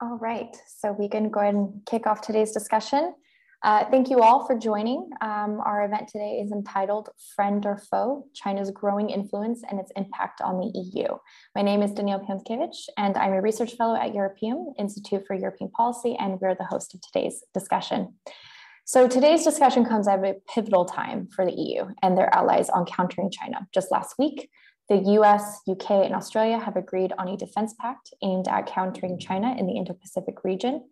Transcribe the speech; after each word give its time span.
All 0.00 0.16
right, 0.18 0.56
so 0.76 0.92
we 0.92 1.08
can 1.08 1.28
go 1.28 1.40
ahead 1.40 1.54
and 1.54 1.82
kick 1.84 2.06
off 2.06 2.20
today's 2.20 2.52
discussion. 2.52 3.14
Uh, 3.64 3.84
thank 3.90 4.08
you 4.08 4.20
all 4.20 4.46
for 4.46 4.56
joining. 4.56 5.10
Um, 5.20 5.60
our 5.66 5.84
event 5.84 6.06
today 6.06 6.40
is 6.40 6.52
entitled 6.52 7.08
Friend 7.34 7.66
or 7.66 7.78
Foe, 7.90 8.24
China's 8.32 8.70
Growing 8.70 9.10
Influence 9.10 9.64
and 9.68 9.80
Its 9.80 9.90
Impact 9.96 10.40
on 10.40 10.60
the 10.60 10.70
EU. 10.72 11.08
My 11.56 11.62
name 11.62 11.82
is 11.82 11.90
Danielle 11.90 12.20
Piątkiewicz, 12.20 12.90
and 12.96 13.16
I'm 13.16 13.32
a 13.32 13.42
research 13.42 13.74
fellow 13.74 13.96
at 13.96 14.14
Europeum 14.14 14.72
Institute 14.78 15.24
for 15.26 15.34
European 15.34 15.68
Policy, 15.72 16.16
and 16.20 16.40
we're 16.40 16.54
the 16.54 16.62
host 16.62 16.94
of 16.94 17.00
today's 17.00 17.42
discussion. 17.52 18.14
So 18.84 19.08
today's 19.08 19.42
discussion 19.42 19.84
comes 19.84 20.06
at 20.06 20.24
a 20.24 20.36
pivotal 20.54 20.84
time 20.84 21.26
for 21.34 21.44
the 21.44 21.52
EU 21.52 21.86
and 22.02 22.16
their 22.16 22.32
allies 22.32 22.70
on 22.70 22.86
countering 22.86 23.32
China. 23.32 23.66
Just 23.74 23.90
last 23.90 24.14
week, 24.16 24.48
the 24.88 24.96
US, 25.20 25.60
UK, 25.68 25.90
and 26.06 26.14
Australia 26.14 26.58
have 26.58 26.76
agreed 26.76 27.12
on 27.18 27.28
a 27.28 27.36
defense 27.36 27.74
pact 27.78 28.12
aimed 28.22 28.48
at 28.48 28.66
countering 28.66 29.18
China 29.18 29.54
in 29.58 29.66
the 29.66 29.74
Indo 29.74 29.92
Pacific 29.92 30.44
region. 30.44 30.88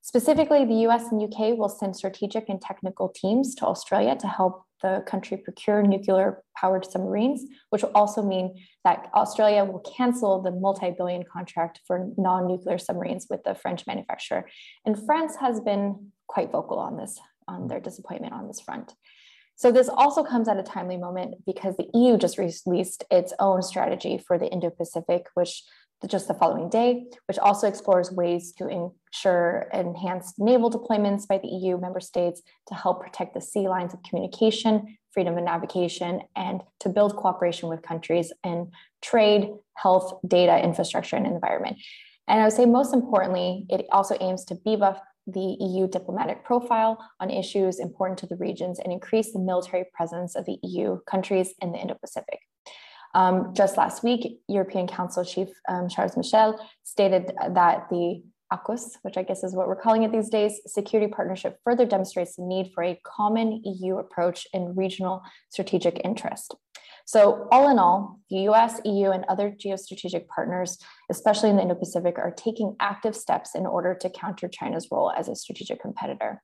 Specifically, 0.00 0.64
the 0.64 0.86
US 0.88 1.10
and 1.10 1.20
UK 1.20 1.58
will 1.58 1.68
send 1.68 1.96
strategic 1.96 2.48
and 2.48 2.60
technical 2.60 3.08
teams 3.08 3.54
to 3.56 3.66
Australia 3.66 4.16
to 4.16 4.26
help 4.28 4.64
the 4.82 5.02
country 5.06 5.36
procure 5.36 5.82
nuclear 5.82 6.42
powered 6.56 6.84
submarines, 6.84 7.42
which 7.70 7.82
will 7.82 7.92
also 7.94 8.22
mean 8.22 8.54
that 8.84 9.08
Australia 9.14 9.64
will 9.64 9.80
cancel 9.80 10.42
the 10.42 10.50
multi 10.50 10.90
billion 10.96 11.24
contract 11.24 11.80
for 11.86 12.08
non 12.16 12.46
nuclear 12.46 12.78
submarines 12.78 13.26
with 13.28 13.42
the 13.44 13.54
French 13.54 13.86
manufacturer. 13.86 14.48
And 14.84 15.04
France 15.06 15.36
has 15.40 15.60
been 15.60 16.12
quite 16.26 16.52
vocal 16.52 16.78
on 16.78 16.96
this, 16.96 17.18
on 17.48 17.68
their 17.68 17.80
disappointment 17.80 18.32
on 18.32 18.46
this 18.46 18.60
front. 18.60 18.94
So 19.56 19.72
this 19.72 19.88
also 19.88 20.22
comes 20.22 20.48
at 20.48 20.58
a 20.58 20.62
timely 20.62 20.98
moment 20.98 21.44
because 21.46 21.76
the 21.76 21.88
EU 21.94 22.18
just 22.18 22.38
released 22.38 23.04
its 23.10 23.32
own 23.38 23.62
strategy 23.62 24.18
for 24.18 24.38
the 24.38 24.50
Indo-Pacific, 24.50 25.26
which 25.34 25.62
just 26.06 26.28
the 26.28 26.34
following 26.34 26.68
day, 26.68 27.06
which 27.26 27.38
also 27.38 27.66
explores 27.66 28.12
ways 28.12 28.52
to 28.52 28.68
ensure 28.68 29.68
enhanced 29.72 30.34
naval 30.38 30.70
deployments 30.70 31.26
by 31.26 31.38
the 31.38 31.48
EU 31.48 31.78
member 31.78 32.00
states 32.00 32.42
to 32.68 32.74
help 32.74 33.02
protect 33.02 33.32
the 33.32 33.40
sea 33.40 33.66
lines 33.66 33.94
of 33.94 34.02
communication, 34.02 34.98
freedom 35.10 35.38
of 35.38 35.44
navigation, 35.44 36.20
and 36.36 36.60
to 36.80 36.90
build 36.90 37.16
cooperation 37.16 37.70
with 37.70 37.80
countries 37.80 38.32
in 38.44 38.70
trade, 39.00 39.48
health, 39.74 40.20
data, 40.28 40.62
infrastructure, 40.62 41.16
and 41.16 41.26
environment. 41.26 41.78
And 42.28 42.40
I 42.40 42.44
would 42.44 42.52
say 42.52 42.66
most 42.66 42.92
importantly, 42.92 43.64
it 43.70 43.86
also 43.90 44.16
aims 44.20 44.44
to 44.46 44.54
beef 44.54 44.82
up 44.82 45.02
the 45.26 45.56
EU 45.60 45.88
diplomatic 45.88 46.44
profile 46.44 46.98
on 47.20 47.30
issues 47.30 47.78
important 47.78 48.18
to 48.20 48.26
the 48.26 48.36
regions 48.36 48.78
and 48.78 48.92
increase 48.92 49.32
the 49.32 49.38
military 49.38 49.84
presence 49.92 50.36
of 50.36 50.44
the 50.44 50.58
EU 50.62 50.98
countries 51.06 51.54
in 51.60 51.72
the 51.72 51.78
Indo-Pacific. 51.78 52.40
Um, 53.14 53.54
just 53.54 53.76
last 53.76 54.04
week, 54.04 54.40
European 54.48 54.86
Council 54.86 55.24
Chief 55.24 55.48
um, 55.68 55.88
Charles 55.88 56.16
Michel 56.16 56.60
stated 56.82 57.32
that 57.54 57.88
the 57.90 58.22
AUKUS, 58.52 58.98
which 59.02 59.16
I 59.16 59.22
guess 59.22 59.42
is 59.42 59.54
what 59.54 59.66
we're 59.66 59.80
calling 59.80 60.04
it 60.04 60.12
these 60.12 60.28
days, 60.28 60.60
security 60.66 61.10
partnership 61.10 61.58
further 61.64 61.84
demonstrates 61.84 62.36
the 62.36 62.44
need 62.44 62.70
for 62.74 62.84
a 62.84 63.00
common 63.04 63.62
EU 63.64 63.96
approach 63.96 64.46
in 64.52 64.76
regional 64.76 65.22
strategic 65.48 66.00
interest. 66.04 66.54
So, 67.06 67.46
all 67.52 67.70
in 67.70 67.78
all, 67.78 68.20
the 68.30 68.48
US, 68.50 68.80
EU, 68.84 69.10
and 69.10 69.24
other 69.28 69.50
geostrategic 69.50 70.26
partners, 70.26 70.76
especially 71.08 71.50
in 71.50 71.56
the 71.56 71.62
Indo 71.62 71.76
Pacific, 71.76 72.18
are 72.18 72.32
taking 72.32 72.74
active 72.80 73.14
steps 73.14 73.54
in 73.54 73.64
order 73.64 73.94
to 74.00 74.10
counter 74.10 74.48
China's 74.48 74.88
role 74.90 75.12
as 75.12 75.28
a 75.28 75.36
strategic 75.36 75.80
competitor. 75.80 76.42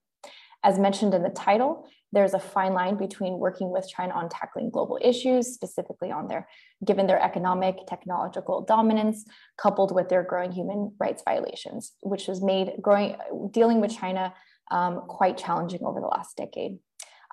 As 0.62 0.78
mentioned 0.78 1.14
in 1.14 1.24
the 1.24 1.30
title, 1.30 1.88
there's 2.12 2.34
a 2.34 2.38
fine 2.38 2.74
line 2.74 2.96
between 2.96 3.38
working 3.38 3.72
with 3.72 3.88
China 3.88 4.12
on 4.14 4.28
tackling 4.28 4.70
global 4.70 5.00
issues, 5.02 5.48
specifically 5.48 6.12
on 6.12 6.28
their, 6.28 6.46
given 6.84 7.08
their 7.08 7.20
economic, 7.20 7.78
technological 7.88 8.60
dominance, 8.60 9.24
coupled 9.58 9.92
with 9.92 10.08
their 10.08 10.22
growing 10.22 10.52
human 10.52 10.94
rights 11.00 11.24
violations, 11.24 11.94
which 12.02 12.27
has 12.27 12.40
made 12.40 12.74
growing, 12.80 13.16
dealing 13.50 13.80
with 13.80 13.96
China 13.96 14.33
um, 14.70 15.02
quite 15.08 15.36
challenging 15.36 15.80
over 15.84 16.01
the 16.01 16.06
last 16.06 16.36
decade. 16.36 16.78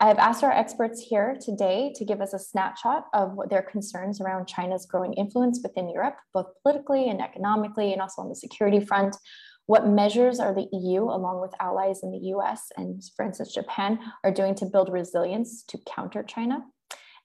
I 0.01 0.07
have 0.07 0.17
asked 0.17 0.45
our 0.45 0.51
experts 0.51 1.01
here 1.01 1.37
today 1.43 1.91
to 1.95 2.05
give 2.05 2.21
us 2.21 2.33
a 2.33 2.39
snapshot 2.39 3.07
of 3.13 3.37
their 3.49 3.61
concerns 3.61 4.21
around 4.21 4.47
China's 4.47 4.85
growing 4.85 5.11
influence 5.13 5.59
within 5.61 5.89
Europe, 5.89 6.15
both 6.33 6.45
politically 6.63 7.09
and 7.09 7.21
economically, 7.21 7.91
and 7.91 8.01
also 8.01 8.21
on 8.21 8.29
the 8.29 8.35
security 8.35 8.79
front. 8.79 9.17
What 9.65 9.87
measures 9.87 10.39
are 10.39 10.55
the 10.55 10.69
EU, 10.71 11.03
along 11.03 11.41
with 11.41 11.51
allies 11.59 11.99
in 12.01 12.11
the 12.11 12.29
US 12.33 12.71
and, 12.77 13.03
for 13.17 13.25
instance, 13.25 13.53
Japan, 13.53 13.99
are 14.23 14.31
doing 14.31 14.55
to 14.55 14.65
build 14.65 14.89
resilience 14.89 15.63
to 15.67 15.77
counter 15.85 16.23
China? 16.23 16.63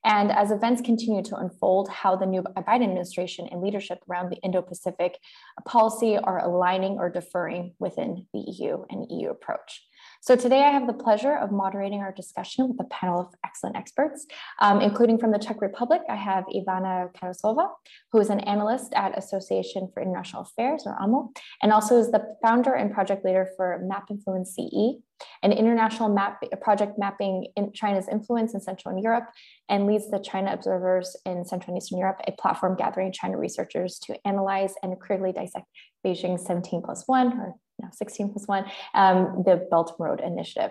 And 0.05 0.33
as 0.33 0.51
events 0.51 0.83
continue 0.83 1.23
to 1.23 1.37
unfold, 1.37 1.89
how 1.89 2.17
the 2.17 2.27
new 2.27 2.43
Biden 2.43 2.83
administration 2.83 3.49
and 3.53 3.63
leadership 3.63 4.01
around 4.11 4.31
the 4.31 4.37
Indo 4.39 4.63
Pacific 4.63 5.17
policy 5.65 6.19
are 6.19 6.45
aligning 6.45 6.99
or 6.99 7.09
deferring 7.09 7.75
within 7.79 8.27
the 8.35 8.41
EU 8.41 8.85
and 8.91 9.07
EU 9.11 9.31
approach. 9.31 9.81
So 10.27 10.37
today 10.37 10.63
I 10.63 10.71
have 10.71 10.87
the 10.87 10.95
pleasure 10.95 11.37
of 11.37 11.53
moderating 11.53 12.01
our 12.01 12.11
discussion 12.11 12.69
with 12.69 12.81
a 12.81 12.89
panel 12.89 13.21
of 13.21 13.35
excellent 13.45 13.77
experts, 13.77 14.27
um, 14.59 14.81
including 14.81 15.19
from 15.19 15.33
the 15.33 15.39
Czech 15.39 15.61
Republic, 15.61 16.01
I 16.09 16.15
have 16.15 16.47
Ivana 16.47 17.13
Karásková, 17.13 17.69
who 18.11 18.21
is 18.21 18.31
an 18.31 18.41
analyst 18.41 18.95
at 18.95 19.19
Association 19.19 19.91
for 19.93 20.03
International 20.03 20.41
Affairs, 20.41 20.85
or 20.87 20.97
AMO, 20.99 21.31
and 21.63 21.75
also 21.75 21.99
is 21.99 22.11
the 22.11 22.25
founder 22.41 22.73
and 22.73 22.91
project 22.91 23.23
leader 23.23 23.51
for 23.55 23.83
Map 23.85 24.05
Influence 24.09 24.55
CE, 24.55 24.97
an 25.43 25.53
international 25.53 26.09
map 26.09 26.43
project 26.63 26.99
mapping 26.99 27.49
in 27.55 27.75
China's 27.75 28.09
influence 28.09 28.55
in 28.55 28.63
Central 28.63 28.95
and 28.95 29.05
Europe, 29.05 29.29
and 29.69 29.87
leads 29.87 30.11
the 30.11 30.21
China 30.21 30.55
Observers 30.55 31.19
in 31.27 31.45
Central 31.45 31.75
and 31.75 31.83
Eastern 31.83 31.99
Europe, 31.99 32.23
a 32.27 32.33
platform 32.33 32.77
gathering 32.77 33.13
China 33.13 33.37
researchers 33.37 33.99
to 33.99 34.17
analyze 34.27 34.73
and 34.83 34.99
critically 34.99 35.33
dissect 35.33 35.67
Beijing's 36.03 36.47
17 36.47 36.81
plus 36.81 37.05
one, 37.07 37.39
or 37.39 37.57
no, 37.81 37.89
16 37.93 38.33
plus 38.33 38.47
one, 38.47 38.65
um, 38.95 39.43
the 39.45 39.67
Belt 39.71 39.95
Road 39.99 40.21
Initiative. 40.21 40.71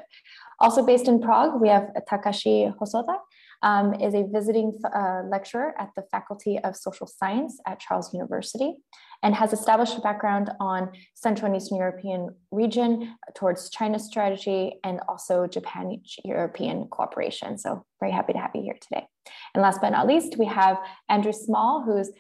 Also 0.60 0.86
based 0.86 1.08
in 1.08 1.22
Prague, 1.22 1.60
we 1.62 1.70
have 1.70 1.90
Takashi 2.10 2.74
Hosoda, 2.78 3.18
um, 3.64 3.94
is 3.96 4.14
a 4.14 4.24
visiting 4.24 4.78
uh, 4.94 5.22
lecturer 5.30 5.74
at 5.80 5.90
the 5.96 6.04
Faculty 6.12 6.60
of 6.60 6.76
Social 6.76 7.08
Science 7.08 7.60
at 7.66 7.80
Charles 7.80 8.14
University 8.14 8.76
and 9.24 9.34
has 9.34 9.54
established 9.54 9.98
a 9.98 10.02
background 10.02 10.52
on 10.60 10.92
Central 11.16 11.48
and 11.48 11.56
Eastern 11.56 11.78
European 11.78 12.36
region 12.52 13.16
towards 13.34 13.70
China 13.70 13.98
strategy 13.98 14.80
and 14.84 15.00
also 15.08 15.48
Japan-European 15.48 16.88
cooperation. 16.90 17.58
So 17.58 17.86
very 18.02 18.12
happy 18.12 18.34
to 18.34 18.40
have 18.40 18.52
you 18.54 18.64
here 18.64 18.78
today. 18.82 19.08
And 19.56 19.62
last 19.62 19.80
but 19.80 19.92
not 19.92 20.08
least, 20.08 20.38
we 20.38 20.46
have 20.46 20.78
Andrew 21.08 21.32
Small, 21.32 21.84
who's 21.86 22.12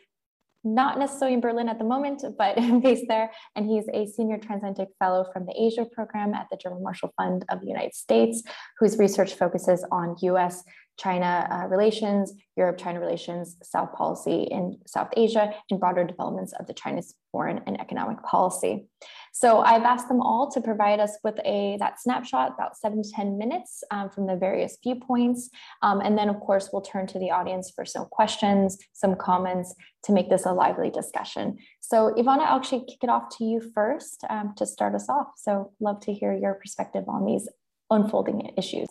not 0.63 0.97
necessarily 0.97 1.33
in 1.33 1.41
Berlin 1.41 1.69
at 1.69 1.77
the 1.77 1.85
moment, 1.85 2.23
but 2.37 2.55
based 2.81 3.05
there. 3.07 3.31
And 3.55 3.65
he's 3.65 3.85
a 3.93 4.05
senior 4.07 4.37
transatlantic 4.37 4.89
fellow 4.99 5.25
from 5.31 5.45
the 5.45 5.53
Asia 5.57 5.85
program 5.85 6.33
at 6.33 6.47
the 6.49 6.57
German 6.57 6.83
Marshall 6.83 7.13
Fund 7.17 7.45
of 7.49 7.61
the 7.61 7.67
United 7.67 7.93
States, 7.93 8.43
whose 8.79 8.97
research 8.97 9.33
focuses 9.33 9.85
on 9.91 10.15
US 10.21 10.63
China 10.97 11.47
uh, 11.49 11.67
relations, 11.67 12.33
Europe 12.55 12.77
China 12.77 12.99
relations, 12.99 13.57
South 13.63 13.93
policy 13.93 14.43
in 14.43 14.77
South 14.85 15.09
Asia, 15.17 15.53
and 15.69 15.79
broader 15.79 16.03
developments 16.03 16.53
of 16.59 16.67
the 16.67 16.73
Chinese 16.73 17.15
foreign 17.31 17.61
and 17.65 17.79
economic 17.81 18.21
policy. 18.23 18.87
So 19.33 19.61
I've 19.61 19.81
asked 19.81 20.07
them 20.07 20.21
all 20.21 20.51
to 20.51 20.61
provide 20.61 20.99
us 20.99 21.17
with 21.23 21.39
a 21.43 21.77
that 21.79 21.99
snapshot, 21.99 22.53
about 22.53 22.77
seven 22.77 23.01
to 23.01 23.11
10 23.11 23.39
minutes 23.39 23.83
um, 23.89 24.11
from 24.11 24.27
the 24.27 24.35
various 24.35 24.77
viewpoints. 24.83 25.49
Um, 25.81 26.01
and 26.01 26.15
then 26.15 26.29
of 26.29 26.39
course, 26.39 26.69
we'll 26.71 26.83
turn 26.83 27.07
to 27.07 27.19
the 27.19 27.31
audience 27.31 27.71
for 27.75 27.85
some 27.85 28.05
questions, 28.05 28.77
some 28.93 29.15
comments 29.15 29.73
to 30.03 30.11
make 30.11 30.29
this 30.29 30.45
a 30.45 30.53
lively 30.53 30.91
discussion. 30.91 31.57
So 31.81 32.13
Ivana, 32.15 32.45
I'll 32.45 32.57
actually 32.57 32.85
kick 32.85 32.99
it 33.03 33.09
off 33.09 33.35
to 33.37 33.43
you 33.43 33.61
first 33.73 34.23
um, 34.29 34.53
to 34.57 34.65
start 34.67 34.93
us 34.93 35.09
off. 35.09 35.27
So 35.37 35.71
love 35.79 35.99
to 36.01 36.13
hear 36.13 36.33
your 36.33 36.53
perspective 36.53 37.05
on 37.07 37.25
these 37.25 37.49
unfolding 37.89 38.53
issues. 38.57 38.87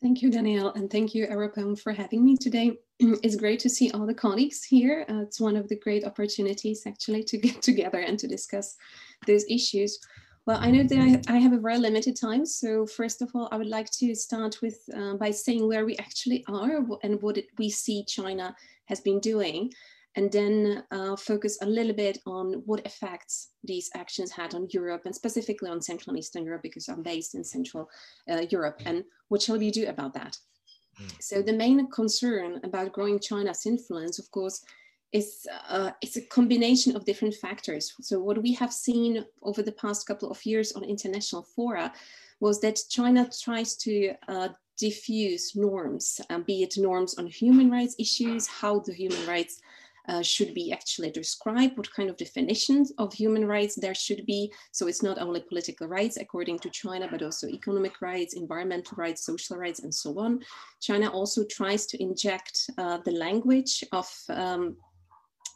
Thank 0.00 0.22
you, 0.22 0.30
Danielle, 0.30 0.72
and 0.76 0.88
thank 0.88 1.12
you, 1.12 1.26
Europeum, 1.26 1.74
for 1.74 1.92
having 1.92 2.24
me 2.24 2.36
today. 2.36 2.78
it's 3.00 3.34
great 3.34 3.58
to 3.60 3.68
see 3.68 3.90
all 3.90 4.06
the 4.06 4.14
colleagues 4.14 4.62
here. 4.62 5.04
Uh, 5.08 5.22
it's 5.22 5.40
one 5.40 5.56
of 5.56 5.68
the 5.68 5.74
great 5.74 6.04
opportunities, 6.04 6.84
actually, 6.86 7.24
to 7.24 7.36
get 7.46 7.60
together 7.62 7.98
and 7.98 8.16
to 8.20 8.28
discuss 8.28 8.76
those 9.26 9.44
issues. 9.50 9.98
Well, 10.46 10.58
I 10.60 10.70
know 10.70 10.84
that 10.84 10.98
I, 11.28 11.34
I 11.34 11.38
have 11.38 11.52
a 11.52 11.58
very 11.58 11.78
limited 11.78 12.16
time, 12.16 12.46
so 12.46 12.86
first 12.86 13.22
of 13.22 13.30
all, 13.34 13.48
I 13.50 13.56
would 13.56 13.66
like 13.66 13.90
to 13.98 14.14
start 14.14 14.62
with 14.62 14.78
uh, 14.96 15.14
by 15.14 15.32
saying 15.32 15.66
where 15.66 15.84
we 15.84 15.96
actually 15.96 16.44
are 16.48 16.86
and 17.02 17.20
what 17.20 17.36
it, 17.36 17.46
we 17.58 17.68
see 17.68 18.04
China 18.04 18.54
has 18.84 19.00
been 19.00 19.18
doing 19.18 19.72
and 20.18 20.32
then 20.32 20.82
uh, 20.90 21.14
focus 21.14 21.58
a 21.62 21.66
little 21.66 21.92
bit 21.92 22.18
on 22.26 22.54
what 22.66 22.84
effects 22.84 23.50
these 23.62 23.88
actions 23.94 24.32
had 24.32 24.52
on 24.52 24.66
Europe 24.70 25.02
and 25.04 25.14
specifically 25.14 25.70
on 25.70 25.80
Central 25.80 26.10
and 26.10 26.18
Eastern 26.18 26.44
Europe 26.44 26.62
because 26.64 26.88
I'm 26.88 27.04
based 27.04 27.36
in 27.36 27.44
Central 27.44 27.88
uh, 28.28 28.44
Europe. 28.50 28.82
And 28.84 29.04
what 29.28 29.42
shall 29.42 29.58
we 29.58 29.70
do 29.70 29.86
about 29.86 30.14
that? 30.14 30.36
Mm. 31.00 31.12
So 31.20 31.40
the 31.40 31.52
main 31.52 31.88
concern 31.92 32.60
about 32.64 32.92
growing 32.92 33.20
China's 33.20 33.64
influence, 33.64 34.18
of 34.18 34.28
course, 34.32 34.60
is 35.12 35.46
uh, 35.68 35.92
it's 36.02 36.16
a 36.16 36.26
combination 36.26 36.96
of 36.96 37.04
different 37.04 37.34
factors. 37.34 37.94
So 38.00 38.18
what 38.18 38.42
we 38.42 38.54
have 38.54 38.72
seen 38.72 39.24
over 39.44 39.62
the 39.62 39.78
past 39.84 40.08
couple 40.08 40.32
of 40.32 40.44
years 40.44 40.72
on 40.72 40.82
international 40.82 41.46
fora 41.54 41.92
was 42.40 42.60
that 42.62 42.80
China 42.90 43.30
tries 43.44 43.76
to 43.76 44.14
uh, 44.26 44.48
diffuse 44.78 45.54
norms, 45.54 46.20
uh, 46.28 46.38
be 46.40 46.64
it 46.64 46.74
norms 46.76 47.14
on 47.18 47.28
human 47.28 47.70
rights 47.70 47.94
issues, 48.00 48.48
how 48.48 48.80
the 48.80 48.92
human 48.92 49.24
rights 49.28 49.60
uh, 50.08 50.22
should 50.22 50.54
be 50.54 50.72
actually 50.72 51.10
described, 51.10 51.76
what 51.76 51.92
kind 51.92 52.08
of 52.08 52.16
definitions 52.16 52.92
of 52.98 53.12
human 53.12 53.46
rights 53.46 53.76
there 53.76 53.94
should 53.94 54.24
be. 54.26 54.52
So 54.72 54.86
it's 54.86 55.02
not 55.02 55.18
only 55.18 55.40
political 55.40 55.86
rights 55.86 56.16
according 56.16 56.58
to 56.60 56.70
China, 56.70 57.08
but 57.10 57.22
also 57.22 57.46
economic 57.46 58.00
rights, 58.00 58.34
environmental 58.34 58.96
rights, 58.96 59.24
social 59.24 59.56
rights, 59.56 59.80
and 59.80 59.94
so 59.94 60.18
on. 60.18 60.40
China 60.80 61.10
also 61.10 61.44
tries 61.44 61.86
to 61.86 62.02
inject 62.02 62.70
uh, 62.78 62.98
the 63.04 63.12
language 63.12 63.84
of 63.92 64.08
um, 64.30 64.76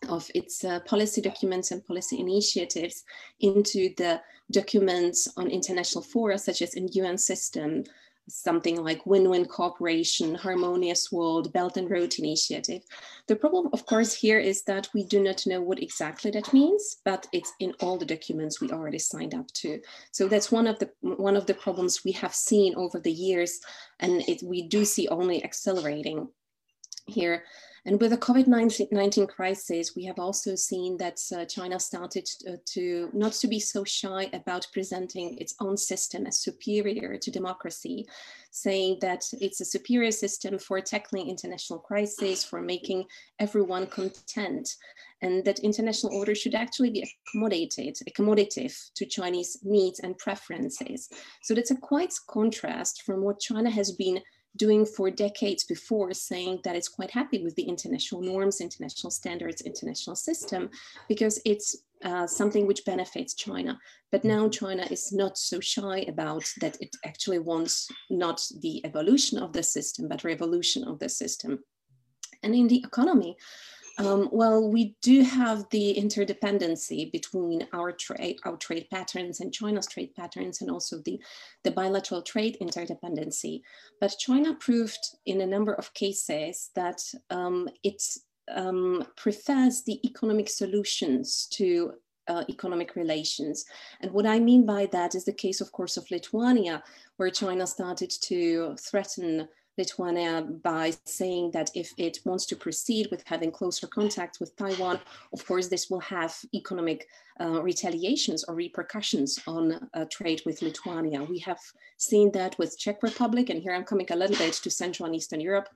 of 0.08 0.28
its 0.34 0.64
uh, 0.64 0.80
policy 0.80 1.20
documents 1.20 1.70
and 1.70 1.86
policy 1.86 2.18
initiatives 2.18 3.04
into 3.38 3.94
the 3.96 4.20
documents 4.50 5.28
on 5.36 5.48
international 5.48 6.02
fora, 6.02 6.36
such 6.36 6.60
as 6.60 6.74
in 6.74 6.88
UN 6.92 7.16
system, 7.16 7.84
something 8.28 8.82
like 8.82 9.04
win-win 9.06 9.44
cooperation, 9.46 10.34
harmonious 10.34 11.10
world, 11.10 11.52
Belt 11.52 11.76
and 11.76 11.90
Road 11.90 12.14
Initiative. 12.18 12.82
The 13.26 13.36
problem, 13.36 13.68
of 13.72 13.84
course, 13.86 14.14
here 14.14 14.38
is 14.38 14.62
that 14.64 14.88
we 14.94 15.04
do 15.04 15.22
not 15.22 15.46
know 15.46 15.60
what 15.60 15.82
exactly 15.82 16.30
that 16.32 16.52
means, 16.52 16.96
but 17.04 17.26
it's 17.32 17.52
in 17.60 17.74
all 17.80 17.98
the 17.98 18.06
documents 18.06 18.60
we 18.60 18.70
already 18.70 18.98
signed 18.98 19.34
up 19.34 19.48
to. 19.54 19.80
So 20.12 20.28
that's 20.28 20.52
one 20.52 20.66
of 20.66 20.78
the 20.78 20.90
one 21.00 21.36
of 21.36 21.46
the 21.46 21.54
problems 21.54 22.04
we 22.04 22.12
have 22.12 22.34
seen 22.34 22.74
over 22.76 23.00
the 23.00 23.12
years, 23.12 23.60
and 24.00 24.22
it, 24.28 24.42
we 24.42 24.68
do 24.68 24.84
see 24.84 25.08
only 25.08 25.44
accelerating 25.44 26.28
here. 27.06 27.44
And 27.84 28.00
with 28.00 28.12
the 28.12 28.16
COVID-19 28.16 29.28
crisis, 29.28 29.96
we 29.96 30.04
have 30.04 30.20
also 30.20 30.54
seen 30.54 30.96
that 30.98 31.18
uh, 31.34 31.44
China 31.46 31.80
started 31.80 32.24
to, 32.26 32.52
uh, 32.52 32.56
to, 32.66 33.10
not 33.12 33.32
to 33.32 33.48
be 33.48 33.58
so 33.58 33.82
shy 33.82 34.30
about 34.32 34.68
presenting 34.72 35.36
its 35.38 35.56
own 35.60 35.76
system 35.76 36.24
as 36.26 36.38
superior 36.42 37.18
to 37.18 37.30
democracy, 37.30 38.06
saying 38.52 38.98
that 39.00 39.24
it's 39.40 39.60
a 39.60 39.64
superior 39.64 40.12
system 40.12 40.60
for 40.60 40.80
tackling 40.80 41.28
international 41.28 41.80
crises, 41.80 42.44
for 42.44 42.62
making 42.62 43.04
everyone 43.40 43.88
content, 43.88 44.68
and 45.20 45.44
that 45.44 45.58
international 45.58 46.14
order 46.14 46.36
should 46.36 46.54
actually 46.54 46.90
be 46.90 47.04
accommodated, 47.26 47.96
accommodative 48.08 48.76
to 48.94 49.06
Chinese 49.06 49.58
needs 49.64 49.98
and 49.98 50.16
preferences. 50.18 51.08
So 51.42 51.54
that's 51.54 51.72
a 51.72 51.76
quite 51.76 52.14
contrast 52.28 53.02
from 53.02 53.24
what 53.24 53.40
China 53.40 53.70
has 53.70 53.90
been 53.90 54.20
doing 54.56 54.84
for 54.84 55.10
decades 55.10 55.64
before, 55.64 56.12
saying 56.12 56.60
that 56.64 56.76
it's 56.76 56.88
quite 56.88 57.10
happy 57.10 57.42
with 57.42 57.54
the 57.56 57.62
international 57.62 58.20
norms, 58.20 58.60
international 58.60 59.10
standards, 59.10 59.62
international 59.62 60.16
system, 60.16 60.70
because 61.08 61.40
it's 61.44 61.84
uh, 62.04 62.26
something 62.26 62.66
which 62.66 62.84
benefits 62.84 63.34
China. 63.34 63.78
But 64.10 64.24
now 64.24 64.42
mm-hmm. 64.42 64.66
China 64.66 64.86
is 64.90 65.12
not 65.12 65.38
so 65.38 65.60
shy 65.60 66.00
about 66.08 66.44
that 66.60 66.76
it 66.80 66.94
actually 67.04 67.38
wants 67.38 67.88
not 68.10 68.46
the 68.60 68.84
evolution 68.84 69.38
of 69.38 69.52
the 69.52 69.62
system, 69.62 70.08
but 70.08 70.24
revolution 70.24 70.84
of 70.84 70.98
the 70.98 71.08
system. 71.08 71.60
And 72.42 72.54
in 72.54 72.66
the 72.68 72.82
economy, 72.84 73.36
um, 73.98 74.28
well, 74.32 74.70
we 74.70 74.96
do 75.02 75.22
have 75.22 75.66
the 75.70 75.94
interdependency 75.98 77.10
between 77.12 77.66
our 77.72 77.92
trade, 77.92 78.38
our 78.44 78.56
trade 78.56 78.86
patterns 78.90 79.40
and 79.40 79.52
China's 79.52 79.86
trade 79.86 80.14
patterns, 80.14 80.60
and 80.60 80.70
also 80.70 80.98
the, 81.04 81.20
the 81.64 81.70
bilateral 81.70 82.22
trade 82.22 82.56
interdependency. 82.60 83.62
But 84.00 84.16
China 84.18 84.54
proved 84.54 85.00
in 85.26 85.40
a 85.40 85.46
number 85.46 85.74
of 85.74 85.92
cases 85.94 86.70
that 86.74 87.02
um, 87.30 87.68
it 87.82 88.02
um, 88.54 89.04
prefers 89.16 89.82
the 89.82 90.00
economic 90.06 90.48
solutions 90.48 91.46
to 91.52 91.92
uh, 92.28 92.44
economic 92.48 92.94
relations. 92.96 93.64
And 94.00 94.10
what 94.12 94.26
I 94.26 94.38
mean 94.38 94.64
by 94.64 94.86
that 94.92 95.14
is 95.14 95.24
the 95.24 95.32
case, 95.32 95.60
of 95.60 95.72
course, 95.72 95.96
of 95.96 96.10
Lithuania, 96.10 96.82
where 97.16 97.30
China 97.30 97.66
started 97.66 98.12
to 98.22 98.76
threaten 98.80 99.48
Lithuania 99.78 100.42
by 100.62 100.92
saying 101.04 101.52
that 101.52 101.70
if 101.74 101.92
it 101.96 102.18
wants 102.24 102.46
to 102.46 102.56
proceed 102.56 103.08
with 103.10 103.22
having 103.26 103.50
closer 103.50 103.86
contact 103.86 104.38
with 104.40 104.54
Taiwan, 104.56 105.00
of 105.32 105.46
course, 105.46 105.68
this 105.68 105.88
will 105.88 106.00
have 106.00 106.36
economic 106.54 107.08
uh, 107.40 107.62
retaliations 107.62 108.44
or 108.44 108.54
repercussions 108.54 109.38
on 109.46 109.88
uh, 109.94 110.04
trade 110.10 110.42
with 110.44 110.62
Lithuania. 110.62 111.22
We 111.22 111.38
have 111.40 111.60
seen 111.96 112.30
that 112.32 112.58
with 112.58 112.78
Czech 112.78 113.02
Republic, 113.02 113.48
and 113.48 113.62
here 113.62 113.74
I'm 113.74 113.84
coming 113.84 114.06
a 114.10 114.16
little 114.16 114.36
bit 114.36 114.52
to 114.54 114.70
Central 114.70 115.06
and 115.06 115.16
Eastern 115.16 115.40
Europe. 115.40 115.68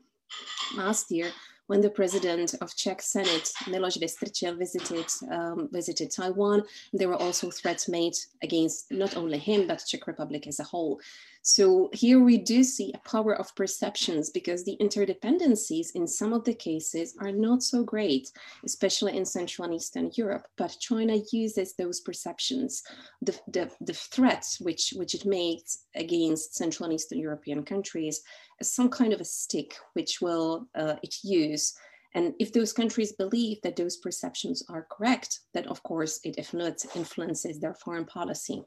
Last 0.76 1.10
year, 1.10 1.31
when 1.66 1.80
the 1.80 1.90
president 1.90 2.54
of 2.60 2.74
Czech 2.76 3.02
Senate, 3.02 3.50
Miloš 3.64 3.98
Vystrčil, 3.98 4.58
visited, 4.58 5.06
um, 5.30 5.68
visited 5.72 6.10
Taiwan, 6.10 6.62
there 6.92 7.08
were 7.08 7.22
also 7.22 7.50
threats 7.50 7.88
made 7.88 8.14
against 8.42 8.90
not 8.90 9.16
only 9.16 9.38
him, 9.38 9.66
but 9.66 9.84
Czech 9.86 10.06
Republic 10.06 10.46
as 10.46 10.60
a 10.60 10.64
whole. 10.64 11.00
So 11.42 11.90
here 11.92 12.18
we 12.18 12.38
do 12.38 12.64
see 12.64 12.92
a 12.92 13.08
power 13.08 13.32
of 13.32 13.54
perceptions 13.54 14.30
because 14.30 14.64
the 14.64 14.76
interdependencies 14.80 15.94
in 15.94 16.08
some 16.08 16.32
of 16.32 16.42
the 16.42 16.54
cases 16.54 17.14
are 17.20 17.30
not 17.30 17.62
so 17.62 17.84
great, 17.84 18.32
especially 18.64 19.16
in 19.16 19.24
Central 19.24 19.66
and 19.66 19.74
Eastern 19.74 20.10
Europe. 20.14 20.48
But 20.56 20.76
China 20.80 21.18
uses 21.30 21.74
those 21.74 22.00
perceptions, 22.00 22.82
the, 23.22 23.38
the, 23.46 23.70
the 23.80 23.92
threats 23.92 24.60
which, 24.60 24.92
which 24.96 25.14
it 25.14 25.24
makes 25.24 25.84
against 25.94 26.56
Central 26.56 26.86
and 26.86 26.94
Eastern 26.94 27.20
European 27.20 27.62
countries 27.62 28.22
some 28.62 28.88
kind 28.88 29.12
of 29.12 29.20
a 29.20 29.25
stick 29.25 29.75
which 29.93 30.20
will 30.20 30.67
uh, 30.75 30.97
it 31.03 31.17
use. 31.23 31.75
And 32.14 32.35
if 32.38 32.53
those 32.53 32.73
countries 32.73 33.12
believe 33.12 33.61
that 33.62 33.76
those 33.76 33.99
perceptions 33.99 34.62
are 34.69 34.87
correct, 34.91 35.41
then 35.53 35.67
of 35.69 35.82
course 35.82 36.20
it 36.25 36.38
influences 36.38 37.58
their 37.58 37.75
foreign 37.75 38.06
policy. 38.06 38.62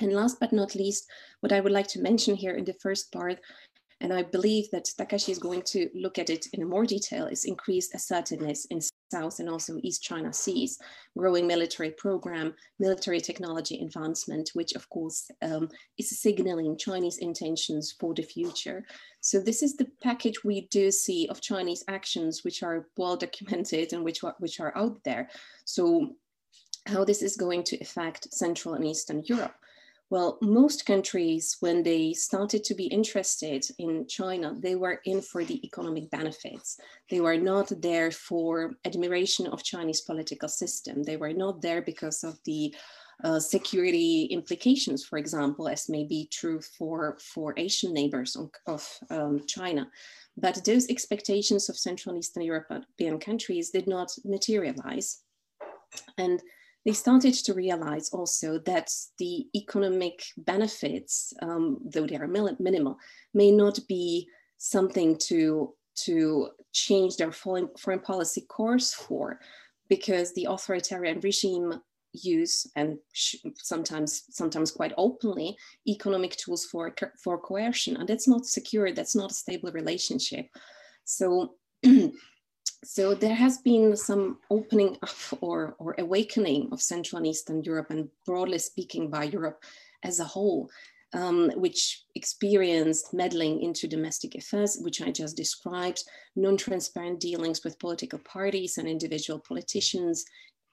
And 0.00 0.12
last 0.12 0.38
but 0.38 0.52
not 0.52 0.76
least, 0.76 1.10
what 1.40 1.52
I 1.52 1.60
would 1.60 1.72
like 1.72 1.88
to 1.88 2.00
mention 2.00 2.36
here 2.36 2.54
in 2.54 2.64
the 2.64 2.76
first 2.80 3.10
part, 3.10 3.40
and 4.00 4.12
I 4.12 4.22
believe 4.22 4.70
that 4.70 4.84
Takashi 4.84 5.30
is 5.30 5.40
going 5.40 5.62
to 5.62 5.88
look 5.94 6.18
at 6.18 6.30
it 6.30 6.46
in 6.52 6.68
more 6.68 6.86
detail, 6.86 7.26
is 7.26 7.44
increased 7.44 7.94
assertiveness 7.94 8.64
in 8.66 8.80
South 9.10 9.40
and 9.40 9.48
also 9.48 9.78
East 9.82 10.02
China 10.02 10.32
Seas, 10.32 10.78
growing 11.16 11.46
military 11.46 11.90
program, 11.90 12.54
military 12.78 13.20
technology 13.20 13.80
advancement, 13.80 14.50
which 14.54 14.72
of 14.74 14.88
course 14.90 15.30
um, 15.42 15.68
is 15.98 16.20
signaling 16.20 16.76
Chinese 16.76 17.18
intentions 17.18 17.94
for 17.98 18.14
the 18.14 18.22
future. 18.22 18.84
So 19.20 19.40
this 19.40 19.62
is 19.62 19.76
the 19.76 19.88
package 20.02 20.44
we 20.44 20.68
do 20.70 20.90
see 20.90 21.26
of 21.28 21.40
Chinese 21.40 21.84
actions, 21.88 22.44
which 22.44 22.62
are 22.62 22.86
well 22.96 23.16
documented 23.16 23.92
and 23.92 24.04
which 24.04 24.20
which 24.38 24.60
are 24.60 24.76
out 24.76 25.02
there. 25.04 25.28
So 25.64 26.14
how 26.86 27.04
this 27.04 27.22
is 27.22 27.36
going 27.36 27.64
to 27.64 27.78
affect 27.80 28.32
Central 28.32 28.74
and 28.74 28.84
Eastern 28.84 29.22
Europe. 29.26 29.54
Well, 30.10 30.38
most 30.40 30.86
countries, 30.86 31.58
when 31.60 31.82
they 31.82 32.14
started 32.14 32.64
to 32.64 32.74
be 32.74 32.86
interested 32.86 33.66
in 33.78 34.06
China, 34.08 34.54
they 34.58 34.74
were 34.74 35.00
in 35.04 35.20
for 35.20 35.44
the 35.44 35.64
economic 35.66 36.10
benefits. 36.10 36.78
They 37.10 37.20
were 37.20 37.36
not 37.36 37.70
there 37.82 38.10
for 38.10 38.72
admiration 38.86 39.46
of 39.48 39.62
Chinese 39.62 40.00
political 40.00 40.48
system. 40.48 41.02
They 41.02 41.18
were 41.18 41.34
not 41.34 41.60
there 41.60 41.82
because 41.82 42.24
of 42.24 42.38
the 42.46 42.74
uh, 43.22 43.38
security 43.40 44.24
implications, 44.26 45.04
for 45.04 45.18
example, 45.18 45.68
as 45.68 45.90
may 45.90 46.04
be 46.04 46.28
true 46.32 46.60
for, 46.78 47.18
for 47.20 47.52
Asian 47.58 47.92
neighbors 47.92 48.34
of, 48.66 48.86
um, 49.10 49.40
China. 49.46 49.90
But 50.38 50.64
those 50.64 50.88
expectations 50.88 51.68
of 51.68 51.76
Central 51.76 52.14
and 52.14 52.20
Eastern 52.22 52.44
European 52.44 53.18
countries 53.18 53.70
did 53.70 53.88
not 53.88 54.10
materialize. 54.24 55.22
And 56.16 56.40
they 56.88 56.94
started 56.94 57.34
to 57.34 57.52
realize 57.52 58.08
also 58.14 58.58
that 58.60 58.90
the 59.18 59.46
economic 59.54 60.24
benefits, 60.38 61.34
um, 61.42 61.76
though 61.84 62.06
they 62.06 62.16
are 62.16 62.26
minimal, 62.26 62.96
may 63.34 63.50
not 63.50 63.78
be 63.90 64.26
something 64.56 65.18
to, 65.18 65.74
to 65.96 66.48
change 66.72 67.18
their 67.18 67.30
foreign, 67.30 67.68
foreign 67.78 68.00
policy 68.00 68.40
course 68.48 68.94
for, 68.94 69.38
because 69.90 70.32
the 70.32 70.46
authoritarian 70.46 71.20
regime 71.20 71.74
use 72.14 72.66
and 72.74 72.96
sometimes 73.56 74.24
sometimes 74.30 74.70
quite 74.70 74.94
openly 74.96 75.54
economic 75.86 76.34
tools 76.36 76.64
for 76.64 76.94
for 77.22 77.38
coercion 77.38 77.98
and 77.98 78.08
that's 78.08 78.26
not 78.26 78.46
secure 78.46 78.90
that's 78.92 79.14
not 79.14 79.30
a 79.30 79.34
stable 79.34 79.70
relationship. 79.72 80.46
So 81.04 81.56
so 82.84 83.14
there 83.14 83.34
has 83.34 83.58
been 83.58 83.96
some 83.96 84.38
opening 84.50 84.96
up 85.02 85.42
or, 85.42 85.74
or 85.78 85.94
awakening 85.98 86.68
of 86.72 86.80
Central 86.80 87.18
and 87.18 87.26
Eastern 87.26 87.62
Europe 87.62 87.90
and 87.90 88.08
broadly 88.24 88.58
speaking 88.58 89.10
by 89.10 89.24
Europe 89.24 89.64
as 90.04 90.20
a 90.20 90.24
whole, 90.24 90.70
um, 91.12 91.50
which 91.56 92.04
experienced 92.14 93.12
meddling 93.12 93.62
into 93.62 93.88
domestic 93.88 94.36
affairs, 94.36 94.78
which 94.80 95.02
I 95.02 95.10
just 95.10 95.36
described, 95.36 96.04
non-transparent 96.36 97.20
dealings 97.20 97.64
with 97.64 97.78
political 97.78 98.20
parties 98.20 98.78
and 98.78 98.86
individual 98.86 99.40
politicians, 99.40 100.24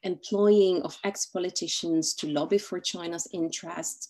employing 0.03 0.83
of 0.83 0.97
ex-politicians 1.03 2.13
to 2.15 2.27
lobby 2.27 2.59
for 2.59 2.79
China's 2.79 3.27
interests, 3.33 4.09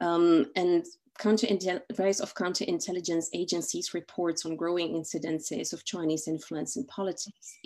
um, 0.00 0.46
and 0.56 0.84
rise 1.24 2.20
of 2.20 2.34
counterintelligence 2.34 3.26
agencies 3.32 3.94
reports 3.94 4.44
on 4.44 4.56
growing 4.56 4.92
incidences 4.94 5.72
of 5.72 5.84
Chinese 5.84 6.28
influence 6.28 6.76
in 6.76 6.84
politics, 6.86 7.58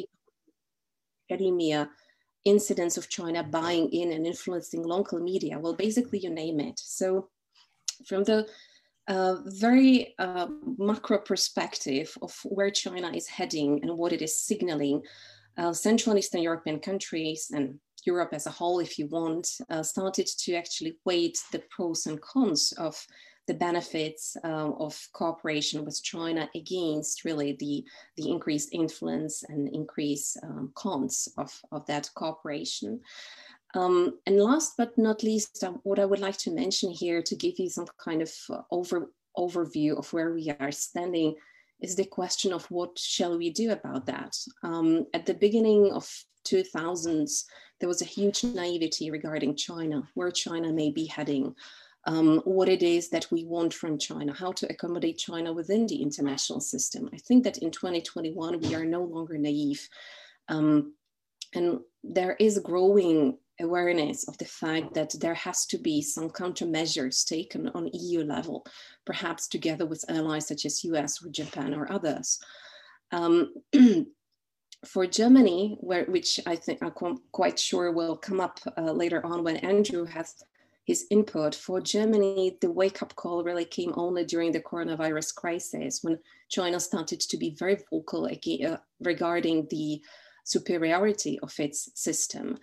academia, 1.30 1.88
incidents 2.44 2.96
of 2.96 3.08
China 3.08 3.42
buying 3.42 3.90
in 3.92 4.12
and 4.12 4.26
influencing 4.26 4.82
local 4.82 5.20
media. 5.20 5.58
Well, 5.58 5.74
basically, 5.74 6.18
you 6.18 6.30
name 6.30 6.60
it. 6.60 6.78
So, 6.78 7.28
from 8.06 8.24
the 8.24 8.48
uh, 9.08 9.36
very 9.44 10.14
uh, 10.18 10.46
macro 10.78 11.18
perspective 11.18 12.16
of 12.22 12.34
where 12.44 12.70
China 12.70 13.10
is 13.12 13.26
heading 13.26 13.80
and 13.82 13.98
what 13.98 14.12
it 14.12 14.22
is 14.22 14.40
signaling, 14.40 15.02
uh, 15.58 15.72
Central 15.72 16.12
and 16.12 16.18
Eastern 16.18 16.42
European 16.42 16.78
countries 16.78 17.50
and 17.52 17.78
Europe 18.06 18.30
as 18.32 18.46
a 18.46 18.50
whole, 18.50 18.80
if 18.80 18.98
you 18.98 19.06
want, 19.08 19.48
uh, 19.68 19.82
started 19.82 20.26
to 20.26 20.54
actually 20.54 20.96
weight 21.04 21.38
the 21.52 21.62
pros 21.70 22.06
and 22.06 22.20
cons 22.20 22.72
of 22.78 23.04
the 23.46 23.54
benefits 23.54 24.36
uh, 24.44 24.70
of 24.78 24.96
cooperation 25.12 25.84
with 25.84 26.02
China 26.02 26.48
against 26.54 27.24
really 27.24 27.56
the, 27.58 27.84
the 28.16 28.30
increased 28.30 28.68
influence 28.72 29.42
and 29.48 29.68
increased 29.74 30.38
um, 30.42 30.72
cons 30.74 31.28
of, 31.36 31.52
of 31.72 31.84
that 31.86 32.08
cooperation. 32.14 33.00
Um, 33.74 34.18
and 34.26 34.40
last 34.40 34.74
but 34.76 34.96
not 34.98 35.22
least, 35.22 35.62
uh, 35.62 35.72
what 35.82 35.98
I 35.98 36.04
would 36.04 36.18
like 36.18 36.38
to 36.38 36.50
mention 36.50 36.90
here 36.90 37.22
to 37.22 37.36
give 37.36 37.58
you 37.58 37.68
some 37.68 37.86
kind 37.98 38.22
of 38.22 38.32
uh, 38.50 38.62
over, 38.70 39.10
overview 39.36 39.96
of 39.96 40.12
where 40.12 40.32
we 40.32 40.52
are 40.58 40.72
standing 40.72 41.36
is 41.80 41.96
the 41.96 42.04
question 42.04 42.52
of 42.52 42.64
what 42.70 42.98
shall 42.98 43.38
we 43.38 43.50
do 43.50 43.70
about 43.70 44.06
that. 44.06 44.36
Um, 44.62 45.06
at 45.14 45.24
the 45.24 45.34
beginning 45.34 45.92
of 45.92 46.08
2000s, 46.46 47.44
there 47.78 47.88
was 47.88 48.02
a 48.02 48.06
huge 48.06 48.44
naivety 48.44 49.10
regarding 49.10 49.56
China, 49.56 50.02
where 50.14 50.30
China 50.30 50.72
may 50.72 50.90
be 50.90 51.06
heading, 51.06 51.54
um, 52.04 52.40
what 52.44 52.68
it 52.68 52.82
is 52.82 53.10
that 53.10 53.30
we 53.30 53.44
want 53.44 53.74
from 53.74 53.98
China, 53.98 54.32
how 54.32 54.52
to 54.52 54.70
accommodate 54.70 55.18
China 55.18 55.52
within 55.52 55.86
the 55.86 56.02
international 56.02 56.60
system. 56.60 57.10
I 57.12 57.18
think 57.18 57.44
that 57.44 57.58
in 57.58 57.70
2021, 57.70 58.60
we 58.60 58.74
are 58.74 58.84
no 58.84 59.02
longer 59.02 59.36
naive. 59.36 59.88
Um, 60.48 60.94
and 61.54 61.80
there 62.02 62.36
is 62.40 62.58
growing 62.60 63.36
awareness 63.60 64.26
of 64.26 64.38
the 64.38 64.46
fact 64.46 64.94
that 64.94 65.14
there 65.20 65.34
has 65.34 65.66
to 65.66 65.76
be 65.76 66.00
some 66.00 66.30
countermeasures 66.30 67.26
taken 67.26 67.68
on 67.74 67.90
EU 67.92 68.24
level, 68.24 68.64
perhaps 69.04 69.46
together 69.48 69.84
with 69.84 70.04
allies 70.08 70.48
such 70.48 70.64
as 70.64 70.84
US 70.84 71.22
or 71.22 71.28
Japan 71.28 71.74
or 71.74 71.90
others. 71.92 72.40
Um, 73.12 73.52
for 74.86 75.06
Germany, 75.06 75.76
where, 75.80 76.04
which 76.04 76.40
I 76.46 76.56
think 76.56 76.78
I'm 76.82 77.18
quite 77.32 77.58
sure 77.58 77.92
will 77.92 78.16
come 78.16 78.40
up 78.40 78.58
uh, 78.78 78.92
later 78.92 79.24
on 79.26 79.44
when 79.44 79.56
Andrew 79.56 80.06
has 80.06 80.42
his 80.90 81.06
input, 81.08 81.54
for 81.54 81.80
Germany, 81.80 82.58
the 82.60 82.68
wake 82.68 83.00
up 83.00 83.14
call 83.14 83.44
really 83.44 83.64
came 83.64 83.92
only 83.94 84.24
during 84.24 84.50
the 84.50 84.58
coronavirus 84.58 85.32
crisis 85.36 86.00
when 86.02 86.18
China 86.48 86.80
started 86.80 87.20
to 87.20 87.36
be 87.36 87.54
very 87.56 87.78
vocal 87.88 88.26
uh, 88.26 88.76
regarding 88.98 89.68
the 89.70 90.02
superiority 90.42 91.38
of 91.44 91.54
its 91.60 91.90
system. 91.94 92.58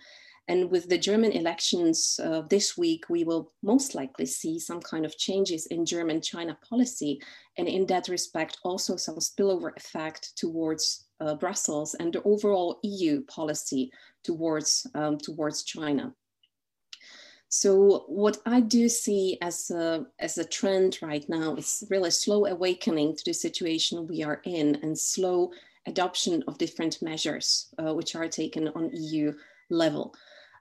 And 0.46 0.70
with 0.70 0.90
the 0.90 0.98
German 0.98 1.32
elections 1.32 2.20
uh, 2.22 2.42
this 2.50 2.76
week, 2.76 3.04
we 3.08 3.24
will 3.24 3.50
most 3.62 3.94
likely 3.94 4.26
see 4.26 4.58
some 4.58 4.82
kind 4.82 5.06
of 5.06 5.16
changes 5.16 5.64
in 5.68 5.86
German 5.86 6.20
China 6.20 6.58
policy. 6.68 7.22
And 7.56 7.66
in 7.66 7.86
that 7.86 8.08
respect, 8.08 8.58
also 8.62 8.96
some 8.96 9.16
spillover 9.16 9.74
effect 9.74 10.36
towards 10.36 11.06
uh, 11.20 11.34
Brussels 11.34 11.94
and 11.94 12.12
the 12.12 12.22
overall 12.24 12.78
EU 12.82 13.24
policy 13.24 13.90
towards, 14.22 14.86
um, 14.94 15.16
towards 15.16 15.62
China. 15.62 16.12
So 17.48 18.04
what 18.08 18.38
I 18.44 18.60
do 18.60 18.88
see 18.88 19.38
as 19.40 19.70
a, 19.70 20.06
as 20.18 20.36
a 20.36 20.44
trend 20.44 20.98
right 21.00 21.26
now 21.28 21.54
is 21.54 21.84
really 21.88 22.10
slow 22.10 22.46
awakening 22.46 23.16
to 23.16 23.24
the 23.24 23.32
situation 23.32 24.06
we 24.06 24.22
are 24.22 24.42
in 24.44 24.76
and 24.82 24.98
slow 24.98 25.52
adoption 25.86 26.44
of 26.46 26.58
different 26.58 27.00
measures 27.00 27.72
uh, 27.78 27.94
which 27.94 28.14
are 28.14 28.28
taken 28.28 28.68
on 28.68 28.90
EU 28.92 29.32
level. 29.70 30.14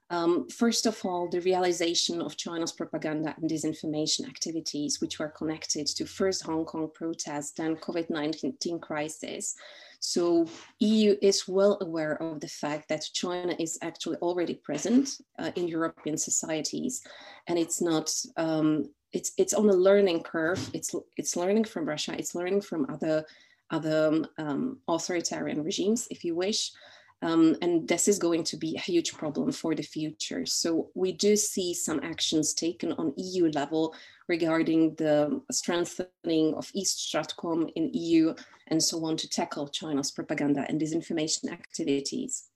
Um, 0.10 0.48
first 0.50 0.86
of 0.86 1.04
all, 1.04 1.28
the 1.28 1.42
realization 1.42 2.22
of 2.22 2.38
China's 2.38 2.72
propaganda 2.72 3.36
and 3.38 3.50
disinformation 3.50 4.28
activities, 4.28 5.02
which 5.02 5.20
were 5.20 5.28
connected 5.30 5.88
to 5.88 6.06
first 6.06 6.44
Hong 6.44 6.66
Kong 6.66 6.90
protests, 6.94 7.52
then 7.52 7.76
COVID-19 7.76 8.82
crisis. 8.82 9.56
So 10.00 10.48
EU 10.80 11.18
is 11.22 11.48
well 11.48 11.78
aware 11.82 12.22
of 12.22 12.40
the 12.40 12.48
fact 12.48 12.88
that 12.90 13.10
China 13.14 13.56
is 13.60 13.78
actually 13.82 14.18
already 14.18 14.56
present 14.56 15.10
uh, 15.40 15.52
in 15.56 15.68
European 15.68 16.18
societies, 16.18 17.02
and 17.48 17.58
it's 17.58 17.82
not. 17.82 18.14
Um, 18.38 18.92
it's 19.14 19.32
it's 19.38 19.54
on 19.54 19.70
a 19.70 19.74
learning 19.74 20.24
curve. 20.24 20.70
It's 20.74 20.94
it's 21.16 21.36
learning 21.36 21.64
from 21.64 21.86
Russia. 21.86 22.14
It's 22.18 22.36
learning 22.36 22.62
from 22.62 22.86
other 22.90 23.26
other 23.72 24.24
um, 24.38 24.80
authoritarian 24.88 25.64
regimes, 25.64 26.08
if 26.12 26.24
you 26.24 26.36
wish. 26.36 26.72
Um, 27.24 27.56
and 27.62 27.88
this 27.88 28.08
is 28.08 28.20
going 28.20 28.44
to 28.46 28.58
be 28.58 28.76
a 28.76 28.80
huge 28.80 29.14
problem 29.14 29.52
for 29.52 29.74
the 29.74 29.82
future. 29.82 30.46
So 30.46 30.90
we 30.94 31.12
do 31.14 31.36
see 31.36 31.74
some 31.74 32.00
actions 32.04 32.54
taken 32.54 32.92
on 32.94 33.14
EU 33.18 33.50
level 33.50 33.96
regarding 34.28 34.94
the 34.96 35.42
strengthening 35.52 36.54
of 36.54 36.70
East 36.76 37.12
Stratcom 37.12 37.72
in 37.76 37.90
EU 37.94 38.36
and 38.68 38.84
so 38.84 39.04
on 39.06 39.18
to 39.18 39.30
tackle 39.30 39.68
China's 39.68 40.12
propaganda 40.12 40.66
and 40.68 40.80
disinformation 40.80 41.52
activities. 41.52 42.50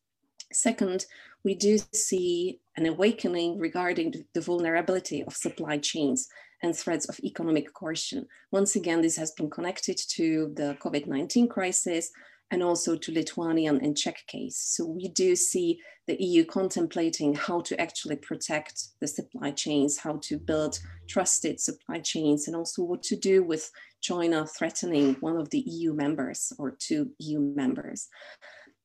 Second, 0.53 1.05
we 1.43 1.55
do 1.55 1.79
see 1.93 2.59
an 2.77 2.85
awakening 2.85 3.57
regarding 3.57 4.13
the 4.33 4.41
vulnerability 4.41 5.23
of 5.23 5.35
supply 5.35 5.77
chains 5.77 6.27
and 6.61 6.75
threats 6.75 7.09
of 7.09 7.19
economic 7.23 7.73
coercion. 7.73 8.27
Once 8.51 8.75
again, 8.75 9.01
this 9.01 9.17
has 9.17 9.31
been 9.31 9.49
connected 9.49 9.97
to 9.97 10.51
the 10.55 10.77
COVID-19 10.79 11.49
crisis, 11.49 12.11
and 12.51 12.61
also 12.61 12.97
to 12.97 13.13
Lithuanian 13.13 13.79
and 13.81 13.97
Czech 13.97 14.23
case. 14.27 14.57
So 14.57 14.85
we 14.85 15.07
do 15.07 15.35
see 15.35 15.79
the 16.07 16.21
EU 16.21 16.43
contemplating 16.43 17.33
how 17.33 17.61
to 17.61 17.79
actually 17.79 18.17
protect 18.17 18.89
the 18.99 19.07
supply 19.07 19.51
chains, 19.51 19.97
how 19.97 20.19
to 20.23 20.37
build 20.37 20.77
trusted 21.07 21.61
supply 21.61 21.99
chains, 21.99 22.47
and 22.47 22.55
also 22.55 22.83
what 22.83 23.03
to 23.03 23.15
do 23.15 23.41
with 23.41 23.71
China 24.01 24.45
threatening 24.45 25.15
one 25.21 25.37
of 25.37 25.49
the 25.49 25.59
EU 25.59 25.93
members 25.93 26.51
or 26.59 26.71
two 26.71 27.11
EU 27.19 27.39
members. 27.39 28.09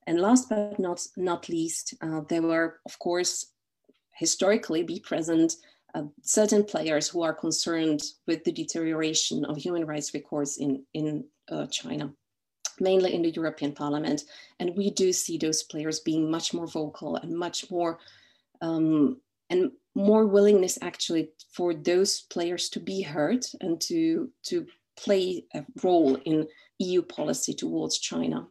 And 0.07 0.21
last 0.21 0.49
but 0.49 0.79
not, 0.79 1.05
not 1.17 1.49
least, 1.49 1.95
uh, 2.01 2.21
there 2.29 2.43
were, 2.43 2.79
of 2.87 2.97
course, 3.01 3.53
historically 4.15 4.85
be 4.85 5.01
present 5.01 5.55
uh, 5.95 6.05
certain 6.23 6.63
players 6.63 7.09
who 7.09 7.23
are 7.23 7.35
concerned 7.35 8.03
with 8.29 8.45
the 8.45 8.53
deterioration 8.53 9.45
of 9.45 9.57
human 9.57 9.85
rights 9.85 10.15
records 10.15 10.59
in, 10.59 10.85
in 10.95 11.25
uh, 11.51 11.67
China 11.67 12.13
mainly 12.81 13.15
in 13.15 13.23
the 13.23 13.31
European 13.31 13.73
Parliament. 13.73 14.25
And 14.61 14.77
we 14.77 14.91
do 14.91 15.13
see 15.13 15.39
those 15.39 15.63
players 15.63 16.01
being 16.01 16.31
much 16.31 16.55
more 16.55 16.67
vocal 16.67 17.17
and 17.17 17.37
much 17.37 17.71
more 17.71 17.99
um, 18.61 19.21
and 19.51 19.71
more 19.95 20.27
willingness 20.27 20.79
actually 20.83 21.31
for 21.53 21.73
those 21.73 22.23
players 22.23 22.69
to 22.71 22.81
be 22.81 23.03
heard 23.03 23.45
and 23.61 23.81
to, 23.81 24.31
to 24.45 24.67
play 24.97 25.45
a 25.55 25.65
role 25.83 26.17
in 26.25 26.47
EU 26.79 27.03
policy 27.03 27.55
towards 27.55 27.99
China. 27.99 28.47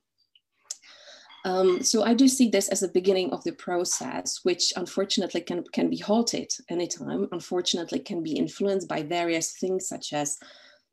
Um, 1.46 1.84
so 1.84 2.04
I 2.04 2.16
do 2.16 2.28
see 2.28 2.50
this 2.50 2.70
as 2.70 2.82
a 2.82 2.88
beginning 2.88 3.32
of 3.32 3.44
the 3.44 3.52
process, 3.52 4.40
which 4.42 4.74
unfortunately 4.76 5.42
can, 5.42 5.64
can 5.74 5.92
be 5.92 5.98
halted 5.98 6.52
anytime, 6.70 7.28
unfortunately 7.32 8.00
can 8.00 8.24
be 8.24 8.32
influenced 8.32 8.88
by 8.88 9.04
various 9.04 9.52
things 9.52 9.88
such 9.88 10.12
as 10.12 10.40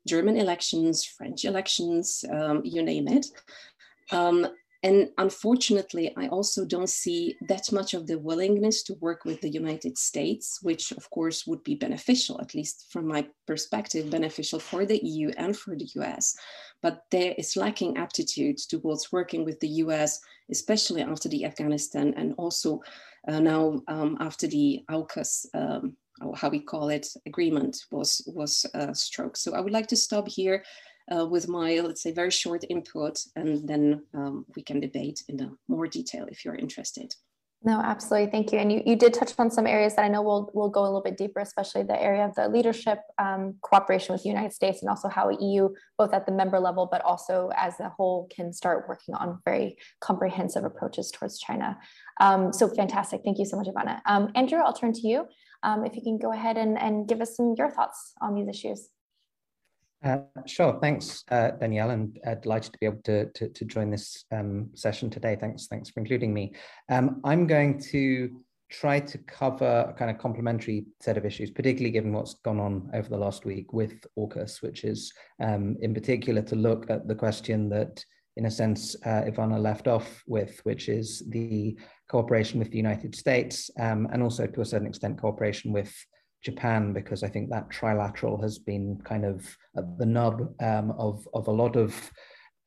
German 0.07 0.37
elections, 0.37 1.05
French 1.05 1.45
elections, 1.45 2.25
um, 2.31 2.61
you 2.63 2.83
name 2.83 3.07
it. 3.07 3.27
Um, 4.11 4.47
and 4.83 5.07
unfortunately, 5.17 6.13
I 6.17 6.27
also 6.27 6.65
don't 6.65 6.89
see 6.89 7.37
that 7.47 7.71
much 7.71 7.93
of 7.93 8.05
the 8.05 8.19
willingness 8.19 8.83
to 8.83 8.95
work 8.95 9.23
with 9.23 9.39
the 9.39 9.49
United 9.49 9.97
States, 9.97 10.59
which 10.61 10.91
of 10.91 11.09
course 11.09 11.47
would 11.47 11.63
be 11.63 11.75
beneficial, 11.75 12.39
at 12.41 12.53
least 12.53 12.87
from 12.91 13.07
my 13.07 13.25
perspective, 13.47 14.09
beneficial 14.09 14.59
for 14.59 14.85
the 14.85 14.99
EU 15.01 15.31
and 15.37 15.55
for 15.55 15.77
the 15.77 15.89
US. 15.95 16.35
But 16.81 17.03
there 17.11 17.33
is 17.37 17.55
lacking 17.55 17.95
aptitude 17.95 18.57
towards 18.57 19.09
working 19.09 19.45
with 19.45 19.57
the 19.61 19.69
US, 19.85 20.19
especially 20.51 21.01
after 21.01 21.29
the 21.29 21.45
Afghanistan 21.45 22.13
and 22.17 22.33
also 22.37 22.81
uh, 23.29 23.39
now 23.39 23.81
um, 23.87 24.17
after 24.19 24.47
the 24.47 24.83
AUKUS 24.89 25.45
um, 25.53 25.95
or 26.21 26.35
how 26.35 26.49
we 26.49 26.59
call 26.59 26.89
it, 26.89 27.07
agreement 27.25 27.85
was, 27.91 28.21
was 28.27 28.65
uh, 28.73 28.93
struck. 28.93 29.37
So 29.37 29.53
I 29.53 29.61
would 29.61 29.73
like 29.73 29.87
to 29.87 29.95
stop 29.95 30.27
here 30.27 30.63
uh, 31.11 31.25
with 31.25 31.47
my, 31.47 31.79
let's 31.79 32.01
say, 32.01 32.11
very 32.11 32.31
short 32.31 32.63
input, 32.69 33.19
and 33.35 33.67
then 33.67 34.03
um, 34.13 34.45
we 34.55 34.63
can 34.63 34.79
debate 34.79 35.23
in 35.27 35.57
more 35.67 35.87
detail 35.87 36.27
if 36.29 36.45
you're 36.45 36.55
interested. 36.55 37.13
No, 37.65 37.79
absolutely. 37.79 38.29
Thank 38.29 38.51
you. 38.51 38.59
And 38.59 38.69
you, 38.69 38.83
you 38.85 38.97
did 38.97 39.13
touch 39.13 39.31
on 39.37 39.49
some 39.49 39.65
areas 39.65 39.95
that 39.95 40.03
I 40.03 40.09
know 40.09 40.21
we'll, 40.21 40.51
we'll 40.53 40.69
go 40.69 40.81
a 40.81 40.83
little 40.83 41.01
bit 41.01 41.15
deeper, 41.15 41.39
especially 41.39 41.83
the 41.83 42.01
area 42.01 42.25
of 42.25 42.35
the 42.35 42.49
leadership 42.49 42.99
um, 43.17 43.55
cooperation 43.61 44.11
with 44.11 44.23
the 44.23 44.29
United 44.29 44.51
States 44.51 44.81
and 44.81 44.89
also 44.89 45.07
how 45.07 45.29
EU, 45.29 45.69
both 45.97 46.13
at 46.13 46.25
the 46.25 46.33
member 46.33 46.59
level, 46.59 46.89
but 46.91 47.01
also 47.03 47.51
as 47.55 47.79
a 47.79 47.87
whole, 47.87 48.27
can 48.35 48.51
start 48.51 48.89
working 48.89 49.15
on 49.15 49.39
very 49.45 49.77
comprehensive 50.01 50.65
approaches 50.65 51.09
towards 51.09 51.39
China. 51.39 51.77
Um, 52.19 52.51
so 52.51 52.67
fantastic. 52.67 53.21
Thank 53.23 53.39
you 53.39 53.45
so 53.45 53.55
much, 53.55 53.67
Ivana. 53.67 54.01
Um, 54.07 54.29
Andrew, 54.35 54.59
I'll 54.59 54.73
turn 54.73 54.91
to 54.91 55.07
you 55.07 55.25
um, 55.63 55.85
if 55.85 55.95
you 55.95 56.01
can 56.01 56.17
go 56.17 56.31
ahead 56.31 56.57
and, 56.57 56.77
and 56.77 57.07
give 57.07 57.21
us 57.21 57.35
some 57.37 57.55
your 57.57 57.71
thoughts 57.71 58.13
on 58.21 58.35
these 58.35 58.47
issues. 58.47 58.89
Uh, 60.03 60.17
sure, 60.45 60.77
thanks, 60.81 61.23
uh, 61.31 61.51
Danielle, 61.51 61.91
and 61.91 62.19
uh, 62.27 62.35
delighted 62.35 62.73
to 62.73 62.79
be 62.79 62.85
able 62.85 63.01
to, 63.03 63.31
to, 63.31 63.47
to 63.47 63.63
join 63.63 63.89
this 63.89 64.25
um, 64.33 64.69
session 64.73 65.09
today. 65.09 65.37
Thanks, 65.39 65.67
thanks 65.67 65.89
for 65.89 66.01
including 66.01 66.33
me. 66.33 66.53
Um, 66.89 67.21
I'm 67.23 67.47
going 67.47 67.79
to 67.91 68.41
try 68.69 68.99
to 68.99 69.17
cover 69.19 69.85
a 69.87 69.93
kind 69.93 70.11
of 70.11 70.17
complementary 70.17 70.85
set 70.99 71.15
of 71.15 71.25
issues, 71.25 71.51
particularly 71.51 71.91
given 71.91 72.11
what's 72.11 72.33
gone 72.33 72.59
on 72.59 72.89
over 72.93 73.07
the 73.07 73.17
last 73.17 73.45
week 73.45 73.71
with 73.71 74.05
AUKUS, 74.17 74.61
which 74.61 74.83
is 74.83 75.13
um, 75.39 75.77
in 75.81 75.93
particular 75.93 76.41
to 76.41 76.55
look 76.55 76.89
at 76.89 77.07
the 77.07 77.15
question 77.15 77.69
that 77.69 78.03
in 78.35 78.47
a 78.47 78.51
sense, 78.51 78.95
uh, 79.05 79.21
Ivana 79.27 79.61
left 79.61 79.87
off 79.87 80.23
with, 80.25 80.59
which 80.63 80.89
is 80.89 81.23
the 81.29 81.77
cooperation 82.09 82.59
with 82.59 82.71
the 82.71 82.77
United 82.77 83.15
States 83.15 83.69
um, 83.79 84.07
and 84.11 84.21
also 84.21 84.45
to 84.47 84.61
a 84.61 84.65
certain 84.65 84.87
extent 84.87 85.19
cooperation 85.19 85.71
with 85.71 85.93
Japan, 86.43 86.93
because 86.93 87.23
I 87.23 87.29
think 87.29 87.49
that 87.49 87.69
trilateral 87.69 88.41
has 88.41 88.59
been 88.59 88.99
kind 89.03 89.25
of 89.25 89.45
at 89.77 89.97
the 89.97 90.05
nub 90.05 90.53
um, 90.61 90.91
of, 90.91 91.27
of 91.33 91.47
a 91.47 91.51
lot 91.51 91.75
of 91.75 92.11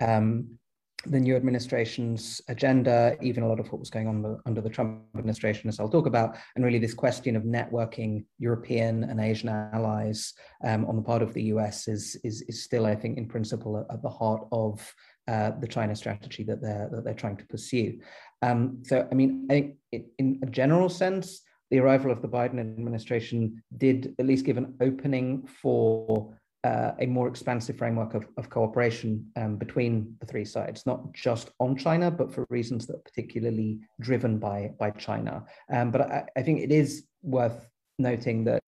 um, 0.00 0.58
the 1.04 1.20
new 1.20 1.36
administration's 1.36 2.40
agenda, 2.48 3.16
even 3.22 3.42
a 3.42 3.48
lot 3.48 3.60
of 3.60 3.70
what 3.70 3.78
was 3.78 3.90
going 3.90 4.08
on 4.08 4.22
the, 4.22 4.38
under 4.46 4.60
the 4.60 4.70
Trump 4.70 5.02
administration, 5.16 5.68
as 5.68 5.78
I'll 5.78 5.88
talk 5.88 6.06
about, 6.06 6.36
and 6.54 6.64
really 6.64 6.78
this 6.78 6.94
question 6.94 7.36
of 7.36 7.44
networking 7.44 8.24
European 8.38 9.04
and 9.04 9.20
Asian 9.20 9.48
allies 9.48 10.34
um, 10.64 10.84
on 10.86 10.96
the 10.96 11.02
part 11.02 11.22
of 11.22 11.32
the 11.34 11.44
US 11.44 11.86
is, 11.86 12.16
is, 12.24 12.42
is 12.42 12.64
still, 12.64 12.86
I 12.86 12.94
think, 12.94 13.18
in 13.18 13.28
principle 13.28 13.86
at 13.90 14.02
the 14.02 14.08
heart 14.08 14.46
of 14.52 14.94
uh, 15.28 15.50
the 15.60 15.68
China 15.68 15.94
strategy 15.94 16.44
that 16.44 16.62
they're, 16.62 16.88
that 16.92 17.04
they're 17.04 17.14
trying 17.14 17.36
to 17.36 17.46
pursue. 17.46 17.98
Um, 18.42 18.82
so, 18.84 19.06
I 19.10 19.14
mean, 19.14 19.46
I 19.50 19.54
think 19.54 19.76
it, 19.92 20.06
in 20.18 20.40
a 20.42 20.46
general 20.46 20.88
sense, 20.88 21.42
the 21.70 21.80
arrival 21.80 22.10
of 22.10 22.22
the 22.22 22.28
Biden 22.28 22.60
administration 22.60 23.62
did 23.76 24.14
at 24.18 24.26
least 24.26 24.44
give 24.44 24.56
an 24.56 24.74
opening 24.80 25.46
for 25.46 26.32
uh, 26.64 26.92
a 27.00 27.06
more 27.06 27.28
expansive 27.28 27.76
framework 27.76 28.14
of, 28.14 28.26
of 28.36 28.50
cooperation 28.50 29.24
um, 29.36 29.56
between 29.56 30.16
the 30.20 30.26
three 30.26 30.44
sides, 30.44 30.84
not 30.84 31.12
just 31.12 31.50
on 31.60 31.76
China, 31.76 32.10
but 32.10 32.32
for 32.32 32.44
reasons 32.50 32.86
that 32.86 32.96
are 32.96 33.04
particularly 33.04 33.78
driven 34.00 34.38
by, 34.38 34.72
by 34.78 34.90
China. 34.90 35.44
Um, 35.72 35.90
but 35.90 36.00
I, 36.00 36.24
I, 36.36 36.42
think 36.42 36.60
it 36.60 36.72
is 36.72 37.04
worth 37.22 37.68
noting 37.98 38.44
that 38.44 38.62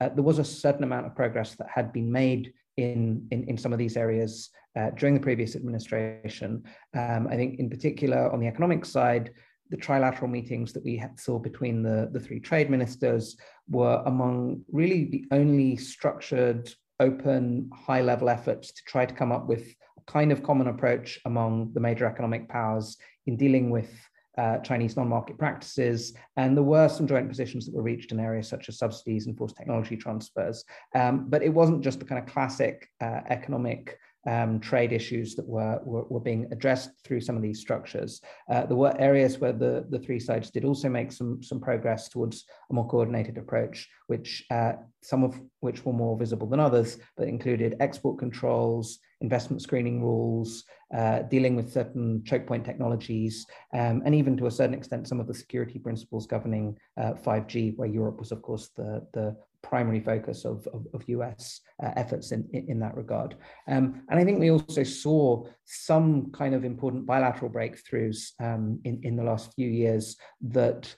uh, 0.00 0.08
there 0.08 0.24
was 0.24 0.38
a 0.38 0.44
certain 0.44 0.82
amount 0.82 1.06
of 1.06 1.14
progress 1.14 1.54
that 1.56 1.68
had 1.72 1.92
been 1.92 2.10
made 2.10 2.52
in, 2.76 3.26
in, 3.30 3.44
in 3.44 3.58
some 3.58 3.72
of 3.72 3.78
these 3.78 3.96
areas 3.96 4.50
uh, 4.76 4.90
during 4.90 5.14
the 5.14 5.20
previous 5.20 5.56
administration. 5.56 6.62
Um, 6.96 7.28
I 7.28 7.36
think, 7.36 7.58
in 7.58 7.70
particular, 7.70 8.30
on 8.32 8.40
the 8.40 8.46
economic 8.46 8.84
side, 8.84 9.32
the 9.70 9.76
trilateral 9.76 10.30
meetings 10.30 10.72
that 10.72 10.84
we 10.84 11.02
saw 11.16 11.38
between 11.38 11.82
the, 11.82 12.10
the 12.12 12.20
three 12.20 12.40
trade 12.40 12.70
ministers 12.70 13.36
were 13.68 14.02
among 14.06 14.62
really 14.70 15.04
the 15.04 15.24
only 15.30 15.76
structured 15.76 16.72
open, 16.98 17.70
high 17.72 18.02
level 18.02 18.28
efforts 18.28 18.72
to 18.72 18.82
try 18.84 19.06
to 19.06 19.14
come 19.14 19.32
up 19.32 19.46
with 19.46 19.74
a 19.96 20.12
kind 20.12 20.32
of 20.32 20.42
common 20.42 20.68
approach 20.68 21.20
among 21.24 21.72
the 21.72 21.80
major 21.80 22.04
economic 22.04 22.48
powers 22.48 22.96
in 23.26 23.36
dealing 23.36 23.70
with 23.70 23.90
uh, 24.38 24.58
Chinese 24.58 24.96
non-market 24.96 25.36
practices, 25.38 26.14
and 26.36 26.56
there 26.56 26.64
were 26.64 26.88
some 26.88 27.06
joint 27.06 27.28
positions 27.28 27.66
that 27.66 27.74
were 27.74 27.82
reached 27.82 28.12
in 28.12 28.20
areas 28.20 28.48
such 28.48 28.68
as 28.68 28.78
subsidies 28.78 29.26
and 29.26 29.36
forced 29.36 29.56
technology 29.56 29.96
transfers. 29.96 30.64
Um, 30.94 31.26
but 31.28 31.42
it 31.42 31.52
wasn't 31.52 31.82
just 31.82 31.98
the 31.98 32.04
kind 32.06 32.22
of 32.22 32.32
classic 32.32 32.88
uh, 33.02 33.20
economic 33.28 33.98
um, 34.26 34.60
trade 34.60 34.92
issues 34.92 35.34
that 35.34 35.46
were, 35.46 35.80
were, 35.84 36.04
were, 36.04 36.20
being 36.20 36.46
addressed 36.52 36.90
through 37.04 37.20
some 37.20 37.36
of 37.36 37.42
these 37.42 37.60
structures. 37.60 38.20
Uh, 38.50 38.66
there 38.66 38.76
were 38.76 38.94
areas 39.00 39.38
where 39.38 39.52
the, 39.52 39.86
the 39.88 39.98
three 39.98 40.20
sides 40.20 40.50
did 40.50 40.64
also 40.64 40.88
make 40.88 41.10
some, 41.10 41.42
some 41.42 41.60
progress 41.60 42.08
towards 42.08 42.44
a 42.70 42.74
more 42.74 42.86
coordinated 42.86 43.38
approach, 43.38 43.88
which 44.08 44.44
uh, 44.50 44.72
some 45.02 45.24
of 45.24 45.40
which 45.60 45.84
were 45.86 45.92
more 45.92 46.18
visible 46.18 46.46
than 46.46 46.60
others, 46.60 46.98
but 47.16 47.28
included 47.28 47.76
export 47.80 48.18
controls, 48.18 48.98
investment 49.22 49.62
screening 49.62 50.02
rules, 50.02 50.64
uh, 50.94 51.22
dealing 51.22 51.56
with 51.56 51.72
certain 51.72 52.22
choke 52.24 52.46
point 52.46 52.64
technologies, 52.64 53.46
um, 53.72 54.02
and 54.04 54.14
even 54.14 54.36
to 54.36 54.46
a 54.46 54.50
certain 54.50 54.74
extent, 54.74 55.08
some 55.08 55.20
of 55.20 55.26
the 55.26 55.34
security 55.34 55.78
principles 55.78 56.26
governing 56.26 56.76
5G, 56.98 57.72
uh, 57.72 57.76
where 57.76 57.88
Europe 57.88 58.18
was, 58.18 58.32
of 58.32 58.42
course, 58.42 58.70
the, 58.76 59.06
the 59.14 59.36
primary 59.62 60.00
focus 60.00 60.44
of, 60.44 60.66
of, 60.68 60.86
of 60.94 61.08
US 61.08 61.60
uh, 61.82 61.90
efforts 61.96 62.32
in, 62.32 62.48
in, 62.52 62.78
that 62.80 62.96
regard. 62.96 63.36
Um, 63.68 64.02
and 64.08 64.18
I 64.18 64.24
think 64.24 64.40
we 64.40 64.50
also 64.50 64.82
saw 64.82 65.44
some 65.64 66.30
kind 66.32 66.54
of 66.54 66.64
important 66.64 67.06
bilateral 67.06 67.50
breakthroughs 67.50 68.32
um, 68.40 68.80
in, 68.84 69.00
in 69.02 69.16
the 69.16 69.24
last 69.24 69.52
few 69.54 69.68
years 69.68 70.16
that 70.42 70.94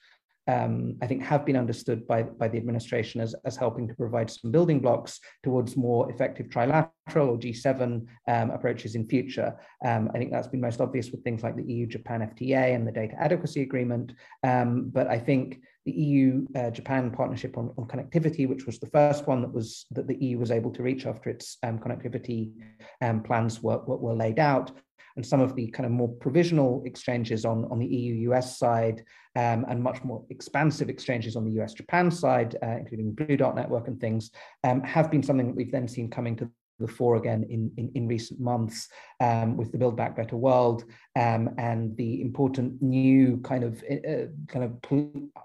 um, 0.48 0.96
I 1.00 1.06
think 1.06 1.22
have 1.22 1.46
been 1.46 1.56
understood 1.56 2.06
by, 2.06 2.22
by 2.22 2.48
the 2.48 2.58
administration 2.58 3.20
as, 3.20 3.34
as 3.44 3.56
helping 3.56 3.86
to 3.88 3.94
provide 3.94 4.30
some 4.30 4.50
building 4.50 4.80
blocks 4.80 5.20
towards 5.42 5.76
more 5.76 6.10
effective 6.10 6.46
trilateral 6.48 6.88
or 7.28 7.38
G7 7.38 8.06
um, 8.28 8.50
approaches 8.50 8.94
in 8.94 9.08
future. 9.08 9.54
Um, 9.84 10.10
I 10.14 10.18
think 10.18 10.32
that's 10.32 10.48
been 10.48 10.60
most 10.60 10.80
obvious 10.80 11.10
with 11.10 11.22
things 11.22 11.42
like 11.42 11.56
the 11.56 11.64
EU-Japan 11.64 12.32
FTA 12.34 12.74
and 12.74 12.86
the 12.86 12.92
data 12.92 13.14
adequacy 13.20 13.62
agreement. 13.62 14.12
Um, 14.42 14.90
but 14.92 15.06
I 15.06 15.18
think 15.18 15.60
the 15.84 15.92
EU-Japan 15.92 17.10
uh, 17.12 17.16
partnership 17.16 17.58
on, 17.58 17.72
on, 17.76 17.86
connectivity, 17.86 18.48
which 18.48 18.66
was 18.66 18.78
the 18.78 18.86
first 18.86 19.26
one 19.26 19.42
that 19.42 19.52
was 19.52 19.86
that 19.90 20.06
the 20.06 20.16
EU 20.16 20.38
was 20.38 20.52
able 20.52 20.70
to 20.70 20.82
reach 20.82 21.06
after 21.06 21.28
its 21.28 21.58
um, 21.64 21.78
connectivity 21.78 22.52
um, 23.00 23.20
plans 23.22 23.62
were, 23.62 23.78
were, 23.78 23.96
were 23.96 24.14
laid 24.14 24.38
out, 24.38 24.70
and 25.16 25.24
some 25.24 25.40
of 25.40 25.54
the 25.54 25.68
kind 25.68 25.86
of 25.86 25.92
more 25.92 26.08
provisional 26.08 26.82
exchanges 26.84 27.44
on, 27.44 27.66
on 27.70 27.78
the 27.78 27.86
EU-US 27.86 28.58
side 28.58 29.02
um, 29.36 29.64
and 29.68 29.82
much 29.82 30.02
more 30.04 30.24
expansive 30.30 30.88
exchanges 30.88 31.36
on 31.36 31.44
the 31.44 31.62
US-Japan 31.62 32.10
side, 32.10 32.56
uh, 32.62 32.76
including 32.78 33.12
Blue 33.12 33.36
Dot 33.36 33.54
Network 33.54 33.88
and 33.88 34.00
things, 34.00 34.30
um, 34.64 34.82
have 34.82 35.10
been 35.10 35.22
something 35.22 35.46
that 35.46 35.56
we've 35.56 35.72
then 35.72 35.88
seen 35.88 36.10
coming 36.10 36.36
to 36.36 36.50
the 36.78 36.88
fore 36.88 37.16
again 37.16 37.44
in, 37.48 37.70
in, 37.76 37.90
in 37.94 38.08
recent 38.08 38.40
months 38.40 38.88
um, 39.20 39.56
with 39.56 39.72
the 39.72 39.78
Build 39.78 39.96
Back 39.96 40.16
Better 40.16 40.36
World 40.36 40.84
um, 41.18 41.50
and 41.58 41.96
the 41.96 42.20
important 42.20 42.80
new 42.82 43.38
kind 43.38 43.64
of 43.64 43.82
uh, 43.90 44.26
kind 44.48 44.64
of 44.64 44.76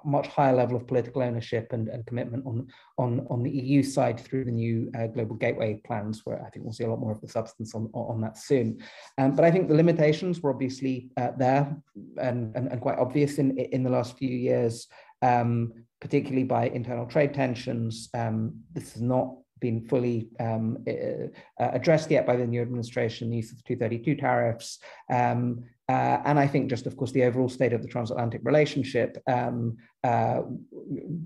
much 0.06 0.28
higher 0.28 0.54
level 0.54 0.76
of 0.76 0.88
political 0.88 1.22
ownership 1.22 1.74
and, 1.74 1.88
and 1.90 2.06
commitment 2.06 2.46
on, 2.46 2.68
on, 2.98 3.26
on 3.30 3.44
the 3.44 3.52
EU 3.52 3.84
side 3.84 4.20
through 4.20 4.46
the 4.46 4.52
new 4.52 4.92
uh, 4.98 5.08
global 5.08 5.36
gateway 5.36 5.80
plans, 5.86 6.22
where 6.24 6.44
I 6.46 6.50
think 6.50 6.66
we'll 6.66 6.74
see 6.74 6.84
a 6.84 6.90
lot 6.90 7.00
more 7.00 7.12
of 7.12 7.22
the 7.22 7.28
substance 7.28 7.76
on, 7.76 7.90
on 7.94 8.22
that 8.22 8.38
soon. 8.38 8.80
Um, 9.18 9.36
but 9.36 9.46
I 9.46 9.52
think 9.52 9.68
the 9.68 9.76
limitations 9.76 10.42
were 10.42 10.52
obviously 10.52 11.10
uh, 11.18 11.32
there 11.38 11.76
and, 12.18 12.56
and, 12.56 12.72
and, 12.72 12.82
quite 12.82 13.00
obvious 13.00 13.38
in, 13.38 13.58
in 13.58 13.84
the 13.84 13.90
last 13.90 14.18
few 14.18 14.30
years. 14.30 14.88
Um, 15.22 15.74
particularly 16.00 16.44
by 16.44 16.68
internal 16.70 17.06
trade 17.06 17.34
tensions. 17.34 18.10
Um, 18.14 18.54
this 18.74 18.96
is 18.96 19.02
not 19.02 19.34
been 19.60 19.88
fully 19.88 20.30
um, 20.40 20.78
uh, 20.88 21.28
addressed 21.58 22.12
yet 22.12 22.26
by 22.26 22.36
the 22.36 22.46
new 22.46 22.62
administration, 22.62 23.30
the 23.30 23.38
use 23.38 23.52
of 23.52 23.58
the 23.58 23.64
232 23.64 24.16
tariffs. 24.16 24.80
Um, 25.10 25.64
uh, 25.90 26.22
and 26.26 26.38
I 26.38 26.48
think 26.48 26.70
just, 26.70 26.86
of 26.86 26.98
course, 26.98 27.14
the 27.14 27.24
overall 27.24 27.48
state 27.48 27.72
of 27.72 27.82
the 27.82 27.88
transatlantic 27.88 28.42
relationship 28.44 29.18
um, 29.26 29.78
uh, 30.04 30.42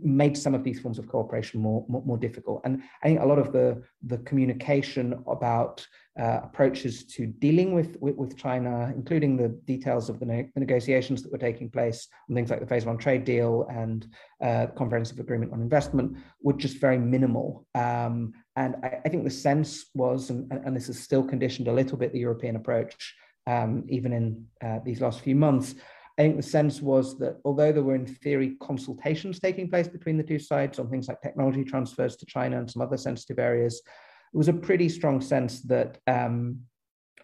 made 0.04 0.38
some 0.38 0.54
of 0.54 0.64
these 0.64 0.80
forms 0.80 1.00
of 1.00 1.08
cooperation 1.08 1.60
more, 1.60 1.84
more, 1.90 2.04
more, 2.06 2.18
difficult. 2.18 2.62
And 2.64 2.84
I 3.04 3.08
think 3.08 3.22
a 3.22 3.26
lot 3.26 3.40
of 3.40 3.52
the, 3.52 3.82
the 4.04 4.20
communication 4.20 5.24
about 5.26 5.86
uh, 6.20 6.42
approaches 6.44 7.06
to 7.06 7.26
dealing 7.26 7.74
with, 7.74 7.98
with, 8.02 8.16
with, 8.16 8.38
China, 8.38 8.94
including 8.96 9.36
the 9.36 9.50
details 9.66 10.10
of 10.10 10.20
the, 10.20 10.26
ne 10.28 10.52
the, 10.54 10.60
negotiations 10.60 11.24
that 11.24 11.32
were 11.32 11.40
taking 11.40 11.68
place 11.68 12.08
on 12.30 12.36
things 12.36 12.52
like 12.52 12.60
the 12.60 12.68
phase 12.68 12.86
one 12.86 13.00
trade 13.00 13.26
deal 13.26 13.66
and 13.72 14.06
uh, 14.44 14.68
comprehensive 14.78 15.20
agreement 15.20 15.54
on 15.54 15.62
investment, 15.62 16.16
were 16.44 16.54
just 16.54 16.78
very 16.78 17.00
minimal. 17.00 17.66
Um, 17.74 18.34
and 18.56 18.76
I, 18.84 19.00
I, 19.06 19.10
think 19.10 19.24
the 19.24 19.32
sense 19.32 19.86
was, 19.96 20.30
and, 20.30 20.52
and 20.52 20.76
this 20.76 20.88
is 20.88 21.00
still 21.00 21.24
conditioned 21.24 21.68
a 21.68 21.74
little 21.74 21.98
bit, 21.98 22.14
the 22.14 22.20
European 22.20 22.58
approach, 22.58 23.16
um, 23.48 23.84
even 23.90 24.14
in 24.14 24.46
uh, 24.64 24.80
these 24.84 25.02
last 25.02 25.22
few 25.22 25.36
months. 25.36 25.76
I 26.18 26.24
think 26.24 26.36
the 26.36 26.44
sense 26.44 26.82
was 26.82 27.18
that 27.20 27.38
although 27.46 27.72
there 27.72 27.84
were 27.84 27.96
in 27.96 28.06
theory 28.06 28.58
consultations 28.62 29.40
taking 29.40 29.70
place 29.70 29.88
between 29.88 30.18
the 30.18 30.24
two 30.24 30.40
sides 30.40 30.78
on 30.78 30.90
things 30.90 31.08
like 31.08 31.22
technology 31.22 31.64
transfers 31.64 32.16
to 32.18 32.26
China 32.26 32.60
and 32.60 32.70
some 32.70 32.82
other 32.82 32.98
sensitive 32.98 33.40
areas, 33.40 33.82
it 34.34 34.38
was 34.38 34.48
a 34.48 34.54
pretty 34.54 34.90
strong 34.90 35.22
sense 35.22 35.62
that 35.64 35.98
um, 36.08 36.60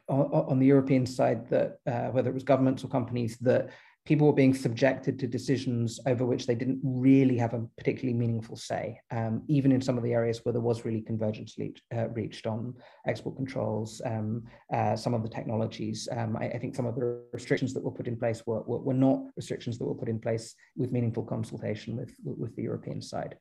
on, 0.10 0.26
on, 0.32 0.60
the 0.60 0.66
European 0.66 1.06
side 1.06 1.48
that 1.50 1.78
uh, 1.86 2.08
whether 2.08 2.30
it 2.30 2.34
was 2.34 2.44
governments 2.44 2.84
or 2.84 2.88
companies 2.88 3.38
that 3.40 3.70
people 4.08 4.26
were 4.26 4.32
being 4.32 4.54
subjected 4.54 5.20
to 5.20 5.28
decisions 5.28 6.00
over 6.08 6.26
which 6.26 6.48
they 6.48 6.56
didn't 6.56 6.80
really 6.82 7.38
have 7.38 7.54
a 7.54 7.60
particularly 7.78 8.18
meaningful 8.18 8.56
say, 8.56 8.98
um, 9.12 9.44
even 9.50 9.70
in 9.70 9.82
some 9.82 9.98
of 9.98 10.04
the 10.04 10.14
areas 10.14 10.40
where 10.46 10.54
there 10.54 10.62
was 10.62 10.86
really 10.86 11.02
convergence 11.02 11.58
uh, 11.94 12.08
reached 12.10 12.48
on 12.48 12.74
export 13.06 13.36
controls, 13.36 14.02
um, 14.06 14.44
uh, 14.74 14.96
some 14.96 15.14
of 15.14 15.24
the 15.24 15.30
technologies. 15.30 16.08
Um, 16.16 16.38
I, 16.38 16.46
I, 16.46 16.58
think 16.58 16.74
some 16.74 16.86
of 16.86 16.96
the 16.96 17.22
restrictions 17.34 17.74
that 17.74 17.84
were 17.84 17.92
put 17.92 18.08
in 18.08 18.16
place 18.16 18.44
were, 18.46 18.62
were, 18.62 18.80
were, 18.80 18.94
not 18.94 19.24
restrictions 19.36 19.78
that 19.78 19.86
were 19.86 19.94
put 19.94 20.08
in 20.08 20.20
place 20.20 20.56
with 20.78 20.94
meaningful 20.94 21.24
consultation 21.24 21.98
with, 21.98 22.16
with 22.24 22.56
the 22.56 22.64
European 22.64 23.02
side. 23.02 23.36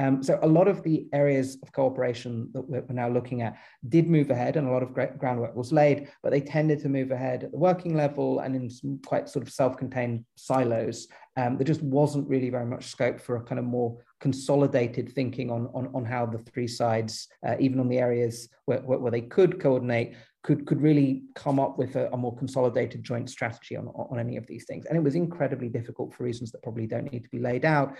Um, 0.00 0.22
so 0.22 0.38
a 0.42 0.46
lot 0.46 0.68
of 0.68 0.82
the 0.82 1.08
areas 1.14 1.56
of 1.62 1.72
cooperation 1.72 2.50
that 2.52 2.68
we're 2.68 2.84
now 2.90 3.08
looking 3.08 3.40
at 3.40 3.56
did 3.88 4.06
move 4.06 4.30
ahead 4.30 4.56
and 4.56 4.68
a 4.68 4.70
lot 4.70 4.82
of 4.82 4.92
groundwork 4.92 5.56
was 5.56 5.72
laid, 5.72 6.08
but 6.22 6.30
they 6.30 6.42
tended 6.42 6.78
to 6.80 6.90
move 6.90 7.10
ahead 7.10 7.44
at 7.44 7.52
the 7.52 7.58
working 7.58 7.96
level 7.96 8.40
and 8.40 8.54
in 8.54 8.68
some 8.68 9.00
quite 9.06 9.26
sort 9.26 9.46
of 9.46 9.50
self-contained 9.50 10.09
silos. 10.36 11.08
Um, 11.36 11.56
there 11.56 11.64
just 11.64 11.82
wasn't 11.82 12.28
really 12.28 12.50
very 12.50 12.66
much 12.66 12.86
scope 12.86 13.20
for 13.20 13.36
a 13.36 13.42
kind 13.42 13.58
of 13.58 13.64
more 13.64 13.98
consolidated 14.20 15.12
thinking 15.12 15.50
on, 15.50 15.68
on, 15.74 15.90
on 15.94 16.04
how 16.04 16.26
the 16.26 16.38
three 16.38 16.68
sides, 16.68 17.28
uh, 17.46 17.56
even 17.58 17.80
on 17.80 17.88
the 17.88 17.98
areas 17.98 18.48
where, 18.66 18.80
where, 18.80 18.98
where, 18.98 19.10
they 19.10 19.22
could 19.22 19.60
coordinate, 19.60 20.14
could, 20.42 20.66
could 20.66 20.80
really 20.82 21.22
come 21.34 21.58
up 21.58 21.78
with 21.78 21.96
a, 21.96 22.12
a, 22.12 22.16
more 22.16 22.36
consolidated 22.36 23.02
joint 23.02 23.30
strategy 23.30 23.76
on, 23.76 23.86
on 23.88 24.18
any 24.18 24.36
of 24.36 24.46
these 24.46 24.64
things. 24.64 24.84
And 24.86 24.96
it 24.96 25.02
was 25.02 25.14
incredibly 25.14 25.68
difficult 25.68 26.14
for 26.14 26.24
reasons 26.24 26.50
that 26.52 26.62
probably 26.62 26.86
don't 26.86 27.10
need 27.12 27.24
to 27.24 27.30
be 27.30 27.38
laid 27.38 27.64
out. 27.64 27.94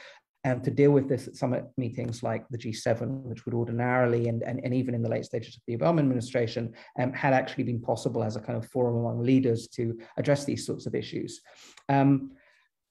Um, 0.44 0.60
to 0.62 0.70
deal 0.70 0.90
with 0.90 1.08
this 1.08 1.28
at 1.28 1.36
summit 1.36 1.66
meetings 1.76 2.22
like 2.22 2.48
the 2.48 2.58
G7, 2.58 3.22
which 3.22 3.44
would 3.44 3.54
ordinarily, 3.54 4.28
and, 4.28 4.42
and, 4.42 4.60
and 4.64 4.72
even 4.72 4.94
in 4.94 5.02
the 5.02 5.08
late 5.08 5.24
stages 5.24 5.56
of 5.56 5.62
the 5.66 5.76
Obama 5.76 5.98
administration, 5.98 6.72
um, 6.98 7.12
had 7.12 7.32
actually 7.32 7.64
been 7.64 7.80
possible 7.80 8.22
as 8.22 8.36
a 8.36 8.40
kind 8.40 8.56
of 8.56 8.68
forum 8.70 8.96
among 8.96 9.22
leaders 9.22 9.68
to 9.68 9.98
address 10.16 10.44
these 10.44 10.64
sorts 10.64 10.86
of 10.86 10.94
issues. 10.94 11.40
Um, 11.88 12.32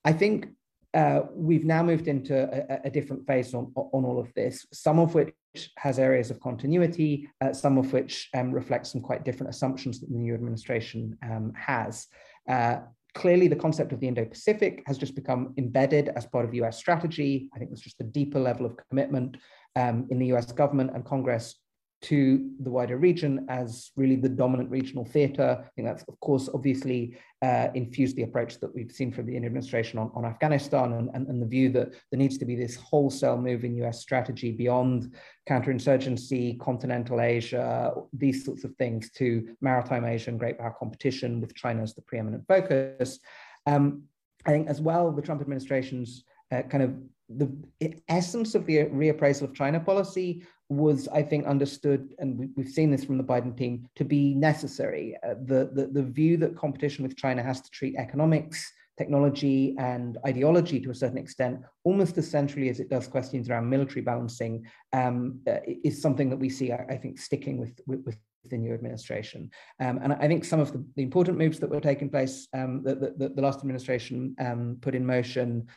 I 0.05 0.13
think 0.13 0.49
uh, 0.93 1.21
we've 1.33 1.65
now 1.65 1.83
moved 1.83 2.07
into 2.07 2.35
a, 2.35 2.87
a, 2.87 2.89
different 2.89 3.25
phase 3.27 3.53
on, 3.53 3.71
on 3.75 4.05
all 4.05 4.19
of 4.19 4.33
this, 4.33 4.65
some 4.73 4.97
of 4.97 5.13
which 5.13 5.33
has 5.77 5.99
areas 5.99 6.31
of 6.31 6.39
continuity, 6.39 7.29
uh, 7.41 7.53
some 7.53 7.77
of 7.77 7.93
which 7.93 8.29
um, 8.35 8.51
reflect 8.51 8.87
some 8.87 9.01
quite 9.01 9.23
different 9.23 9.51
assumptions 9.51 9.99
that 9.99 10.09
the 10.09 10.17
new 10.17 10.33
administration 10.33 11.15
um, 11.23 11.53
has. 11.55 12.07
Uh, 12.47 12.79
clearly, 13.15 13.47
the 13.47 13.55
concept 13.55 13.91
of 13.91 13.99
the 13.99 14.07
Indo-Pacific 14.07 14.83
has 14.85 14.97
just 14.97 15.15
become 15.15 15.53
embedded 15.57 16.09
as 16.09 16.25
part 16.25 16.45
of 16.45 16.53
US 16.53 16.77
strategy. 16.77 17.49
I 17.53 17.57
think 17.57 17.69
there's 17.69 17.81
just 17.81 18.01
a 18.01 18.05
deeper 18.05 18.39
level 18.39 18.65
of 18.65 18.77
commitment 18.89 19.37
um, 19.75 20.07
in 20.09 20.19
the 20.19 20.27
US 20.33 20.51
government 20.51 20.91
and 20.93 21.05
Congress 21.05 21.55
to 22.01 22.49
the 22.61 22.71
wider 22.71 22.97
region 22.97 23.45
as 23.49 23.91
really 23.97 24.15
the 24.15 24.29
dominant 24.29 24.69
regional 24.69 25.03
theatre. 25.03 25.57
I 25.59 25.69
think 25.75 25.87
that's, 25.87 26.03
of 26.07 26.19
course, 26.21 26.49
obviously 26.53 27.17
uh, 27.41 27.67
infused 27.73 28.15
the 28.15 28.23
approach 28.23 28.59
that 28.59 28.73
we've 28.73 28.91
seen 28.91 29.11
from 29.11 29.25
the 29.25 29.33
Biden 29.33 29.45
administration 29.45 29.99
on, 29.99 30.11
on 30.15 30.25
Afghanistan 30.25 30.93
and, 30.93 31.09
and, 31.13 31.27
and, 31.27 31.41
the 31.41 31.45
view 31.45 31.69
that 31.69 31.91
there 32.11 32.17
needs 32.17 32.37
to 32.37 32.45
be 32.45 32.55
this 32.55 32.75
wholesale 32.75 33.37
move 33.37 33.63
in 33.63 33.75
US 33.83 34.01
strategy 34.01 34.51
beyond 34.51 35.13
counterinsurgency, 35.47 36.59
continental 36.59 37.21
Asia, 37.21 37.93
these 38.13 38.45
sorts 38.45 38.63
of 38.63 38.75
things 38.75 39.09
to 39.11 39.55
maritime 39.61 40.05
Asia 40.05 40.29
and 40.29 40.39
great 40.39 40.57
power 40.57 40.75
competition 40.77 41.41
with 41.41 41.55
China 41.55 41.81
as 41.81 41.95
the 41.95 42.01
preeminent 42.01 42.45
focus. 42.47 43.19
Um, 43.65 44.03
I 44.45 44.51
think 44.51 44.69
as 44.69 44.81
well, 44.81 45.11
the 45.11 45.21
Trump 45.21 45.41
administration's 45.41 46.23
uh, 46.51 46.63
kind 46.63 46.83
of 46.83 46.95
the 47.29 47.51
essence 48.07 48.55
of 48.55 48.65
the 48.65 48.85
reappraisal 48.85 49.43
of 49.43 49.53
China 49.53 49.79
policy 49.79 50.43
was, 50.69 51.07
I 51.07 51.23
think, 51.23 51.47
understood, 51.47 52.13
and 52.19 52.37
we, 52.55 52.63
have 52.63 52.71
seen 52.71 52.91
this 52.91 53.03
from 53.03 53.17
the 53.17 53.23
Biden 53.23 53.57
team, 53.57 53.89
to 53.95 54.05
be 54.05 54.35
necessary. 54.35 55.17
Uh, 55.23 55.33
the, 55.45 55.71
the, 55.73 55.87
the 55.91 56.03
view 56.03 56.37
that 56.37 56.55
competition 56.55 57.03
with 57.03 57.17
China 57.17 57.41
has 57.41 57.59
to 57.61 57.69
treat 57.71 57.95
economics, 57.97 58.71
technology, 58.95 59.75
and 59.79 60.19
ideology 60.27 60.79
to 60.79 60.91
a 60.91 60.95
certain 60.95 61.17
extent, 61.17 61.59
almost 61.83 62.17
as 62.19 62.29
centrally 62.29 62.69
as 62.69 62.79
it 62.79 62.89
does 62.89 63.07
questions 63.07 63.49
around 63.49 63.67
military 63.67 64.01
balancing, 64.01 64.63
um, 64.93 65.39
uh, 65.47 65.57
is 65.83 66.01
something 66.01 66.29
that 66.29 66.37
we 66.37 66.49
see, 66.49 66.71
I, 66.71 66.85
I 66.89 66.97
think, 66.97 67.19
sticking 67.19 67.57
with, 67.57 67.79
with, 67.87 68.05
with 68.05 68.17
the 68.45 68.57
new 68.57 68.73
administration. 68.73 69.49
Um, 69.79 69.99
and 70.03 70.13
I 70.13 70.27
think 70.27 70.45
some 70.45 70.59
of 70.59 70.71
the, 70.71 70.85
the, 70.95 71.03
important 71.03 71.37
moves 71.37 71.59
that 71.59 71.69
were 71.69 71.81
taking 71.81 72.09
place 72.09 72.47
um, 72.53 72.83
that, 72.83 73.17
that, 73.17 73.35
the 73.35 73.41
last 73.41 73.59
administration 73.59 74.35
um, 74.39 74.77
put 74.81 74.95
in 74.95 75.05
motion 75.05 75.67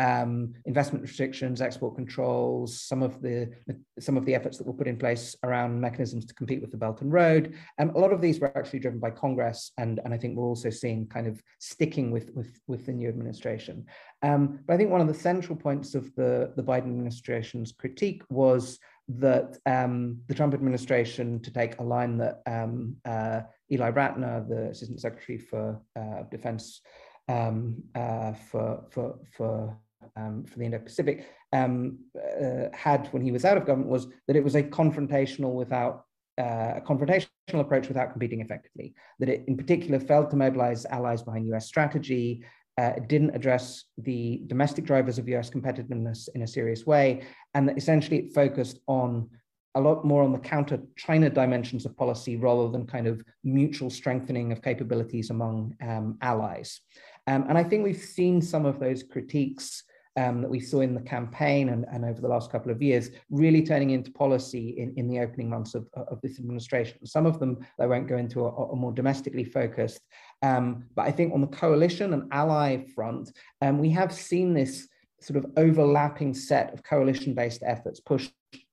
um, 0.00 0.54
investment 0.64 1.02
restrictions, 1.02 1.60
export 1.60 1.94
controls, 1.94 2.80
some 2.80 3.02
of 3.02 3.20
the 3.20 3.50
some 3.98 4.16
of 4.16 4.24
the 4.24 4.34
efforts 4.34 4.56
that 4.56 4.66
were 4.66 4.72
put 4.72 4.88
in 4.88 4.96
place 4.96 5.36
around 5.44 5.78
mechanisms 5.78 6.24
to 6.24 6.34
compete 6.34 6.62
with 6.62 6.70
the 6.70 6.76
Belt 6.78 7.02
and 7.02 7.12
Road. 7.12 7.54
Um, 7.78 7.90
a 7.90 7.98
lot 7.98 8.12
of 8.12 8.22
these 8.22 8.40
were 8.40 8.56
actually 8.56 8.78
driven 8.78 8.98
by 8.98 9.10
Congress, 9.10 9.72
and, 9.76 10.00
and 10.02 10.14
I 10.14 10.16
think 10.16 10.36
we're 10.36 10.46
also 10.46 10.70
seeing 10.70 11.06
kind 11.06 11.26
of 11.26 11.42
sticking 11.58 12.10
with 12.10 12.34
with, 12.34 12.58
with 12.66 12.86
the 12.86 12.92
new 12.92 13.10
administration. 13.10 13.84
Um, 14.22 14.60
but 14.66 14.72
I 14.74 14.76
think 14.78 14.90
one 14.90 15.02
of 15.02 15.08
the 15.08 15.14
central 15.14 15.56
points 15.56 15.94
of 15.94 16.14
the, 16.14 16.52
the 16.56 16.62
Biden 16.62 16.90
administration's 16.94 17.72
critique 17.72 18.22
was 18.30 18.78
that 19.08 19.58
um, 19.66 20.20
the 20.28 20.34
Trump 20.34 20.54
administration, 20.54 21.40
to 21.40 21.50
take 21.50 21.78
a 21.78 21.82
line 21.82 22.16
that 22.18 22.40
um, 22.46 22.96
uh, 23.04 23.40
Ely 23.70 23.90
Ratner, 23.90 24.48
the 24.48 24.70
Assistant 24.70 25.00
Secretary 25.00 25.36
for 25.36 25.80
uh, 25.94 26.22
Defense, 26.30 26.80
um, 27.28 27.82
uh, 27.94 28.32
for 28.32 28.84
for 28.90 29.18
for 29.36 29.78
um, 30.16 30.44
for 30.44 30.58
the 30.58 30.64
Indo-Pacific 30.64 31.26
um, 31.52 31.98
uh, 32.16 32.66
had 32.72 33.08
when 33.12 33.22
he 33.22 33.32
was 33.32 33.44
out 33.44 33.56
of 33.56 33.66
government 33.66 33.90
was 33.90 34.08
that 34.26 34.36
it 34.36 34.44
was 34.44 34.54
a 34.54 34.62
confrontational 34.62 35.52
without 35.52 36.04
uh, 36.38 36.74
a 36.76 36.80
confrontational 36.80 37.28
approach 37.54 37.88
without 37.88 38.12
competing 38.12 38.40
effectively. 38.40 38.94
That 39.18 39.28
it, 39.28 39.44
in 39.46 39.56
particular, 39.56 40.00
failed 40.00 40.30
to 40.30 40.36
mobilize 40.36 40.86
allies 40.86 41.22
behind 41.22 41.46
U.S. 41.48 41.66
strategy. 41.66 42.44
Uh, 42.78 42.92
didn't 43.08 43.34
address 43.34 43.84
the 43.98 44.40
domestic 44.46 44.86
drivers 44.86 45.18
of 45.18 45.28
US 45.28 45.50
competitiveness 45.50 46.30
in 46.34 46.42
a 46.42 46.46
serious 46.46 46.86
way, 46.86 47.22
and 47.52 47.68
that 47.68 47.76
essentially 47.76 48.18
it 48.18 48.32
focused 48.32 48.78
on 48.86 49.28
a 49.74 49.80
lot 49.80 50.04
more 50.04 50.22
on 50.22 50.32
the 50.32 50.38
counter 50.38 50.78
China 50.96 51.28
dimensions 51.28 51.84
of 51.84 51.96
policy 51.96 52.36
rather 52.36 52.70
than 52.70 52.86
kind 52.86 53.06
of 53.06 53.22
mutual 53.44 53.90
strengthening 53.90 54.50
of 54.50 54.62
capabilities 54.62 55.30
among 55.30 55.76
um, 55.82 56.16
allies. 56.22 56.80
Um, 57.26 57.44
and 57.48 57.58
I 57.58 57.64
think 57.64 57.84
we've 57.84 57.96
seen 57.96 58.40
some 58.40 58.64
of 58.64 58.80
those 58.80 59.02
critiques 59.02 59.84
um, 60.16 60.42
that 60.42 60.50
we 60.50 60.60
saw 60.60 60.80
in 60.80 60.94
the 60.94 61.00
campaign 61.00 61.70
and, 61.70 61.84
and 61.92 62.04
over 62.04 62.20
the 62.20 62.28
last 62.28 62.50
couple 62.50 62.72
of 62.72 62.82
years, 62.82 63.10
really 63.30 63.62
turning 63.62 63.90
into 63.90 64.10
policy 64.10 64.70
in, 64.78 64.92
in 64.96 65.08
the 65.08 65.20
opening 65.20 65.48
months 65.48 65.74
of, 65.74 65.86
of 65.94 66.20
this 66.20 66.38
administration. 66.38 67.04
Some 67.06 67.26
of 67.26 67.38
them 67.38 67.58
I 67.78 67.86
won't 67.86 68.08
go 68.08 68.16
into 68.16 68.44
are, 68.44 68.74
more 68.74 68.92
domestically 68.92 69.44
focused. 69.44 70.00
Um, 70.42 70.84
but 70.94 71.06
I 71.06 71.10
think 71.10 71.32
on 71.32 71.40
the 71.40 71.46
coalition 71.46 72.12
and 72.12 72.24
ally 72.32 72.84
front, 72.94 73.32
um, 73.62 73.78
we 73.78 73.90
have 73.90 74.12
seen 74.12 74.54
this 74.54 74.88
sort 75.20 75.36
of 75.36 75.50
overlapping 75.56 76.34
set 76.34 76.72
of 76.72 76.82
coalition-based 76.82 77.62
efforts 77.64 78.00
pushed 78.00 78.32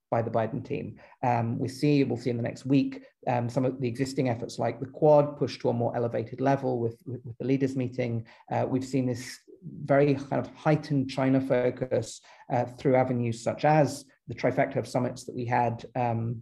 by 0.10 0.22
the 0.22 0.32
Biden 0.32 0.66
team. 0.66 0.96
Um, 1.22 1.60
we 1.60 1.68
see, 1.68 2.04
we'll 2.06 2.18
see 2.18 2.30
in 2.30 2.38
the 2.38 2.44
next 2.44 2.66
week, 2.66 3.04
um, 3.28 3.50
some 3.50 3.66
of 3.66 3.82
the 3.82 3.88
existing 3.88 4.30
efforts 4.30 4.58
like 4.58 4.80
the 4.80 4.86
Quad 4.86 5.38
pushed 5.38 5.60
to 5.62 5.70
a 5.70 5.74
more 5.74 5.94
elevated 5.96 6.40
level 6.40 6.80
with, 6.80 6.98
with, 7.06 7.20
with 7.26 7.38
the 7.38 7.46
leaders 7.46 7.76
meeting. 7.76 8.26
Uh, 8.50 8.66
we've 8.68 8.86
seen 8.86 9.06
this 9.06 9.40
very 9.64 10.16
kind 10.16 10.40
of 10.46 10.48
heightened 10.56 11.10
China 11.10 11.40
focus 11.40 12.22
uh, 12.52 12.66
through 12.78 12.96
avenues 12.96 13.44
such 13.44 13.66
as 13.66 14.06
the 14.28 14.36
trifecta 14.36 14.78
of 14.78 14.88
summits 14.88 15.24
that 15.24 15.36
we 15.36 15.46
had 15.46 15.86
um, 15.96 16.42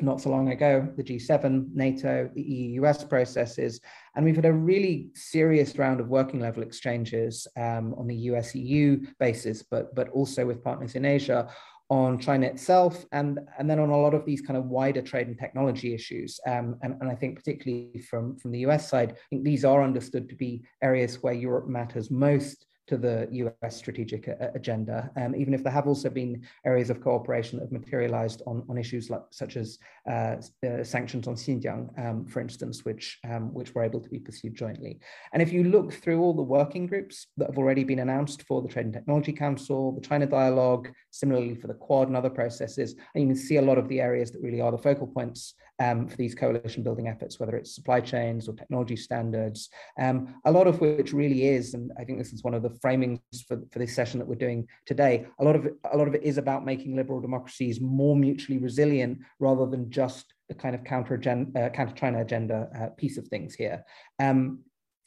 not 0.00 0.20
so 0.20 0.30
long 0.30 0.50
ago, 0.50 0.88
the 0.96 1.02
G7, 1.02 1.74
NATO, 1.74 2.30
the 2.34 2.42
EU-US 2.42 3.04
processes, 3.04 3.80
and 4.16 4.24
we've 4.24 4.36
had 4.36 4.46
a 4.46 4.52
really 4.52 5.10
serious 5.14 5.76
round 5.76 6.00
of 6.00 6.08
working 6.08 6.40
level 6.40 6.62
exchanges 6.62 7.46
um, 7.56 7.94
on 7.98 8.06
the 8.06 8.14
US-EU 8.14 9.04
basis, 9.20 9.62
but, 9.62 9.94
but 9.94 10.08
also 10.10 10.46
with 10.46 10.64
partners 10.64 10.94
in 10.94 11.04
Asia 11.04 11.48
on 11.92 12.18
China 12.18 12.46
itself, 12.46 13.04
and, 13.12 13.38
and 13.58 13.68
then 13.68 13.78
on 13.78 13.90
a 13.90 13.96
lot 13.96 14.14
of 14.14 14.24
these 14.24 14.40
kind 14.40 14.56
of 14.56 14.64
wider 14.64 15.02
trade 15.02 15.26
and 15.26 15.38
technology 15.38 15.92
issues. 15.92 16.40
Um, 16.46 16.76
and, 16.82 16.96
and 17.02 17.10
I 17.10 17.14
think 17.14 17.36
particularly 17.36 18.02
from, 18.08 18.38
from 18.38 18.50
the 18.50 18.60
US 18.60 18.88
side, 18.88 19.10
I 19.12 19.14
think 19.28 19.44
these 19.44 19.62
are 19.66 19.84
understood 19.84 20.26
to 20.30 20.34
be 20.34 20.62
areas 20.82 21.22
where 21.22 21.34
Europe 21.34 21.68
matters 21.68 22.10
most 22.10 22.64
to 22.88 22.96
the 22.96 23.28
US 23.30 23.76
strategic 23.76 24.28
agenda, 24.54 25.10
um, 25.16 25.34
even 25.36 25.54
if 25.54 25.62
there 25.62 25.72
have 25.72 25.86
also 25.86 26.10
been 26.10 26.42
areas 26.66 26.90
of 26.90 27.00
cooperation 27.00 27.58
that 27.58 27.66
have 27.66 27.72
materialized 27.72 28.42
on, 28.46 28.64
on 28.68 28.76
issues 28.76 29.08
like, 29.08 29.22
such 29.30 29.56
as 29.56 29.78
uh, 30.10 30.36
uh, 30.66 30.82
sanctions 30.82 31.28
on 31.28 31.34
Xinjiang, 31.34 31.96
um, 31.98 32.26
for 32.26 32.40
instance, 32.40 32.84
which, 32.84 33.18
um, 33.24 33.54
which 33.54 33.74
were 33.74 33.84
able 33.84 34.00
to 34.00 34.08
be 34.08 34.18
pursued 34.18 34.54
jointly. 34.54 34.98
And 35.32 35.40
if 35.40 35.52
you 35.52 35.64
look 35.64 35.92
through 35.92 36.20
all 36.20 36.34
the 36.34 36.42
working 36.42 36.86
groups 36.86 37.28
that 37.36 37.48
have 37.48 37.58
already 37.58 37.84
been 37.84 38.00
announced 38.00 38.42
for 38.42 38.60
the 38.62 38.68
Trade 38.68 38.86
and 38.86 38.94
Technology 38.94 39.32
Council, 39.32 39.92
the 39.92 40.06
China 40.06 40.26
Dialogue, 40.26 40.88
similarly 41.10 41.54
for 41.54 41.68
the 41.68 41.74
Quad 41.74 42.08
and 42.08 42.16
other 42.16 42.30
processes, 42.30 42.96
and 43.14 43.22
you 43.22 43.28
can 43.28 43.36
see 43.36 43.56
a 43.56 43.62
lot 43.62 43.78
of 43.78 43.88
the 43.88 44.00
areas 44.00 44.32
that 44.32 44.42
really 44.42 44.60
are 44.60 44.72
the 44.72 44.78
focal 44.78 45.06
points 45.06 45.54
um, 45.82 46.06
for 46.06 46.16
these 46.16 46.34
coalition 46.34 46.84
building 46.84 47.08
efforts, 47.08 47.40
whether 47.40 47.56
it's 47.56 47.74
supply 47.74 48.00
chains 48.00 48.48
or 48.48 48.54
technology 48.54 48.94
standards, 48.94 49.68
um, 50.00 50.34
a 50.44 50.52
lot 50.52 50.68
of 50.68 50.80
which 50.80 51.12
really 51.12 51.48
is, 51.48 51.74
and 51.74 51.90
I 51.98 52.04
think 52.04 52.18
this 52.18 52.32
is 52.32 52.44
one 52.44 52.54
of 52.54 52.62
the 52.62 52.70
framings 52.70 53.20
for, 53.48 53.60
for 53.72 53.80
this 53.80 53.94
session 53.94 54.20
that 54.20 54.28
we're 54.28 54.36
doing 54.36 54.68
today, 54.86 55.26
a 55.40 55.44
lot 55.44 55.56
of 55.56 55.66
it, 55.66 55.74
a 55.92 55.96
lot 55.96 56.06
of 56.06 56.14
it 56.14 56.22
is 56.22 56.38
about 56.38 56.64
making 56.64 56.94
liberal 56.94 57.20
democracies 57.20 57.80
more 57.80 58.14
mutually 58.14 58.58
resilient 58.58 59.18
rather 59.40 59.66
than 59.66 59.90
just 59.90 60.32
the 60.48 60.54
kind 60.54 60.74
of 60.76 60.84
counter, 60.84 61.14
uh, 61.56 61.68
counter 61.70 61.94
China 61.96 62.20
agenda 62.20 62.68
uh, 62.78 62.86
piece 62.96 63.18
of 63.18 63.26
things 63.26 63.54
here. 63.54 63.84
Um, 64.20 64.60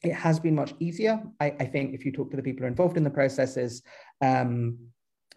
it 0.04 0.14
has 0.14 0.40
been 0.40 0.56
much 0.56 0.74
easier. 0.80 1.24
I, 1.40 1.56
I, 1.60 1.66
think 1.66 1.96
if 1.96 2.06
you 2.06 2.12
talk 2.12 2.30
to 2.32 2.38
the 2.38 2.44
people 2.44 2.68
involved 2.68 2.98
in 2.98 3.04
the 3.04 3.10
processes, 3.10 3.82
um, 4.22 4.78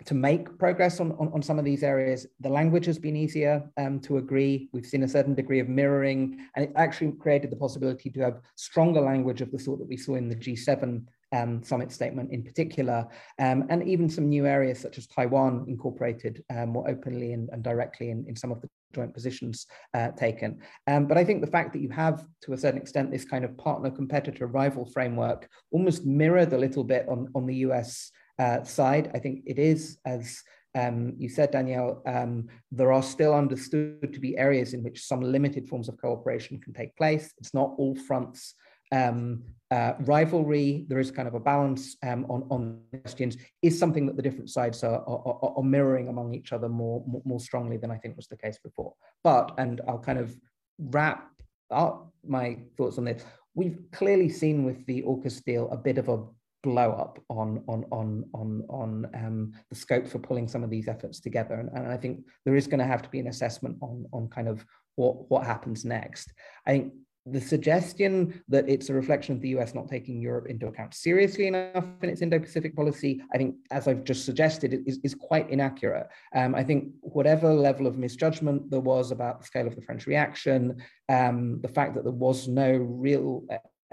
to 0.04 0.14
make 0.14 0.58
progress 0.58 1.00
on, 1.00 1.12
on, 1.12 1.30
on, 1.32 1.42
some 1.42 1.58
of 1.58 1.64
these 1.64 1.82
areas. 1.82 2.26
The 2.40 2.48
language 2.48 2.86
has 2.86 2.98
been 2.98 3.16
easier 3.16 3.68
um, 3.76 3.98
to 4.00 4.18
agree. 4.18 4.68
We've 4.72 4.86
seen 4.86 5.02
a 5.02 5.08
certain 5.08 5.34
degree 5.34 5.58
of 5.58 5.68
mirroring, 5.68 6.46
and 6.54 6.64
it 6.66 6.72
actually 6.76 7.12
created 7.12 7.50
the 7.50 7.56
possibility 7.56 8.08
to 8.10 8.20
have 8.20 8.40
stronger 8.54 9.00
language 9.00 9.40
of 9.40 9.50
the 9.50 9.58
sort 9.58 9.80
that 9.80 9.88
we 9.88 9.96
saw 9.96 10.14
in 10.14 10.28
the 10.28 10.36
G7 10.36 11.04
um, 11.32 11.62
summit 11.62 11.92
statement 11.92 12.32
in 12.32 12.42
particular, 12.42 13.06
um, 13.38 13.66
and 13.68 13.86
even 13.86 14.08
some 14.08 14.28
new 14.28 14.46
areas 14.46 14.78
such 14.78 14.98
as 14.98 15.06
Taiwan 15.06 15.64
incorporated 15.68 16.42
um, 16.50 16.70
more 16.70 16.88
openly 16.88 17.32
and, 17.32 17.50
and 17.52 17.62
directly 17.62 18.10
in, 18.10 18.24
in, 18.28 18.36
some 18.36 18.50
of 18.50 18.62
the 18.62 18.68
joint 18.94 19.12
positions 19.12 19.66
uh, 19.94 20.08
taken. 20.12 20.58
Um, 20.86 21.06
but 21.06 21.18
I 21.18 21.24
think 21.24 21.40
the 21.40 21.50
fact 21.50 21.72
that 21.74 21.82
you 21.82 21.90
have, 21.90 22.24
to 22.42 22.54
a 22.54 22.56
certain 22.56 22.80
extent, 22.80 23.10
this 23.10 23.24
kind 23.24 23.44
of 23.44 23.56
partner, 23.58 23.90
competitor, 23.90 24.46
rival 24.46 24.86
framework 24.86 25.48
almost 25.70 26.06
mirrored 26.06 26.52
a 26.52 26.58
little 26.58 26.84
bit 26.84 27.06
on, 27.08 27.28
on 27.34 27.46
the 27.46 27.56
US 27.56 28.10
uh, 28.38 28.62
side. 28.64 29.10
I 29.14 29.18
think 29.18 29.42
it 29.46 29.58
is, 29.58 29.98
as 30.04 30.42
um, 30.74 31.14
you 31.18 31.28
said, 31.28 31.50
Danielle, 31.50 32.02
um, 32.06 32.48
there 32.70 32.92
are 32.92 33.02
still 33.02 33.34
understood 33.34 34.12
to 34.12 34.20
be 34.20 34.36
areas 34.36 34.74
in 34.74 34.82
which 34.82 35.04
some 35.04 35.20
limited 35.20 35.68
forms 35.68 35.88
of 35.88 36.00
cooperation 36.00 36.60
can 36.60 36.72
take 36.72 36.96
place. 36.96 37.32
It's 37.38 37.54
not 37.54 37.74
all 37.78 37.94
fronts 37.94 38.54
um, 38.92 39.42
uh, 39.70 39.92
rivalry, 40.00 40.86
there 40.88 40.98
is 40.98 41.10
kind 41.10 41.28
of 41.28 41.34
a 41.34 41.40
balance 41.40 41.96
um, 42.02 42.24
on, 42.30 42.46
on 42.50 42.80
questions, 43.02 43.36
is 43.60 43.78
something 43.78 44.06
that 44.06 44.16
the 44.16 44.22
different 44.22 44.48
sides 44.48 44.82
are, 44.82 45.02
are, 45.06 45.56
are, 45.56 45.62
mirroring 45.62 46.08
among 46.08 46.34
each 46.34 46.52
other 46.52 46.68
more, 46.68 47.04
more, 47.06 47.22
more 47.24 47.40
strongly 47.40 47.76
than 47.76 47.90
I 47.90 47.98
think 47.98 48.16
was 48.16 48.28
the 48.28 48.36
case 48.36 48.58
before. 48.58 48.94
But, 49.22 49.52
and 49.58 49.82
I'll 49.86 49.98
kind 49.98 50.18
of 50.18 50.34
wrap 50.78 51.30
up 51.70 52.10
my 52.26 52.58
thoughts 52.78 52.96
on 52.96 53.04
this, 53.04 53.22
we've 53.54 53.78
clearly 53.92 54.30
seen 54.30 54.64
with 54.64 54.86
the 54.86 55.02
AUKUS 55.02 55.44
deal 55.44 55.68
a 55.70 55.76
bit 55.76 55.98
of 55.98 56.08
a 56.08 56.24
blow 56.62 56.92
up 56.92 57.18
on 57.28 57.62
on 57.68 57.84
on 57.92 58.24
on 58.34 58.64
on 58.68 59.10
um, 59.14 59.52
the 59.70 59.76
scope 59.76 60.06
for 60.06 60.18
pulling 60.18 60.48
some 60.48 60.64
of 60.64 60.70
these 60.70 60.88
efforts 60.88 61.20
together, 61.20 61.54
and, 61.54 61.70
and 61.74 61.92
I 61.92 61.96
think 61.96 62.24
there 62.44 62.56
is 62.56 62.66
going 62.66 62.80
to 62.80 62.86
have 62.86 63.02
to 63.02 63.08
be 63.08 63.20
an 63.20 63.28
assessment 63.28 63.76
on 63.80 64.06
on 64.12 64.28
kind 64.28 64.48
of 64.48 64.64
what 64.96 65.30
what 65.30 65.46
happens 65.46 65.84
next. 65.84 66.32
I 66.66 66.72
think 66.72 66.92
the 67.32 67.40
suggestion 67.40 68.42
that 68.48 68.68
it's 68.68 68.88
a 68.88 68.94
reflection 68.94 69.34
of 69.34 69.42
the 69.42 69.50
US 69.50 69.74
not 69.74 69.88
taking 69.88 70.20
Europe 70.20 70.46
into 70.48 70.66
account 70.66 70.94
seriously 70.94 71.46
enough 71.46 71.84
in 72.02 72.08
its 72.08 72.22
Indo-Pacific 72.22 72.74
policy, 72.74 73.22
I 73.32 73.38
think, 73.38 73.56
as 73.70 73.86
I've 73.86 74.04
just 74.04 74.24
suggested, 74.24 74.82
is, 74.86 74.98
is 75.04 75.14
quite 75.14 75.50
inaccurate. 75.50 76.08
Um, 76.34 76.54
I 76.54 76.64
think 76.64 76.92
whatever 77.00 77.52
level 77.52 77.86
of 77.86 77.98
misjudgment 77.98 78.70
there 78.70 78.80
was 78.80 79.10
about 79.10 79.40
the 79.40 79.46
scale 79.46 79.66
of 79.66 79.76
the 79.76 79.82
French 79.82 80.06
reaction, 80.06 80.82
um, 81.08 81.60
the 81.60 81.68
fact 81.68 81.94
that 81.94 82.04
there 82.04 82.12
was 82.12 82.48
no 82.48 82.70
real 82.72 83.44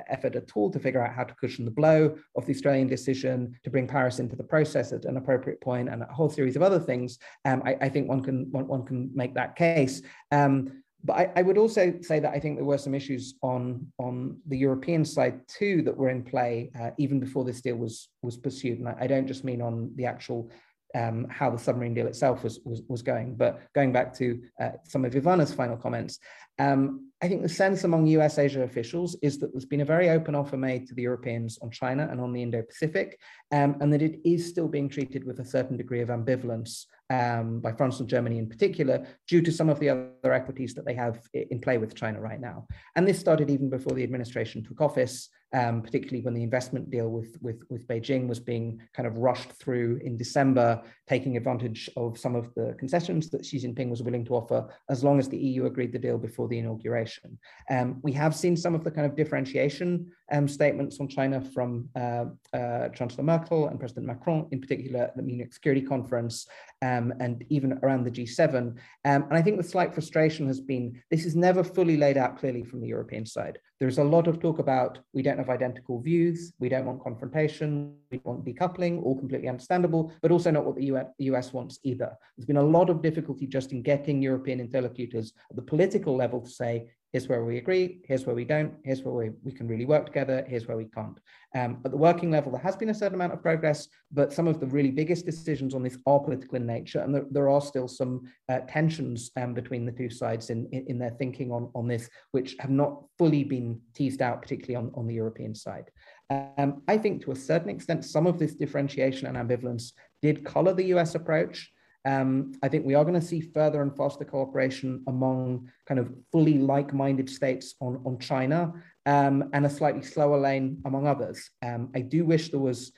effort 0.07 0.35
at 0.35 0.51
all 0.55 0.69
to 0.71 0.79
figure 0.79 1.03
out 1.03 1.13
how 1.13 1.23
to 1.23 1.33
cushion 1.35 1.65
the 1.65 1.71
blow 1.71 2.15
of 2.35 2.45
the 2.45 2.53
Australian 2.53 2.87
decision, 2.87 3.55
to 3.63 3.69
bring 3.69 3.87
Paris 3.87 4.19
into 4.19 4.35
the 4.35 4.43
process 4.43 4.91
at 4.91 5.05
an 5.05 5.17
appropriate 5.17 5.61
point, 5.61 5.89
and 5.89 6.03
a 6.03 6.05
whole 6.05 6.29
series 6.29 6.55
of 6.55 6.61
other 6.61 6.79
things. 6.79 7.17
Um, 7.45 7.61
I, 7.65 7.77
I, 7.81 7.89
think 7.89 8.07
one 8.07 8.21
can 8.21 8.51
one, 8.51 8.67
one, 8.67 8.85
can 8.85 9.11
make 9.13 9.33
that 9.35 9.55
case. 9.55 10.01
Um, 10.31 10.83
but 11.03 11.13
I, 11.13 11.31
I, 11.35 11.41
would 11.43 11.57
also 11.57 11.93
say 12.01 12.19
that 12.19 12.33
I 12.33 12.39
think 12.39 12.55
there 12.55 12.65
were 12.65 12.79
some 12.79 12.95
issues 12.95 13.35
on 13.43 13.85
on 13.99 14.37
the 14.47 14.57
European 14.57 15.05
side 15.05 15.41
too 15.47 15.83
that 15.83 15.95
were 15.95 16.09
in 16.09 16.23
play 16.23 16.71
uh, 16.79 16.91
even 16.97 17.19
before 17.19 17.43
this 17.43 17.61
deal 17.61 17.75
was 17.75 18.09
was 18.21 18.37
pursued. 18.37 18.79
And 18.79 18.89
I, 18.89 18.95
I 19.01 19.07
don't 19.07 19.27
just 19.27 19.43
mean 19.43 19.61
on 19.61 19.91
the 19.95 20.05
actual 20.05 20.49
um, 20.95 21.27
how 21.29 21.49
the 21.49 21.59
submarine 21.59 21.93
deal 21.93 22.07
itself 22.07 22.43
was, 22.43 22.59
was, 22.63 22.81
was 22.87 23.01
going. 23.01 23.35
But 23.35 23.61
going 23.73 23.91
back 23.91 24.13
to 24.15 24.41
uh, 24.61 24.71
some 24.87 25.03
of 25.03 25.13
Ivana's 25.13 25.53
final 25.53 25.75
comments, 25.75 26.19
um, 26.57 27.11
I 27.21 27.27
think 27.27 27.41
the 27.41 27.49
sense 27.49 27.83
among 27.83 28.07
US 28.07 28.37
Asia 28.37 28.61
officials 28.63 29.17
is 29.21 29.37
that 29.39 29.51
there's 29.51 29.65
been 29.65 29.81
a 29.81 29.85
very 29.85 30.09
open 30.09 30.35
offer 30.35 30.57
made 30.57 30.87
to 30.87 30.95
the 30.95 31.01
Europeans 31.01 31.59
on 31.61 31.69
China 31.69 32.07
and 32.09 32.21
on 32.21 32.31
the 32.31 32.41
Indo 32.41 32.61
Pacific, 32.61 33.19
um, 33.51 33.75
and 33.81 33.91
that 33.91 34.01
it 34.01 34.19
is 34.23 34.47
still 34.47 34.67
being 34.67 34.87
treated 34.87 35.25
with 35.25 35.39
a 35.39 35.45
certain 35.45 35.75
degree 35.75 36.01
of 36.01 36.09
ambivalence 36.09 36.85
um, 37.09 37.59
by 37.59 37.71
France 37.71 37.99
and 37.99 38.09
Germany 38.09 38.37
in 38.37 38.47
particular, 38.47 39.05
due 39.27 39.41
to 39.41 39.51
some 39.51 39.69
of 39.69 39.79
the 39.79 39.89
other 39.89 40.33
equities 40.33 40.73
that 40.73 40.85
they 40.85 40.93
have 40.93 41.21
in 41.33 41.59
play 41.59 41.77
with 41.77 41.93
China 41.93 42.21
right 42.21 42.39
now. 42.39 42.65
And 42.95 43.07
this 43.07 43.19
started 43.19 43.49
even 43.49 43.69
before 43.69 43.93
the 43.93 44.03
administration 44.03 44.63
took 44.63 44.81
office 44.81 45.29
um, 45.53 45.81
particularly 45.81 46.23
when 46.23 46.33
the 46.33 46.43
investment 46.43 46.89
deal 46.89 47.09
with, 47.09 47.37
with, 47.41 47.63
with 47.69 47.87
Beijing 47.87 48.27
was 48.27 48.39
being 48.39 48.81
kind 48.93 49.07
of 49.07 49.17
rushed 49.17 49.51
through 49.51 49.99
in 50.03 50.17
December, 50.17 50.81
taking 51.07 51.37
advantage 51.37 51.89
of 51.95 52.17
some 52.17 52.35
of 52.35 52.53
the 52.55 52.75
concessions 52.77 53.29
that 53.29 53.45
Xi 53.45 53.59
Jinping 53.59 53.89
was 53.89 54.03
willing 54.03 54.25
to 54.25 54.35
offer, 54.35 54.67
as 54.89 55.03
long 55.03 55.19
as 55.19 55.29
the 55.29 55.37
EU 55.37 55.65
agreed 55.65 55.93
the 55.93 55.99
deal 55.99 56.17
before 56.17 56.47
the 56.47 56.57
inauguration. 56.57 57.37
Um, 57.69 57.99
we 58.01 58.11
have 58.13 58.35
seen 58.35 58.57
some 58.57 58.75
of 58.75 58.83
the 58.83 58.91
kind 58.91 59.05
of 59.05 59.15
differentiation 59.15 60.11
um, 60.31 60.47
statements 60.47 60.99
on 60.99 61.07
China 61.07 61.41
from 61.41 61.87
uh, 61.95 62.25
uh, 62.53 62.89
Chancellor 62.89 63.23
Merkel 63.23 63.67
and 63.67 63.79
President 63.79 64.07
Macron, 64.07 64.47
in 64.51 64.59
particular 64.59 65.01
at 65.01 65.15
the 65.15 65.23
Munich 65.23 65.53
Security 65.53 65.81
Conference, 65.81 66.47
um, 66.81 67.13
and 67.19 67.45
even 67.49 67.79
around 67.83 68.03
the 68.03 68.11
G7. 68.11 68.55
Um, 68.55 68.77
and 69.03 69.33
I 69.33 69.41
think 69.41 69.57
the 69.57 69.63
slight 69.63 69.93
frustration 69.93 70.47
has 70.47 70.59
been 70.59 71.01
this 71.09 71.25
is 71.25 71.35
never 71.35 71.63
fully 71.63 71.97
laid 71.97 72.17
out 72.17 72.37
clearly 72.37 72.63
from 72.63 72.81
the 72.81 72.87
European 72.87 73.25
side. 73.25 73.59
There's 73.79 73.97
a 73.97 74.03
lot 74.03 74.27
of 74.27 74.39
talk 74.39 74.59
about 74.59 74.99
we 75.13 75.21
don't 75.21 75.37
have 75.37 75.49
identical 75.49 75.99
views, 75.99 76.53
we 76.59 76.69
don't 76.69 76.85
want 76.85 77.03
confrontation, 77.03 77.95
we 78.09 78.21
want 78.23 78.45
decoupling, 78.45 79.03
all 79.03 79.17
completely 79.17 79.49
understandable, 79.49 80.13
but 80.21 80.31
also 80.31 80.49
not 80.49 80.65
what 80.65 80.75
the 80.77 81.25
US 81.25 81.51
wants 81.51 81.79
either. 81.83 82.11
There's 82.37 82.45
been 82.45 82.55
a 82.57 82.63
lot 82.63 82.89
of 82.89 83.01
difficulty 83.01 83.47
just 83.47 83.73
in 83.73 83.81
getting 83.81 84.21
European 84.21 84.61
interlocutors 84.61 85.33
at 85.49 85.57
the 85.57 85.61
political 85.61 86.15
level 86.15 86.39
to 86.39 86.49
say, 86.49 86.87
here's 87.15 87.29
where 87.29 87.45
we 87.45 87.57
agree, 87.57 88.01
here's 88.03 88.25
where 88.25 88.35
we 88.35 88.43
don't, 88.43 88.73
here's 88.83 89.01
where 89.03 89.13
we, 89.13 89.29
we 89.41 89.51
can 89.53 89.69
really 89.69 89.85
work 89.85 90.05
together, 90.05 90.45
here's 90.49 90.67
where 90.67 90.75
we 90.75 90.83
can't. 90.83 91.17
Um, 91.55 91.77
at 91.85 91.91
the 91.91 91.95
working 91.97 92.29
level, 92.29 92.51
there 92.51 92.59
has 92.59 92.75
been 92.75 92.89
a 92.89 92.93
certain 92.93 93.15
amount 93.15 93.31
of 93.31 93.41
progress, 93.41 93.87
but 94.11 94.33
some 94.33 94.49
of 94.49 94.59
the 94.59 94.65
really 94.65 94.91
biggest 94.91 95.25
decisions 95.25 95.73
on 95.73 95.81
this 95.81 95.97
are 96.05 96.19
political 96.19 96.57
in 96.57 96.65
nature, 96.65 96.99
and 96.99 97.15
there, 97.15 97.23
there 97.31 97.49
are 97.49 97.61
still 97.61 97.87
some 97.87 98.23
uh, 98.49 98.59
tensions 98.67 99.31
um, 99.37 99.53
between 99.53 99.85
the 99.85 99.93
two 99.93 100.09
sides 100.09 100.49
in, 100.49 100.67
in, 100.73 100.87
in, 100.87 100.99
their 100.99 101.11
thinking 101.11 101.53
on, 101.53 101.71
on 101.73 101.87
this, 101.87 102.09
which 102.31 102.57
have 102.59 102.69
not 102.69 103.05
fully 103.17 103.45
been 103.45 103.79
teased 103.93 104.21
out, 104.21 104.41
particularly 104.41 104.75
on, 104.75 104.91
on 104.93 105.07
the 105.07 105.15
European 105.15 105.55
side. 105.55 105.85
Um, 106.29 106.81
I 106.89 106.97
think 106.97 107.23
to 107.23 107.31
a 107.31 107.35
certain 107.37 107.69
extent, 107.69 108.03
some 108.03 108.27
of 108.27 108.37
this 108.37 108.55
differentiation 108.55 109.33
and 109.33 109.37
ambivalence 109.37 109.93
did 110.21 110.43
color 110.43 110.73
the 110.73 110.91
US 110.95 111.15
approach. 111.15 111.71
Um, 112.05 112.53
I 112.61 112.69
think 112.69 112.85
we 112.85 112.93
are 112.93 113.03
going 113.03 113.19
to 113.19 113.25
see 113.25 113.41
further 113.41 113.81
and 113.81 113.95
faster 113.95 114.23
cooperation 114.23 115.03
among 115.07 115.69
kind 115.87 115.99
of 115.99 116.13
fully 116.31 116.59
like-minded 116.59 117.29
states 117.29 117.75
on, 117.81 118.01
on 118.05 118.19
China 118.19 118.73
um, 119.05 119.49
and 119.53 119.65
a 119.65 119.69
slightly 119.69 120.03
slower 120.03 120.39
lane 120.39 120.81
among 120.85 121.07
others. 121.07 121.49
Um, 121.65 121.89
I 121.95 122.01
do 122.01 122.23
wish 122.25 122.49
there 122.49 122.59
was 122.59 122.91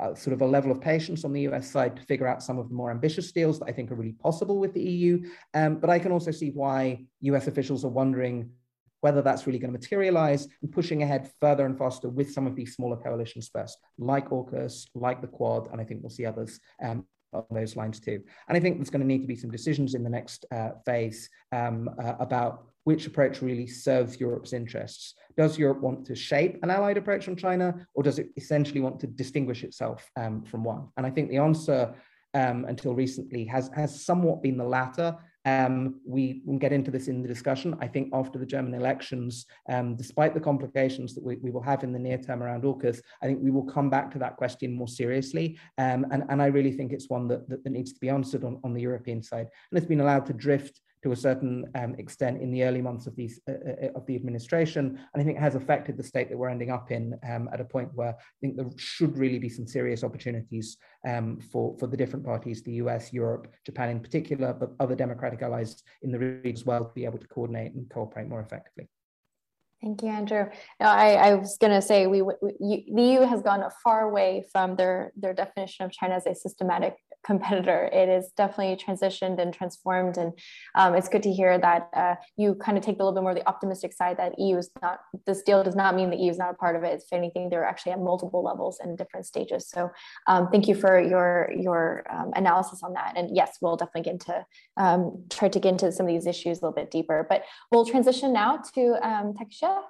uh, 0.00 0.14
sort 0.14 0.32
of 0.32 0.40
a 0.40 0.46
level 0.46 0.70
of 0.70 0.80
patience 0.80 1.24
on 1.24 1.32
the 1.32 1.42
US 1.42 1.70
side 1.70 1.96
to 1.96 2.02
figure 2.02 2.26
out 2.26 2.42
some 2.42 2.58
of 2.58 2.68
the 2.68 2.74
more 2.74 2.90
ambitious 2.90 3.32
deals 3.32 3.58
that 3.58 3.66
I 3.66 3.72
think 3.72 3.90
are 3.90 3.96
really 3.96 4.12
possible 4.12 4.58
with 4.58 4.72
the 4.72 4.82
EU. 4.82 5.28
Um, 5.52 5.76
but 5.76 5.90
I 5.90 5.98
can 5.98 6.12
also 6.12 6.30
see 6.30 6.50
why 6.50 7.04
US 7.20 7.46
officials 7.46 7.84
are 7.84 7.90
wondering 7.90 8.50
whether 9.00 9.22
that's 9.22 9.46
really 9.46 9.58
going 9.58 9.72
to 9.72 9.78
materialize 9.78 10.48
and 10.62 10.72
pushing 10.72 11.02
ahead 11.02 11.30
further 11.40 11.66
and 11.66 11.78
faster 11.78 12.08
with 12.08 12.32
some 12.32 12.46
of 12.46 12.56
these 12.56 12.74
smaller 12.74 12.96
coalitions 12.96 13.50
first, 13.52 13.78
like 13.98 14.30
AUKUS, 14.30 14.86
like 14.94 15.20
the 15.20 15.26
Quad, 15.26 15.68
and 15.70 15.80
I 15.80 15.84
think 15.84 16.02
we'll 16.02 16.10
see 16.10 16.26
others 16.26 16.58
um, 16.82 17.04
on 17.36 17.56
those 17.56 17.76
lines 17.76 18.00
too. 18.00 18.22
And 18.48 18.56
I 18.56 18.60
think 18.60 18.76
there's 18.76 18.90
going 18.90 19.00
to 19.00 19.06
need 19.06 19.22
to 19.22 19.26
be 19.26 19.36
some 19.36 19.50
decisions 19.50 19.94
in 19.94 20.02
the 20.02 20.10
next 20.10 20.44
uh, 20.52 20.70
phase 20.84 21.28
um, 21.52 21.90
uh, 22.02 22.14
about 22.18 22.64
which 22.84 23.06
approach 23.06 23.42
really 23.42 23.66
serves 23.66 24.20
Europe's 24.20 24.52
interests. 24.52 25.14
Does 25.36 25.58
Europe 25.58 25.80
want 25.80 26.06
to 26.06 26.14
shape 26.14 26.58
an 26.62 26.70
allied 26.70 26.96
approach 26.96 27.28
on 27.28 27.36
China, 27.36 27.86
or 27.94 28.02
does 28.02 28.18
it 28.18 28.28
essentially 28.36 28.80
want 28.80 29.00
to 29.00 29.08
distinguish 29.08 29.64
itself 29.64 30.08
um, 30.16 30.44
from 30.44 30.62
one? 30.62 30.88
And 30.96 31.04
I 31.04 31.10
think 31.10 31.28
the 31.28 31.38
answer 31.38 31.94
um, 32.34 32.64
until 32.66 32.94
recently 32.94 33.44
has, 33.46 33.70
has 33.74 34.04
somewhat 34.04 34.42
been 34.42 34.56
the 34.56 34.64
latter. 34.64 35.16
Um, 35.46 36.00
we 36.04 36.42
will 36.44 36.58
get 36.58 36.72
into 36.72 36.90
this 36.90 37.06
in 37.08 37.22
the 37.22 37.28
discussion. 37.28 37.76
I 37.80 37.86
think 37.86 38.10
after 38.12 38.38
the 38.38 38.44
German 38.44 38.74
elections, 38.74 39.46
um, 39.68 39.94
despite 39.94 40.34
the 40.34 40.40
complications 40.40 41.14
that 41.14 41.24
we, 41.24 41.36
we, 41.36 41.52
will 41.52 41.62
have 41.62 41.84
in 41.84 41.92
the 41.92 41.98
near 41.98 42.18
term 42.18 42.42
around 42.42 42.64
AUKUS, 42.64 43.00
I 43.22 43.26
think 43.26 43.38
we 43.40 43.52
will 43.52 43.64
come 43.64 43.88
back 43.88 44.10
to 44.10 44.18
that 44.18 44.36
question 44.36 44.72
more 44.72 44.88
seriously. 44.88 45.58
Um, 45.78 46.04
and, 46.10 46.24
and 46.28 46.42
I 46.42 46.46
really 46.46 46.72
think 46.72 46.92
it's 46.92 47.08
one 47.08 47.28
that, 47.28 47.48
that, 47.48 47.62
that 47.62 47.70
needs 47.70 47.92
to 47.92 48.00
be 48.00 48.08
answered 48.08 48.42
on, 48.42 48.60
on 48.64 48.74
the 48.74 48.82
European 48.82 49.22
side. 49.22 49.46
And 49.70 49.78
it's 49.78 49.86
been 49.86 50.00
allowed 50.00 50.26
to 50.26 50.32
drift 50.32 50.80
to 51.06 51.12
a 51.12 51.16
certain 51.16 51.64
um, 51.76 51.94
extent 51.98 52.42
in 52.42 52.50
the 52.50 52.64
early 52.64 52.82
months 52.82 53.06
of 53.06 53.14
these 53.14 53.38
uh, 53.48 53.52
uh, 53.52 53.92
of 53.94 54.04
the 54.06 54.16
administration, 54.16 54.98
and 55.14 55.22
I 55.22 55.24
think 55.24 55.38
it 55.38 55.40
has 55.40 55.54
affected 55.54 55.96
the 55.96 56.02
state 56.02 56.28
that 56.28 56.36
we're 56.36 56.48
ending 56.48 56.72
up 56.72 56.90
in 56.90 57.16
um, 57.30 57.48
at 57.52 57.60
a 57.60 57.64
point 57.64 57.90
where 57.94 58.08
I 58.08 58.38
think 58.40 58.56
there 58.56 58.66
should 58.76 59.16
really 59.16 59.38
be 59.38 59.48
some 59.48 59.68
serious 59.68 60.02
opportunities 60.02 60.78
um, 61.06 61.38
for 61.52 61.76
for 61.78 61.86
the 61.86 61.96
different 61.96 62.24
parties, 62.24 62.60
the 62.64 62.78
U.S., 62.84 63.12
Europe, 63.12 63.46
Japan 63.64 63.90
in 63.90 64.00
particular, 64.00 64.52
but 64.52 64.70
other 64.80 64.96
democratic 64.96 65.42
allies 65.42 65.80
in 66.02 66.10
the 66.10 66.18
region 66.18 66.52
as 66.52 66.66
well, 66.66 66.84
to 66.84 66.92
be 66.92 67.04
able 67.04 67.18
to 67.18 67.28
coordinate 67.28 67.72
and 67.74 67.88
cooperate 67.88 68.28
more 68.28 68.40
effectively. 68.40 68.88
Thank 69.80 70.02
you, 70.02 70.08
Andrew. 70.08 70.46
I, 70.80 71.14
I 71.14 71.34
was 71.34 71.58
going 71.60 71.72
to 71.72 71.82
say 71.82 72.08
we, 72.08 72.22
we, 72.22 72.32
the 72.60 73.02
EU 73.02 73.20
has 73.20 73.42
gone 73.42 73.62
a 73.62 73.70
far 73.84 74.08
away 74.08 74.44
from 74.50 74.74
their 74.74 75.12
their 75.16 75.34
definition 75.34 75.84
of 75.84 75.92
China 75.92 76.14
as 76.14 76.26
a 76.26 76.34
systematic 76.34 76.96
competitor. 77.26 77.90
It 77.92 78.08
is 78.08 78.30
definitely 78.36 78.76
transitioned 78.76 79.40
and 79.40 79.52
transformed, 79.52 80.16
and 80.16 80.32
um, 80.74 80.94
it's 80.94 81.08
good 81.08 81.22
to 81.24 81.32
hear 81.32 81.58
that 81.58 81.90
uh, 81.94 82.14
you 82.36 82.54
kind 82.54 82.78
of 82.78 82.84
take 82.84 82.96
a 82.96 82.98
little 82.98 83.12
bit 83.12 83.22
more 83.22 83.34
the 83.34 83.46
optimistic 83.48 83.92
side 83.92 84.16
that 84.18 84.38
EU 84.38 84.56
is 84.56 84.70
not. 84.80 85.00
This 85.26 85.42
deal 85.42 85.62
does 85.64 85.74
not 85.74 85.94
mean 85.94 86.10
the 86.10 86.16
EU 86.16 86.30
is 86.30 86.38
not 86.38 86.50
a 86.50 86.54
part 86.54 86.76
of 86.76 86.84
it. 86.84 87.02
If 87.02 87.12
anything, 87.12 87.50
they're 87.50 87.64
actually 87.64 87.92
at 87.92 88.00
multiple 88.00 88.42
levels 88.42 88.78
and 88.80 88.96
different 88.96 89.26
stages. 89.26 89.68
So, 89.68 89.90
um, 90.26 90.48
thank 90.50 90.68
you 90.68 90.74
for 90.74 91.00
your 91.00 91.50
your 91.56 92.04
um, 92.10 92.32
analysis 92.34 92.82
on 92.82 92.92
that. 92.94 93.14
And 93.16 93.34
yes, 93.34 93.58
we'll 93.60 93.76
definitely 93.76 94.02
get 94.02 94.12
into 94.12 94.46
um, 94.76 95.24
try 95.30 95.48
to 95.48 95.60
get 95.60 95.70
into 95.70 95.90
some 95.92 96.06
of 96.06 96.12
these 96.12 96.26
issues 96.26 96.58
a 96.58 96.60
little 96.62 96.74
bit 96.74 96.90
deeper. 96.90 97.26
But 97.28 97.44
we'll 97.70 97.84
transition 97.84 98.32
now 98.32 98.58
to 98.74 98.96
um, 99.02 99.34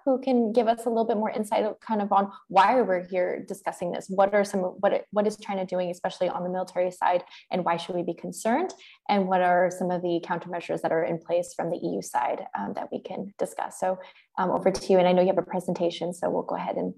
who 0.04 0.18
can 0.20 0.52
give 0.52 0.68
us 0.68 0.86
a 0.86 0.88
little 0.88 1.04
bit 1.04 1.16
more 1.16 1.30
insight, 1.30 1.64
kind 1.80 2.00
of 2.00 2.12
on 2.12 2.30
why 2.48 2.80
we're 2.80 3.06
here 3.06 3.44
discussing 3.46 3.92
this. 3.92 4.06
What 4.08 4.34
are 4.34 4.44
some 4.44 4.60
what 4.60 5.04
what 5.10 5.26
is 5.26 5.36
China 5.36 5.64
doing, 5.64 5.90
especially 5.90 6.28
on 6.28 6.42
the 6.42 6.48
military 6.48 6.90
side? 6.90 7.22
And 7.50 7.64
why 7.64 7.76
should 7.76 7.94
we 7.94 8.02
be 8.02 8.14
concerned? 8.14 8.72
And 9.08 9.28
what 9.28 9.42
are 9.42 9.70
some 9.70 9.90
of 9.90 10.02
the 10.02 10.20
countermeasures 10.24 10.82
that 10.82 10.92
are 10.92 11.04
in 11.04 11.18
place 11.18 11.54
from 11.54 11.70
the 11.70 11.78
EU 11.78 12.02
side 12.02 12.46
um, 12.58 12.72
that 12.74 12.88
we 12.92 13.00
can 13.00 13.32
discuss? 13.38 13.80
So 13.80 13.98
um, 14.38 14.50
over 14.50 14.70
to 14.70 14.92
you, 14.92 14.98
and 14.98 15.08
I 15.08 15.12
know 15.12 15.22
you 15.22 15.28
have 15.28 15.38
a 15.38 15.42
presentation, 15.42 16.12
so 16.12 16.30
we'll 16.30 16.42
go 16.42 16.56
ahead 16.56 16.76
and 16.76 16.94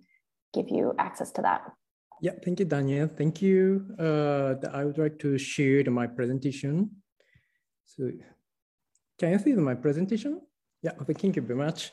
give 0.55 0.69
you 0.69 0.95
access 0.99 1.31
to 1.33 1.43
that. 1.43 1.62
Yeah, 2.21 2.33
thank 2.45 2.59
you, 2.59 2.64
Danielle. 2.64 3.09
Thank 3.09 3.41
you. 3.43 3.95
Uh, 3.99 4.55
I 4.73 4.85
would 4.85 4.99
like 4.99 5.19
to 5.21 5.38
share 5.38 5.88
my 5.91 6.07
presentation. 6.07 6.91
So 7.85 8.11
can 9.19 9.33
you 9.33 9.38
see 9.38 9.53
my 9.55 9.75
presentation? 9.75 10.41
Yeah, 10.83 10.93
thank 10.93 11.35
you 11.37 11.43
very 11.43 11.59
much. 11.59 11.93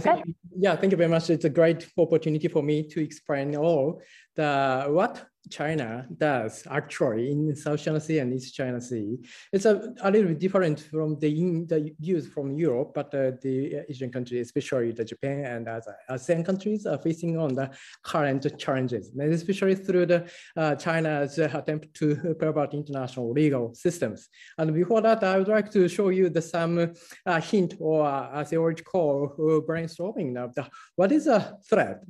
Thank, 0.00 0.24
yeah, 0.56 0.74
thank 0.74 0.90
you 0.90 0.96
very 0.96 1.08
much. 1.08 1.30
It's 1.30 1.44
a 1.44 1.50
great 1.50 1.86
opportunity 1.96 2.48
for 2.48 2.62
me 2.62 2.82
to 2.88 3.00
explain 3.00 3.54
all 3.54 4.02
the 4.34 4.86
what 4.88 5.24
China 5.50 6.06
does 6.16 6.66
actually 6.70 7.30
in 7.30 7.54
South 7.56 7.82
China 7.82 8.00
Sea 8.00 8.18
and 8.18 8.32
East 8.32 8.54
China 8.54 8.80
Sea. 8.80 9.18
It's 9.52 9.64
a, 9.64 9.92
a 10.02 10.10
little 10.10 10.28
bit 10.28 10.38
different 10.38 10.80
from 10.80 11.18
the, 11.18 11.30
the 11.66 11.94
use 12.00 12.26
from 12.26 12.56
Europe, 12.56 12.92
but 12.94 13.14
uh, 13.14 13.32
the 13.42 13.84
Asian 13.88 14.10
countries, 14.10 14.46
especially 14.46 14.92
the 14.92 15.04
Japan 15.04 15.44
and 15.44 15.68
other 15.68 15.96
ASEAN 16.10 16.44
countries 16.44 16.86
are 16.86 16.98
facing 16.98 17.38
on 17.38 17.54
the 17.54 17.70
current 18.02 18.46
challenges, 18.58 19.10
and 19.10 19.32
especially 19.32 19.74
through 19.74 20.06
the 20.06 20.30
uh, 20.56 20.74
China's 20.76 21.38
attempt 21.38 21.94
to 21.94 22.34
pervert 22.38 22.74
international 22.74 23.32
legal 23.32 23.74
systems. 23.74 24.28
And 24.58 24.72
before 24.74 25.00
that, 25.02 25.22
I 25.24 25.38
would 25.38 25.48
like 25.48 25.70
to 25.72 25.88
show 25.88 26.08
you 26.08 26.30
the 26.30 26.42
some 26.42 26.92
uh, 27.26 27.40
hint 27.40 27.74
or 27.80 28.06
uh, 28.06 28.44
theoretical 28.44 29.34
brainstorming 29.68 30.36
of 30.36 30.54
the, 30.54 30.66
what 30.96 31.12
is 31.12 31.26
a 31.26 31.58
threat, 31.68 32.04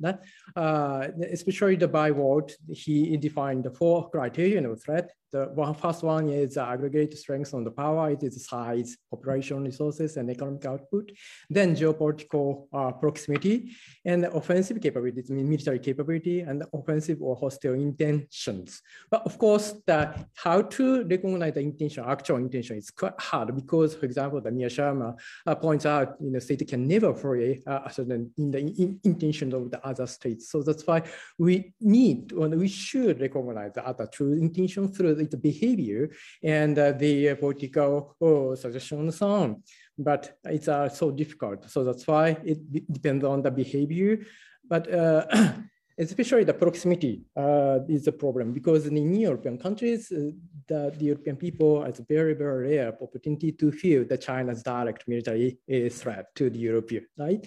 uh, 0.55 1.07
especially 1.31 1.75
the 1.75 1.87
byword, 1.87 2.51
he 2.69 3.17
defined 3.27 3.63
the 3.63 3.73
four 3.79 4.09
criterion 4.09 4.65
of 4.65 4.81
threat 4.83 5.07
the 5.35 5.45
one, 5.53 5.73
first 5.73 6.01
one 6.01 6.29
is 6.29 6.55
aggregate 6.55 7.17
strength 7.17 7.53
on 7.53 7.65
the 7.65 7.71
power. 7.71 8.09
It 8.09 8.23
is 8.23 8.45
size, 8.45 8.95
population 9.11 9.65
resources, 9.65 10.15
and 10.15 10.29
economic 10.29 10.65
output. 10.65 11.11
Then 11.49 11.75
geopolitical 11.75 12.67
uh, 12.71 12.91
proximity 12.93 13.75
and 14.05 14.23
offensive 14.25 14.79
capabilities, 14.81 15.29
military 15.29 15.79
capability, 15.79 16.39
and 16.39 16.63
offensive 16.73 17.21
or 17.21 17.35
hostile 17.35 17.73
intentions. 17.73 18.81
But 19.11 19.23
of 19.25 19.37
course, 19.37 19.73
the 19.85 19.99
how 20.35 20.61
to 20.61 21.03
recognize 21.03 21.55
the 21.55 21.59
intention, 21.59 22.05
actual 22.07 22.37
intention, 22.37 22.77
is 22.77 22.91
quite 22.91 23.19
hard 23.19 23.53
because, 23.53 23.93
for 23.93 24.05
example, 24.05 24.39
the 24.39 24.51
Mearsheimer 24.51 25.17
uh, 25.45 25.55
points 25.55 25.85
out, 25.85 26.15
you 26.21 26.31
know, 26.31 26.39
state 26.39 26.65
can 26.65 26.87
never 26.87 27.13
fully 27.13 27.61
uh, 27.67 27.79
ascertain 27.87 28.31
in 28.37 28.51
the 28.51 28.59
in 28.59 28.99
intention 29.03 29.53
of 29.53 29.69
the 29.69 29.85
other 29.85 30.07
states. 30.07 30.49
So 30.49 30.63
that's 30.63 30.87
why 30.87 31.01
we 31.37 31.73
need, 31.81 32.31
and 32.31 32.57
we 32.57 32.69
should 32.69 33.14
recognize 33.19 33.73
the 33.73 33.85
other 33.85 34.07
true 34.07 34.33
intention 34.33 34.87
through 34.87 35.19
its 35.19 35.35
behavior 35.35 36.09
and 36.43 36.77
uh, 36.77 36.91
the 36.91 37.35
political 37.35 38.15
oh, 38.21 38.55
suggestion 38.55 38.99
and 38.99 39.13
so 39.13 39.27
on. 39.27 39.63
But 39.97 40.37
it's 40.45 40.67
uh, 40.67 40.89
so 40.89 41.11
difficult. 41.11 41.69
So 41.69 41.83
that's 41.83 42.05
why 42.05 42.37
it 42.43 42.59
depends 42.91 43.23
on 43.23 43.41
the 43.41 43.51
behavior. 43.51 44.19
But 44.67 44.93
uh, 44.93 45.25
especially 45.97 46.43
the 46.43 46.53
proximity 46.53 47.23
uh, 47.35 47.79
is 47.87 48.07
a 48.07 48.11
problem 48.11 48.51
because 48.51 48.87
in 48.87 49.15
European 49.15 49.57
countries, 49.57 50.11
uh, 50.11 50.31
the, 50.67 50.93
the, 50.97 51.05
European 51.05 51.37
people 51.37 51.83
has 51.83 52.01
very, 52.09 52.33
very 52.33 52.69
rare 52.69 52.97
opportunity 53.01 53.51
to 53.53 53.71
feel 53.71 54.03
the 54.03 54.17
China's 54.17 54.63
direct 54.63 55.07
military 55.07 55.59
threat 55.89 56.25
to 56.35 56.49
the 56.49 56.59
European, 56.59 57.05
right? 57.17 57.45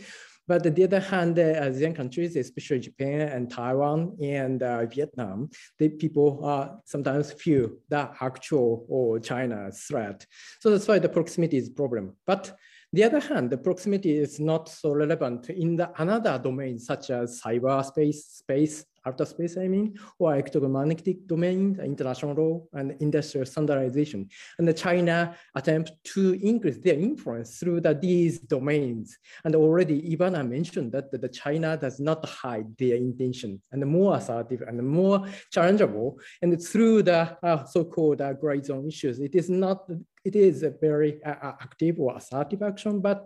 But 0.49 0.67
on 0.67 0.75
the 0.75 0.85
other 0.85 1.01
hand, 1.01 1.37
the 1.37 1.55
ASEAN 1.61 1.95
countries, 1.95 2.35
especially 2.35 2.81
Japan 2.81 3.21
and 3.21 3.51
Taiwan 3.51 4.17
and 4.23 4.63
uh, 4.63 4.87
Vietnam, 4.87 5.51
the 5.79 5.91
people 5.91 6.41
uh, 6.45 6.69
sometimes 6.85 7.33
feel 7.33 7.71
the 7.91 8.11
actual 8.21 8.87
or 8.89 9.21
China 9.21 9.71
threat. 9.71 10.27
So 10.61 10.71
that's 10.71 10.89
why 10.89 10.99
the 10.99 11.09
proximity 11.09 11.59
is 11.59 11.69
problem. 11.69 12.17
But 12.27 12.57
the 12.93 13.05
other 13.05 13.21
hand, 13.21 13.51
the 13.51 13.59
proximity 13.59 14.17
is 14.17 14.41
not 14.41 14.69
so 14.69 14.93
relevant 14.93 15.51
in 15.51 15.77
the 15.77 15.91
another 16.01 16.39
domain 16.39 16.79
such 16.79 17.11
as 17.11 17.41
cyberspace, 17.41 18.15
space, 18.15 18.85
outer 19.09 19.25
space, 19.25 19.57
I 19.57 19.69
mean, 19.69 19.99
or 20.19 20.33
electromagnetic 20.33 21.27
domain, 21.27 21.79
international 21.83 22.35
law, 22.35 22.63
and 22.73 22.97
industrial 23.01 23.47
standardization. 23.47 24.29
And 24.59 24.67
the 24.67 24.75
China 24.75 25.37
attempt 25.55 25.93
to 26.15 26.39
increase 26.43 26.79
their 26.79 26.99
influence 26.99 27.59
through 27.59 27.81
the, 27.83 27.95
these 27.95 28.39
domains. 28.39 29.19
And 29.45 29.55
already 29.55 30.17
Ivana 30.17 30.49
mentioned 30.49 30.93
that 30.93 31.11
the 31.11 31.29
China 31.29 31.77
does 31.77 32.01
not 32.01 32.25
hide 32.27 32.77
their 32.77 32.97
intention 32.97 33.61
and 33.73 33.85
more 33.87 34.17
assertive 34.17 34.63
and 34.63 34.83
more 34.87 35.27
challengeable. 35.55 36.17
And 36.43 36.63
through 36.63 37.03
the 37.05 37.37
uh, 37.43 37.65
so-called 37.65 38.21
uh, 38.21 38.33
gray 38.33 38.63
zone 38.63 38.87
issues, 38.89 39.21
it 39.21 39.35
is 39.35 39.49
not 39.51 39.89
it 40.29 40.37
is 40.37 40.63
a 40.63 40.73
very 40.89 41.13
uh, 41.25 41.39
uh 41.47 41.55
active 41.67 41.95
or 41.99 42.17
assertive 42.17 42.63
action, 42.63 43.01
but 43.01 43.23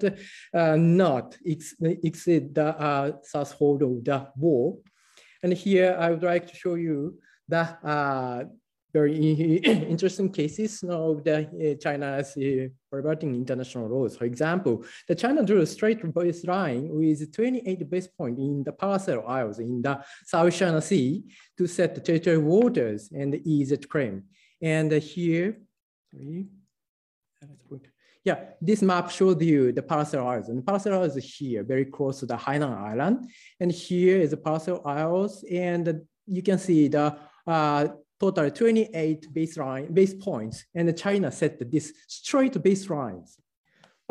uh, 0.55 0.77
not 0.77 1.37
exceed 1.45 2.55
the 2.55 2.71
threshold 3.31 3.83
of 3.83 3.95
the 4.09 4.19
war 4.37 4.79
and 5.43 5.53
here 5.53 5.97
I 5.99 6.11
would 6.11 6.23
like 6.23 6.47
to 6.49 6.57
show 6.57 6.75
you 6.75 7.19
the 7.49 8.49
very 8.93 9.17
interesting 9.95 10.31
cases 10.31 10.85
of 10.89 11.25
the 11.25 11.79
China's 11.83 12.37
perverting 12.91 13.35
international 13.35 13.89
laws. 13.89 14.17
For 14.17 14.25
example, 14.25 14.85
the 15.09 15.15
China 15.15 15.45
drew 15.45 15.61
a 15.63 15.67
straight 15.67 16.03
baseline 16.03 16.89
with 16.91 17.35
28 17.35 17.91
base 17.91 18.07
points 18.07 18.41
in 18.41 18.63
the 18.63 18.73
Paracel 18.73 19.29
Isles 19.29 19.59
in 19.59 19.83
the 19.83 20.01
South 20.27 20.55
China 20.55 20.81
Sea 20.81 21.25
to 21.59 21.67
set 21.67 21.95
the 21.95 22.01
territorial 22.01 22.43
waters 22.43 23.11
and 23.13 23.33
the 23.33 23.41
EEZ 23.41 23.89
claim. 23.89 24.25
And 24.61 24.93
here, 24.93 25.59
sorry, 26.13 26.47
yeah, 28.25 28.39
this 28.61 28.83
map 28.83 29.11
showed 29.11 29.43
you 29.43 29.73
the 29.73 29.83
Paracel 29.83 30.25
Isles. 30.25 30.49
And 30.49 30.63
Paracel 30.63 30.93
Isles 30.93 31.17
is 31.17 31.35
here, 31.35 31.65
very 31.65 31.85
close 31.85 32.21
to 32.21 32.27
the 32.27 32.37
Hainan 32.37 32.73
Island. 32.73 33.29
And 33.59 33.73
here 33.73 34.19
is 34.19 34.31
the 34.31 34.37
Paracel 34.37 34.85
Isles. 34.87 35.45
And 35.51 36.03
you 36.27 36.43
can 36.43 36.59
see 36.59 36.87
the 36.89 37.17
uh, 37.47 37.89
total 38.21 38.51
28 38.51 39.35
baseline, 39.35 39.93
base 39.93 40.15
points. 40.15 40.65
And 40.75 40.97
China 40.97 41.33
set 41.33 41.69
this 41.71 41.93
straight 42.07 42.55
baselines. 42.55 43.39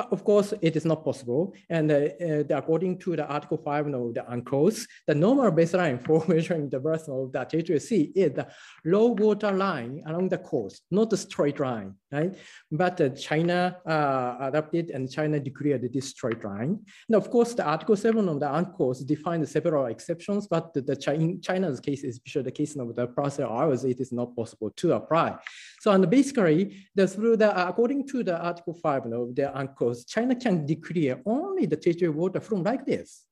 But 0.01 0.11
of 0.13 0.23
course, 0.23 0.51
it 0.61 0.75
is 0.75 0.83
not 0.83 1.05
possible. 1.05 1.53
And 1.69 1.91
uh, 1.91 1.95
uh, 1.95 2.57
according 2.57 2.97
to 2.99 3.15
the 3.15 3.27
Article 3.27 3.57
5 3.57 3.87
of 3.87 4.13
the 4.15 4.23
UNCLOS, 4.23 4.87
the 5.05 5.13
normal 5.13 5.51
baseline 5.51 6.03
for 6.03 6.25
measuring 6.27 6.69
the 6.69 6.79
birth 6.79 7.07
of 7.07 7.31
the 7.31 7.43
territory 7.43 7.79
sea 7.79 8.11
is 8.15 8.31
the 8.33 8.47
low 8.83 9.07
water 9.07 9.51
line 9.51 10.01
along 10.07 10.29
the 10.29 10.39
coast, 10.39 10.81
not 10.89 11.11
the 11.11 11.17
straight 11.17 11.59
line, 11.59 11.93
right? 12.11 12.33
But 12.71 12.99
uh, 12.99 13.09
China 13.09 13.77
uh, 13.85 14.37
adopted 14.39 14.89
and 14.89 15.11
China 15.11 15.39
declared 15.39 15.87
this 15.93 16.09
straight 16.09 16.43
line. 16.43 16.79
And 17.07 17.15
of 17.15 17.29
course, 17.29 17.53
the 17.53 17.63
Article 17.63 17.95
7 17.95 18.27
of 18.27 18.39
the 18.39 18.47
UNCLOS 18.47 19.05
defined 19.05 19.47
several 19.47 19.85
exceptions, 19.85 20.47
but 20.47 20.73
the, 20.73 20.81
the 20.81 20.95
China, 20.95 21.37
China's 21.43 21.79
case, 21.79 22.03
especially 22.03 22.43
the 22.43 22.51
case 22.51 22.75
of 22.75 22.95
the 22.95 23.07
Paracel 23.07 23.51
Isles, 23.51 23.85
it 23.85 23.99
is 23.99 24.11
not 24.11 24.35
possible 24.35 24.71
to 24.77 24.93
apply. 24.93 25.37
So 25.81 25.91
and 25.91 26.07
basically, 26.07 26.85
the, 26.93 27.07
through 27.07 27.37
the, 27.37 27.67
according 27.67 28.07
to 28.09 28.21
the 28.21 28.39
Article 28.39 28.75
5 28.75 29.05
of 29.07 29.35
the 29.35 29.51
UNCLOS, 29.51 30.07
China 30.07 30.35
can 30.35 30.63
declare 30.63 31.19
only 31.25 31.65
the 31.65 31.75
territorial 31.75 32.13
water 32.13 32.39
from 32.39 32.61
like 32.61 32.85
this, 32.85 33.25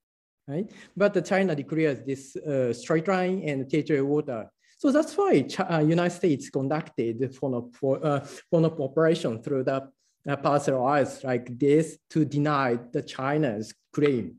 right? 0.48 0.68
But 0.98 1.14
the 1.14 1.22
China 1.22 1.54
declares 1.54 2.02
this 2.04 2.36
uh, 2.38 2.74
straight 2.74 3.08
line 3.08 3.44
and 3.46 3.70
territorial 3.70 4.08
water. 4.08 4.50
So 4.80 4.92
that's 4.92 5.16
why 5.16 5.46
uh, 5.60 5.84
United 5.88 6.16
States 6.16 6.50
conducted 6.50 7.36
for, 7.36 7.70
uh, 8.04 8.26
operation 8.52 9.44
through 9.44 9.66
the 9.66 9.88
uh, 10.28 10.36
Paracel 10.38 10.90
Isles 10.90 11.24
like 11.24 11.56
this 11.56 12.00
to 12.10 12.26
deny 12.26 12.80
the 12.92 13.04
China's 13.04 13.76
claim. 13.94 14.38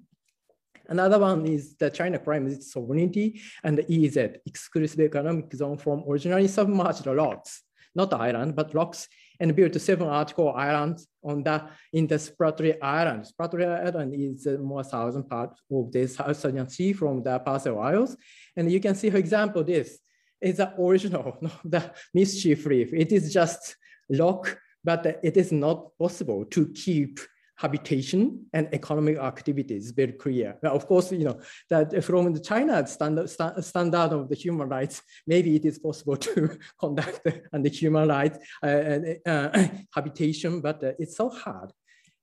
Another 0.88 1.20
one 1.20 1.46
is 1.46 1.76
the 1.76 1.88
China 1.90 2.18
claims 2.18 2.54
its 2.54 2.72
sovereignty 2.72 3.40
and 3.62 3.78
the 3.78 3.84
EEZ, 3.84 4.38
exclusive 4.46 4.98
economic 4.98 5.54
zone 5.54 5.78
from 5.78 6.02
originally 6.08 6.48
submerged 6.48 7.06
rocks, 7.06 7.62
not 7.94 8.12
island, 8.12 8.54
but 8.54 8.74
rocks 8.74 9.08
and 9.40 9.56
built 9.56 9.80
seven 9.80 10.06
article 10.06 10.52
islands 10.52 11.08
on 11.24 11.42
the 11.42 11.64
in 11.92 12.06
the 12.06 12.16
Spratly 12.16 12.76
Island. 12.82 13.24
Spratly 13.24 13.66
Island 13.66 14.14
is 14.14 14.46
more 14.60 14.84
southern 14.84 15.24
part 15.24 15.58
of 15.70 15.90
the 15.90 16.06
Southern 16.06 16.68
Sea 16.68 16.92
from 16.92 17.22
the 17.22 17.40
Paracel 17.40 17.82
Isles. 17.82 18.16
And 18.56 18.70
you 18.70 18.80
can 18.80 18.94
see, 18.94 19.10
for 19.10 19.16
example, 19.16 19.64
this 19.64 19.98
is 20.40 20.58
the 20.58 20.72
original, 20.78 21.38
the 21.64 21.90
mischief 22.14 22.66
reef. 22.66 22.92
It 22.92 23.12
is 23.12 23.32
just 23.32 23.76
rock, 24.10 24.58
but 24.84 25.20
it 25.22 25.36
is 25.36 25.52
not 25.52 25.96
possible 25.98 26.44
to 26.46 26.68
keep 26.68 27.18
habitation 27.60 28.46
and 28.54 28.68
economic 28.72 29.18
activities 29.18 29.90
very 29.90 30.12
clear. 30.12 30.56
Now, 30.62 30.72
of 30.72 30.86
course, 30.86 31.12
you 31.12 31.24
know, 31.24 31.38
that 31.68 32.02
from 32.02 32.32
the 32.32 32.40
China 32.40 32.86
standard, 32.86 33.28
st 33.28 33.62
standard 33.62 34.12
of 34.12 34.30
the 34.30 34.34
human 34.34 34.66
rights, 34.68 35.02
maybe 35.26 35.54
it 35.56 35.64
is 35.66 35.78
possible 35.78 36.16
to 36.16 36.58
conduct 36.80 37.20
and 37.52 37.64
the 37.64 37.68
human 37.68 38.08
rights 38.08 38.38
uh, 38.62 38.98
uh, 39.26 39.68
habitation, 39.94 40.60
but 40.62 40.82
uh, 40.82 40.92
it's 40.98 41.16
so 41.16 41.28
hard. 41.28 41.70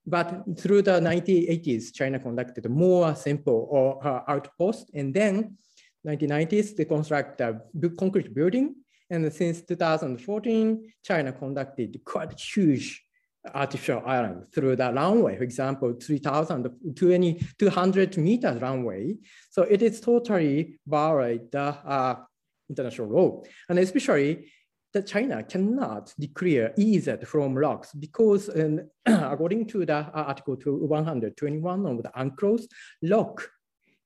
But 0.08 0.28
through 0.58 0.82
the 0.84 1.00
1980s, 1.00 1.93
China 1.93 2.17
conducted 2.19 2.68
more 2.70 3.14
simple 3.14 3.68
or 3.70 4.07
uh, 4.07 4.24
outpost, 4.28 4.89
and 4.93 5.14
then 5.14 5.57
1990s, 6.07 6.76
they 6.76 6.86
construct 6.86 7.41
a 7.41 7.62
concrete 7.99 8.34
building. 8.34 8.76
And 9.09 9.32
since 9.32 9.62
2014, 9.62 10.93
China 11.03 11.32
conducted 11.32 12.01
quite 12.03 12.39
huge 12.39 13.07
artificial 13.54 14.04
island 14.06 14.46
through 14.54 14.76
the 14.76 14.92
runway, 14.92 15.38
for 15.38 15.44
example, 15.44 15.94
3,000, 15.94 16.96
200 17.58 18.18
meters 18.18 18.62
runway. 18.62 19.16
So 19.50 19.64
it 19.64 19.82
is 19.82 20.02
totally 20.02 20.80
violate 20.86 21.52
the 21.52 21.62
uh, 21.62 22.16
international 22.70 23.10
law. 23.10 23.44
And 23.70 23.80
especially 23.80 24.52
that 24.94 25.08
China 25.08 25.44
cannot 25.44 26.14
declare 26.18 26.74
EEZ 26.78 27.28
from 27.28 27.56
rocks 27.56 27.94
because 27.94 28.50
um, 28.50 28.82
according 29.06 29.68
to 29.68 29.86
the 29.86 29.98
uh, 29.98 30.10
article 30.14 30.56
121 30.56 31.86
of 31.86 32.04
the 32.04 32.12
UNCLOS, 32.18 32.64
rock 33.10 33.50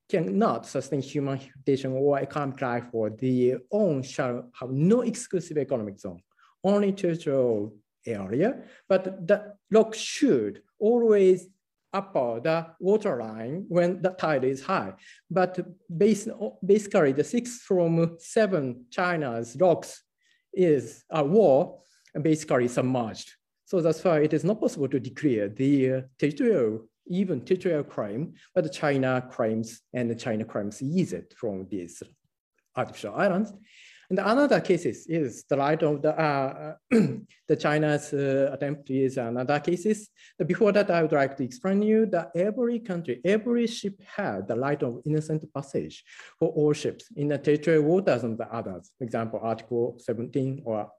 cannot 0.08 0.66
sustain 0.66 1.00
human 1.00 1.38
habitation 1.38 1.92
or 1.92 2.18
economic 2.18 2.60
life 2.60 2.84
for 2.90 3.10
the 3.10 3.54
own 3.70 4.02
shall 4.02 4.50
have 4.58 4.70
no 4.70 5.00
exclusive 5.00 5.56
economic 5.56 5.98
zone, 5.98 6.20
only 6.64 6.92
territorial 6.92 7.72
area, 8.06 8.62
but 8.88 9.26
the 9.26 9.54
rock 9.70 9.94
should 9.94 10.62
always 10.78 11.48
upper 11.92 12.40
the 12.40 12.66
water 12.80 13.16
line 13.18 13.66
when 13.68 14.00
the 14.00 14.10
tide 14.10 14.44
is 14.44 14.62
high. 14.62 14.94
But 15.30 15.58
based, 15.94 16.28
basically 16.64 17.12
the 17.12 17.24
six 17.24 17.58
from 17.58 18.16
seven 18.18 18.86
China's 18.90 19.56
rocks 19.60 20.02
is 20.52 21.04
a 21.10 21.22
war 21.24 21.80
and 22.14 22.24
basically 22.24 22.68
submerged. 22.68 23.30
So 23.66 23.80
that's 23.80 24.02
why 24.04 24.20
it 24.20 24.34
is 24.34 24.44
not 24.44 24.60
possible 24.60 24.88
to 24.88 25.00
declare 25.00 25.48
the 25.48 25.92
uh, 25.92 26.00
territorial, 26.18 26.88
even 27.06 27.40
territorial 27.40 27.84
crime, 27.84 28.34
but 28.54 28.64
the 28.64 28.70
China 28.70 29.26
crimes 29.30 29.80
and 29.94 30.10
the 30.10 30.14
China 30.14 30.44
crimes 30.44 30.82
use 30.82 31.12
it 31.12 31.34
from 31.38 31.66
these 31.70 32.02
artificial 32.76 33.14
islands. 33.14 33.52
And 34.12 34.18
another 34.18 34.60
cases 34.60 35.06
is 35.06 35.44
the 35.48 35.56
right 35.56 35.82
of 35.82 36.02
the, 36.02 36.10
uh, 36.10 36.74
the 37.48 37.56
China's 37.56 38.12
uh, 38.12 38.50
attempt 38.52 38.90
is 38.90 39.16
another 39.16 39.58
cases. 39.58 40.10
Before 40.46 40.70
that, 40.70 40.90
I 40.90 41.00
would 41.00 41.12
like 41.12 41.34
to 41.38 41.44
explain 41.44 41.80
you 41.80 42.04
that 42.10 42.30
every 42.34 42.78
country, 42.80 43.22
every 43.24 43.66
ship 43.66 43.94
has 44.14 44.44
the 44.46 44.58
right 44.58 44.82
of 44.82 45.00
innocent 45.06 45.50
passage 45.54 46.04
for 46.38 46.50
all 46.50 46.74
ships 46.74 47.06
in 47.16 47.28
the 47.28 47.38
territorial 47.38 47.84
waters 47.84 48.22
and 48.22 48.36
the 48.36 48.54
others. 48.54 48.90
For 48.98 49.04
example, 49.04 49.40
Article 49.42 49.96
17 49.98 50.60
or 50.66 50.90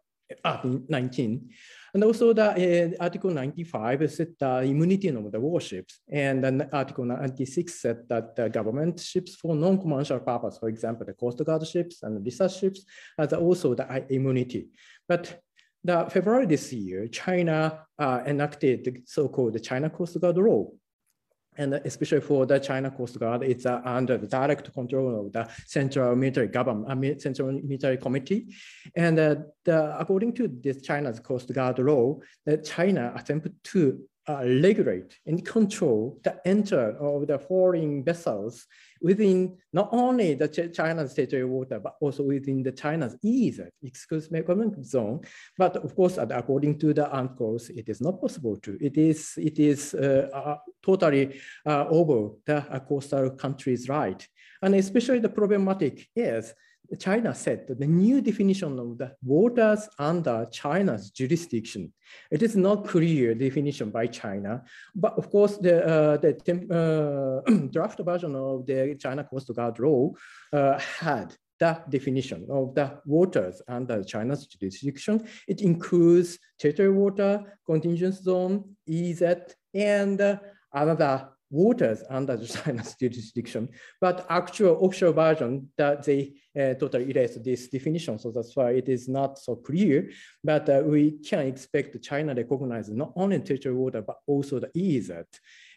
Article 0.43 0.81
19. 0.89 1.49
And 1.93 2.03
also 2.03 2.33
the 2.33 2.95
uh, 2.99 3.03
Article 3.03 3.29
95 3.29 4.11
said 4.11 4.33
the 4.39 4.61
immunity 4.61 5.09
of 5.09 5.31
the 5.31 5.39
warships. 5.39 5.99
And 6.09 6.43
then 6.43 6.67
Article 6.73 7.05
96 7.05 7.81
said 7.81 8.09
that 8.09 8.35
the 8.35 8.49
government 8.49 8.99
ships 8.99 9.35
for 9.35 9.55
non-commercial 9.55 10.19
purpose, 10.19 10.57
for 10.57 10.69
example, 10.69 11.05
the 11.05 11.13
Coast 11.13 11.43
Guard 11.45 11.67
ships 11.67 12.01
and 12.01 12.25
research 12.25 12.59
ships, 12.59 12.85
has 13.17 13.33
also 13.33 13.75
the 13.75 14.05
immunity. 14.09 14.69
But 15.07 15.39
the 15.83 16.07
February 16.09 16.47
this 16.47 16.73
year, 16.73 17.07
China 17.09 17.85
uh, 17.99 18.21
enacted 18.25 18.85
the 18.85 19.01
so-called 19.05 19.61
China 19.61 19.89
Coast 19.89 20.19
Guard 20.19 20.37
law 20.37 20.71
and 21.57 21.73
especially 21.85 22.21
for 22.21 22.45
the 22.45 22.59
China 22.59 22.91
Coast 22.91 23.19
Guard, 23.19 23.43
it's 23.43 23.65
uh, 23.65 23.81
under 23.85 24.17
the 24.17 24.27
direct 24.27 24.73
control 24.73 25.25
of 25.25 25.33
the 25.33 25.47
Central 25.65 26.15
Military 26.15 26.47
Government, 26.47 27.05
uh, 27.05 27.19
Central 27.19 27.51
Military 27.51 27.97
Committee. 27.97 28.47
And 28.95 29.19
uh, 29.19 29.35
the, 29.65 29.99
according 29.99 30.33
to 30.33 30.47
this 30.47 30.81
China's 30.81 31.19
Coast 31.19 31.53
Guard 31.53 31.79
law, 31.79 32.19
that 32.45 32.65
China 32.65 33.13
attempted 33.15 33.55
to 33.65 33.99
uh, 34.27 34.41
regulate 34.61 35.19
and 35.25 35.45
control 35.45 36.19
the 36.23 36.39
entry 36.47 36.93
of 36.99 37.27
the 37.27 37.37
foreign 37.37 38.03
vessels 38.03 38.67
within 39.03 39.57
not 39.73 39.89
only 39.91 40.33
the 40.33 40.47
Ch 40.47 40.73
China's 40.75 41.13
territorial 41.13 41.49
water, 41.49 41.79
but 41.79 41.95
also 41.99 42.23
within 42.23 42.63
the 42.63 42.71
China's 42.71 43.15
EEZ, 43.23 43.69
exclusive 43.83 44.33
economic 44.33 44.83
zone. 44.83 45.19
But 45.57 45.75
of 45.77 45.93
course, 45.95 46.17
according 46.17 46.79
to 46.79 46.93
the 46.93 47.05
UNCLOS, 47.05 47.69
it 47.69 47.89
is 47.89 47.99
not 48.01 48.21
possible 48.21 48.55
to. 48.61 48.77
It 48.81 48.97
is, 48.97 49.33
it 49.37 49.59
is 49.59 49.93
uh, 49.93 50.29
uh, 50.33 50.57
totally 50.81 51.39
uh, 51.65 51.85
over 51.89 52.33
the 52.45 52.57
uh, 52.57 52.79
coastal 52.79 53.29
country's 53.31 53.89
right. 53.89 54.25
And 54.61 54.73
especially 54.75 55.19
the 55.19 55.29
problematic 55.29 56.07
is 56.15 56.53
China 56.99 57.33
said 57.33 57.67
the 57.67 57.87
new 57.87 58.21
definition 58.21 58.77
of 58.79 58.97
the 58.97 59.15
waters 59.23 59.89
under 59.97 60.47
China's 60.51 61.09
jurisdiction. 61.09 61.91
It 62.29 62.43
is 62.43 62.55
not 62.55 62.87
clear 62.87 63.33
definition 63.33 63.89
by 63.89 64.07
China, 64.07 64.63
but 64.95 65.17
of 65.17 65.29
course 65.29 65.57
the, 65.57 65.85
uh, 65.85 66.17
the 66.17 67.41
uh, 67.47 67.51
draft 67.71 67.99
version 67.99 68.35
of 68.35 68.65
the 68.65 68.95
China 68.99 69.23
Coast 69.23 69.51
Guard 69.55 69.79
law 69.79 70.11
uh, 70.51 70.79
had 70.79 71.35
that 71.59 71.89
definition 71.89 72.45
of 72.49 72.75
the 72.75 72.99
waters 73.05 73.61
under 73.67 74.03
China's 74.03 74.45
jurisdiction. 74.47 75.27
It 75.47 75.61
includes 75.61 76.37
territorial 76.59 76.95
water, 76.95 77.57
contiguous 77.65 78.21
zone, 78.21 78.75
EEZ, 78.89 79.53
and 79.73 80.19
uh, 80.19 80.37
other 80.73 81.29
waters 81.53 82.03
under 82.09 82.35
China's 82.37 82.95
jurisdiction, 82.99 83.69
but 84.01 84.25
actual 84.29 84.77
offshore 84.81 85.13
version 85.13 85.69
that 85.77 86.03
they 86.03 86.33
uh, 86.59 86.73
totally 86.73 87.09
erase 87.11 87.35
this 87.35 87.67
definition. 87.67 88.17
So 88.17 88.31
that's 88.31 88.55
why 88.55 88.71
it 88.71 88.89
is 88.89 89.07
not 89.07 89.37
so 89.37 89.55
clear, 89.55 90.09
but 90.43 90.67
uh, 90.67 90.81
we 90.83 91.11
can 91.11 91.47
expect 91.47 92.01
China 92.01 92.33
recognize 92.33 92.89
not 92.89 93.13
only 93.15 93.39
territorial 93.39 93.83
water, 93.83 94.01
but 94.01 94.17
also 94.25 94.59
the 94.59 94.67
EEZ, 94.69 95.11
uh, 95.11 95.23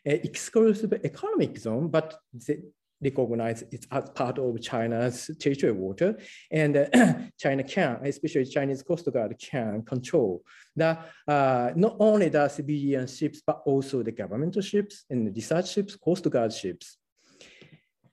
exclusive 0.04 0.94
economic 1.04 1.58
zone, 1.58 1.88
but 1.88 2.18
the, 2.32 2.62
recognize 3.02 3.62
it 3.70 3.86
as 3.90 4.08
part 4.10 4.38
of 4.38 4.60
China's 4.60 5.30
territorial 5.38 5.78
water. 5.78 6.18
And 6.50 6.76
uh, 6.76 7.14
China 7.38 7.62
can, 7.62 8.00
especially 8.04 8.46
Chinese 8.46 8.82
Coast 8.82 9.10
Guard 9.12 9.36
can 9.38 9.82
control 9.82 10.42
the, 10.74 10.98
uh, 11.28 11.70
not 11.74 11.96
only 12.00 12.28
the 12.28 12.48
civilian 12.48 13.06
ships, 13.06 13.42
but 13.46 13.62
also 13.66 14.02
the 14.02 14.12
governmental 14.12 14.62
ships 14.62 15.04
and 15.10 15.26
the 15.26 15.32
research 15.32 15.72
ships, 15.72 15.96
Coast 15.96 16.28
Guard 16.30 16.52
ships. 16.52 16.98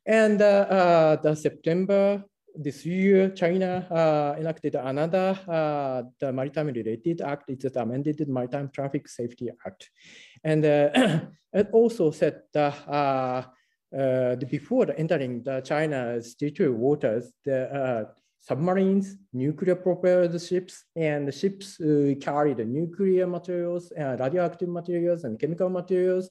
And 0.05 0.41
uh, 0.41 0.45
uh 0.45 1.15
the 1.21 1.33
September 1.33 2.25
this 2.55 2.85
year, 2.85 3.29
China 3.29 3.87
uh, 3.89 4.39
enacted 4.39 4.75
another 4.75 5.39
uh, 5.47 6.03
the 6.19 6.31
maritime 6.31 6.67
related 6.67 7.21
act. 7.21 7.49
It's 7.49 7.63
the 7.63 7.81
amended 7.81 8.27
Maritime 8.27 8.69
Traffic 8.69 9.07
Safety 9.07 9.49
Act. 9.65 9.89
And 10.43 10.65
it 11.53 11.69
also 11.71 12.11
set 12.11 12.51
the 12.51 12.73
uh, 13.97 14.35
before 14.35 14.87
entering 14.97 15.43
the 15.43 15.61
China's 15.61 16.35
territorial 16.35 16.75
waters, 16.75 17.31
the 17.45 17.73
uh, 17.73 18.05
submarines, 18.39 19.15
nuclear 19.31 19.75
propelled 19.75 20.39
ships, 20.41 20.85
and 20.95 21.33
ships 21.33 21.79
uh, 21.79 22.13
carry 22.19 22.53
the 22.53 22.65
nuclear 22.65 23.25
materials, 23.27 23.91
uh, 23.99 24.17
radioactive 24.19 24.69
materials, 24.69 25.23
and 25.23 25.39
chemical 25.39 25.69
materials 25.69 26.29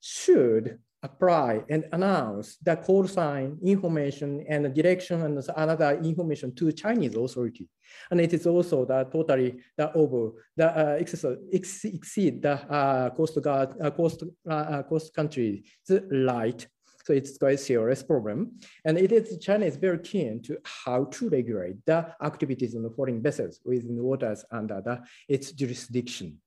should 0.00 0.78
apply 1.04 1.62
and 1.68 1.84
announce 1.92 2.56
the 2.58 2.76
call 2.76 3.06
sign 3.08 3.58
information 3.64 4.44
and 4.48 4.64
the 4.64 4.68
direction 4.68 5.20
and 5.22 5.38
other 5.56 5.98
information 5.98 6.54
to 6.54 6.70
Chinese 6.72 7.16
authority. 7.16 7.68
And 8.10 8.20
it 8.20 8.32
is 8.32 8.46
also 8.46 8.84
the 8.84 9.04
totally 9.04 9.56
the 9.76 9.92
over 9.94 10.32
the 10.56 10.66
uh, 10.66 10.96
ex 11.00 11.24
exceed 11.52 12.42
the 12.42 12.52
uh, 12.52 13.10
coast 13.10 13.40
guard 13.42 13.74
uh, 13.80 13.90
coast 13.90 14.22
uh, 14.48 14.82
coast 14.84 15.12
country's 15.14 15.64
right 16.10 16.66
so 17.04 17.12
it's 17.12 17.38
quite 17.38 17.54
a 17.54 17.58
serious 17.58 18.02
problem. 18.02 18.58
And 18.84 18.98
it 18.98 19.12
is 19.12 19.38
China 19.38 19.66
is 19.66 19.76
very 19.76 19.98
keen 19.98 20.42
to 20.42 20.58
how 20.64 21.04
to 21.04 21.28
regulate 21.28 21.84
the 21.84 22.14
activities 22.22 22.74
of 22.74 22.82
the 22.82 22.90
foreign 22.90 23.22
vessels 23.22 23.60
within 23.64 23.96
the 23.96 24.02
waters 24.02 24.44
under 24.50 24.80
the, 24.80 25.02
its 25.28 25.52
jurisdiction. 25.52 26.38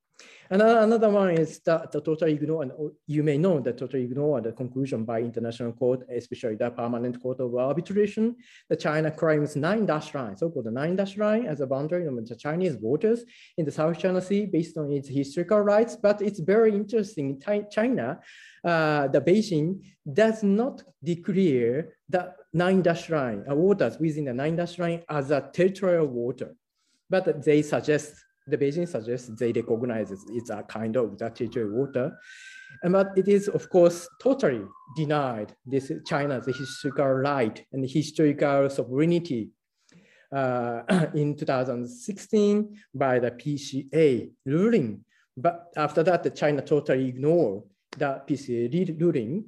And 0.51 0.61
another 0.61 1.09
one 1.09 1.31
is 1.31 1.59
that 1.59 1.91
the 1.91 2.01
total 2.01 2.27
ignore, 2.27 2.63
and 2.63 2.71
you 3.07 3.23
may 3.23 3.37
know 3.37 3.59
that 3.61 3.77
total 3.77 3.99
ignore 3.99 4.41
the 4.41 4.51
conclusion 4.51 5.03
by 5.03 5.19
international 5.21 5.73
court, 5.73 6.01
especially 6.09 6.55
the 6.55 6.69
permanent 6.69 7.19
court 7.21 7.39
of 7.39 7.55
arbitration, 7.55 8.35
the 8.69 8.75
China 8.75 9.09
claims 9.09 9.55
nine 9.55 9.85
dash 9.85 10.13
line, 10.13 10.37
so-called 10.37 10.71
nine 10.71 10.95
dash 10.95 11.17
line 11.17 11.47
as 11.47 11.61
a 11.61 11.67
boundary 11.67 12.05
of 12.05 12.15
the 12.27 12.35
Chinese 12.35 12.75
waters 12.77 13.23
in 13.57 13.65
the 13.65 13.71
South 13.71 13.97
China 13.97 14.21
Sea 14.21 14.45
based 14.45 14.77
on 14.77 14.91
its 14.91 15.09
historical 15.09 15.61
rights. 15.61 15.95
But 15.95 16.21
it's 16.21 16.39
very 16.39 16.75
interesting, 16.75 17.41
China, 17.71 18.19
uh, 18.63 19.07
the 19.07 19.21
Beijing 19.21 19.81
does 20.11 20.43
not 20.43 20.83
declare 21.03 21.93
the 22.07 22.33
nine 22.53 22.83
dash 22.83 23.09
line, 23.09 23.43
uh, 23.49 23.55
waters 23.55 23.97
within 23.99 24.25
the 24.25 24.33
nine 24.33 24.55
dash 24.55 24.77
line 24.77 25.01
as 25.09 25.31
a 25.31 25.49
territorial 25.51 26.05
water. 26.05 26.55
But 27.09 27.43
they 27.43 27.61
suggest 27.61 28.24
the 28.47 28.57
Beijing 28.57 28.87
suggests 28.87 29.29
they 29.39 29.51
recognize 29.51 30.11
it's 30.11 30.49
a 30.49 30.63
kind 30.63 30.95
of 30.95 31.17
the 31.17 31.69
water. 31.71 32.17
And, 32.83 32.93
but 32.93 33.17
it 33.17 33.27
is, 33.27 33.47
of 33.47 33.69
course, 33.69 34.07
totally 34.21 34.61
denied 34.95 35.55
this 35.65 35.91
China's 36.05 36.45
historical 36.45 37.07
right 37.07 37.65
and 37.71 37.89
historical 37.89 38.69
sovereignty 38.69 39.49
uh, 40.31 40.81
in 41.15 41.35
2016 41.35 42.77
by 42.93 43.19
the 43.19 43.31
PCA 43.31 44.29
ruling. 44.45 45.03
But 45.37 45.71
after 45.75 46.03
that, 46.03 46.35
China 46.35 46.61
totally 46.61 47.07
ignored 47.07 47.63
the 47.97 48.21
PCA 48.27 48.99
ruling. 49.01 49.45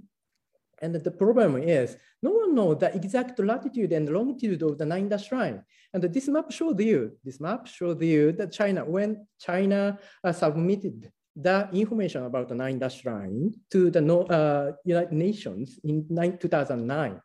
And 0.82 0.96
the 0.96 1.12
problem 1.12 1.58
is 1.58 1.98
no 2.22 2.32
one 2.32 2.54
knows 2.54 2.78
the 2.80 2.96
exact 2.96 3.40
latitude 3.40 3.94
and 3.94 4.10
longitude 4.10 4.62
of 4.62 4.78
the 4.78 4.86
nine 4.86 5.10
dash 5.10 5.32
line. 5.32 5.64
And 5.94 6.04
this 6.04 6.28
map 6.28 6.52
shows 6.52 6.80
you, 6.80 7.14
this 7.24 7.40
map 7.40 7.68
shows 7.68 8.02
you 8.02 8.32
that 8.34 8.52
China, 8.52 8.86
when 8.86 9.26
China 9.40 9.98
uh, 10.24 10.32
submitted 10.32 11.12
the 11.36 11.70
information 11.74 12.26
about 12.26 12.50
the 12.50 12.56
nine 12.56 12.80
dash 12.80 13.06
line 13.06 13.54
to 13.72 13.90
the 13.90 14.02
uh, 14.16 14.72
United 14.84 15.14
Nations 15.14 15.80
in 15.84 16.08
2009, 16.40 17.22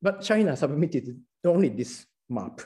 but 0.00 0.22
China 0.22 0.56
submitted 0.56 1.18
only 1.44 1.68
this 1.68 2.06
map. 2.28 2.60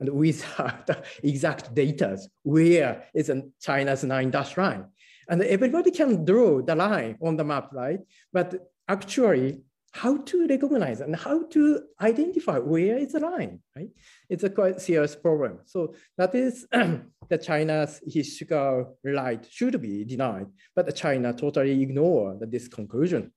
and 0.00 0.08
without 0.10 0.86
the 0.86 1.02
exact 1.22 1.74
data 1.74 2.18
where 2.42 3.04
is 3.14 3.30
China's 3.60 4.04
nine 4.04 4.30
dash 4.30 4.56
line. 4.56 4.86
And 5.28 5.42
everybody 5.42 5.90
can 5.90 6.24
draw 6.24 6.62
the 6.62 6.74
line 6.74 7.18
on 7.20 7.36
the 7.36 7.44
map, 7.44 7.70
right? 7.72 8.00
But 8.32 8.54
actually, 8.88 9.62
how 9.92 10.18
to 10.18 10.46
recognize 10.46 11.00
and 11.00 11.16
how 11.16 11.42
to 11.44 11.82
identify 12.00 12.58
where 12.58 12.98
is 12.98 13.12
the 13.12 13.20
line, 13.20 13.60
right? 13.74 13.88
It's 14.28 14.44
a 14.44 14.50
quite 14.50 14.80
serious 14.80 15.16
problem. 15.16 15.60
So 15.64 15.94
that 16.16 16.34
is 16.34 16.66
the 17.28 17.38
China's 17.38 18.00
historical 18.06 18.98
right 19.04 19.46
should 19.50 19.80
be 19.80 20.04
denied, 20.04 20.46
but 20.76 20.94
China 20.94 21.32
totally 21.32 21.82
ignore 21.82 22.38
this 22.40 22.68
conclusion. 22.68 23.32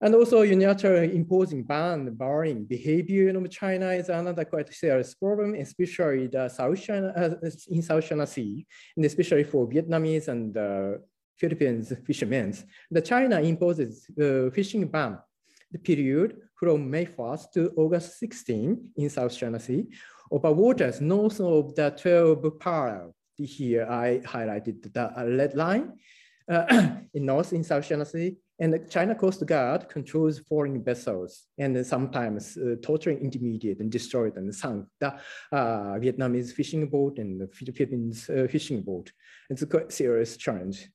And 0.00 0.14
also 0.14 0.42
unilateral 0.42 1.10
imposing 1.10 1.62
ban, 1.62 2.14
barring 2.14 2.64
behavior 2.66 3.36
of 3.36 3.50
China 3.50 3.92
is 3.92 4.10
another 4.10 4.44
quite 4.44 4.72
serious 4.72 5.14
problem, 5.14 5.54
especially 5.54 6.26
the 6.26 6.50
South 6.50 6.82
China, 6.82 7.12
uh, 7.16 7.48
in 7.68 7.80
South 7.80 8.06
China 8.06 8.26
Sea, 8.26 8.66
and 8.94 9.06
especially 9.06 9.44
for 9.44 9.66
Vietnamese 9.66 10.28
and 10.28 10.54
uh, 10.56 10.98
Philippines 11.36 11.92
fishermen. 12.06 12.54
The 12.90 13.02
China 13.02 13.40
imposes 13.40 14.08
uh, 14.20 14.50
fishing 14.50 14.86
ban 14.86 15.18
the 15.70 15.78
period 15.78 16.36
from 16.54 16.90
May 16.90 17.06
1st 17.06 17.52
to 17.52 17.72
August 17.76 18.18
16 18.18 18.92
in 18.96 19.10
South 19.10 19.36
China 19.36 19.58
Sea 19.58 19.86
over 20.30 20.52
waters 20.52 21.00
north 21.00 21.40
of 21.40 21.74
the 21.74 21.90
12 21.90 22.58
parallel. 22.58 23.14
Here 23.36 23.86
I 23.90 24.20
highlighted 24.24 24.92
the 24.92 25.36
red 25.36 25.54
line 25.54 25.92
uh, 26.50 26.64
in 27.14 27.26
north 27.26 27.52
in 27.52 27.62
South 27.62 27.86
China 27.86 28.04
Sea 28.06 28.36
and 28.58 28.72
the 28.72 28.78
China 28.78 29.14
Coast 29.14 29.44
Guard 29.44 29.88
controls 29.88 30.38
foreign 30.38 30.82
vessels 30.82 31.44
and 31.58 31.84
sometimes 31.84 32.56
uh, 32.56 32.76
torturing 32.82 33.18
intermediate 33.18 33.80
and 33.80 33.92
destroyed 33.92 34.36
and 34.36 34.54
sunk 34.54 34.86
the 34.98 35.14
uh, 35.52 35.98
Vietnamese 35.98 36.52
fishing 36.52 36.86
boat 36.88 37.18
and 37.18 37.40
the 37.40 37.48
Philippines 37.48 38.30
uh, 38.30 38.46
fishing 38.48 38.80
boat. 38.80 39.12
It's 39.50 39.62
a 39.62 39.66
quite 39.66 39.92
serious 39.92 40.38
challenge. 40.38 40.88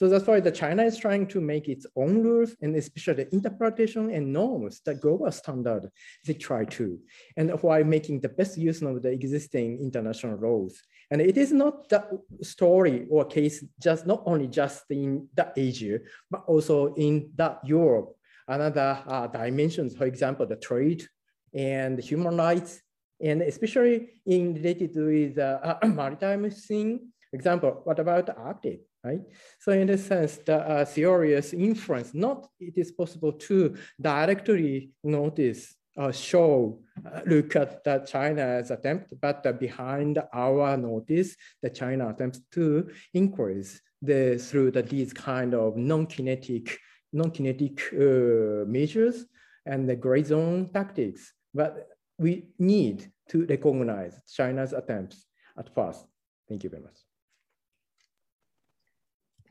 So 0.00 0.08
that's 0.08 0.26
why 0.26 0.40
the 0.40 0.50
China 0.50 0.82
is 0.82 0.96
trying 0.96 1.26
to 1.26 1.42
make 1.42 1.68
its 1.68 1.84
own 1.94 2.22
rules 2.22 2.56
and 2.62 2.74
especially 2.74 3.24
the 3.24 3.34
interpretation 3.34 4.08
and 4.08 4.32
norms, 4.32 4.80
the 4.82 4.94
global 4.94 5.30
standard 5.30 5.90
they 6.24 6.32
try 6.32 6.64
to, 6.64 6.98
and 7.36 7.50
while 7.60 7.84
making 7.84 8.22
the 8.22 8.30
best 8.30 8.56
use 8.56 8.80
of 8.80 9.02
the 9.02 9.10
existing 9.10 9.78
international 9.78 10.38
laws. 10.38 10.80
And 11.10 11.20
it 11.20 11.36
is 11.36 11.52
not 11.52 11.90
the 11.90 12.18
story 12.40 13.08
or 13.10 13.26
case 13.26 13.62
just 13.78 14.06
not 14.06 14.22
only 14.24 14.48
just 14.48 14.84
in 14.88 15.28
the 15.34 15.52
Asia, 15.54 15.98
but 16.30 16.44
also 16.46 16.94
in 16.94 17.32
the 17.36 17.58
Europe. 17.62 18.16
Another 18.48 19.02
uh, 19.06 19.26
dimensions, 19.26 19.94
for 19.94 20.06
example, 20.06 20.46
the 20.46 20.56
trade 20.56 21.06
and 21.52 21.98
human 22.00 22.38
rights, 22.38 22.80
and 23.20 23.42
especially 23.42 24.22
in 24.24 24.54
related 24.54 24.96
with 24.96 25.36
uh, 25.36 25.76
maritime 25.84 26.50
thing. 26.50 27.12
Example, 27.34 27.82
what 27.84 27.98
about 27.98 28.24
the 28.24 28.34
Arctic? 28.34 28.80
Right? 29.04 29.20
So 29.58 29.72
in 29.72 29.90
a 29.90 29.98
sense, 29.98 30.38
the 30.38 30.56
uh, 30.56 30.84
serious 30.84 31.52
inference, 31.52 32.14
not 32.14 32.48
it 32.58 32.74
is 32.76 32.92
possible 32.92 33.32
to 33.32 33.76
directly 34.00 34.90
notice 35.02 35.76
uh, 35.96 36.12
show, 36.12 36.80
uh, 37.04 37.20
look 37.26 37.56
at 37.56 37.82
the 37.84 37.98
China's 38.00 38.70
attempt, 38.70 39.12
but 39.20 39.44
uh, 39.46 39.52
behind 39.52 40.18
our 40.32 40.76
notice, 40.76 41.36
the 41.62 41.70
China 41.70 42.08
attempts 42.08 42.40
to 42.52 42.90
increase 43.14 43.80
the, 44.00 44.38
through 44.38 44.70
the, 44.70 44.82
these 44.82 45.12
kind 45.12 45.54
of 45.54 45.76
non-kinetic, 45.76 46.78
non-kinetic 47.12 47.80
uh, 47.92 48.64
measures 48.66 49.26
and 49.66 49.88
the 49.88 49.96
gray 49.96 50.22
zone 50.22 50.70
tactics. 50.72 51.32
But 51.52 51.88
we 52.18 52.48
need 52.58 53.10
to 53.30 53.44
recognize 53.46 54.20
China's 54.32 54.72
attempts 54.72 55.26
at 55.58 55.74
first. 55.74 56.06
Thank 56.48 56.64
you 56.64 56.70
very 56.70 56.82
much. 56.82 57.09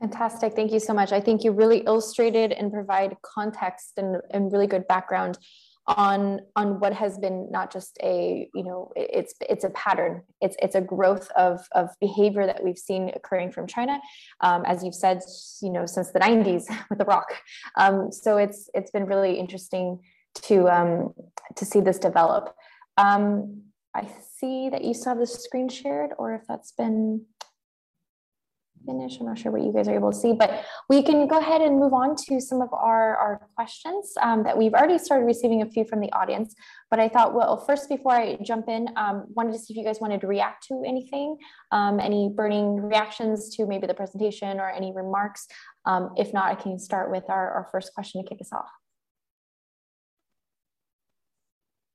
Fantastic. 0.00 0.54
Thank 0.54 0.72
you 0.72 0.80
so 0.80 0.94
much. 0.94 1.12
I 1.12 1.20
think 1.20 1.44
you 1.44 1.52
really 1.52 1.78
illustrated 1.80 2.52
and 2.52 2.72
provide 2.72 3.16
context 3.22 3.92
and, 3.98 4.16
and 4.30 4.50
really 4.50 4.66
good 4.66 4.88
background 4.88 5.38
on 5.86 6.40
on 6.56 6.78
what 6.78 6.92
has 6.92 7.18
been 7.18 7.48
not 7.50 7.72
just 7.72 7.98
a 8.02 8.48
you 8.54 8.62
know 8.62 8.92
it's 8.96 9.34
it's 9.48 9.64
a 9.64 9.70
pattern 9.70 10.22
it's 10.40 10.56
it's 10.60 10.74
a 10.74 10.80
growth 10.80 11.30
of 11.36 11.66
of 11.72 11.88
behavior 12.00 12.46
that 12.46 12.62
we've 12.62 12.78
seen 12.78 13.10
occurring 13.14 13.50
from 13.50 13.66
china 13.66 13.98
um, 14.40 14.62
as 14.66 14.84
you've 14.84 14.94
said 14.94 15.20
you 15.62 15.70
know 15.70 15.86
since 15.86 16.12
the 16.12 16.20
90s 16.20 16.64
with 16.90 16.98
the 16.98 17.04
rock 17.04 17.32
um, 17.76 18.12
so 18.12 18.36
it's 18.36 18.68
it's 18.74 18.90
been 18.90 19.06
really 19.06 19.38
interesting 19.38 19.98
to 20.34 20.68
um, 20.68 21.12
to 21.56 21.64
see 21.64 21.80
this 21.80 21.98
develop 21.98 22.54
um, 22.96 23.62
i 23.94 24.06
see 24.38 24.68
that 24.68 24.84
you 24.84 24.94
have 25.04 25.18
the 25.18 25.26
screen 25.26 25.68
shared 25.68 26.10
or 26.18 26.34
if 26.34 26.42
that's 26.46 26.72
been 26.72 27.24
finish. 28.86 29.18
I'm 29.18 29.26
not 29.26 29.38
sure 29.38 29.52
what 29.52 29.62
you 29.62 29.72
guys 29.72 29.88
are 29.88 29.94
able 29.94 30.12
to 30.12 30.18
see, 30.18 30.32
but 30.32 30.64
we 30.88 31.02
can 31.02 31.26
go 31.26 31.38
ahead 31.38 31.60
and 31.60 31.78
move 31.78 31.92
on 31.92 32.16
to 32.28 32.40
some 32.40 32.60
of 32.60 32.68
our, 32.72 33.16
our 33.16 33.48
questions 33.54 34.12
um, 34.22 34.42
that 34.44 34.56
we've 34.56 34.74
already 34.74 34.98
started 34.98 35.24
receiving 35.24 35.62
a 35.62 35.66
few 35.66 35.84
from 35.84 36.00
the 36.00 36.10
audience. 36.12 36.54
But 36.90 37.00
I 37.00 37.08
thought, 37.08 37.34
well, 37.34 37.56
first, 37.64 37.88
before 37.88 38.12
I 38.12 38.36
jump 38.42 38.68
in, 38.68 38.88
um, 38.96 39.26
wanted 39.28 39.52
to 39.52 39.58
see 39.58 39.74
if 39.74 39.76
you 39.76 39.84
guys 39.84 40.00
wanted 40.00 40.20
to 40.22 40.26
react 40.26 40.66
to 40.68 40.82
anything, 40.86 41.36
um, 41.70 42.00
any 42.00 42.28
burning 42.34 42.76
reactions 42.76 43.54
to 43.56 43.66
maybe 43.66 43.86
the 43.86 43.94
presentation 43.94 44.58
or 44.58 44.70
any 44.70 44.92
remarks. 44.92 45.46
Um, 45.84 46.12
if 46.16 46.32
not, 46.32 46.46
I 46.46 46.54
can 46.54 46.78
start 46.78 47.10
with 47.10 47.24
our, 47.28 47.50
our 47.50 47.68
first 47.70 47.94
question 47.94 48.22
to 48.22 48.28
kick 48.28 48.40
us 48.40 48.52
off. 48.52 48.70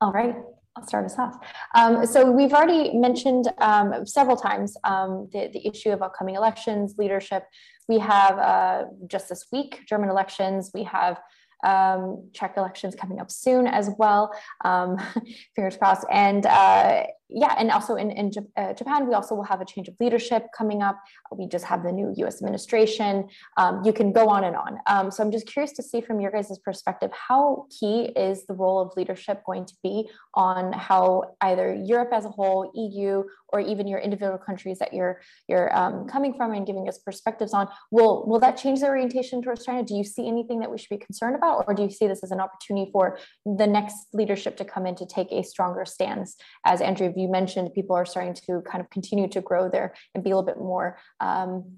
All 0.01 0.11
right. 0.11 0.35
I'll 0.77 0.85
start 0.85 1.05
us 1.05 1.17
off. 1.17 1.37
Um, 1.73 2.05
so 2.05 2.29
we've 2.29 2.51
already 2.51 2.97
mentioned 2.97 3.47
um, 3.59 4.05
several 4.05 4.35
times 4.35 4.75
um, 4.83 5.29
the, 5.31 5.49
the 5.53 5.65
issue 5.65 5.91
of 5.91 6.01
upcoming 6.01 6.35
elections, 6.35 6.95
leadership. 6.97 7.43
We 7.87 7.99
have 7.99 8.37
uh, 8.37 8.83
just 9.07 9.29
this 9.29 9.45
week, 9.53 9.85
German 9.87 10.09
elections. 10.09 10.71
We 10.73 10.83
have 10.83 11.21
um, 11.63 12.29
Czech 12.33 12.55
elections 12.57 12.93
coming 12.95 13.19
up 13.19 13.31
soon 13.31 13.67
as 13.67 13.89
well. 13.97 14.31
Um, 14.65 14.97
fingers 15.55 15.77
crossed. 15.77 16.05
And 16.11 16.45
uh, 16.45 17.03
yeah, 17.29 17.55
and 17.57 17.71
also 17.71 17.95
in, 17.95 18.11
in 18.11 18.31
uh, 18.55 18.73
Japan, 18.73 19.07
we 19.07 19.15
also 19.15 19.33
will 19.33 19.43
have 19.43 19.59
a 19.59 19.65
change 19.65 19.87
of 19.87 19.95
leadership 19.99 20.47
coming 20.55 20.83
up. 20.83 20.99
We 21.31 21.47
just 21.47 21.65
have 21.65 21.83
the 21.83 21.91
new 21.91 22.13
US 22.17 22.35
administration. 22.37 23.27
Um, 23.57 23.81
you 23.83 23.93
can 23.93 24.11
go 24.11 24.29
on 24.29 24.43
and 24.43 24.55
on. 24.55 24.77
Um, 24.85 25.09
so 25.09 25.23
I'm 25.23 25.31
just 25.31 25.47
curious 25.47 25.71
to 25.73 25.83
see 25.83 26.01
from 26.01 26.19
your 26.19 26.31
guys' 26.31 26.59
perspective, 26.63 27.11
how 27.11 27.65
key 27.79 28.11
is 28.15 28.45
the 28.45 28.53
role 28.53 28.79
of 28.79 28.95
leadership 28.95 29.43
going 29.43 29.65
to 29.65 29.73
be 29.81 30.07
on 30.35 30.71
how 30.73 31.35
either 31.41 31.73
Europe 31.73 32.09
as 32.11 32.25
a 32.25 32.29
whole, 32.29 32.71
EU, 32.75 33.23
or 33.49 33.59
even 33.59 33.87
your 33.87 33.99
individual 33.99 34.37
countries 34.37 34.77
that 34.79 34.93
you're, 34.93 35.21
you're 35.47 35.75
um, 35.75 36.07
coming 36.07 36.33
from 36.33 36.53
and 36.53 36.67
giving 36.67 36.87
us 36.87 36.99
perspectives 36.99 37.53
on, 37.53 37.67
will, 37.89 38.25
will 38.27 38.39
that 38.39 38.57
change 38.57 38.81
the 38.81 38.87
orientation 38.87 39.41
towards 39.41 39.65
China? 39.65 39.81
Do 39.81 39.95
you 39.95 40.03
see 40.03 40.27
anything 40.27 40.59
that 40.59 40.69
we 40.69 40.77
should 40.77 40.89
be 40.89 40.97
concerned 40.97 41.35
about? 41.35 41.63
Or 41.67 41.73
do 41.73 41.83
you 41.83 41.89
see 41.89 42.07
this 42.07 42.23
as 42.23 42.31
an 42.31 42.39
opportunity 42.39 42.91
for 42.91 43.17
the 43.45 43.65
next 43.65 43.95
leadership 44.13 44.57
to 44.57 44.65
come 44.65 44.85
in 44.85 44.95
to 44.95 45.05
take 45.05 45.31
a 45.31 45.41
stronger 45.41 45.85
stance? 45.85 46.35
As 46.65 46.81
Andrew 46.81 47.14
you 47.15 47.27
mentioned, 47.27 47.73
people 47.73 47.95
are 47.95 48.05
starting 48.05 48.33
to 48.47 48.61
kind 48.61 48.81
of 48.81 48.89
continue 48.89 49.27
to 49.29 49.41
grow 49.41 49.69
there 49.69 49.93
and 50.13 50.23
be 50.23 50.31
a 50.31 50.35
little 50.35 50.45
bit 50.45 50.57
more 50.57 50.97
um, 51.19 51.77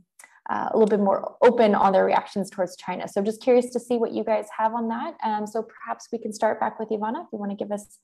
uh, 0.50 0.70
a 0.72 0.78
little 0.78 0.88
bit 0.88 1.04
more 1.04 1.36
open 1.42 1.76
on 1.76 1.92
their 1.92 2.06
reactions 2.06 2.50
towards 2.50 2.76
China. 2.78 3.08
So 3.08 3.22
just 3.22 3.42
curious 3.42 3.70
to 3.72 3.80
see 3.80 3.98
what 3.98 4.14
you 4.14 4.24
guys 4.24 4.48
have 4.58 4.74
on 4.74 4.88
that. 4.88 5.16
Um, 5.24 5.46
so 5.46 5.62
perhaps 5.62 6.08
we 6.12 6.20
can 6.20 6.32
start 6.32 6.60
back 6.60 6.80
with 6.80 6.90
Ivana 6.90 7.24
if 7.24 7.28
you 7.34 7.40
want 7.40 7.52
to 7.52 7.58
give 7.58 7.72
us 7.72 8.00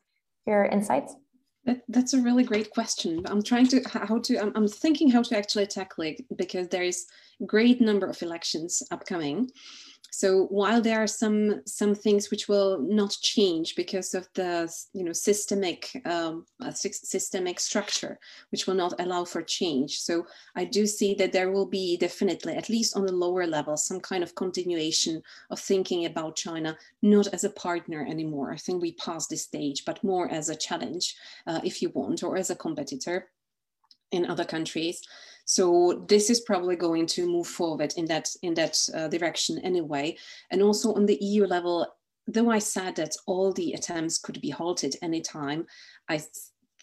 your 0.45 0.65
insights. 0.65 1.15
That, 1.65 1.81
that's 1.88 2.13
a 2.13 2.19
really 2.21 2.43
great 2.43 2.71
question. 2.71 3.23
I'm 3.27 3.41
trying 3.41 3.67
to 3.67 3.81
how 3.86 4.19
to 4.19 4.38
I'm, 4.38 4.51
I'm 4.55 4.67
thinking 4.67 5.09
how 5.09 5.21
to 5.23 5.38
actually 5.38 5.67
tackle 5.67 6.03
it 6.03 6.21
because 6.36 6.67
there 6.67 6.84
is 6.84 7.05
great 7.45 7.79
number 7.79 8.05
of 8.05 8.21
elections 8.21 8.84
upcoming. 8.91 9.49
So 10.16 10.45
while 10.51 10.80
there 10.80 11.01
are 11.01 11.07
some 11.07 11.64
some 11.66 11.95
things 11.95 12.30
which 12.30 12.47
will 12.47 12.78
not 12.80 13.18
change 13.22 13.76
because 13.76 14.14
of 14.14 14.30
the 14.36 14.72
you 14.93 15.03
know 15.03 15.11
systemic 15.11 15.89
um, 16.05 16.45
systemic 16.72 17.59
structure, 17.59 18.20
which 18.51 18.68
will 18.68 18.76
not 18.76 18.93
allow 18.99 19.26
for 19.26 19.41
change. 19.41 19.97
So 20.01 20.28
I 20.55 20.66
do 20.66 20.86
see 20.86 21.16
that 21.16 21.32
there 21.32 21.49
will 21.49 21.66
be 21.66 21.97
definitely, 21.97 22.53
at 22.53 22.70
least 22.70 22.95
on 22.95 23.07
the 23.07 23.11
lower 23.11 23.47
level, 23.47 23.76
some 23.76 23.99
kind 23.99 24.24
of 24.24 24.36
continuation 24.36 25.24
of 25.49 25.59
thinking 25.59 26.05
about 26.05 26.36
China 26.36 26.78
not 27.01 27.28
as 27.34 27.43
a 27.43 27.49
partner 27.49 28.05
anymore. 28.07 28.53
I 28.53 28.57
think 28.57 28.84
we 28.84 28.91
passed 28.93 29.32
this 29.32 29.41
stage, 29.41 29.84
but 29.84 30.03
more 30.03 30.30
as 30.30 30.47
a 30.47 30.55
challenge, 30.55 31.16
uh, 31.47 31.61
if 31.64 31.82
you 31.82 31.89
want, 31.89 32.22
or 32.22 32.38
as 32.38 32.51
a 32.51 32.55
competitor 32.55 33.30
in 34.11 34.30
other 34.30 34.45
countries. 34.45 35.01
So 35.45 36.05
this 36.07 36.29
is 36.29 36.41
probably 36.41 36.75
going 36.75 37.05
to 37.07 37.27
move 37.27 37.47
forward 37.47 37.93
in 37.97 38.05
that 38.05 38.29
in 38.41 38.53
that 38.55 38.79
uh, 38.93 39.07
direction 39.07 39.59
anyway. 39.59 40.17
And 40.51 40.61
also 40.61 40.93
on 40.93 41.05
the 41.05 41.17
EU 41.21 41.45
level, 41.45 41.87
though 42.27 42.49
I 42.49 42.59
said 42.59 42.95
that 42.95 43.15
all 43.25 43.51
the 43.51 43.73
attempts 43.73 44.17
could 44.17 44.39
be 44.41 44.49
halted 44.49 44.95
anytime, 45.01 45.65
I 46.07 46.21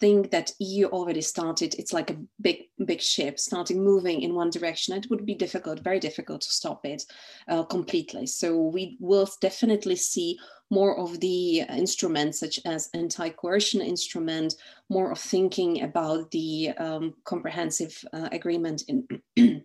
think 0.01 0.31
that 0.31 0.51
EU 0.59 0.87
already 0.87 1.21
started, 1.21 1.75
it's 1.75 1.93
like 1.93 2.09
a 2.09 2.17
big, 2.41 2.57
big 2.85 2.99
ship 2.99 3.39
starting 3.39 3.81
moving 3.81 4.21
in 4.21 4.35
one 4.35 4.49
direction. 4.49 4.97
It 4.97 5.09
would 5.09 5.25
be 5.25 5.35
difficult, 5.35 5.79
very 5.79 5.99
difficult 5.99 6.41
to 6.41 6.51
stop 6.51 6.85
it 6.85 7.03
uh, 7.47 7.63
completely. 7.63 8.25
So 8.25 8.59
we 8.59 8.97
will 8.99 9.29
definitely 9.39 9.95
see 9.95 10.39
more 10.71 10.97
of 10.97 11.19
the 11.19 11.61
instruments 11.69 12.39
such 12.39 12.59
as 12.65 12.89
anti-coercion 12.93 13.81
instrument, 13.81 14.55
more 14.89 15.11
of 15.11 15.19
thinking 15.19 15.83
about 15.83 16.31
the 16.31 16.71
um, 16.77 17.13
comprehensive 17.23 18.03
uh, 18.11 18.29
agreement 18.31 18.83
in 18.87 19.05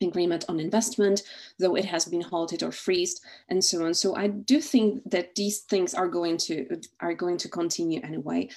agreement 0.00 0.44
on 0.48 0.60
investment, 0.60 1.22
though 1.58 1.74
it 1.74 1.84
has 1.84 2.04
been 2.04 2.20
halted 2.20 2.62
or 2.62 2.72
freezed, 2.72 3.20
and 3.48 3.64
so 3.64 3.84
on. 3.84 3.94
So 3.94 4.16
I 4.16 4.28
do 4.28 4.60
think 4.60 5.10
that 5.10 5.34
these 5.34 5.60
things 5.60 5.94
are 5.94 6.08
going 6.08 6.36
to 6.48 6.80
are 7.00 7.14
going 7.14 7.38
to 7.38 7.48
continue 7.48 8.00
anyway. 8.02 8.48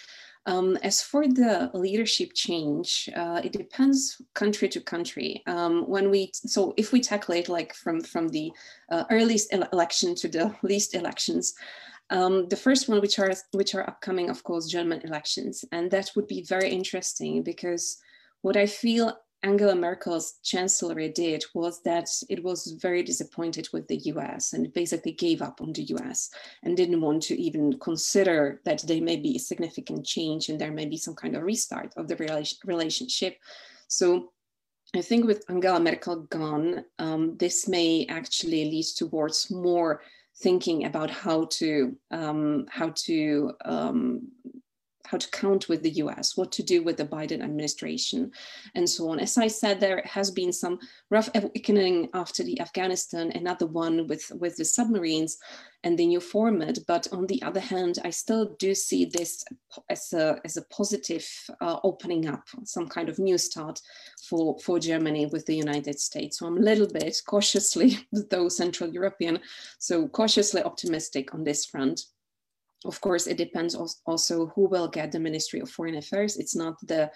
Um, 0.47 0.77
as 0.77 1.03
for 1.03 1.27
the 1.27 1.69
leadership 1.73 2.31
change, 2.33 3.07
uh, 3.15 3.41
it 3.43 3.53
depends 3.53 4.19
country 4.33 4.67
to 4.69 4.81
country. 4.81 5.43
Um, 5.45 5.87
when 5.87 6.09
we 6.09 6.31
so 6.33 6.73
if 6.77 6.91
we 6.91 6.99
tackle 6.99 7.35
it 7.35 7.47
like 7.47 7.75
from 7.75 8.01
from 8.01 8.29
the 8.29 8.51
uh, 8.91 9.03
earliest 9.11 9.53
election 9.53 10.15
to 10.15 10.27
the 10.27 10.55
least 10.63 10.95
elections, 10.95 11.53
um, 12.09 12.47
the 12.49 12.55
first 12.55 12.89
one, 12.89 13.01
which 13.01 13.19
are 13.19 13.31
which 13.51 13.75
are 13.75 13.87
upcoming, 13.87 14.29
of 14.29 14.43
course, 14.43 14.67
German 14.67 15.01
elections, 15.01 15.63
and 15.71 15.91
that 15.91 16.11
would 16.15 16.27
be 16.27 16.43
very 16.43 16.69
interesting 16.69 17.43
because 17.43 17.97
what 18.41 18.57
I 18.57 18.65
feel 18.65 19.15
Angela 19.43 19.75
Merkel's 19.75 20.35
chancellery 20.43 21.09
did 21.09 21.43
was 21.55 21.81
that 21.81 22.07
it 22.29 22.43
was 22.43 22.77
very 22.79 23.01
disappointed 23.01 23.67
with 23.73 23.87
the 23.87 23.97
US 24.13 24.53
and 24.53 24.71
basically 24.73 25.13
gave 25.13 25.41
up 25.41 25.61
on 25.61 25.73
the 25.73 25.83
US 25.95 26.29
and 26.63 26.77
didn't 26.77 27.01
want 27.01 27.23
to 27.23 27.41
even 27.41 27.79
consider 27.79 28.61
that 28.65 28.83
there 28.83 29.01
may 29.01 29.17
be 29.17 29.35
a 29.35 29.39
significant 29.39 30.05
change 30.05 30.49
and 30.49 30.59
there 30.59 30.71
may 30.71 30.85
be 30.85 30.97
some 30.97 31.15
kind 31.15 31.35
of 31.35 31.43
restart 31.43 31.91
of 31.97 32.07
the 32.07 32.59
relationship. 32.65 33.37
So 33.87 34.31
I 34.95 35.01
think 35.01 35.25
with 35.25 35.43
Angela 35.49 35.79
Merkel 35.79 36.23
gone, 36.29 36.85
um, 36.99 37.37
this 37.37 37.67
may 37.67 38.05
actually 38.09 38.65
lead 38.65 38.85
towards 38.95 39.49
more 39.49 40.01
thinking 40.37 40.85
about 40.85 41.09
how 41.09 41.45
to 41.45 41.95
um, 42.11 42.65
how 42.69 42.89
to 43.05 43.53
um, 43.65 44.27
how 45.05 45.17
to 45.17 45.29
count 45.31 45.69
with 45.69 45.83
the 45.83 45.91
US, 46.03 46.37
what 46.37 46.51
to 46.53 46.63
do 46.63 46.83
with 46.83 46.97
the 46.97 47.05
Biden 47.05 47.41
administration, 47.41 48.31
and 48.75 48.89
so 48.89 49.09
on. 49.09 49.19
As 49.19 49.37
I 49.37 49.47
said, 49.47 49.79
there 49.79 50.01
has 50.05 50.31
been 50.31 50.53
some 50.53 50.79
rough 51.09 51.29
awakening 51.35 52.09
after 52.13 52.43
the 52.43 52.59
Afghanistan, 52.59 53.31
another 53.35 53.65
one 53.65 54.07
with, 54.07 54.31
with 54.39 54.55
the 54.57 54.65
submarines 54.65 55.37
and 55.83 55.97
the 55.97 56.05
new 56.05 56.19
format. 56.19 56.77
But 56.87 57.07
on 57.11 57.27
the 57.27 57.41
other 57.41 57.59
hand, 57.59 57.99
I 58.03 58.11
still 58.11 58.55
do 58.59 58.75
see 58.75 59.05
this 59.05 59.43
as 59.89 60.13
a, 60.13 60.39
as 60.45 60.57
a 60.57 60.63
positive 60.63 61.27
uh, 61.59 61.79
opening 61.83 62.27
up, 62.27 62.47
some 62.63 62.87
kind 62.87 63.09
of 63.09 63.19
new 63.19 63.37
start 63.37 63.81
for, 64.27 64.57
for 64.59 64.79
Germany 64.79 65.25
with 65.27 65.45
the 65.45 65.55
United 65.55 65.99
States. 65.99 66.39
So 66.39 66.47
I'm 66.47 66.57
a 66.57 66.61
little 66.61 66.87
bit 66.87 67.17
cautiously, 67.25 67.97
though 68.29 68.49
Central 68.49 68.91
European, 68.91 69.39
so 69.79 70.07
cautiously 70.07 70.63
optimistic 70.63 71.33
on 71.33 71.43
this 71.43 71.65
front 71.65 72.05
of 72.85 72.99
course, 73.01 73.27
it 73.27 73.37
depends 73.37 73.75
also 74.05 74.47
who 74.47 74.67
will 74.67 74.87
get 74.87 75.11
the 75.11 75.19
Ministry 75.19 75.59
of 75.59 75.69
Foreign 75.69 75.95
Affairs. 75.95 76.37
It's 76.37 76.55
not 76.55 76.75
the 76.87 77.11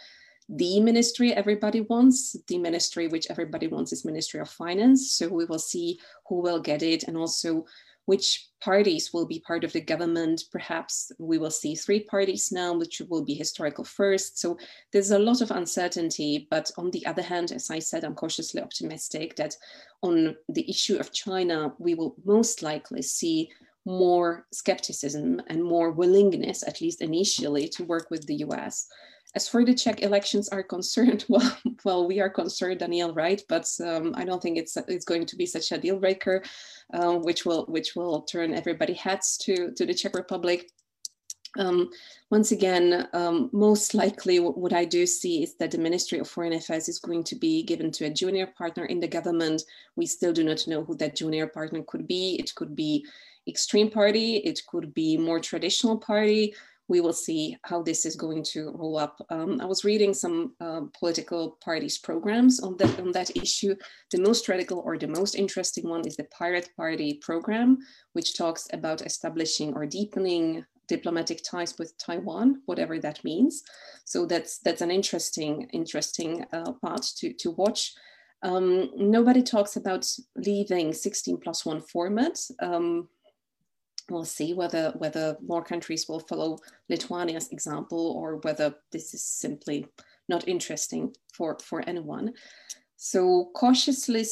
the 0.47 0.79
ministry 0.79 1.33
everybody 1.33 1.81
wants. 1.81 2.35
The 2.47 2.59
ministry 2.59 3.07
which 3.07 3.27
everybody 3.31 3.67
wants 3.67 3.91
is 3.91 4.05
Ministry 4.05 4.39
of 4.39 4.49
Finance. 4.49 5.13
So 5.13 5.27
we 5.27 5.45
will 5.45 5.59
see 5.59 5.99
who 6.27 6.41
will 6.41 6.59
get 6.59 6.83
it 6.83 7.03
and 7.03 7.17
also 7.17 7.65
which 8.05 8.49
parties 8.61 9.11
will 9.11 9.25
be 9.25 9.39
part 9.39 9.63
of 9.63 9.73
the 9.73 9.81
government. 9.81 10.43
Perhaps 10.51 11.11
we 11.17 11.39
will 11.39 11.49
see 11.49 11.73
three 11.73 12.01
parties 12.01 12.51
now, 12.51 12.77
which 12.77 13.01
will 13.09 13.25
be 13.25 13.33
historical 13.33 13.83
first. 13.83 14.39
So 14.39 14.57
there's 14.93 15.11
a 15.11 15.19
lot 15.19 15.41
of 15.41 15.49
uncertainty. 15.49 16.47
But 16.51 16.69
on 16.77 16.91
the 16.91 17.05
other 17.07 17.23
hand, 17.23 17.51
as 17.51 17.71
I 17.71 17.79
said, 17.79 18.03
I'm 18.03 18.13
cautiously 18.13 18.61
optimistic 18.61 19.35
that 19.37 19.55
on 20.03 20.35
the 20.49 20.69
issue 20.69 20.97
of 20.97 21.11
China, 21.11 21.73
we 21.79 21.95
will 21.95 22.15
most 22.23 22.61
likely 22.61 23.01
see 23.01 23.49
more 23.85 24.47
skepticism 24.51 25.41
and 25.47 25.63
more 25.63 25.91
willingness, 25.91 26.63
at 26.67 26.81
least 26.81 27.01
initially, 27.01 27.67
to 27.69 27.83
work 27.83 28.09
with 28.09 28.25
the 28.25 28.35
US. 28.35 28.87
As 29.35 29.49
for 29.49 29.65
the 29.65 29.73
Czech 29.73 30.01
elections 30.01 30.47
are 30.49 30.63
concerned, 30.63 31.25
well, 31.29 31.57
well, 31.83 32.07
we 32.07 32.19
are 32.19 32.29
concerned, 32.29 32.79
Danielle, 32.79 33.13
right? 33.13 33.41
But 33.49 33.69
um, 33.85 34.13
I 34.15 34.23
don't 34.23 34.41
think 34.41 34.57
it's 34.57 34.77
it's 34.87 35.05
going 35.05 35.25
to 35.25 35.35
be 35.35 35.45
such 35.45 35.71
a 35.71 35.77
deal 35.77 35.99
breaker, 35.99 36.41
uh, 36.93 37.13
which 37.17 37.45
will 37.45 37.65
which 37.65 37.95
will 37.95 38.21
turn 38.21 38.53
everybody 38.53 38.93
heads 38.93 39.37
to 39.39 39.71
to 39.71 39.85
the 39.85 39.93
Czech 39.93 40.15
Republic. 40.15 40.69
Um, 41.57 41.89
once 42.31 42.51
again, 42.51 43.07
um, 43.13 43.49
most 43.53 43.93
likely 43.93 44.39
what, 44.39 44.73
I 44.73 44.83
do 44.83 45.05
see 45.05 45.43
is 45.43 45.55
that 45.55 45.71
the 45.71 45.77
Ministry 45.77 46.19
of 46.19 46.27
Foreign 46.27 46.51
Affairs 46.51 46.89
is 46.89 46.99
going 46.99 47.23
to 47.25 47.35
be 47.35 47.63
given 47.63 47.91
to 47.91 48.05
a 48.05 48.09
junior 48.09 48.47
partner 48.47 48.85
in 48.85 48.99
the 48.99 49.07
government. 49.07 49.63
We 49.95 50.05
still 50.05 50.33
do 50.33 50.43
not 50.43 50.67
know 50.67 50.83
who 50.83 50.95
that 50.97 51.15
junior 51.15 51.47
partner 51.47 51.81
could 51.87 52.07
be. 52.07 52.35
It 52.39 52.53
could 52.55 52.75
be 52.75 53.05
extreme 53.47 53.89
party, 53.89 54.37
it 54.37 54.61
could 54.67 54.93
be 54.93 55.17
more 55.17 55.39
traditional 55.39 55.97
party. 55.97 56.53
We 56.87 57.01
will 57.01 57.13
see 57.13 57.57
how 57.63 57.81
this 57.81 58.05
is 58.05 58.15
going 58.15 58.43
to 58.53 58.71
roll 58.75 58.97
up. 58.97 59.19
Um, 59.31 59.59
I 59.59 59.65
was 59.65 59.83
reading 59.83 60.13
some 60.13 60.53
uh, 60.61 60.81
political 60.99 61.57
parties 61.63 61.97
programs 61.97 62.59
on 62.59 62.77
that, 62.77 62.99
on 62.99 63.11
that 63.13 63.35
issue. 63.35 63.75
The 64.11 64.21
most 64.21 64.47
radical 64.47 64.79
or 64.85 64.97
the 64.97 65.07
most 65.07 65.33
interesting 65.33 65.89
one 65.89 66.05
is 66.07 66.15
the 66.15 66.25
Pirate 66.25 66.69
Party 66.77 67.19
program, 67.23 67.79
which 68.13 68.37
talks 68.37 68.67
about 68.71 69.01
establishing 69.01 69.73
or 69.73 69.87
deepening 69.87 70.63
diplomatic 70.87 71.41
ties 71.43 71.77
with 71.79 71.97
Taiwan, 71.97 72.61
whatever 72.65 72.99
that 72.99 73.23
means. 73.23 73.63
So 74.05 74.25
that's 74.25 74.59
that's 74.59 74.81
an 74.81 74.91
interesting 74.91 75.67
interesting 75.73 76.45
uh, 76.53 76.73
part 76.73 77.03
to 77.17 77.33
to 77.33 77.51
watch. 77.51 77.93
Um, 78.43 78.91
nobody 78.95 79.41
talks 79.41 79.75
about 79.75 80.05
leaving 80.35 80.93
16 80.93 81.37
plus 81.37 81.65
one 81.65 81.81
format. 81.81 82.37
Um, 82.61 83.09
we'll 84.09 84.25
see 84.25 84.53
whether 84.53 84.93
whether 84.97 85.37
more 85.45 85.63
countries 85.63 86.07
will 86.07 86.19
follow 86.19 86.57
Lithuania's 86.89 87.49
example 87.49 88.13
or 88.17 88.37
whether 88.37 88.75
this 88.91 89.13
is 89.13 89.23
simply 89.23 89.87
not 90.29 90.47
interesting 90.47 91.15
for 91.33 91.57
for 91.61 91.81
anyone. 91.87 92.33
So 92.97 93.51
cautiously, 93.55 94.25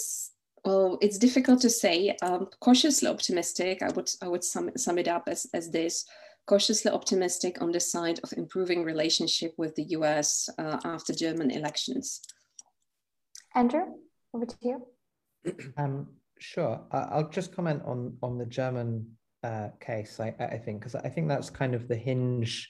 well, 0.65 0.97
it's 1.01 1.17
difficult 1.17 1.61
to 1.61 1.69
say. 1.69 2.15
Um, 2.21 2.47
cautiously 2.61 3.09
optimistic. 3.09 3.82
I 3.82 3.89
would 3.89 4.09
I 4.21 4.28
would 4.28 4.43
sum, 4.43 4.71
sum 4.78 4.97
it 4.97 5.07
up 5.07 5.24
as 5.28 5.47
as 5.53 5.69
this. 5.71 6.05
Cautiously 6.45 6.91
optimistic 6.91 7.61
on 7.61 7.71
the 7.71 7.80
side 7.80 8.19
of 8.24 8.34
improving 8.34 8.84
relationship 8.84 9.53
with 9.57 9.76
the 9.76 9.86
US 9.97 10.49
uh, 10.57 10.78
after 10.84 11.13
German 11.13 11.51
elections. 11.51 12.21
Andrew, 13.55 13.86
over 14.34 14.45
to 14.45 14.55
you. 14.61 14.88
Um, 15.78 16.07
sure. 16.39 16.82
I'll 16.91 17.30
just 17.30 17.55
comment 17.55 17.82
on 17.86 18.17
on 18.21 18.38
the 18.38 18.45
German 18.45 19.17
uh, 19.43 19.69
case, 19.79 20.19
I, 20.19 20.33
I 20.39 20.57
think, 20.57 20.79
because 20.79 20.95
I 20.95 21.09
think 21.09 21.27
that's 21.27 21.49
kind 21.49 21.73
of 21.75 21.87
the 21.87 21.95
hinge 21.95 22.69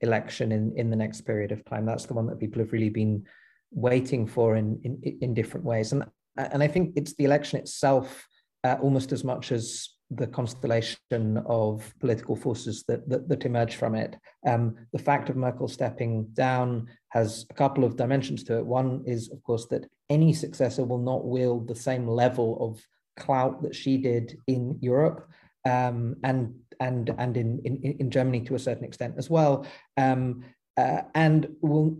election 0.00 0.52
in, 0.52 0.72
in 0.76 0.90
the 0.90 0.96
next 0.96 1.22
period 1.22 1.52
of 1.52 1.64
time. 1.64 1.86
That's 1.86 2.06
the 2.06 2.14
one 2.14 2.26
that 2.26 2.40
people 2.40 2.60
have 2.60 2.72
really 2.72 2.90
been 2.90 3.24
waiting 3.70 4.26
for 4.26 4.56
in, 4.56 4.80
in, 4.84 5.18
in 5.20 5.34
different 5.34 5.64
ways. 5.64 5.92
And, 5.92 6.04
and 6.36 6.62
I 6.62 6.68
think 6.68 6.94
it's 6.96 7.14
the 7.14 7.24
election 7.24 7.58
itself 7.58 8.26
uh, 8.64 8.76
almost 8.80 9.12
as 9.12 9.24
much 9.24 9.52
as 9.52 9.90
the 10.10 10.26
constellation 10.26 11.38
of 11.46 11.94
political 12.00 12.34
forces 12.34 12.84
that, 12.88 13.08
that, 13.08 13.28
that 13.28 13.44
emerge 13.44 13.76
from 13.76 13.94
it. 13.94 14.16
Um, 14.46 14.76
the 14.92 14.98
fact 14.98 15.30
of 15.30 15.36
Merkel 15.36 15.68
stepping 15.68 16.24
down 16.32 16.88
has 17.10 17.46
a 17.48 17.54
couple 17.54 17.84
of 17.84 17.96
dimensions 17.96 18.42
to 18.44 18.58
it. 18.58 18.66
One 18.66 19.04
is, 19.06 19.30
of 19.30 19.42
course, 19.44 19.66
that 19.66 19.86
any 20.08 20.32
successor 20.32 20.84
will 20.84 20.98
not 20.98 21.26
wield 21.26 21.68
the 21.68 21.76
same 21.76 22.08
level 22.08 22.58
of 22.60 22.80
clout 23.16 23.62
that 23.62 23.74
she 23.74 23.98
did 23.98 24.36
in 24.48 24.78
Europe 24.80 25.28
um, 25.64 26.16
and 26.24 26.54
and 26.80 27.14
and 27.18 27.36
in, 27.36 27.60
in 27.64 27.96
in 28.00 28.10
Germany 28.10 28.40
to 28.42 28.54
a 28.54 28.58
certain 28.58 28.84
extent 28.84 29.14
as 29.18 29.28
well. 29.28 29.66
Um, 29.96 30.44
uh, 30.76 31.02
and 31.14 31.48
will 31.60 31.96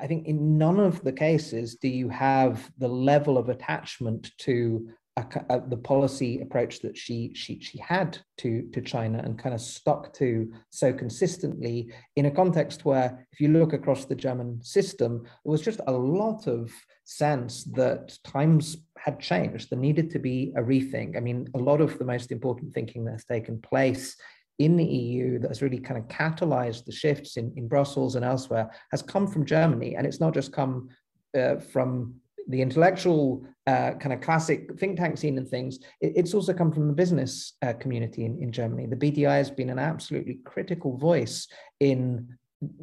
I 0.00 0.06
think 0.06 0.26
in 0.26 0.58
none 0.58 0.80
of 0.80 1.02
the 1.04 1.12
cases 1.12 1.76
do 1.76 1.88
you 1.88 2.08
have 2.08 2.70
the 2.78 2.88
level 2.88 3.38
of 3.38 3.48
attachment 3.48 4.32
to 4.38 4.88
a, 5.16 5.24
a, 5.50 5.60
the 5.68 5.76
policy 5.76 6.40
approach 6.40 6.80
that 6.80 6.96
she 6.96 7.32
she 7.34 7.60
she 7.60 7.78
had 7.78 8.18
to 8.38 8.68
to 8.72 8.80
China 8.80 9.18
and 9.18 9.38
kind 9.38 9.54
of 9.54 9.60
stuck 9.60 10.12
to 10.14 10.52
so 10.70 10.92
consistently 10.92 11.92
in 12.16 12.26
a 12.26 12.30
context 12.30 12.84
where 12.84 13.26
if 13.32 13.40
you 13.40 13.48
look 13.48 13.72
across 13.72 14.06
the 14.06 14.14
German 14.14 14.62
system, 14.62 15.22
there 15.22 15.52
was 15.52 15.62
just 15.62 15.80
a 15.86 15.92
lot 15.92 16.48
of 16.48 16.72
sense 17.04 17.64
that 17.64 18.18
times 18.24 18.78
had 18.98 19.20
changed. 19.20 19.70
There 19.70 19.78
needed 19.78 20.10
to 20.10 20.18
be 20.18 20.52
a 20.56 20.62
rethink. 20.62 21.16
I 21.16 21.20
mean, 21.20 21.48
a 21.54 21.58
lot 21.58 21.80
of 21.80 21.98
the 21.98 22.04
most 22.04 22.32
important 22.32 22.72
thinking 22.72 23.04
that's 23.04 23.24
taken 23.24 23.60
place 23.60 24.16
in 24.58 24.76
the 24.76 24.84
EU 24.84 25.38
that 25.40 25.48
has 25.48 25.62
really 25.62 25.78
kind 25.78 25.98
of 25.98 26.08
catalyzed 26.08 26.84
the 26.84 26.92
shifts 26.92 27.36
in, 27.36 27.52
in 27.56 27.68
Brussels 27.68 28.14
and 28.14 28.24
elsewhere 28.24 28.70
has 28.90 29.02
come 29.02 29.26
from 29.26 29.44
Germany. 29.44 29.96
And 29.96 30.06
it's 30.06 30.20
not 30.20 30.32
just 30.32 30.52
come 30.52 30.88
uh, 31.36 31.56
from 31.56 32.14
the 32.48 32.62
intellectual 32.62 33.44
uh, 33.66 33.92
kind 33.92 34.12
of 34.12 34.20
classic 34.20 34.78
think 34.78 34.98
tank 34.98 35.16
scene 35.16 35.38
and 35.38 35.48
things, 35.48 35.78
it, 36.00 36.12
it's 36.16 36.34
also 36.34 36.52
come 36.52 36.70
from 36.70 36.86
the 36.86 36.92
business 36.92 37.54
uh, 37.62 37.72
community 37.72 38.24
in, 38.24 38.40
in 38.42 38.52
Germany. 38.52 38.86
The 38.86 38.96
BDI 38.96 39.38
has 39.38 39.50
been 39.50 39.70
an 39.70 39.78
absolutely 39.78 40.38
critical 40.44 40.96
voice 40.96 41.48
in 41.80 42.28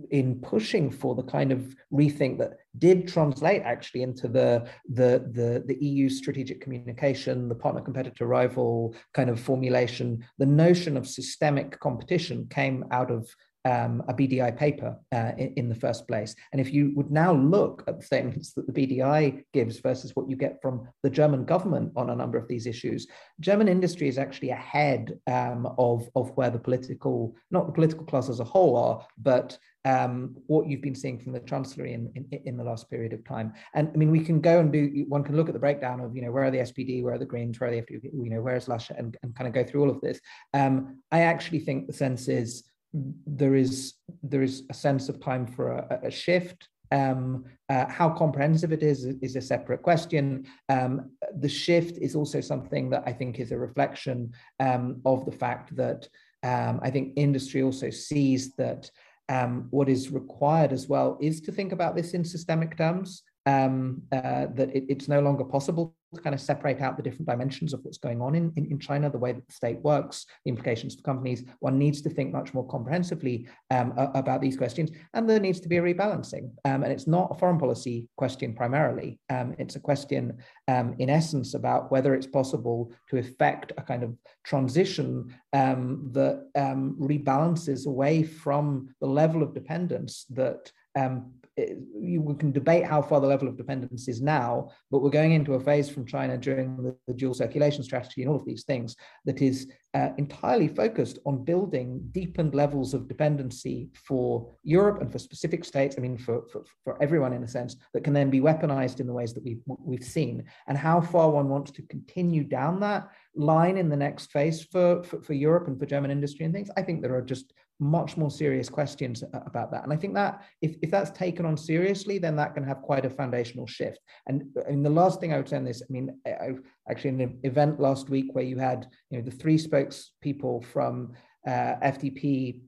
in 0.09 0.39
pushing 0.41 0.91
for 0.91 1.15
the 1.15 1.23
kind 1.23 1.51
of 1.51 1.75
rethink 1.91 2.37
that 2.37 2.57
did 2.77 3.07
translate 3.07 3.61
actually 3.63 4.01
into 4.03 4.27
the, 4.27 4.67
the, 4.89 5.29
the, 5.33 5.63
the 5.65 5.85
EU 5.85 6.09
strategic 6.09 6.61
communication, 6.61 7.49
the 7.49 7.55
partner 7.55 7.81
competitor 7.81 8.25
rival 8.25 8.95
kind 9.13 9.29
of 9.29 9.39
formulation, 9.39 10.25
the 10.37 10.45
notion 10.45 10.97
of 10.97 11.07
systemic 11.07 11.79
competition 11.79 12.47
came 12.49 12.85
out 12.91 13.11
of 13.11 13.27
um, 13.65 14.03
a 14.07 14.13
BDI 14.13 14.57
paper 14.57 14.97
uh, 15.11 15.31
in, 15.37 15.53
in, 15.53 15.69
the 15.69 15.75
first 15.75 16.07
place. 16.07 16.35
And 16.51 16.59
if 16.59 16.73
you 16.73 16.93
would 16.95 17.11
now 17.11 17.33
look 17.33 17.83
at 17.87 17.99
the 17.99 18.05
statements 18.05 18.53
that 18.53 18.65
the 18.65 18.73
BDI 18.73 19.43
gives 19.53 19.79
versus 19.79 20.15
what 20.15 20.29
you 20.29 20.35
get 20.35 20.61
from 20.61 20.87
the 21.03 21.09
German 21.09 21.45
government 21.45 21.91
on 21.95 22.09
a 22.09 22.15
number 22.15 22.37
of 22.37 22.47
these 22.47 22.65
issues, 22.65 23.07
German 23.39 23.67
industry 23.67 24.07
is 24.07 24.17
actually 24.17 24.49
ahead 24.49 25.19
um, 25.27 25.67
of, 25.77 26.09
of 26.15 26.31
where 26.31 26.49
the 26.49 26.59
political, 26.59 27.35
not 27.51 27.67
the 27.67 27.73
political 27.73 28.05
class 28.05 28.29
as 28.29 28.39
a 28.39 28.45
whole 28.45 28.75
are, 28.75 29.05
but 29.17 29.57
um, 29.85 30.35
what 30.47 30.67
you've 30.67 30.81
been 30.81 30.95
seeing 30.95 31.19
from 31.19 31.33
the 31.33 31.39
Chancellery 31.39 31.93
in, 31.93 32.11
in, 32.15 32.41
in, 32.45 32.57
the 32.57 32.63
last 32.63 32.89
period 32.89 33.13
of 33.13 33.23
time. 33.25 33.53
And 33.73 33.89
I 33.93 33.97
mean, 33.97 34.11
we 34.11 34.19
can 34.19 34.39
go 34.39 34.59
and 34.59 34.71
do, 34.71 35.05
one 35.07 35.23
can 35.23 35.35
look 35.35 35.47
at 35.47 35.53
the 35.53 35.59
breakdown 35.59 35.99
of, 36.01 36.15
you 36.15 36.21
know, 36.21 36.31
where 36.31 36.43
are 36.43 36.51
the 36.51 36.59
SPD, 36.59 37.01
where 37.01 37.15
are 37.15 37.17
the 37.17 37.25
Greens, 37.25 37.59
where 37.59 37.69
are 37.69 37.73
the 37.73 37.83
you 37.91 38.29
know, 38.29 38.41
where 38.41 38.55
is 38.55 38.67
Laschet, 38.67 38.99
and, 38.99 39.17
and 39.23 39.35
kind 39.35 39.47
of 39.47 39.53
go 39.53 39.63
through 39.63 39.81
all 39.81 39.89
of 39.89 40.01
this. 40.01 40.19
Um, 40.53 40.99
I 41.11 41.21
actually 41.21 41.59
think 41.59 41.87
the 41.87 41.93
sense 41.93 42.27
is, 42.27 42.63
there 42.93 43.55
is 43.55 43.93
there 44.21 44.41
is 44.41 44.63
a 44.69 44.73
sense 44.73 45.09
of 45.09 45.21
time 45.21 45.47
for 45.47 45.71
a, 45.71 45.99
a 46.03 46.11
shift. 46.11 46.67
Um, 46.91 47.45
uh, 47.69 47.85
how 47.87 48.09
comprehensive 48.09 48.73
it 48.73 48.83
is 48.83 49.05
is 49.05 49.37
a 49.37 49.41
separate 49.41 49.81
question. 49.81 50.45
Um, 50.67 51.11
the 51.39 51.47
shift 51.47 51.97
is 51.97 52.15
also 52.15 52.41
something 52.41 52.89
that 52.89 53.03
I 53.05 53.13
think 53.13 53.39
is 53.39 53.53
a 53.53 53.57
reflection 53.57 54.33
um, 54.59 55.01
of 55.05 55.25
the 55.25 55.31
fact 55.31 55.73
that 55.77 56.07
um, 56.43 56.79
I 56.83 56.89
think 56.89 57.13
industry 57.15 57.61
also 57.61 57.89
sees 57.89 58.53
that 58.55 58.89
um, 59.31 59.67
what 59.69 59.87
is 59.87 60.11
required 60.11 60.73
as 60.73 60.87
well 60.89 61.17
is 61.21 61.39
to 61.41 61.51
think 61.51 61.71
about 61.71 61.95
this 61.95 62.13
in 62.13 62.23
systemic 62.25 62.77
terms 62.77 63.23
um, 63.45 64.01
uh, 64.11 64.47
that 64.57 64.69
it, 64.75 64.83
it's 64.89 65.07
no 65.07 65.21
longer 65.21 65.45
possible 65.45 65.95
to 66.13 66.21
kind 66.21 66.33
of 66.33 66.41
separate 66.41 66.81
out 66.81 66.97
the 66.97 67.03
different 67.03 67.27
dimensions 67.27 67.73
of 67.73 67.79
what's 67.83 67.97
going 67.97 68.21
on 68.21 68.35
in, 68.35 68.51
in, 68.55 68.65
in, 68.71 68.79
China, 68.79 69.09
the 69.09 69.17
way 69.17 69.31
that 69.31 69.45
the 69.45 69.53
state 69.53 69.79
works, 69.79 70.25
the 70.45 70.49
implications 70.49 70.95
for 70.95 71.01
companies. 71.03 71.43
One 71.59 71.77
needs 71.77 72.01
to 72.01 72.09
think 72.09 72.33
much 72.33 72.53
more 72.53 72.67
comprehensively 72.67 73.47
um, 73.69 73.93
about 73.97 74.41
these 74.41 74.57
questions, 74.57 74.91
and 75.13 75.29
there 75.29 75.39
needs 75.39 75.59
to 75.61 75.69
be 75.69 75.77
a 75.77 75.81
rebalancing. 75.81 76.51
Um, 76.65 76.83
and 76.83 76.91
it's 76.91 77.07
not 77.07 77.31
a 77.31 77.39
foreign 77.39 77.59
policy 77.59 78.07
question 78.17 78.53
primarily. 78.53 79.19
Um, 79.29 79.55
it's 79.57 79.75
a 79.75 79.79
question, 79.79 80.37
um, 80.67 80.95
in 80.99 81.09
essence, 81.09 81.53
about 81.53 81.91
whether 81.91 82.13
it's 82.13 82.27
possible 82.27 82.91
to 83.09 83.17
effect 83.17 83.71
a 83.77 83.81
kind 83.81 84.03
of 84.03 84.15
transition 84.43 85.33
um, 85.53 86.09
that 86.11 86.47
um, 86.55 86.97
rebalances 86.99 87.87
away 87.87 88.23
from 88.23 88.93
the 88.99 89.07
level 89.07 89.43
of 89.43 89.53
dependence 89.53 90.25
that 90.31 90.71
um, 90.97 91.31
you 91.57 92.35
can 92.39 92.51
debate 92.51 92.85
how 92.85 93.01
far 93.01 93.19
the 93.19 93.27
level 93.27 93.47
of 93.47 93.57
dependence 93.57 94.07
is 94.07 94.21
now, 94.21 94.69
but 94.89 95.01
we're 95.01 95.09
going 95.09 95.33
into 95.33 95.55
a 95.55 95.59
phase 95.59 95.89
from 95.89 96.05
China 96.05 96.37
during 96.37 96.77
the, 96.77 96.95
the 97.07 97.13
dual 97.13 97.33
circulation 97.33 97.83
strategy 97.83 98.21
and 98.21 98.29
all 98.29 98.37
of 98.37 98.45
these 98.45 98.63
things 98.63 98.95
that 99.25 99.41
is 99.41 99.69
uh, 99.93 100.09
entirely 100.17 100.69
focused 100.69 101.19
on 101.25 101.43
building 101.43 102.01
deepened 102.11 102.55
levels 102.55 102.93
of 102.93 103.09
dependency 103.09 103.89
for 103.93 104.55
Europe 104.63 105.01
and 105.01 105.11
for 105.11 105.19
specific 105.19 105.65
states. 105.65 105.95
I 105.97 106.01
mean, 106.01 106.17
for, 106.17 106.43
for, 106.47 106.63
for 106.83 107.01
everyone 107.03 107.33
in 107.33 107.43
a 107.43 107.47
sense, 107.47 107.75
that 107.93 108.05
can 108.05 108.13
then 108.13 108.29
be 108.29 108.39
weaponized 108.39 109.01
in 109.01 109.07
the 109.07 109.13
ways 109.13 109.33
that 109.33 109.43
we've, 109.43 109.61
we've 109.65 110.03
seen. 110.03 110.45
And 110.67 110.77
how 110.77 111.01
far 111.01 111.29
one 111.29 111.49
wants 111.49 111.71
to 111.71 111.81
continue 111.83 112.45
down 112.45 112.79
that 112.79 113.09
line 113.35 113.77
in 113.77 113.89
the 113.89 113.97
next 113.97 114.31
phase 114.31 114.63
for, 114.63 115.03
for, 115.03 115.21
for 115.21 115.33
Europe 115.33 115.67
and 115.67 115.77
for 115.77 115.85
German 115.85 116.11
industry 116.11 116.45
and 116.45 116.53
things, 116.53 116.69
I 116.77 116.81
think 116.81 117.01
there 117.01 117.15
are 117.15 117.21
just 117.21 117.53
much 117.81 118.15
more 118.15 118.29
serious 118.29 118.69
questions 118.69 119.23
about 119.33 119.71
that. 119.71 119.83
And 119.83 119.91
I 119.91 119.95
think 119.95 120.13
that 120.13 120.43
if, 120.61 120.75
if 120.83 120.91
that's 120.91 121.09
taken 121.09 121.47
on 121.47 121.57
seriously, 121.57 122.19
then 122.19 122.35
that 122.35 122.53
can 122.53 122.63
have 122.63 122.83
quite 122.83 123.05
a 123.05 123.09
foundational 123.09 123.65
shift. 123.65 123.99
And 124.27 124.43
I 124.65 124.69
mean, 124.69 124.83
the 124.83 124.89
last 124.89 125.19
thing 125.19 125.33
I 125.33 125.37
would 125.37 125.49
say 125.49 125.57
on 125.57 125.65
this, 125.65 125.81
I 125.81 125.91
mean, 125.91 126.15
I, 126.27 126.51
actually 126.89 127.09
in 127.09 127.21
an 127.21 127.39
event 127.43 127.79
last 127.79 128.07
week 128.07 128.33
where 128.33 128.45
you 128.45 128.59
had, 128.59 128.87
you 129.09 129.17
know, 129.17 129.25
the 129.25 129.31
three 129.31 129.57
spokespeople 129.57 130.63
from 130.63 131.13
uh, 131.47 131.75
FDP, 131.83 132.61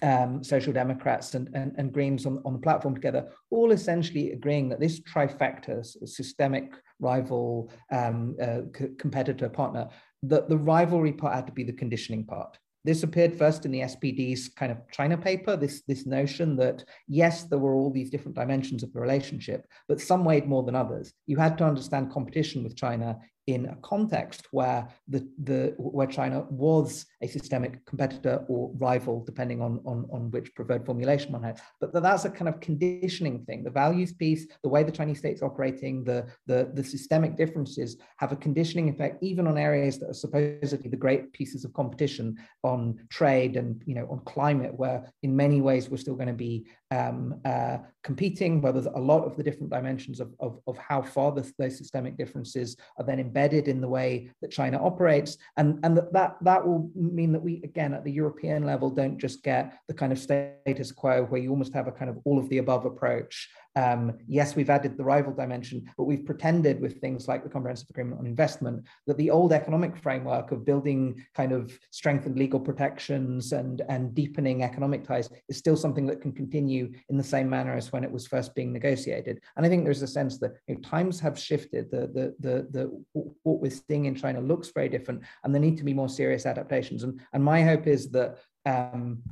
um, 0.00 0.42
Social 0.42 0.72
Democrats 0.72 1.34
and, 1.34 1.50
and, 1.54 1.74
and 1.76 1.92
Greens 1.92 2.24
on, 2.24 2.40
on 2.46 2.54
the 2.54 2.58
platform 2.60 2.94
together, 2.94 3.28
all 3.50 3.72
essentially 3.72 4.32
agreeing 4.32 4.70
that 4.70 4.80
this 4.80 4.98
trifecta, 5.00 5.84
systemic 6.08 6.72
rival, 7.00 7.70
um, 7.92 8.34
uh, 8.40 8.60
competitor, 8.98 9.50
partner, 9.50 9.88
that 10.22 10.48
the 10.48 10.56
rivalry 10.56 11.12
part 11.12 11.34
had 11.34 11.46
to 11.46 11.52
be 11.52 11.64
the 11.64 11.72
conditioning 11.72 12.24
part 12.24 12.58
this 12.84 13.02
appeared 13.02 13.36
first 13.36 13.64
in 13.64 13.72
the 13.72 13.80
SPD's 13.80 14.48
kind 14.48 14.72
of 14.72 14.78
China 14.90 15.16
paper, 15.16 15.56
this, 15.56 15.82
this 15.88 16.06
notion 16.06 16.56
that, 16.56 16.84
yes, 17.06 17.44
there 17.44 17.58
were 17.58 17.74
all 17.74 17.90
these 17.90 18.10
different 18.10 18.36
dimensions 18.36 18.82
of 18.82 18.92
the 18.92 19.00
relationship, 19.00 19.66
but 19.88 20.00
some 20.00 20.24
weighed 20.24 20.46
more 20.46 20.62
than 20.62 20.74
others. 20.74 21.12
You 21.26 21.36
had 21.36 21.58
to 21.58 21.64
understand 21.64 22.12
competition 22.12 22.62
with 22.62 22.76
China 22.76 23.18
in 23.48 23.64
a 23.64 23.76
context 23.76 24.46
where 24.50 24.86
the, 25.08 25.26
the 25.42 25.74
where 25.78 26.06
China 26.06 26.44
was 26.50 27.06
a 27.22 27.26
systemic 27.26 27.82
competitor 27.86 28.44
or 28.46 28.70
rival, 28.76 29.24
depending 29.24 29.62
on, 29.62 29.80
on, 29.86 30.06
on 30.12 30.30
which 30.30 30.54
preferred 30.54 30.84
formulation 30.84 31.32
one 31.32 31.42
had. 31.42 31.58
But 31.80 31.94
that's 31.94 32.26
a 32.26 32.30
kind 32.30 32.50
of 32.50 32.60
conditioning 32.60 33.46
thing. 33.46 33.64
The 33.64 33.70
values 33.70 34.12
piece, 34.12 34.46
the 34.62 34.68
way 34.68 34.82
the 34.82 34.92
Chinese 34.92 35.20
state's 35.20 35.40
operating, 35.40 36.04
the, 36.04 36.26
the, 36.46 36.70
the 36.74 36.84
systemic 36.84 37.38
differences 37.38 37.96
have 38.18 38.32
a 38.32 38.36
conditioning 38.36 38.90
effect 38.90 39.16
even 39.22 39.46
on 39.46 39.56
areas 39.56 39.98
that 39.98 40.10
are 40.10 40.20
supposedly 40.24 40.90
the 40.90 40.96
great 40.96 41.32
pieces 41.32 41.64
of 41.64 41.72
competition 41.72 42.36
on 42.64 42.98
trade 43.08 43.56
and 43.56 43.82
you 43.86 43.94
know 43.94 44.06
on 44.10 44.20
climate, 44.26 44.74
where 44.74 45.10
in 45.22 45.34
many 45.34 45.62
ways 45.62 45.88
we're 45.88 45.96
still 45.96 46.16
going 46.16 46.28
to 46.28 46.34
be 46.34 46.66
um, 46.90 47.40
uh, 47.44 47.78
competing, 48.02 48.60
where 48.60 48.72
there's 48.72 48.86
a 48.86 48.98
lot 48.98 49.24
of 49.24 49.36
the 49.36 49.42
different 49.42 49.70
dimensions 49.70 50.20
of, 50.20 50.34
of, 50.40 50.60
of 50.66 50.78
how 50.78 51.02
far 51.02 51.32
those 51.32 51.52
systemic 51.76 52.16
differences 52.16 52.76
are 52.98 53.04
then 53.04 53.20
embedded 53.20 53.68
in 53.68 53.80
the 53.80 53.88
way 53.88 54.30
that 54.40 54.50
China 54.50 54.82
operates. 54.82 55.36
And, 55.56 55.78
and 55.84 55.96
that, 55.96 56.12
that, 56.12 56.36
that 56.42 56.66
will 56.66 56.90
mean 56.94 57.32
that 57.32 57.42
we, 57.42 57.60
again, 57.64 57.94
at 57.94 58.04
the 58.04 58.12
European 58.12 58.64
level, 58.64 58.90
don't 58.90 59.18
just 59.18 59.42
get 59.42 59.78
the 59.88 59.94
kind 59.94 60.12
of 60.12 60.18
status 60.18 60.92
quo 60.92 61.24
where 61.24 61.40
you 61.40 61.50
almost 61.50 61.74
have 61.74 61.88
a 61.88 61.92
kind 61.92 62.10
of 62.10 62.18
all 62.24 62.38
of 62.38 62.48
the 62.48 62.58
above 62.58 62.86
approach 62.86 63.48
um, 63.76 64.18
yes, 64.26 64.56
we've 64.56 64.70
added 64.70 64.96
the 64.96 65.04
rival 65.04 65.32
dimension, 65.32 65.84
but 65.96 66.04
we've 66.04 66.24
pretended 66.24 66.80
with 66.80 67.00
things 67.00 67.28
like 67.28 67.44
the 67.44 67.50
Comprehensive 67.50 67.90
Agreement 67.90 68.18
on 68.18 68.26
Investment 68.26 68.84
that 69.06 69.16
the 69.16 69.30
old 69.30 69.52
economic 69.52 69.96
framework 69.96 70.50
of 70.50 70.64
building 70.64 71.24
kind 71.34 71.52
of 71.52 71.78
strengthened 71.90 72.38
legal 72.38 72.58
protections 72.58 73.52
and, 73.52 73.82
and 73.88 74.14
deepening 74.14 74.62
economic 74.62 75.04
ties 75.04 75.30
is 75.48 75.58
still 75.58 75.76
something 75.76 76.06
that 76.06 76.20
can 76.20 76.32
continue 76.32 76.92
in 77.08 77.16
the 77.16 77.22
same 77.24 77.48
manner 77.48 77.74
as 77.74 77.92
when 77.92 78.04
it 78.04 78.10
was 78.10 78.26
first 78.26 78.54
being 78.54 78.72
negotiated. 78.72 79.40
And 79.56 79.64
I 79.64 79.68
think 79.68 79.84
there's 79.84 80.02
a 80.02 80.08
sense 80.08 80.38
that 80.38 80.54
you 80.66 80.74
know, 80.74 80.80
times 80.80 81.20
have 81.20 81.38
shifted. 81.38 81.90
The, 81.90 82.08
the, 82.08 82.34
the, 82.40 82.66
the, 82.70 83.04
what 83.42 83.60
we're 83.60 83.70
seeing 83.70 84.06
in 84.06 84.14
China 84.14 84.40
looks 84.40 84.70
very 84.74 84.88
different, 84.88 85.22
and 85.44 85.54
there 85.54 85.60
need 85.60 85.78
to 85.78 85.84
be 85.84 85.94
more 85.94 86.08
serious 86.08 86.46
adaptations. 86.46 87.04
And, 87.04 87.20
and 87.32 87.44
my 87.44 87.62
hope 87.62 87.86
is 87.86 88.10
that 88.10 88.38
um, 88.66 89.22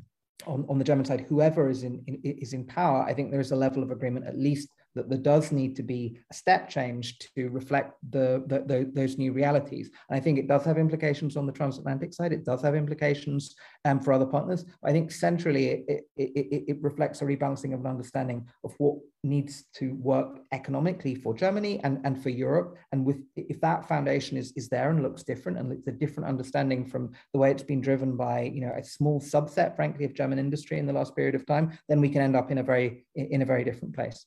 on, 0.47 0.66
on 0.68 0.78
the 0.78 0.84
German 0.84 1.05
side, 1.05 1.26
whoever 1.28 1.70
is 1.70 1.82
in, 1.82 2.03
in, 2.07 2.20
is 2.22 2.53
in 2.53 2.66
power, 2.66 3.03
I 3.03 3.14
think 3.14 3.30
there 3.30 3.41
is 3.41 3.53
a 3.53 3.57
level 3.57 3.82
of 3.82 3.91
agreement, 3.91 4.26
at 4.26 4.37
least 4.37 4.68
that 4.97 5.09
there 5.09 5.18
does 5.18 5.53
need 5.53 5.76
to 5.76 5.82
be 5.82 6.18
a 6.30 6.34
step 6.34 6.68
change 6.68 7.18
to 7.18 7.49
reflect 7.51 7.94
the, 8.11 8.42
the, 8.47 8.61
the, 8.66 8.90
those 8.92 9.18
new 9.18 9.32
realities. 9.32 9.90
And 10.09 10.16
I 10.16 10.20
think 10.20 10.38
it 10.38 10.49
does 10.49 10.64
have 10.64 10.78
implications 10.78 11.36
on 11.36 11.47
the 11.47 11.53
transatlantic 11.53 12.12
side. 12.12 12.32
It 12.32 12.44
does 12.44 12.62
have 12.62 12.74
implications 12.74 13.55
um, 13.84 14.01
for 14.01 14.12
other 14.12 14.26
partners. 14.26 14.64
I 14.82 14.92
think 14.92 15.12
centrally 15.12 15.68
it, 15.68 15.84
it, 16.16 16.30
it, 16.34 16.64
it, 16.68 16.82
reflects 16.82 17.22
a 17.22 17.24
rebalancing 17.24 17.74
of 17.74 17.80
an 17.80 17.86
understanding 17.86 18.49
of 18.64 18.74
what 18.78 18.97
needs 19.22 19.64
to 19.74 19.94
work 19.97 20.38
economically 20.53 21.14
for 21.14 21.34
Germany 21.34 21.80
and, 21.84 22.01
and 22.05 22.22
for 22.22 22.30
Europe. 22.30 22.76
And 22.92 23.05
with 23.05 23.18
if 23.36 23.61
that 23.61 23.86
foundation 23.88 24.36
is, 24.36 24.53
is 24.57 24.68
there 24.68 24.90
and 24.90 25.03
looks 25.03 25.22
different 25.22 25.59
and 25.59 25.72
it's 25.72 25.86
a 25.86 25.92
different 25.92 26.28
understanding 26.28 26.86
from 26.86 27.12
the 27.32 27.38
way 27.38 27.51
it's 27.51 27.62
been 27.62 27.80
driven 27.80 28.16
by 28.16 28.42
you 28.42 28.61
know 28.61 28.72
a 28.76 28.84
small 28.84 29.20
subset, 29.20 29.76
frankly, 29.76 30.05
of 30.05 30.14
German 30.14 30.38
industry 30.38 30.78
in 30.78 30.86
the 30.86 30.92
last 30.92 31.14
period 31.16 31.34
of 31.34 31.47
time, 31.47 31.76
then 31.88 32.01
we 32.01 32.09
can 32.09 32.22
end 32.22 32.36
up 32.36 32.51
in 32.51 32.59
a 32.59 32.62
very 32.62 33.05
in 33.14 33.42
a 33.42 33.47
very 33.47 33.64
different 33.64 33.94
place. 33.94 34.26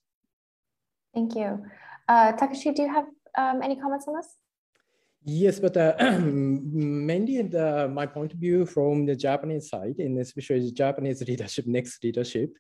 Thank 1.14 1.36
you. 1.36 1.66
Uh, 2.08 2.34
Takashi, 2.34 2.74
do 2.76 2.84
you 2.84 2.94
have 2.94 3.06
um, 3.38 3.62
any 3.62 3.76
comments 3.76 4.08
on 4.08 4.16
this? 4.16 4.36
Yes, 5.26 5.60
but 5.60 5.76
uh, 5.76 5.96
mainly 6.22 7.42
the, 7.42 7.92
my 7.94 8.06
point 8.06 8.32
of 8.32 8.40
view 8.40 8.66
from 8.66 9.06
the 9.06 9.18
Japanese 9.18 9.70
side, 9.70 9.96
and 10.00 10.18
especially 10.18 10.72
Japanese 10.72 11.22
leadership, 11.28 11.68
next 11.68 12.02
leadership. 12.04 12.54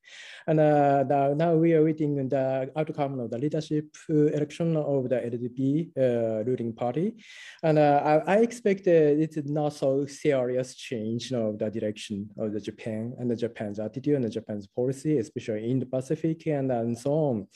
And 0.45 0.59
uh, 0.59 1.33
now 1.35 1.53
we 1.55 1.73
are 1.73 1.83
waiting 1.83 2.27
the 2.27 2.69
outcome 2.75 3.19
of 3.19 3.29
the 3.29 3.37
leadership 3.37 3.95
election 4.09 4.75
of 4.75 5.07
the 5.07 5.15
LDP 5.15 5.91
uh, 5.97 6.43
ruling 6.43 6.73
party. 6.73 7.15
And 7.63 7.79
uh, 7.79 8.01
I, 8.27 8.33
I, 8.33 8.37
expect 8.39 8.87
it's 8.87 9.37
not 9.45 9.73
so 9.73 10.05
serious 10.05 10.75
change 10.75 11.31
of 11.31 11.59
the 11.59 11.69
direction 11.69 12.29
of 12.37 12.51
the 12.51 12.59
Japan 12.59 13.13
and 13.19 13.31
the 13.31 13.35
Japan's 13.35 13.79
attitude 13.79 14.15
and 14.15 14.25
the 14.25 14.29
Japan's 14.29 14.67
policy, 14.67 15.17
especially 15.17 15.71
in 15.71 15.79
the 15.79 15.85
Pacific 15.85 16.45
and, 16.47 16.71
and 16.71 16.97
so 16.97 17.11
on. 17.13 17.47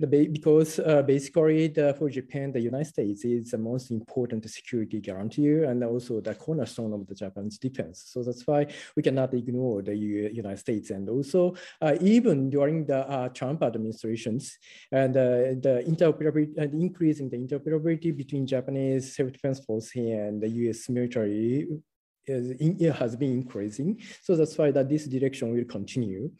The, 0.00 0.28
because 0.28 0.78
uh, 0.80 1.02
basically 1.02 1.68
the, 1.68 1.94
for 1.98 2.10
Japan, 2.10 2.52
the 2.52 2.60
United 2.60 2.88
States 2.88 3.24
is 3.24 3.52
the 3.52 3.58
most 3.58 3.90
important 3.90 4.49
security 4.50 5.00
guarantee 5.00 5.48
and 5.48 5.82
also 5.84 6.20
the 6.20 6.34
cornerstone 6.34 6.92
of 6.92 7.06
the 7.06 7.14
Japanese 7.14 7.58
defense. 7.58 8.04
So 8.06 8.22
that's 8.22 8.46
why 8.46 8.66
we 8.96 9.02
cannot 9.02 9.34
ignore 9.34 9.82
the 9.82 9.94
United 9.94 10.58
States. 10.58 10.90
And 10.90 11.08
also, 11.08 11.54
uh, 11.80 11.96
even 12.00 12.50
during 12.50 12.86
the 12.86 12.98
uh, 13.08 13.28
Trump 13.28 13.62
administrations 13.62 14.58
and 14.92 15.16
uh, 15.16 15.56
the 15.66 15.84
interoperability, 15.86 16.58
uh, 16.58 16.62
increasing 16.62 17.30
the 17.30 17.38
interoperability 17.38 18.16
between 18.16 18.46
Japanese 18.46 19.16
self-defense 19.16 19.60
force 19.64 19.94
and 19.94 20.42
the 20.42 20.48
US 20.48 20.88
military 20.88 21.66
has 22.28 23.16
been 23.16 23.32
increasing. 23.32 24.00
So 24.22 24.36
that's 24.36 24.56
why 24.56 24.70
that 24.70 24.88
this 24.88 25.06
direction 25.06 25.52
will 25.52 25.64
continue. 25.64 26.30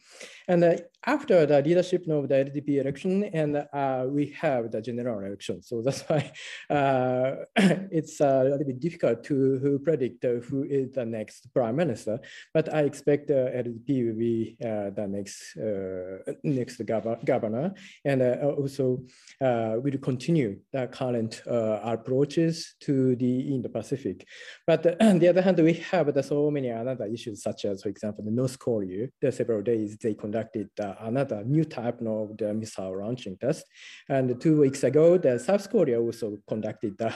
And 0.47 0.63
uh, 0.63 0.77
after 1.05 1.45
the 1.45 1.61
leadership 1.61 2.07
of 2.07 2.29
the 2.29 2.35
LDP 2.35 2.79
election, 2.79 3.23
and 3.23 3.57
uh, 3.73 4.05
we 4.07 4.27
have 4.39 4.71
the 4.71 4.81
general 4.81 5.19
election. 5.19 5.61
So 5.61 5.81
that's 5.81 6.01
why 6.09 6.31
uh, 6.69 7.35
it's 7.91 8.19
a 8.19 8.43
little 8.43 8.65
bit 8.65 8.79
difficult 8.79 9.23
to 9.25 9.79
predict 9.83 10.23
who 10.23 10.63
is 10.63 10.91
the 10.91 11.05
next 11.05 11.51
prime 11.53 11.75
minister. 11.75 12.19
But 12.53 12.73
I 12.73 12.81
expect 12.81 13.27
the 13.27 13.51
LDP 13.55 14.07
will 14.07 14.19
be 14.19 14.57
uh, 14.63 14.91
the 14.91 15.07
next 15.07 15.57
uh, 15.57 16.33
next 16.43 16.79
gov 16.85 17.25
governor, 17.25 17.73
and 18.05 18.21
uh, 18.21 18.53
also 18.57 19.03
will 19.39 19.97
continue 20.01 20.59
the 20.71 20.87
current 20.87 21.41
approaches 21.45 22.75
to 22.81 23.15
the 23.15 23.53
Indo-Pacific. 23.53 24.25
But 24.67 25.01
on 25.01 25.19
the 25.19 25.29
other 25.29 25.41
hand, 25.41 25.59
we 25.59 25.73
have 25.73 26.11
so 26.25 26.51
many 26.51 26.71
other 26.71 27.05
issues, 27.05 27.41
such 27.41 27.65
as, 27.65 27.83
for 27.83 27.89
example, 27.89 28.23
the 28.23 28.31
North 28.31 28.59
Korea. 28.59 29.07
There 29.21 29.31
several 29.31 29.61
days 29.61 29.97
they 29.97 30.13
conducted 30.13 30.69
another 30.99 31.43
new 31.43 31.63
type 31.63 32.01
of 32.01 32.37
the 32.37 32.53
missile 32.53 32.99
launching 32.99 33.37
test. 33.37 33.65
And 34.09 34.39
two 34.39 34.59
weeks 34.59 34.83
ago, 34.83 35.17
the 35.17 35.39
South 35.39 35.69
Korea 35.69 35.99
also 35.99 36.37
conducted 36.47 36.97
the 36.97 37.09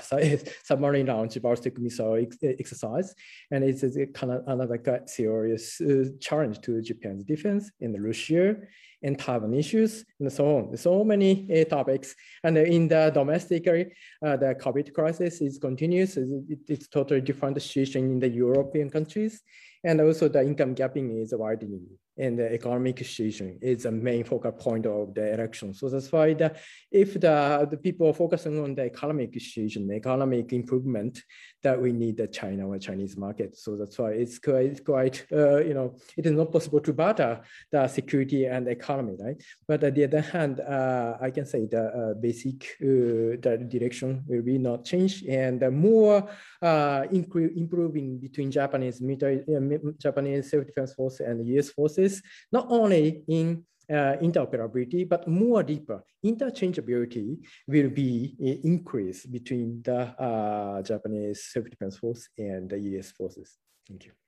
submarine 0.64 1.08
launch 1.08 1.42
ballistic 1.42 1.78
missile 1.80 2.16
ex 2.16 2.38
exercise. 2.42 3.14
And 3.52 3.64
it's 3.64 3.84
kind 4.14 4.34
of 4.34 4.44
another 4.48 5.04
serious 5.08 5.82
uh, 5.82 6.06
challenge 6.20 6.62
to 6.62 6.82
Japan's 6.82 7.24
defense 7.24 7.72
in 7.80 7.92
the 7.92 8.02
Russia 8.02 8.56
and 9.04 9.20
Taiwan 9.20 9.54
issues 9.54 10.06
and 10.20 10.32
so 10.32 10.58
on. 10.58 10.78
So 10.78 11.04
many 11.04 11.48
uh, 11.52 11.66
topics. 11.66 12.16
And 12.44 12.58
in 12.58 12.88
the 12.88 13.12
domestically, 13.14 13.94
uh, 14.26 14.38
the 14.38 14.56
COVID 14.56 14.94
crisis 14.94 15.42
is 15.42 15.60
continuous. 15.60 16.18
It, 16.18 16.60
it's 16.68 16.88
totally 16.88 17.22
different 17.22 17.62
situation 17.62 18.06
in 18.06 18.20
the 18.20 18.30
European 18.30 18.90
countries. 18.90 19.42
And 19.84 20.02
also 20.02 20.28
the 20.28 20.42
income 20.42 20.74
gapping 20.74 21.22
is 21.22 21.34
widening 21.36 21.86
and 22.18 22.40
the 22.40 22.54
economic 22.54 22.98
situation 23.00 23.60
is 23.62 23.86
a 23.86 23.92
main 23.92 24.24
focal 24.24 24.52
point 24.52 24.86
of 24.86 25.14
the 25.14 25.34
election. 25.34 25.74
So 25.74 25.90
that's 25.90 26.12
why 26.12 26.34
the, 26.34 26.56
if 26.92 27.14
the, 27.14 27.68
the 27.70 27.78
people 27.78 28.08
are 28.08 28.14
focusing 28.14 28.64
on 28.64 28.76
the 28.76 28.84
economic 28.84 29.34
situation, 29.34 29.92
economic 29.92 30.54
improvement, 30.54 31.22
that 31.64 31.82
we 31.82 31.92
need 31.92 32.18
the 32.18 32.28
China 32.28 32.68
or 32.68 32.78
Chinese 32.78 33.18
market. 33.18 33.58
So 33.58 33.76
that's 33.76 33.98
why 33.98 34.12
it's 34.12 34.38
quite, 34.38 34.86
quite 34.86 35.26
uh, 35.32 35.58
you 35.70 35.74
know, 35.74 35.96
it 36.16 36.26
is 36.26 36.32
not 36.32 36.52
possible 36.52 36.80
to 36.82 36.94
barter 36.94 37.42
the 37.72 37.88
security 37.88 38.46
and 38.46 38.68
economy, 38.68 39.16
right? 39.20 39.42
But 39.68 39.84
on 39.84 39.94
the 39.96 40.04
other 40.04 40.22
hand, 40.22 40.60
uh, 40.60 41.18
I 41.20 41.32
can 41.32 41.46
say 41.46 41.66
the 41.66 41.84
uh, 42.02 42.14
basic 42.14 42.60
uh, 42.82 43.42
the 43.46 43.66
direction 43.68 44.24
will 44.28 44.44
be 44.44 44.58
not 44.60 44.86
change 44.86 45.24
and 45.24 45.60
the 45.60 45.72
more 45.72 46.30
uh, 46.62 47.04
improving 47.12 48.20
between 48.20 48.52
Japanese 48.52 49.02
military, 49.02 49.38
uh, 49.54 49.92
Japanese 50.06 50.52
self-defense 50.52 50.94
force 50.94 51.20
and 51.20 51.46
US 51.58 51.70
forces, 51.70 52.05
not 52.52 52.68
only 52.70 53.24
in 53.28 53.66
uh, 53.90 54.18
interoperability, 54.22 55.08
but 55.08 55.28
more 55.28 55.62
deeper 55.64 56.04
interchangeability 56.26 57.38
will 57.68 57.90
be 57.90 58.36
uh, 58.42 58.68
increased 58.68 59.32
between 59.32 59.82
the 59.84 60.00
uh, 60.20 60.82
Japanese 60.82 61.46
self-defense 61.54 61.98
force 61.98 62.28
and 62.38 62.70
the 62.70 62.80
US 62.80 63.12
forces. 63.12 63.58
Thank 63.88 64.06
you. 64.06 64.25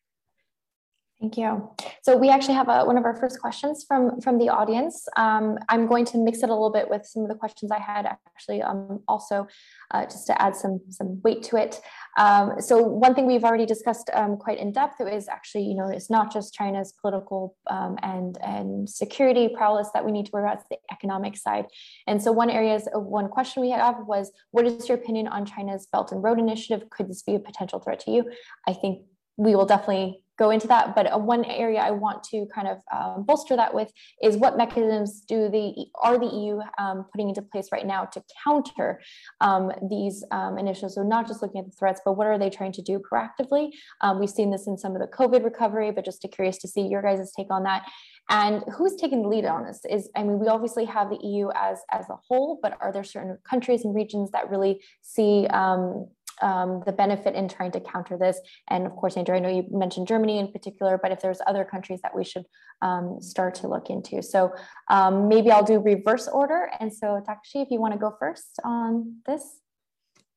Thank 1.20 1.36
you. 1.36 1.72
So 2.04 2.16
we 2.16 2.30
actually 2.30 2.54
have 2.54 2.70
a, 2.70 2.86
one 2.86 2.96
of 2.96 3.04
our 3.04 3.16
first 3.16 3.42
questions 3.42 3.84
from, 3.88 4.22
from 4.22 4.38
the 4.38 4.50
audience. 4.50 5.08
Um, 5.18 5.58
I'm 5.68 5.88
going 5.88 6.06
to 6.06 6.18
mix 6.20 6.44
it 6.44 6.50
a 6.50 6.54
little 6.54 6.72
bit 6.72 6.92
with 6.92 7.08
some 7.08 7.24
of 7.24 7.30
the 7.30 7.34
questions 7.34 7.72
I 7.72 7.80
had 7.80 8.06
actually 8.06 8.62
um, 8.62 9.00
also 9.08 9.48
uh, 9.90 10.04
just 10.04 10.28
to 10.28 10.40
add 10.40 10.56
some, 10.56 10.80
some 10.92 11.20
weight 11.24 11.42
to 11.44 11.58
it. 11.58 11.82
Um, 12.20 12.62
so 12.62 12.78
one 12.78 13.16
thing 13.16 13.26
we've 13.26 13.44
already 13.44 13.66
discussed 13.66 14.12
um, 14.14 14.38
quite 14.38 14.60
in 14.60 14.72
depth 14.72 15.02
is 15.02 15.28
actually, 15.28 15.64
you 15.64 15.74
know, 15.74 15.88
it's 15.88 16.12
not 16.12 16.32
just 16.32 16.54
China's 16.54 16.94
political 17.02 17.56
um, 17.66 17.98
and, 18.04 18.38
and 18.44 18.88
security 18.88 19.50
prowess 19.50 19.90
that 19.96 20.06
we 20.06 20.12
need 20.12 20.28
to 20.28 20.32
worry 20.32 20.44
about, 20.44 20.60
it's 20.60 20.68
the 20.70 20.78
economic 20.92 21.36
side. 21.36 21.66
And 22.06 22.22
so 22.22 22.32
one 22.32 22.52
areas 22.52 22.88
of 22.94 23.04
one 23.04 23.28
question 23.28 23.62
we 23.62 23.72
have 23.72 24.06
was, 24.06 24.32
what 24.52 24.68
is 24.68 24.88
your 24.88 25.00
opinion 25.00 25.28
on 25.30 25.48
China's 25.48 25.88
Belt 25.92 26.12
and 26.12 26.22
Road 26.22 26.38
Initiative? 26.38 26.92
Could 26.92 27.10
this 27.10 27.24
be 27.24 27.34
a 27.34 27.40
potential 27.40 27.80
threat 27.80 28.02
to 28.02 28.12
you? 28.12 28.30
I 28.68 28.74
think 28.74 29.02
we 29.36 29.56
will 29.56 29.66
definitely 29.66 30.24
go 30.38 30.50
into 30.52 30.68
that. 30.68 30.96
But 30.96 31.12
uh, 31.12 31.18
one 31.18 31.46
area 31.46 31.80
I 31.80 31.92
want 31.92 32.24
to 32.26 32.46
kind 32.54 32.68
of 32.68 32.78
um, 32.96 33.24
bolster 33.24 33.56
that 33.56 33.74
with 33.74 33.92
is 34.22 34.38
what 34.38 34.58
mechanisms 34.58 35.22
do 35.28 35.50
the 35.50 35.88
are 36.02 36.18
the 36.18 36.28
EU 36.28 36.60
um, 36.78 37.06
putting 37.12 37.30
into 37.30 37.42
place 37.42 37.70
right 37.72 37.86
now 37.86 38.06
to 38.06 38.24
counter 38.44 39.02
um, 39.42 39.72
these 39.90 40.24
um, 40.32 40.58
initiatives? 40.58 40.96
So 40.96 41.04
not 41.04 41.28
just 41.28 41.42
looking 41.42 41.60
at 41.60 41.66
the 41.66 41.72
threats, 41.78 42.02
but 42.06 42.14
what 42.14 42.28
are 42.28 42.38
they 42.38 42.50
trying 42.50 42.74
to 42.74 42.82
do 42.82 43.00
proactively? 43.00 43.72
Um, 44.02 44.20
we've 44.20 44.30
seen 44.30 44.52
this 44.52 44.68
in 44.68 44.78
some 44.78 44.96
of 44.96 45.02
the 45.02 45.08
COVID 45.08 45.44
recovery, 45.44 45.92
but 45.92 46.06
just 46.06 46.26
curious 46.32 46.58
to 46.58 46.68
see 46.68 46.82
your 46.82 47.02
guys' 47.02 47.32
take 47.36 47.48
on 47.50 47.64
that. 47.64 47.88
And 48.30 48.64
who's 48.76 48.96
taking 48.96 49.22
the 49.22 49.30
lead 49.30 49.46
on 49.46 49.66
this? 49.66 49.82
Is 49.90 50.10
I 50.16 50.24
mean, 50.24 50.40
we 50.40 50.48
obviously 50.48 50.86
have 50.86 51.10
the 51.10 51.20
EU 51.24 51.50
as 51.56 51.80
as 51.92 52.10
a 52.10 52.18
whole, 52.28 52.60
but 52.62 52.78
are 52.82 52.92
there 52.92 53.04
certain 53.04 53.38
countries 53.50 53.86
and 53.86 53.96
regions 53.96 54.32
that 54.32 54.50
really 54.50 54.82
see 55.02 55.48
um, 55.48 56.08
um, 56.42 56.84
the 56.86 56.92
benefit 56.92 57.36
in 57.36 57.48
trying 57.48 57.72
to 57.72 57.80
counter 57.80 58.18
this. 58.18 58.40
And 58.70 58.86
of 58.86 58.96
course, 58.96 59.18
Andrew, 59.18 59.36
I 59.36 59.40
know 59.40 59.50
you 59.50 59.66
mentioned 59.72 60.08
Germany 60.08 60.40
in 60.40 60.52
particular, 60.52 61.00
but 61.02 61.12
if 61.12 61.20
there's 61.22 61.40
other 61.48 61.66
countries 61.66 62.00
that 62.02 62.16
we 62.16 62.24
should 62.24 62.46
um, 62.82 63.20
start 63.22 63.56
to 63.56 63.68
look 63.68 63.90
into. 63.90 64.22
So 64.22 64.54
um, 64.90 65.28
maybe 65.28 65.52
I'll 65.52 65.64
do 65.64 65.80
reverse 65.80 66.28
order. 66.28 66.70
And 66.80 66.94
so 66.94 67.22
Takashi, 67.28 67.64
if 67.64 67.72
you 67.72 67.80
want 67.80 67.94
to 67.94 68.00
go 68.00 68.16
first 68.20 68.60
on 68.64 69.18
this. 69.26 69.62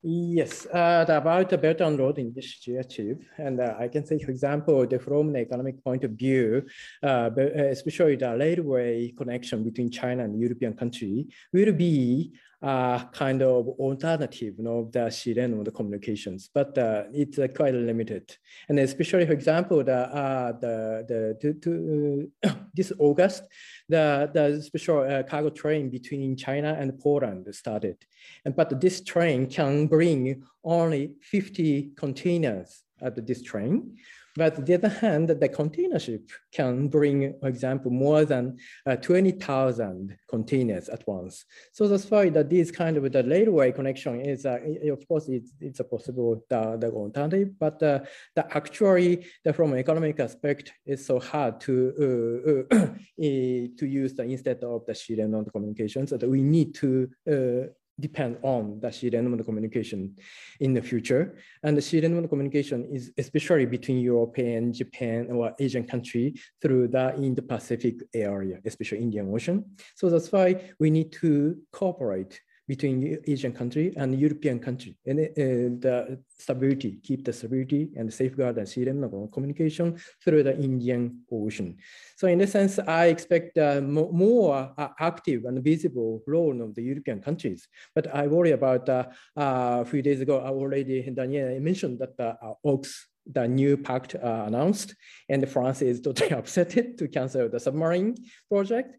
Yes, 0.02 0.64
uh, 0.64 1.04
about 1.06 1.50
the 1.50 1.58
Belt 1.58 1.82
and 1.82 1.98
Road 1.98 2.16
Initiative, 2.16 3.18
and 3.36 3.60
uh, 3.60 3.74
I 3.78 3.86
can 3.88 4.06
say, 4.06 4.18
for 4.18 4.30
example, 4.30 4.86
the, 4.86 4.98
from 4.98 5.28
an 5.28 5.36
economic 5.36 5.84
point 5.84 6.04
of 6.04 6.12
view, 6.12 6.64
uh, 7.02 7.28
uh 7.36 7.68
especially 7.68 8.16
the 8.16 8.34
railway 8.34 9.12
connection 9.12 9.62
between 9.62 9.90
China 9.90 10.24
and 10.24 10.40
European 10.40 10.72
country 10.72 11.26
will 11.52 11.74
be 11.74 12.32
uh, 12.62 13.04
kind 13.06 13.42
of 13.42 13.68
alternative 13.78 14.54
you 14.58 14.64
know, 14.64 14.88
the 14.92 15.10
sea 15.10 15.34
lane 15.34 15.58
of 15.58 15.64
the 15.64 15.70
communications, 15.70 16.50
but 16.52 16.76
uh, 16.76 17.04
it's 17.12 17.38
uh, 17.38 17.48
quite 17.48 17.74
limited. 17.74 18.36
And 18.68 18.78
especially, 18.78 19.26
for 19.26 19.32
example, 19.32 19.82
the, 19.82 19.96
uh, 19.96 20.52
the, 20.52 21.04
the 21.08 21.38
to, 21.40 21.54
to 21.54 22.32
this 22.74 22.92
August, 22.98 23.44
the, 23.88 24.30
the 24.32 24.62
special 24.62 25.00
uh, 25.00 25.22
cargo 25.22 25.50
train 25.50 25.88
between 25.90 26.36
China 26.36 26.76
and 26.78 26.98
Poland 27.00 27.46
started. 27.54 27.96
And, 28.44 28.54
but 28.54 28.80
this 28.80 29.00
train 29.02 29.46
can 29.46 29.86
bring 29.86 30.42
only 30.62 31.14
50 31.22 31.92
containers 31.96 32.82
at 33.00 33.26
this 33.26 33.42
train. 33.42 33.96
But 34.40 34.56
on 34.56 34.64
the 34.64 34.72
other 34.72 34.88
hand, 34.88 35.28
the 35.28 35.50
container 35.50 35.98
ship 35.98 36.30
can 36.50 36.88
bring, 36.88 37.34
for 37.40 37.48
example, 37.48 37.90
more 37.90 38.24
than 38.24 38.56
uh, 38.86 38.96
20,000 38.96 40.16
containers 40.30 40.88
at 40.88 41.06
once. 41.06 41.44
So 41.72 41.86
that's 41.86 42.10
why 42.10 42.30
that 42.30 42.48
this 42.48 42.70
kind 42.70 42.96
of 42.96 43.12
the 43.12 43.22
railway 43.22 43.70
connection 43.72 44.18
is, 44.22 44.46
uh, 44.46 44.58
of 44.90 45.06
course, 45.06 45.28
it's, 45.28 45.52
it's 45.60 45.80
a 45.80 45.84
possible 45.84 46.42
the, 46.48 46.78
the 46.80 46.90
alternative, 46.90 47.50
but 47.58 47.82
uh, 47.82 47.98
the 48.34 48.56
actually, 48.56 49.26
the, 49.44 49.52
from 49.52 49.74
an 49.74 49.78
economic 49.78 50.18
aspect, 50.18 50.72
it's 50.86 51.04
so 51.04 51.20
hard 51.20 51.60
to 51.60 52.64
uh, 52.72 52.74
uh, 52.74 52.86
to 53.20 53.86
use 53.86 54.14
the 54.14 54.22
instead 54.22 54.64
of 54.64 54.86
the 54.86 54.94
sea 54.94 55.16
lane 55.16 55.44
communications 55.52 56.08
that 56.08 56.26
we 56.26 56.40
need 56.40 56.74
to 56.76 57.10
uh, 57.30 57.68
depend 58.00 58.38
on 58.42 58.80
the 58.80 58.90
sea 58.90 59.10
lane 59.10 59.42
communication 59.44 60.16
in 60.60 60.74
the 60.74 60.82
future. 60.82 61.38
And 61.62 61.76
the 61.76 61.82
sea 61.82 62.00
lane 62.00 62.26
communication 62.28 62.88
is 62.92 63.12
especially 63.18 63.66
between 63.66 64.00
Europe 64.00 64.38
and 64.38 64.74
Japan 64.74 65.28
or 65.30 65.54
Asian 65.58 65.84
country 65.84 66.34
through 66.60 66.88
the 66.88 67.14
Indo-Pacific 67.16 67.96
area, 68.14 68.58
especially 68.64 68.98
Indian 68.98 69.32
Ocean. 69.32 69.64
So 69.94 70.10
that's 70.10 70.30
why 70.32 70.72
we 70.78 70.90
need 70.90 71.12
to 71.12 71.56
cooperate 71.72 72.40
between 72.70 73.18
Asian 73.26 73.52
country 73.60 73.86
and 73.96 74.08
European 74.26 74.60
country 74.60 74.92
and, 75.04 75.18
and 75.36 75.82
the 75.82 75.96
stability, 76.38 77.00
keep 77.02 77.24
the 77.24 77.32
stability 77.32 77.90
and 77.96 78.06
safeguard 78.20 78.54
the 78.54 78.64
see 78.64 78.84
them 78.84 79.00
communication 79.32 79.86
through 80.22 80.44
the 80.44 80.56
Indian 80.68 81.02
Ocean. 81.32 81.76
So 82.16 82.28
in 82.28 82.40
a 82.42 82.46
sense, 82.46 82.78
I 82.78 83.06
expect 83.06 83.58
uh, 83.58 83.80
more 83.80 84.72
uh, 84.78 84.88
active 85.00 85.40
and 85.46 85.64
visible 85.72 86.22
role 86.28 86.62
of 86.62 86.76
the 86.76 86.84
European 86.90 87.20
countries. 87.20 87.66
But 87.96 88.04
I 88.14 88.28
worry 88.36 88.52
about 88.60 88.88
uh, 88.88 89.04
uh 89.36 89.78
a 89.84 89.86
few 89.92 90.02
days 90.08 90.20
ago, 90.20 90.34
I 90.38 90.50
already, 90.60 90.96
Danielle 91.20 91.58
mentioned 91.70 91.96
that 92.02 92.16
the 92.20 92.28
uh, 92.46 92.54
AUKUS 92.70 92.92
the 93.36 93.46
new 93.46 93.76
pact 93.76 94.14
uh, 94.14 94.44
announced 94.50 94.94
and 95.28 95.40
France 95.54 95.82
is 95.90 96.00
totally 96.00 96.32
upset 96.40 96.70
to 96.98 97.04
cancel 97.16 97.48
the 97.48 97.60
submarine 97.60 98.12
project. 98.52 98.90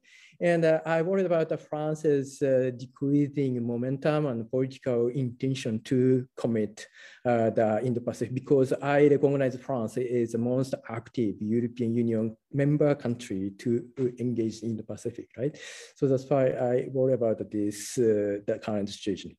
And 0.41 0.65
uh, 0.65 0.79
I 0.87 1.03
worried 1.03 1.27
about 1.27 1.59
France's 1.61 2.41
uh, 2.41 2.71
decreasing 2.75 3.65
momentum 3.65 4.25
and 4.25 4.49
political 4.49 5.07
intention 5.09 5.81
to 5.83 6.27
commit 6.35 6.87
uh, 7.23 7.51
the 7.51 7.79
Indo-Pacific 7.83 8.33
because 8.33 8.73
I 8.73 9.07
recognize 9.07 9.55
France 9.57 9.97
is 9.97 10.31
the 10.31 10.39
most 10.39 10.73
active 10.89 11.35
European 11.39 11.93
Union 11.95 12.35
member 12.51 12.95
country 12.95 13.51
to 13.59 13.87
engage 14.19 14.63
in 14.63 14.75
the 14.75 14.83
Pacific, 14.83 15.29
right? 15.37 15.55
So 15.95 16.07
that's 16.07 16.27
why 16.27 16.47
I 16.47 16.87
worry 16.91 17.13
about 17.13 17.37
this 17.51 17.99
uh, 17.99 18.41
the 18.47 18.59
current 18.63 18.89
situation. 18.89 19.37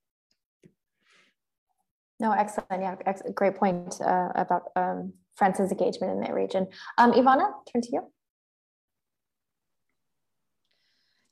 No, 2.20 2.30
excellent. 2.30 2.80
Yeah, 2.80 2.94
ex 3.06 3.22
great 3.34 3.56
point 3.56 4.00
uh, 4.00 4.28
about 4.36 4.70
um, 4.76 5.14
France's 5.34 5.72
engagement 5.72 6.12
in 6.12 6.20
that 6.20 6.32
region. 6.32 6.68
Um, 6.96 7.12
Ivana, 7.12 7.50
turn 7.72 7.82
to 7.82 7.88
you. 7.90 8.11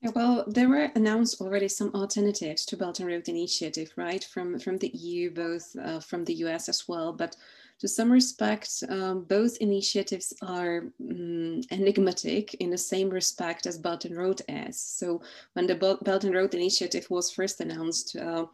Well, 0.03 0.45
there 0.47 0.69
were 0.69 0.91
announced 0.95 1.43
already 1.43 1.69
some 1.69 1.95
alternatives 1.95 2.65
to 2.67 2.77
Belt 2.77 3.01
and 3.01 3.09
Road 3.09 3.29
Initiative, 3.29 3.93
right, 3.97 4.25
from 4.25 4.59
from 4.59 4.79
the 4.79 4.89
EU, 4.89 5.31
both 5.31 5.77
uh, 5.77 6.01
from 6.01 6.25
the 6.25 6.35
US 6.47 6.71
as 6.71 6.89
well. 6.89 7.13
But 7.13 7.37
to 7.81 7.89
some 7.89 8.11
respect, 8.11 8.83
um, 8.89 9.25
both 9.25 9.59
initiatives 9.59 10.33
are 10.41 10.85
um, 11.01 11.61
enigmatic 11.71 12.55
in 12.55 12.71
the 12.71 12.79
same 12.79 13.11
respect 13.11 13.67
as 13.67 13.79
Belt 13.79 14.07
and 14.07 14.17
Road 14.17 14.41
is. 14.49 14.81
So 14.81 15.21
when 15.53 15.67
the 15.67 15.75
Belt 15.75 16.25
and 16.25 16.35
Road 16.35 16.55
Initiative 16.55 17.07
was 17.11 17.31
first 17.31 17.61
announced, 17.61 18.17
uh, 18.17 18.47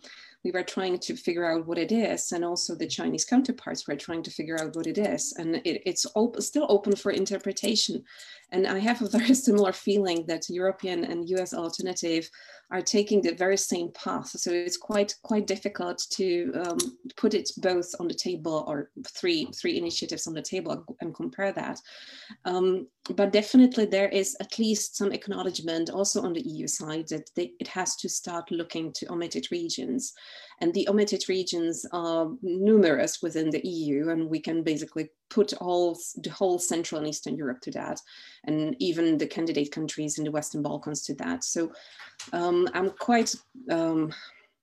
we 0.47 0.53
were 0.53 0.63
trying 0.63 0.97
to 0.97 1.17
figure 1.17 1.45
out 1.45 1.67
what 1.67 1.77
it 1.77 1.91
is, 1.91 2.31
and 2.31 2.45
also 2.45 2.77
the 2.77 2.87
Chinese 2.87 3.25
counterparts 3.25 3.85
were 3.89 3.97
trying 3.97 4.23
to 4.23 4.31
figure 4.31 4.57
out 4.61 4.77
what 4.77 4.87
it 4.87 4.97
is, 4.97 5.35
and 5.37 5.57
it, 5.57 5.83
it's 5.85 6.07
op 6.15 6.41
still 6.41 6.67
open 6.69 6.95
for 6.95 7.11
interpretation. 7.11 8.05
And 8.53 8.65
I 8.65 8.79
have 8.79 9.03
a 9.03 9.09
very 9.09 9.35
similar 9.47 9.73
feeling 9.73 10.25
that 10.29 10.49
European 10.49 11.03
and 11.03 11.29
US 11.31 11.53
alternative 11.53 12.31
are 12.71 12.83
taking 12.83 13.23
the 13.23 13.35
very 13.35 13.57
same 13.57 13.91
path. 13.93 14.29
So 14.29 14.51
it's 14.51 14.77
quite 14.77 15.15
quite 15.23 15.47
difficult 15.47 16.05
to 16.13 16.53
um, 16.55 16.79
put 17.17 17.35
it 17.35 17.51
both 17.59 17.95
on 18.01 18.09
the 18.09 18.15
table 18.15 18.65
or 18.67 18.91
three 19.07 19.47
three 19.55 19.79
initiatives 19.79 20.27
on 20.27 20.35
the 20.35 20.43
table 20.43 20.85
and 21.01 21.15
compare 21.15 21.53
that. 21.53 21.81
Um, 22.45 22.89
but 23.15 23.33
definitely 23.33 23.87
there 23.87 24.09
is 24.09 24.37
at 24.41 24.59
least 24.59 24.97
some 24.97 25.13
acknowledgement 25.13 25.91
also 25.91 26.23
on 26.23 26.33
the 26.33 26.43
EU 26.43 26.67
side 26.67 27.07
that 27.09 27.31
they, 27.37 27.53
it 27.61 27.69
has 27.69 27.95
to 27.97 28.09
start 28.09 28.51
looking 28.51 28.93
to 28.95 29.13
omitted 29.13 29.47
regions. 29.53 30.13
And 30.61 30.73
the 30.73 30.89
omitted 30.89 31.29
regions 31.29 31.85
are 31.93 32.31
numerous 32.43 33.21
within 33.23 33.51
the 33.51 33.67
EU, 33.67 34.09
and 34.09 34.29
we 34.29 34.41
can 34.41 34.63
basically 34.63 35.11
put 35.29 35.53
all 35.55 35.99
the 36.17 36.31
whole 36.31 36.59
Central 36.59 36.99
and 36.99 37.09
Eastern 37.09 37.37
Europe 37.37 37.61
to 37.63 37.71
that, 37.73 38.01
and 38.45 38.75
even 38.79 39.19
the 39.19 39.27
candidate 39.27 39.73
countries 39.73 40.19
in 40.19 40.25
the 40.25 40.31
Western 40.31 40.63
Balkans 40.63 41.03
to 41.03 41.15
that. 41.17 41.45
So 41.45 41.73
um, 42.33 42.69
I'm 42.73 42.91
quite, 42.91 43.35
um, 43.71 44.15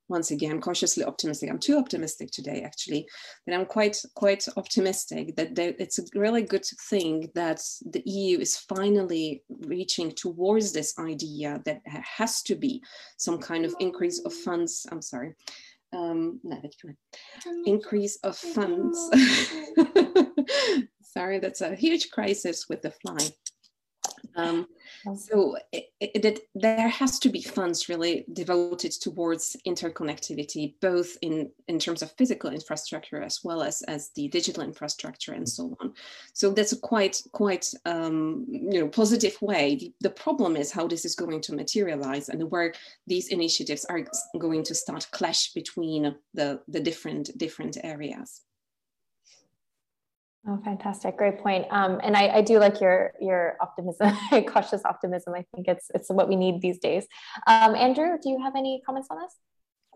once 0.09 0.31
again, 0.31 0.59
cautiously 0.61 1.03
optimistic. 1.03 1.49
I'm 1.49 1.59
too 1.59 1.77
optimistic 1.77 2.31
today, 2.31 2.61
actually, 2.61 3.07
but 3.45 3.53
I'm 3.53 3.65
quite, 3.65 3.97
quite 4.15 4.45
optimistic 4.57 5.35
that 5.35 5.53
there, 5.53 5.73
it's 5.77 5.99
a 5.99 6.03
really 6.15 6.41
good 6.41 6.65
thing 6.89 7.29
that 7.35 7.61
the 7.85 8.01
EU 8.05 8.39
is 8.39 8.57
finally 8.57 9.43
reaching 9.49 10.11
towards 10.11 10.71
this 10.71 10.97
idea 10.97 11.61
that 11.65 11.81
has 11.85 12.41
to 12.43 12.55
be 12.55 12.81
some 13.17 13.37
kind 13.37 13.63
of 13.63 13.75
increase 13.79 14.19
of 14.25 14.33
funds. 14.33 14.87
I'm 14.91 15.01
sorry. 15.01 15.35
Um, 15.93 16.39
increase 17.65 18.17
of 18.23 18.35
funds 18.35 18.97
Sorry, 21.13 21.37
that's 21.39 21.61
a 21.61 21.75
huge 21.75 22.09
crisis 22.09 22.65
with 22.67 22.81
the 22.81 22.91
fly. 22.91 23.17
Um, 24.35 24.67
so 25.15 25.57
it, 25.71 25.89
it, 25.99 26.39
there 26.55 26.87
has 26.87 27.19
to 27.19 27.29
be 27.29 27.41
funds 27.41 27.89
really 27.89 28.25
devoted 28.33 28.91
towards 28.91 29.55
interconnectivity, 29.67 30.75
both 30.81 31.17
in, 31.21 31.51
in 31.67 31.79
terms 31.79 32.01
of 32.01 32.11
physical 32.13 32.49
infrastructure 32.49 33.21
as 33.21 33.43
well 33.43 33.61
as, 33.61 33.81
as 33.83 34.09
the 34.15 34.27
digital 34.29 34.63
infrastructure 34.63 35.33
and 35.33 35.47
so 35.47 35.75
on. 35.81 35.93
So 36.33 36.51
that's 36.51 36.71
a 36.71 36.79
quite 36.79 37.21
quite 37.31 37.73
um, 37.85 38.45
you 38.49 38.79
know 38.79 38.87
positive 38.87 39.39
way. 39.41 39.75
The, 39.75 39.93
the 40.01 40.09
problem 40.09 40.55
is 40.55 40.71
how 40.71 40.87
this 40.87 41.05
is 41.05 41.15
going 41.15 41.41
to 41.41 41.55
materialize 41.55 42.29
and 42.29 42.49
where 42.49 42.73
these 43.07 43.29
initiatives 43.29 43.85
are 43.85 44.05
going 44.39 44.63
to 44.63 44.75
start 44.75 45.07
clash 45.11 45.53
between 45.53 46.15
the, 46.33 46.61
the 46.67 46.79
different 46.79 47.37
different 47.37 47.77
areas. 47.83 48.41
Oh, 50.45 50.59
fantastic! 50.63 51.17
Great 51.17 51.39
point. 51.39 51.65
Um, 51.71 52.01
and 52.03 52.17
I, 52.17 52.27
I, 52.27 52.41
do 52.41 52.59
like 52.59 52.81
your 52.81 53.13
your 53.21 53.55
optimism, 53.61 54.13
cautious 54.47 54.81
optimism. 54.83 55.33
I 55.33 55.45
think 55.55 55.69
it's 55.69 55.89
it's 55.95 56.09
what 56.09 56.27
we 56.27 56.35
need 56.35 56.61
these 56.61 56.79
days. 56.79 57.07
Um, 57.47 57.75
Andrew, 57.75 58.17
do 58.21 58.29
you 58.29 58.41
have 58.43 58.53
any 58.57 58.81
comments 58.85 59.07
on 59.09 59.19
this? 59.19 59.35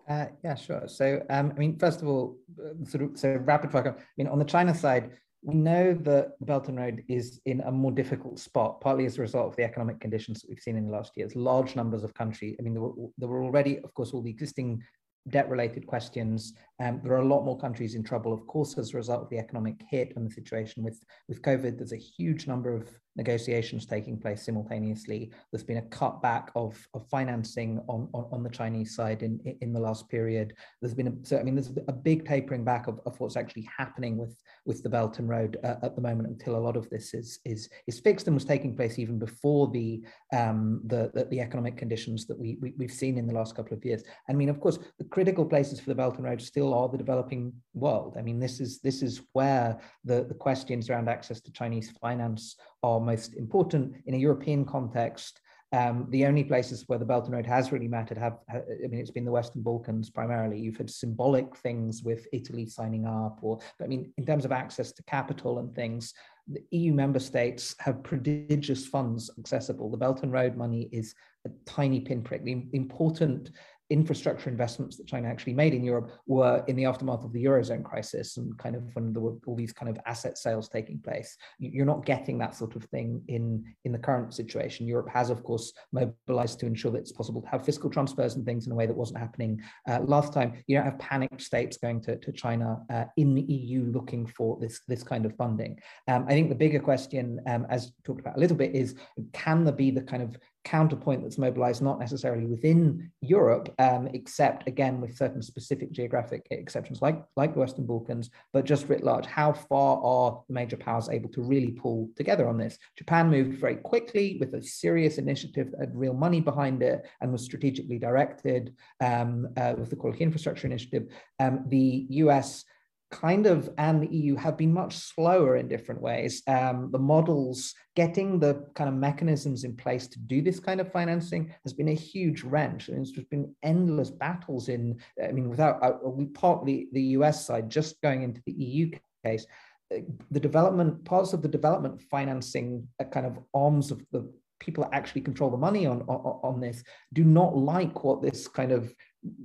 Uh, 0.07 0.27
yeah, 0.45 0.55
sure. 0.55 0.87
So, 0.87 1.21
um, 1.29 1.51
I 1.53 1.59
mean, 1.59 1.77
first 1.77 2.01
of 2.01 2.07
all, 2.07 2.37
uh, 2.63 2.85
sort 2.85 3.03
of 3.03 3.19
so 3.19 3.35
rapid 3.43 3.73
fire. 3.73 3.93
I 3.97 4.01
mean, 4.17 4.27
on 4.27 4.39
the 4.39 4.45
China 4.45 4.73
side, 4.73 5.11
we 5.41 5.55
know 5.55 5.93
that 5.93 6.33
Belt 6.45 6.69
and 6.69 6.77
Road 6.77 7.03
is 7.09 7.41
in 7.45 7.59
a 7.61 7.71
more 7.71 7.91
difficult 7.91 8.39
spot, 8.39 8.79
partly 8.79 9.05
as 9.05 9.17
a 9.17 9.21
result 9.21 9.47
of 9.47 9.55
the 9.57 9.63
economic 9.63 9.99
conditions 9.99 10.41
that 10.41 10.49
we've 10.49 10.59
seen 10.59 10.77
in 10.77 10.85
the 10.85 10.91
last 10.91 11.17
years. 11.17 11.35
Large 11.35 11.75
numbers 11.75 12.03
of 12.03 12.13
countries. 12.13 12.55
I 12.57 12.63
mean, 12.63 12.73
there 12.73 12.83
were, 12.83 13.09
there 13.17 13.27
were 13.27 13.43
already, 13.43 13.79
of 13.79 13.93
course, 13.93 14.11
all 14.11 14.21
the 14.21 14.29
existing 14.29 14.81
debt 15.29 15.49
related 15.49 15.87
questions. 15.87 16.53
Um, 16.79 17.01
there 17.03 17.13
are 17.13 17.21
a 17.21 17.25
lot 17.27 17.43
more 17.43 17.57
countries 17.57 17.95
in 17.95 18.03
trouble, 18.03 18.33
of 18.33 18.45
course, 18.47 18.77
as 18.77 18.93
a 18.93 18.97
result 18.97 19.23
of 19.23 19.29
the 19.29 19.39
economic 19.39 19.81
hit 19.89 20.13
and 20.15 20.29
the 20.29 20.33
situation 20.33 20.83
with, 20.83 21.01
with 21.27 21.41
COVID. 21.41 21.77
There's 21.77 21.93
a 21.93 21.97
huge 21.97 22.47
number 22.47 22.73
of 22.73 22.89
negotiations 23.17 23.85
taking 23.85 24.17
place 24.17 24.45
simultaneously. 24.45 25.31
There's 25.51 25.63
been 25.63 25.77
a 25.77 25.81
cutback 25.81 26.49
of, 26.55 26.87
of 26.93 27.05
financing 27.09 27.79
on, 27.87 28.07
on, 28.13 28.27
on, 28.31 28.43
the 28.43 28.49
Chinese 28.49 28.95
side 28.95 29.23
in, 29.23 29.39
in 29.61 29.73
the 29.73 29.79
last 29.79 30.07
period. 30.07 30.53
There's 30.81 30.93
been 30.93 31.07
a, 31.07 31.13
so 31.23 31.39
I 31.39 31.43
mean, 31.43 31.55
there's 31.55 31.71
a 31.87 31.93
big 31.93 32.25
tapering 32.27 32.63
back 32.63 32.87
of, 32.87 33.01
of 33.05 33.19
what's 33.19 33.35
actually 33.35 33.67
happening 33.75 34.17
with, 34.17 34.37
with 34.65 34.83
the 34.83 34.89
Belt 34.89 35.17
and 35.19 35.27
Road 35.27 35.57
uh, 35.63 35.75
at 35.81 35.95
the 35.95 36.01
moment 36.01 36.29
until 36.29 36.55
a 36.55 36.65
lot 36.67 36.77
of 36.77 36.89
this 36.89 37.13
is, 37.13 37.39
is, 37.43 37.69
is 37.87 37.99
fixed 37.99 38.27
and 38.27 38.35
was 38.35 38.45
taking 38.45 38.75
place 38.75 38.99
even 38.99 39.17
before 39.17 39.67
the, 39.69 40.03
um, 40.31 40.81
the, 40.85 41.11
the, 41.13 41.25
the 41.25 41.39
economic 41.41 41.75
conditions 41.75 42.27
that 42.27 42.37
we, 42.37 42.57
we, 42.61 42.73
we've 42.77 42.91
seen 42.91 43.17
in 43.17 43.25
the 43.25 43.33
last 43.33 43.55
couple 43.55 43.75
of 43.75 43.83
years. 43.83 44.03
I 44.29 44.33
mean, 44.33 44.49
of 44.49 44.59
course, 44.59 44.77
the 44.99 45.05
critical 45.05 45.45
places 45.45 45.79
for 45.79 45.89
the 45.89 45.95
Belt 45.95 46.17
and 46.17 46.25
Road 46.25 46.41
still 46.41 46.73
are 46.73 46.87
the 46.87 46.97
developing 46.97 47.51
world. 47.73 48.15
I 48.17 48.21
mean, 48.21 48.39
this 48.39 48.59
is, 48.59 48.79
this 48.79 49.01
is 49.01 49.23
where 49.33 49.79
the, 50.05 50.23
the 50.23 50.35
questions 50.35 50.89
around 50.89 51.09
access 51.09 51.41
to 51.41 51.51
Chinese 51.51 51.91
finance 51.99 52.55
are 52.83 52.99
most 53.07 53.35
important 53.35 53.95
in 54.05 54.13
a 54.13 54.17
European 54.17 54.65
context. 54.65 55.41
Um, 55.73 56.07
the 56.11 56.25
only 56.25 56.45
places 56.45 56.85
where 56.87 56.99
the 56.99 57.05
Belt 57.05 57.25
and 57.25 57.33
Road 57.33 57.45
has 57.45 57.73
really 57.73 57.89
mattered 57.89 58.17
have, 58.17 58.37
I 58.49 58.87
mean, 58.87 59.01
it's 59.01 59.11
been 59.11 59.25
the 59.25 59.31
Western 59.31 59.63
Balkans 59.63 60.09
primarily. 60.09 60.57
You've 60.59 60.77
had 60.77 60.89
symbolic 60.89 61.57
things 61.57 62.03
with 62.03 62.25
Italy 62.31 62.65
signing 62.67 63.05
up, 63.05 63.39
or, 63.41 63.59
but 63.77 63.85
I 63.85 63.87
mean, 63.87 64.13
in 64.17 64.25
terms 64.25 64.45
of 64.45 64.53
access 64.53 64.93
to 64.93 65.03
capital 65.03 65.59
and 65.59 65.75
things, 65.75 66.13
the 66.47 66.63
EU 66.71 66.93
member 66.93 67.19
states 67.19 67.75
have 67.79 68.01
prodigious 68.03 68.87
funds 68.87 69.29
accessible. 69.37 69.89
The 69.89 69.97
Belt 69.97 70.23
and 70.23 70.31
Road 70.31 70.55
money 70.55 70.87
is 70.93 71.13
a 71.45 71.49
tiny 71.65 71.99
pinprick. 71.99 72.45
The 72.45 72.65
important 72.71 73.51
infrastructure 73.89 74.49
investments 74.49 74.97
that 74.97 75.07
China 75.07 75.27
actually 75.27 75.53
made 75.53 75.73
in 75.73 75.83
Europe 75.83 76.11
were 76.25 76.63
in 76.67 76.75
the 76.75 76.85
aftermath 76.85 77.23
of 77.23 77.31
the 77.31 77.43
Eurozone 77.43 77.83
crisis 77.83 78.37
and 78.37 78.57
kind 78.57 78.75
of 78.75 78.83
when 78.93 79.13
there 79.13 79.21
were 79.21 79.35
all 79.45 79.55
these 79.55 79.73
kind 79.73 79.89
of 79.89 79.97
asset 80.05 80.37
sales 80.37 80.67
taking 80.67 80.99
place. 80.99 81.37
You're 81.59 81.85
not 81.85 82.05
getting 82.05 82.37
that 82.39 82.55
sort 82.55 82.75
of 82.75 82.83
thing 82.85 83.21
in, 83.27 83.63
in 83.85 83.91
the 83.91 83.97
current 83.97 84.33
situation. 84.33 84.87
Europe 84.87 85.09
has, 85.09 85.29
of 85.29 85.43
course, 85.43 85.73
mobilized 85.91 86.59
to 86.59 86.65
ensure 86.65 86.91
that 86.91 86.99
it's 86.99 87.11
possible 87.11 87.41
to 87.41 87.47
have 87.47 87.65
fiscal 87.65 87.89
transfers 87.89 88.35
and 88.35 88.45
things 88.45 88.65
in 88.65 88.71
a 88.71 88.75
way 88.75 88.85
that 88.85 88.95
wasn't 88.95 89.19
happening 89.19 89.61
uh, 89.89 89.99
last 90.01 90.33
time. 90.33 90.53
You 90.67 90.77
don't 90.77 90.85
have 90.85 90.99
panicked 90.99 91.41
states 91.41 91.77
going 91.77 92.01
to, 92.01 92.17
to 92.17 92.31
China 92.31 92.79
uh, 92.89 93.05
in 93.15 93.35
the 93.35 93.41
EU 93.41 93.85
looking 93.85 94.25
for 94.25 94.57
this, 94.59 94.81
this 94.87 95.03
kind 95.03 95.25
of 95.25 95.35
funding. 95.35 95.79
Um, 96.07 96.25
I 96.27 96.31
think 96.31 96.49
the 96.49 96.55
bigger 96.55 96.79
question, 96.79 97.39
um, 97.47 97.65
as 97.69 97.91
talked 98.03 98.19
about 98.19 98.37
a 98.37 98.39
little 98.39 98.57
bit, 98.57 98.75
is 98.75 98.95
can 99.33 99.63
there 99.63 99.73
be 99.73 99.91
the 99.91 100.01
kind 100.01 100.23
of 100.23 100.37
counterpoint 100.67 101.23
that's 101.23 101.37
mobilized 101.37 101.81
not 101.81 101.97
necessarily 101.97 102.45
within 102.45 103.09
Europe, 103.21 103.73
um, 103.79 104.09
except 104.13 104.67
again 104.67 104.99
with 104.99 105.15
certain 105.15 105.41
specific 105.41 105.93
geographic 105.93 106.45
exceptions 106.51 107.01
like, 107.01 107.23
like 107.37 107.53
the 107.53 107.59
Western 107.61 107.85
Balkans, 107.85 108.29
but 108.51 108.65
just 108.65 108.89
writ 108.89 109.01
large, 109.01 109.25
how 109.25 109.53
far 109.53 110.01
are 110.03 110.43
the 110.47 110.53
major 110.53 110.75
powers 110.75 111.07
able 111.07 111.29
to 111.29 111.41
really 111.41 111.71
pull 111.71 112.09
together 112.17 112.49
on 112.49 112.57
this? 112.57 112.77
Japan 112.97 113.29
moved 113.29 113.57
very 113.59 113.77
quickly 113.77 114.35
with 114.41 114.53
a 114.55 114.61
serious 114.61 115.17
initiative 115.17 115.71
that 115.71 115.79
had 115.79 115.95
real 115.95 116.13
money 116.13 116.41
behind 116.41 116.83
it 116.83 117.07
and 117.21 117.31
was 117.31 117.45
strategically 117.45 117.97
directed 117.97 118.75
um, 118.99 119.47
uh, 119.55 119.73
with 119.77 119.89
the 119.89 119.95
Quality 119.95 120.25
Infrastructure 120.25 120.67
Initiative. 120.67 121.07
Um, 121.39 121.63
the 121.67 122.07
US 122.09 122.65
kind 123.09 123.45
of 123.45 123.69
and 123.77 124.01
the 124.01 124.13
EU 124.13 124.35
have 124.35 124.57
been 124.57 124.73
much 124.73 124.95
slower 124.95 125.57
in 125.57 125.67
different 125.67 126.01
ways. 126.01 126.43
Um, 126.47 126.89
the 126.91 126.99
models, 126.99 127.73
getting 127.95 128.39
the 128.39 128.65
kind 128.75 128.89
of 128.89 128.95
mechanisms 128.95 129.63
in 129.63 129.75
place 129.75 130.07
to 130.07 130.19
do 130.19 130.41
this 130.41 130.59
kind 130.59 130.81
of 130.81 130.91
financing 130.91 131.53
has 131.63 131.73
been 131.73 131.89
a 131.89 131.93
huge 131.93 132.43
wrench. 132.43 132.89
And 132.89 132.99
it's 132.99 133.11
just 133.11 133.29
been 133.29 133.55
endless 133.63 134.11
battles 134.11 134.69
in, 134.69 134.99
I 135.23 135.31
mean, 135.31 135.49
without, 135.49 135.81
uh, 135.81 135.93
we 136.03 136.25
partly 136.27 136.87
the 136.91 137.01
US 137.01 137.45
side, 137.45 137.69
just 137.69 138.01
going 138.01 138.23
into 138.23 138.41
the 138.45 138.53
EU 138.53 138.91
case, 139.25 139.45
uh, 139.93 139.99
the 140.31 140.39
development, 140.39 141.05
parts 141.05 141.33
of 141.33 141.41
the 141.41 141.47
development 141.47 142.01
financing 142.11 142.87
uh, 142.99 143.05
kind 143.05 143.25
of 143.25 143.39
arms 143.53 143.89
of 143.91 144.01
the 144.11 144.29
people 144.59 144.83
that 144.83 144.93
actually 144.93 145.21
control 145.21 145.49
the 145.49 145.57
money 145.57 145.85
on, 145.85 146.01
on, 146.03 146.39
on 146.43 146.59
this 146.59 146.83
do 147.13 147.23
not 147.23 147.55
like 147.55 148.03
what 148.03 148.21
this 148.21 148.47
kind 148.47 148.71
of 148.71 148.93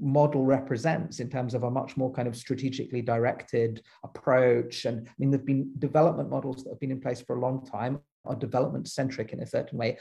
model 0.00 0.44
represents 0.44 1.20
in 1.20 1.28
terms 1.28 1.54
of 1.54 1.62
a 1.62 1.70
much 1.70 1.96
more 1.96 2.12
kind 2.12 2.28
of 2.28 2.36
strategically 2.36 3.02
directed 3.02 3.82
approach. 4.04 4.84
And 4.84 5.08
I 5.08 5.12
mean, 5.18 5.30
there've 5.30 5.46
been 5.46 5.72
development 5.78 6.30
models 6.30 6.64
that 6.64 6.70
have 6.70 6.80
been 6.80 6.90
in 6.90 7.00
place 7.00 7.20
for 7.20 7.36
a 7.36 7.40
long 7.40 7.66
time 7.66 8.00
are 8.24 8.36
development 8.36 8.88
centric 8.88 9.32
in 9.32 9.40
a 9.40 9.46
certain 9.46 9.78
way 9.78 9.98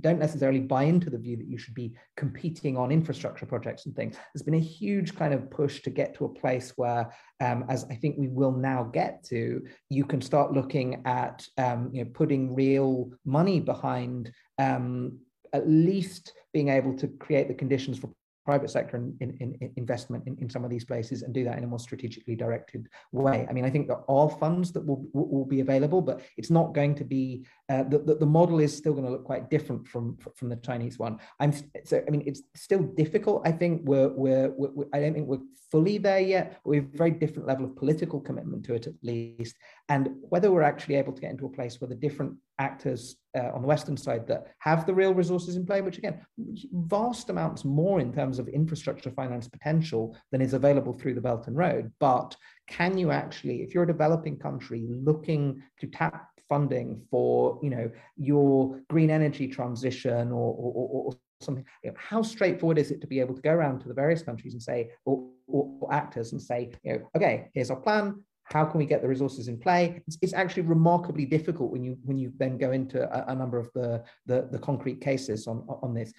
don't 0.00 0.18
necessarily 0.18 0.58
buy 0.58 0.82
into 0.84 1.08
the 1.10 1.18
view 1.18 1.36
that 1.36 1.46
you 1.46 1.56
should 1.56 1.74
be 1.74 1.92
competing 2.16 2.76
on 2.76 2.90
infrastructure 2.90 3.46
projects 3.46 3.86
and 3.86 3.94
things 3.94 4.16
there's 4.34 4.42
been 4.42 4.54
a 4.54 4.58
huge 4.58 5.14
kind 5.14 5.32
of 5.32 5.50
push 5.50 5.80
to 5.82 5.90
get 5.90 6.14
to 6.14 6.24
a 6.24 6.28
place 6.28 6.72
where 6.76 7.12
um, 7.40 7.64
as 7.68 7.84
i 7.84 7.94
think 7.94 8.16
we 8.18 8.28
will 8.28 8.52
now 8.52 8.82
get 8.82 9.22
to 9.22 9.62
you 9.90 10.04
can 10.04 10.20
start 10.20 10.52
looking 10.52 11.02
at 11.04 11.46
um, 11.58 11.88
you 11.92 12.04
know 12.04 12.10
putting 12.12 12.54
real 12.54 13.10
money 13.24 13.60
behind 13.60 14.32
um, 14.58 15.18
at 15.52 15.68
least 15.68 16.32
being 16.52 16.68
able 16.68 16.96
to 16.96 17.08
create 17.08 17.48
the 17.48 17.54
conditions 17.54 17.98
for 17.98 18.10
private 18.44 18.70
sector 18.70 18.96
in, 18.96 19.16
in, 19.20 19.56
in 19.60 19.72
investment 19.76 20.24
in, 20.26 20.36
in, 20.38 20.50
some 20.50 20.64
of 20.64 20.70
these 20.70 20.84
places 20.84 21.22
and 21.22 21.32
do 21.32 21.44
that 21.44 21.58
in 21.58 21.64
a 21.64 21.66
more 21.66 21.78
strategically 21.78 22.34
directed 22.34 22.88
way. 23.12 23.46
I 23.48 23.52
mean, 23.52 23.64
I 23.64 23.70
think 23.70 23.86
there 23.86 24.10
are 24.10 24.28
funds 24.28 24.72
that 24.72 24.84
will, 24.84 25.06
will 25.12 25.44
be 25.44 25.60
available, 25.60 26.02
but 26.02 26.22
it's 26.36 26.50
not 26.50 26.74
going 26.74 26.94
to 26.96 27.04
be, 27.04 27.46
uh, 27.68 27.84
the, 27.84 27.98
the, 27.98 28.14
the, 28.16 28.26
model 28.26 28.58
is 28.58 28.76
still 28.76 28.92
going 28.92 29.04
to 29.04 29.10
look 29.10 29.24
quite 29.24 29.50
different 29.50 29.86
from, 29.86 30.16
from 30.34 30.48
the 30.48 30.56
Chinese 30.56 30.98
one. 30.98 31.18
I'm 31.38 31.52
so, 31.84 32.02
I 32.06 32.10
mean, 32.10 32.22
it's 32.26 32.42
still 32.54 32.82
difficult. 32.82 33.42
I 33.44 33.52
think 33.52 33.82
we're, 33.84 34.08
we're, 34.08 34.50
we're 34.50 34.86
I 34.92 35.00
don't 35.00 35.14
think 35.14 35.28
we're 35.28 35.38
fully 35.70 35.96
there 35.96 36.20
yet. 36.20 36.60
we 36.64 36.76
have 36.76 36.86
a 36.92 36.96
very 36.96 37.10
different 37.10 37.48
level 37.48 37.64
of 37.64 37.74
political 37.74 38.20
commitment 38.20 38.64
to 38.64 38.74
it 38.74 38.86
at 38.86 38.94
least. 39.02 39.56
And 39.92 40.08
whether 40.30 40.50
we're 40.50 40.62
actually 40.72 40.94
able 40.94 41.12
to 41.12 41.20
get 41.20 41.32
into 41.32 41.44
a 41.44 41.56
place 41.58 41.78
where 41.78 41.92
the 41.92 41.94
different 42.06 42.34
actors 42.58 43.16
uh, 43.36 43.50
on 43.54 43.60
the 43.60 43.68
Western 43.68 43.98
side 43.98 44.26
that 44.26 44.46
have 44.60 44.86
the 44.86 44.94
real 44.94 45.12
resources 45.12 45.56
in 45.56 45.66
play, 45.66 45.82
which 45.82 45.98
again, 45.98 46.24
vast 46.72 47.28
amounts 47.28 47.62
more 47.66 48.00
in 48.00 48.10
terms 48.10 48.38
of 48.38 48.48
infrastructure 48.48 49.10
finance 49.10 49.48
potential 49.48 50.16
than 50.30 50.40
is 50.40 50.54
available 50.54 50.94
through 50.94 51.12
the 51.12 51.20
Belt 51.20 51.46
and 51.46 51.58
Road. 51.58 51.92
But 52.00 52.34
can 52.68 52.96
you 52.96 53.10
actually, 53.10 53.56
if 53.62 53.74
you're 53.74 53.84
a 53.84 53.94
developing 53.94 54.38
country 54.38 54.86
looking 54.88 55.62
to 55.80 55.86
tap 55.86 56.28
funding 56.48 57.02
for, 57.10 57.58
you 57.62 57.68
know, 57.68 57.90
your 58.16 58.80
green 58.88 59.10
energy 59.10 59.46
transition 59.46 60.32
or, 60.32 60.54
or, 60.58 60.88
or 60.88 61.12
something, 61.42 61.66
you 61.84 61.90
know, 61.90 61.96
how 61.98 62.22
straightforward 62.22 62.78
is 62.78 62.90
it 62.90 63.02
to 63.02 63.06
be 63.06 63.20
able 63.20 63.34
to 63.34 63.42
go 63.42 63.52
around 63.52 63.80
to 63.80 63.88
the 63.88 64.00
various 64.02 64.22
countries 64.22 64.54
and 64.54 64.62
say, 64.62 64.90
or, 65.04 65.28
or 65.46 65.92
actors 65.92 66.32
and 66.32 66.40
say, 66.40 66.70
you 66.82 66.94
know, 66.94 67.10
okay, 67.14 67.50
here's 67.52 67.70
our 67.70 67.76
plan, 67.76 68.22
how 68.52 68.64
can 68.64 68.78
we 68.78 68.86
get 68.86 69.02
the 69.02 69.08
resources 69.08 69.48
in 69.48 69.58
play? 69.58 70.02
It's, 70.06 70.18
it's, 70.20 70.32
actually 70.32 70.62
remarkably 70.62 71.24
difficult 71.24 71.70
when 71.70 71.82
you 71.82 71.96
when 72.04 72.18
you 72.18 72.32
then 72.38 72.58
go 72.58 72.72
into 72.72 73.02
a, 73.02 73.32
a 73.32 73.34
number 73.34 73.58
of 73.58 73.70
the, 73.74 74.02
the, 74.26 74.48
the 74.50 74.58
concrete 74.58 75.00
cases 75.00 75.46
on 75.46 75.66
on 75.82 75.94
this 75.94 76.12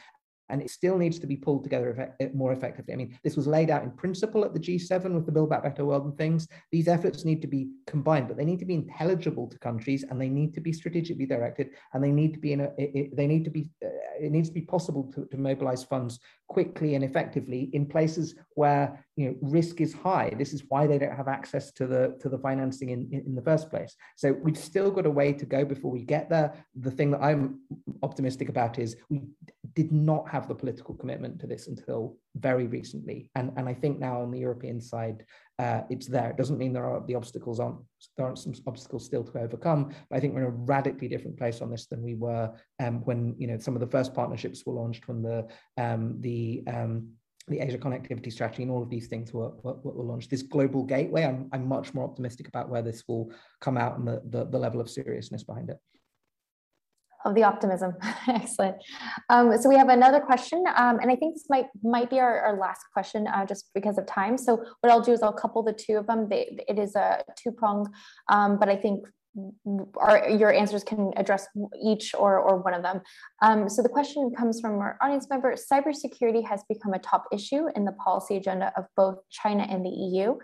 and 0.49 0.61
it 0.61 0.69
still 0.69 0.97
needs 0.97 1.19
to 1.19 1.27
be 1.27 1.35
pulled 1.35 1.63
together 1.63 1.89
effect, 1.89 2.35
more 2.35 2.53
effectively. 2.53 2.93
I 2.93 2.97
mean, 2.97 3.17
this 3.23 3.35
was 3.35 3.47
laid 3.47 3.69
out 3.69 3.83
in 3.83 3.91
principle 3.91 4.43
at 4.43 4.53
the 4.53 4.59
G7 4.59 5.13
with 5.13 5.25
the 5.25 5.31
Build 5.31 5.49
Back 5.49 5.63
Better 5.63 5.85
World 5.85 6.05
and 6.05 6.17
things. 6.17 6.47
These 6.71 6.87
efforts 6.87 7.25
need 7.25 7.41
to 7.41 7.47
be 7.47 7.69
combined, 7.87 8.27
but 8.27 8.37
they 8.37 8.45
need 8.45 8.59
to 8.59 8.65
be 8.65 8.75
intelligible 8.75 9.47
to 9.47 9.57
countries, 9.57 10.03
and 10.03 10.19
they 10.19 10.29
need 10.29 10.53
to 10.53 10.61
be 10.61 10.73
strategically 10.73 11.25
directed, 11.25 11.69
and 11.93 12.03
they 12.03 12.11
need 12.11 12.33
to 12.33 12.39
be 12.39 12.53
in 12.53 12.61
a. 12.61 12.69
It, 12.77 13.15
they 13.15 13.25
need 13.25 13.45
to 13.45 13.49
be. 13.49 13.69
Uh, 13.83 13.89
it 14.19 14.31
needs 14.31 14.49
to 14.49 14.53
be 14.53 14.61
possible 14.61 15.11
to, 15.15 15.25
to 15.25 15.37
mobilize 15.37 15.83
funds 15.83 16.19
quickly 16.53 16.95
and 16.95 17.03
effectively 17.03 17.69
in 17.73 17.85
places 17.85 18.35
where 18.55 19.03
you 19.15 19.25
know 19.25 19.35
risk 19.41 19.81
is 19.81 19.93
high. 19.93 20.29
This 20.37 20.53
is 20.53 20.63
why 20.69 20.87
they 20.87 20.97
don't 20.97 21.15
have 21.15 21.27
access 21.27 21.71
to 21.73 21.87
the 21.87 22.17
to 22.21 22.29
the 22.29 22.37
financing 22.37 22.89
in, 22.89 23.09
in, 23.11 23.21
in 23.27 23.35
the 23.35 23.41
first 23.41 23.69
place. 23.69 23.95
So 24.15 24.31
we've 24.31 24.57
still 24.57 24.91
got 24.91 25.05
a 25.05 25.11
way 25.11 25.33
to 25.33 25.45
go 25.45 25.65
before 25.65 25.91
we 25.91 26.03
get 26.03 26.29
there. 26.29 26.53
The 26.75 26.91
thing 26.91 27.11
that 27.11 27.21
I'm 27.21 27.59
optimistic 28.01 28.49
about 28.49 28.79
is 28.79 28.95
we 29.09 29.21
did 29.73 29.91
not 29.91 30.29
have 30.29 30.47
the 30.47 30.55
political 30.55 30.95
commitment 30.95 31.39
to 31.41 31.47
this 31.47 31.67
until 31.67 32.15
very 32.35 32.67
recently. 32.67 33.29
And, 33.35 33.51
and 33.57 33.67
I 33.67 33.73
think 33.73 33.99
now 33.99 34.21
on 34.21 34.31
the 34.31 34.39
European 34.39 34.81
side, 34.81 35.23
uh, 35.59 35.81
it's 35.89 36.07
there. 36.07 36.29
It 36.31 36.37
doesn't 36.37 36.57
mean 36.57 36.73
there 36.73 36.89
are 36.89 37.03
the 37.05 37.15
obstacles 37.15 37.59
aren't 37.59 37.77
there 38.17 38.25
aren't 38.25 38.39
some 38.39 38.53
obstacles 38.65 39.05
still 39.05 39.23
to 39.23 39.39
overcome. 39.39 39.93
But 40.09 40.17
I 40.17 40.19
think 40.19 40.33
we're 40.33 40.41
in 40.41 40.47
a 40.47 40.49
radically 40.49 41.07
different 41.07 41.37
place 41.37 41.61
on 41.61 41.69
this 41.69 41.85
than 41.85 42.01
we 42.01 42.15
were 42.15 42.51
um, 42.79 43.01
when 43.05 43.35
you 43.37 43.47
know 43.47 43.59
some 43.59 43.75
of 43.75 43.79
the 43.79 43.87
first 43.87 44.13
partnerships 44.13 44.65
were 44.65 44.73
launched 44.73 45.07
when 45.07 45.21
the 45.21 45.47
um, 45.77 46.19
the 46.21 46.63
um, 46.67 47.09
the 47.47 47.59
Asia 47.59 47.77
connectivity 47.77 48.31
strategy 48.31 48.63
and 48.63 48.71
all 48.71 48.81
of 48.81 48.89
these 48.89 49.07
things 49.07 49.33
were, 49.33 49.51
were, 49.63 49.75
were, 49.83 50.03
launched. 50.05 50.29
This 50.29 50.43
global 50.43 50.81
gateway, 50.83 51.25
I'm, 51.25 51.49
I'm 51.51 51.67
much 51.67 51.93
more 51.93 52.05
optimistic 52.05 52.47
about 52.47 52.69
where 52.69 52.81
this 52.81 53.03
will 53.05 53.33
come 53.59 53.77
out 53.77 53.97
and 53.97 54.07
the, 54.07 54.21
the, 54.29 54.45
the 54.45 54.57
level 54.57 54.79
of 54.79 54.89
seriousness 54.89 55.43
behind 55.43 55.69
it 55.69 55.77
of 57.25 57.35
the 57.35 57.43
optimism. 57.43 57.95
Excellent. 58.27 58.77
Um, 59.29 59.57
so 59.57 59.69
we 59.69 59.75
have 59.75 59.89
another 59.89 60.19
question, 60.19 60.63
um, 60.75 60.99
and 60.99 61.09
I 61.09 61.15
think 61.15 61.35
this 61.35 61.45
might 61.49 61.67
might 61.83 62.09
be 62.09 62.19
our, 62.19 62.39
our 62.41 62.57
last 62.57 62.81
question 62.93 63.27
uh, 63.27 63.45
just 63.45 63.69
because 63.73 63.97
of 63.97 64.05
time. 64.05 64.37
So 64.37 64.63
what 64.81 64.91
I'll 64.91 65.01
do 65.01 65.11
is 65.11 65.21
I'll 65.21 65.33
couple 65.33 65.63
the 65.63 65.73
two 65.73 65.97
of 65.97 66.07
them. 66.07 66.27
They, 66.29 66.59
it 66.67 66.79
is 66.79 66.95
a 66.95 67.23
two 67.35 67.51
prong, 67.51 67.91
um, 68.29 68.59
but 68.59 68.69
I 68.69 68.75
think 68.75 69.05
our, 69.97 70.29
your 70.29 70.53
answers 70.53 70.83
can 70.83 71.11
address 71.17 71.47
each 71.83 72.13
or, 72.13 72.39
or 72.39 72.57
one 72.57 72.73
of 72.73 72.83
them. 72.83 73.01
Um, 73.41 73.69
so 73.69 73.81
the 73.81 73.89
question 73.89 74.31
comes 74.37 74.59
from 74.59 74.79
our 74.79 74.97
audience 75.01 75.27
member, 75.29 75.55
cybersecurity 75.55 76.47
has 76.47 76.63
become 76.69 76.93
a 76.93 76.99
top 76.99 77.25
issue 77.31 77.67
in 77.75 77.85
the 77.85 77.93
policy 77.93 78.37
agenda 78.37 78.71
of 78.77 78.85
both 78.95 79.17
China 79.29 79.65
and 79.69 79.85
the 79.85 79.89
EU, 79.89 80.35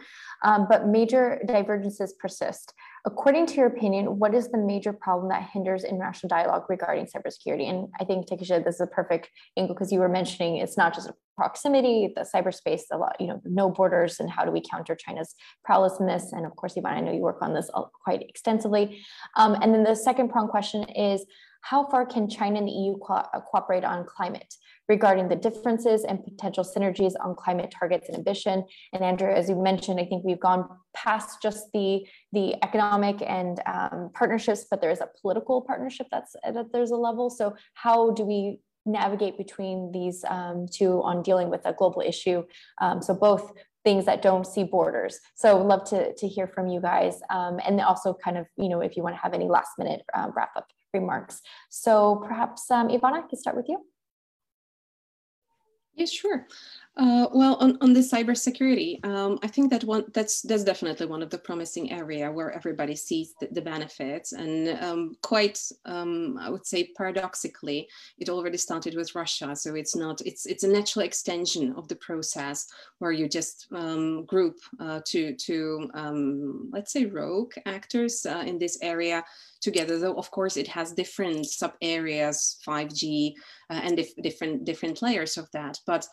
um, 0.43 0.67
but 0.69 0.87
major 0.87 1.41
divergences 1.45 2.13
persist. 2.19 2.73
According 3.05 3.45
to 3.47 3.55
your 3.55 3.67
opinion, 3.67 4.19
what 4.19 4.35
is 4.35 4.49
the 4.49 4.57
major 4.57 4.91
problem 4.91 5.29
that 5.29 5.49
hinders 5.53 5.83
international 5.83 6.27
dialogue 6.27 6.65
regarding 6.67 7.05
cybersecurity? 7.05 7.69
And 7.69 7.87
I 7.99 8.03
think, 8.03 8.27
Takashi, 8.27 8.63
this 8.63 8.75
is 8.75 8.81
a 8.81 8.87
perfect 8.87 9.29
angle 9.57 9.73
because 9.73 9.91
you 9.91 9.99
were 9.99 10.09
mentioning 10.09 10.57
it's 10.57 10.77
not 10.77 10.93
just 10.93 11.09
proximity, 11.39 12.11
the 12.17 12.25
cyberspace, 12.33 12.81
a 12.91 12.97
lot, 12.97 13.15
you 13.17 13.27
know, 13.27 13.39
no 13.45 13.69
borders, 13.69 14.19
and 14.19 14.29
how 14.29 14.43
do 14.43 14.51
we 14.51 14.61
counter 14.61 14.93
China's 14.93 15.33
prowess 15.63 15.95
in 16.01 16.05
this? 16.05 16.33
And 16.33 16.45
of 16.45 16.53
course, 16.57 16.73
Ivana, 16.75 16.97
I 16.97 16.99
know 16.99 17.13
you 17.13 17.21
work 17.21 17.41
on 17.41 17.53
this 17.53 17.69
quite 18.03 18.23
extensively. 18.23 18.99
Um, 19.37 19.53
and 19.61 19.73
then 19.73 19.83
the 19.85 19.95
second 19.95 20.27
prong 20.29 20.49
question 20.49 20.83
is, 20.89 21.25
how 21.61 21.89
far 21.89 22.05
can 22.05 22.29
China 22.29 22.57
and 22.59 22.67
the 22.67 22.71
EU 22.71 22.97
co 22.97 23.13
uh, 23.15 23.39
cooperate 23.49 23.85
on 23.85 24.05
climate 24.05 24.53
regarding 24.87 25.29
the 25.29 25.35
differences 25.35 26.03
and 26.03 26.23
potential 26.23 26.63
synergies 26.63 27.13
on 27.23 27.35
climate 27.35 27.73
targets 27.77 28.07
and 28.09 28.17
ambition? 28.17 28.65
And 28.93 29.03
Andrew, 29.03 29.31
as 29.31 29.49
you 29.49 29.55
mentioned, 29.55 29.99
I 29.99 30.05
think 30.05 30.25
we've 30.25 30.39
gone 30.39 30.67
past 30.93 31.41
just 31.41 31.67
the, 31.73 32.05
the 32.33 32.55
economic 32.63 33.17
and 33.25 33.61
um, 33.65 34.09
partnerships, 34.13 34.65
but 34.69 34.81
there 34.81 34.91
is 34.91 35.01
a 35.01 35.09
political 35.21 35.61
partnership 35.61 36.07
that's 36.11 36.35
that 36.43 36.71
there's 36.73 36.91
a 36.91 36.97
level. 36.97 37.29
So 37.29 37.55
how 37.75 38.11
do 38.11 38.23
we 38.23 38.59
navigate 38.85 39.37
between 39.37 39.91
these 39.91 40.23
um, 40.27 40.67
two 40.71 41.01
on 41.03 41.21
dealing 41.21 41.49
with 41.49 41.61
a 41.65 41.73
global 41.73 42.01
issue? 42.01 42.43
Um, 42.81 43.01
so 43.01 43.13
both 43.13 43.51
things 43.83 44.05
that 44.05 44.21
don't 44.21 44.45
see 44.45 44.63
borders. 44.63 45.19
So 45.35 45.61
love 45.61 45.83
to, 45.89 46.13
to 46.13 46.27
hear 46.27 46.47
from 46.47 46.67
you 46.67 46.81
guys. 46.81 47.21
Um, 47.29 47.59
and 47.65 47.79
also 47.81 48.13
kind 48.13 48.37
of, 48.37 48.45
you 48.57 48.69
know, 48.69 48.81
if 48.81 48.97
you 48.97 49.03
want 49.03 49.15
to 49.15 49.21
have 49.21 49.33
any 49.33 49.47
last 49.47 49.71
minute 49.77 50.01
uh, 50.13 50.29
wrap 50.35 50.51
up 50.55 50.67
remarks. 50.93 51.41
So 51.69 52.21
perhaps 52.27 52.69
um, 52.71 52.89
Ivana, 52.89 53.23
I 53.23 53.27
can 53.27 53.39
start 53.39 53.55
with 53.55 53.69
you. 53.69 53.85
Yeah, 55.95 56.05
sure. 56.05 56.47
Uh, 56.99 57.29
well, 57.31 57.55
on, 57.61 57.77
on 57.79 57.93
the 57.93 58.01
cybersecurity, 58.01 59.03
um, 59.05 59.39
I 59.41 59.47
think 59.47 59.71
that 59.71 59.85
one 59.85 60.03
that's 60.13 60.41
that's 60.41 60.65
definitely 60.65 61.05
one 61.05 61.23
of 61.23 61.29
the 61.29 61.37
promising 61.37 61.93
area 61.93 62.29
where 62.29 62.51
everybody 62.51 62.93
sees 62.93 63.33
the, 63.39 63.47
the 63.53 63.61
benefits, 63.61 64.33
and 64.33 64.77
um, 64.83 65.15
quite 65.21 65.57
um, 65.85 66.37
I 66.37 66.49
would 66.49 66.65
say 66.65 66.91
paradoxically, 66.97 67.87
it 68.17 68.27
already 68.27 68.57
started 68.57 68.95
with 68.95 69.15
Russia, 69.15 69.55
so 69.55 69.75
it's 69.75 69.95
not 69.95 70.19
it's 70.25 70.45
it's 70.45 70.65
a 70.65 70.67
natural 70.67 71.05
extension 71.05 71.71
of 71.77 71.87
the 71.87 71.95
process 71.95 72.67
where 72.97 73.13
you 73.13 73.29
just 73.29 73.67
um, 73.71 74.25
group 74.25 74.57
uh, 74.81 74.99
to 75.05 75.35
to 75.35 75.89
um, 75.93 76.69
let's 76.73 76.91
say 76.91 77.05
rogue 77.05 77.53
actors 77.65 78.25
uh, 78.25 78.43
in 78.45 78.59
this 78.59 78.77
area 78.81 79.23
together. 79.61 79.99
Though 79.99 80.15
of 80.15 80.29
course 80.31 80.57
it 80.57 80.67
has 80.67 80.91
different 80.91 81.45
sub 81.45 81.75
areas, 81.81 82.57
5G, 82.67 83.35
uh, 83.69 83.79
and 83.83 83.95
dif 83.95 84.13
different 84.21 84.65
different 84.65 85.01
layers 85.01 85.37
of 85.37 85.49
that, 85.53 85.79
but 85.87 86.05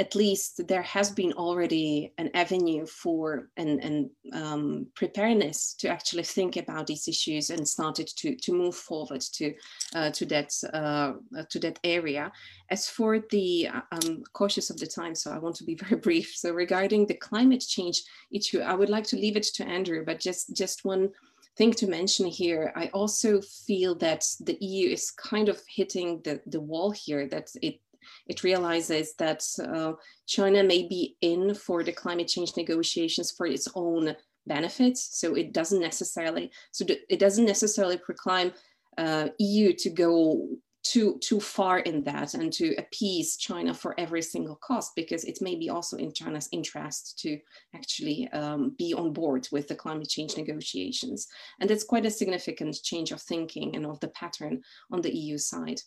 at 0.00 0.14
least 0.14 0.66
there 0.66 0.82
has 0.82 1.10
been 1.10 1.32
already 1.34 2.10
an 2.16 2.30
avenue 2.32 2.86
for 2.86 3.50
and, 3.58 4.08
um, 4.32 4.86
preparedness 4.94 5.74
to 5.74 5.88
actually 5.88 6.22
think 6.22 6.56
about 6.56 6.86
these 6.86 7.06
issues 7.06 7.50
and 7.50 7.68
started 7.68 8.08
to, 8.16 8.34
to 8.34 8.52
move 8.54 8.74
forward 8.74 9.20
to, 9.20 9.52
uh, 9.94 10.10
to, 10.10 10.24
that, 10.24 10.50
uh, 10.72 11.12
to 11.50 11.58
that 11.58 11.78
area. 11.84 12.32
As 12.70 12.88
for 12.88 13.18
the, 13.30 13.68
uh, 13.68 13.82
I'm 13.92 14.22
cautious 14.32 14.70
of 14.70 14.78
the 14.78 14.86
time, 14.86 15.14
so 15.14 15.32
I 15.32 15.38
want 15.38 15.56
to 15.56 15.64
be 15.64 15.74
very 15.84 16.00
brief. 16.00 16.32
So 16.34 16.52
regarding 16.52 17.06
the 17.06 17.20
climate 17.28 17.64
change 17.68 18.02
issue, 18.32 18.60
I 18.60 18.74
would 18.74 18.88
like 18.88 19.04
to 19.08 19.16
leave 19.16 19.36
it 19.36 19.48
to 19.56 19.66
Andrew, 19.66 20.02
but 20.02 20.18
just, 20.18 20.56
just 20.56 20.82
one 20.82 21.10
thing 21.58 21.72
to 21.74 21.86
mention 21.86 22.24
here, 22.24 22.72
I 22.74 22.86
also 22.94 23.42
feel 23.42 23.94
that 23.96 24.24
the 24.40 24.56
EU 24.62 24.88
is 24.88 25.10
kind 25.10 25.50
of 25.50 25.60
hitting 25.68 26.22
the, 26.24 26.40
the 26.46 26.60
wall 26.60 26.90
here, 26.90 27.28
that 27.28 27.50
it 27.60 27.80
it 28.26 28.44
realizes 28.44 29.14
that 29.18 29.44
uh, 29.62 29.92
China 30.26 30.62
may 30.62 30.86
be 30.86 31.16
in 31.20 31.54
for 31.54 31.82
the 31.82 31.92
climate 31.92 32.28
change 32.28 32.56
negotiations 32.56 33.30
for 33.30 33.46
its 33.46 33.68
own 33.74 34.14
benefits. 34.46 35.18
So 35.18 35.34
it 35.34 35.52
doesn't 35.52 35.80
necessarily, 35.80 36.50
so 36.72 36.84
it 36.88 37.18
doesn't 37.18 37.44
necessarily 37.44 37.98
proclaim 37.98 38.52
uh, 38.98 39.28
EU 39.38 39.72
to 39.74 39.90
go 39.90 40.48
too 40.82 41.18
too 41.20 41.40
far 41.40 41.80
in 41.80 42.02
that 42.04 42.34
and 42.34 42.52
to 42.52 42.74
appease 42.76 43.36
China 43.36 43.74
for 43.74 43.94
every 43.98 44.22
single 44.22 44.56
cost 44.56 44.92
because 44.96 45.24
it 45.24 45.38
may 45.42 45.54
be 45.54 45.68
also 45.68 45.96
in 45.96 46.12
China's 46.12 46.48
interest 46.52 47.18
to 47.18 47.38
actually 47.74 48.28
um, 48.32 48.74
be 48.78 48.94
on 48.94 49.12
board 49.12 49.46
with 49.52 49.68
the 49.68 49.74
climate 49.74 50.08
change 50.08 50.36
negotiations. 50.36 51.28
And 51.60 51.68
that's 51.68 51.84
quite 51.84 52.06
a 52.06 52.10
significant 52.10 52.76
change 52.82 53.12
of 53.12 53.20
thinking 53.20 53.76
and 53.76 53.84
of 53.84 54.00
the 54.00 54.08
pattern 54.08 54.62
on 54.90 55.02
the 55.02 55.14
EU 55.14 55.36
side. 55.36 55.80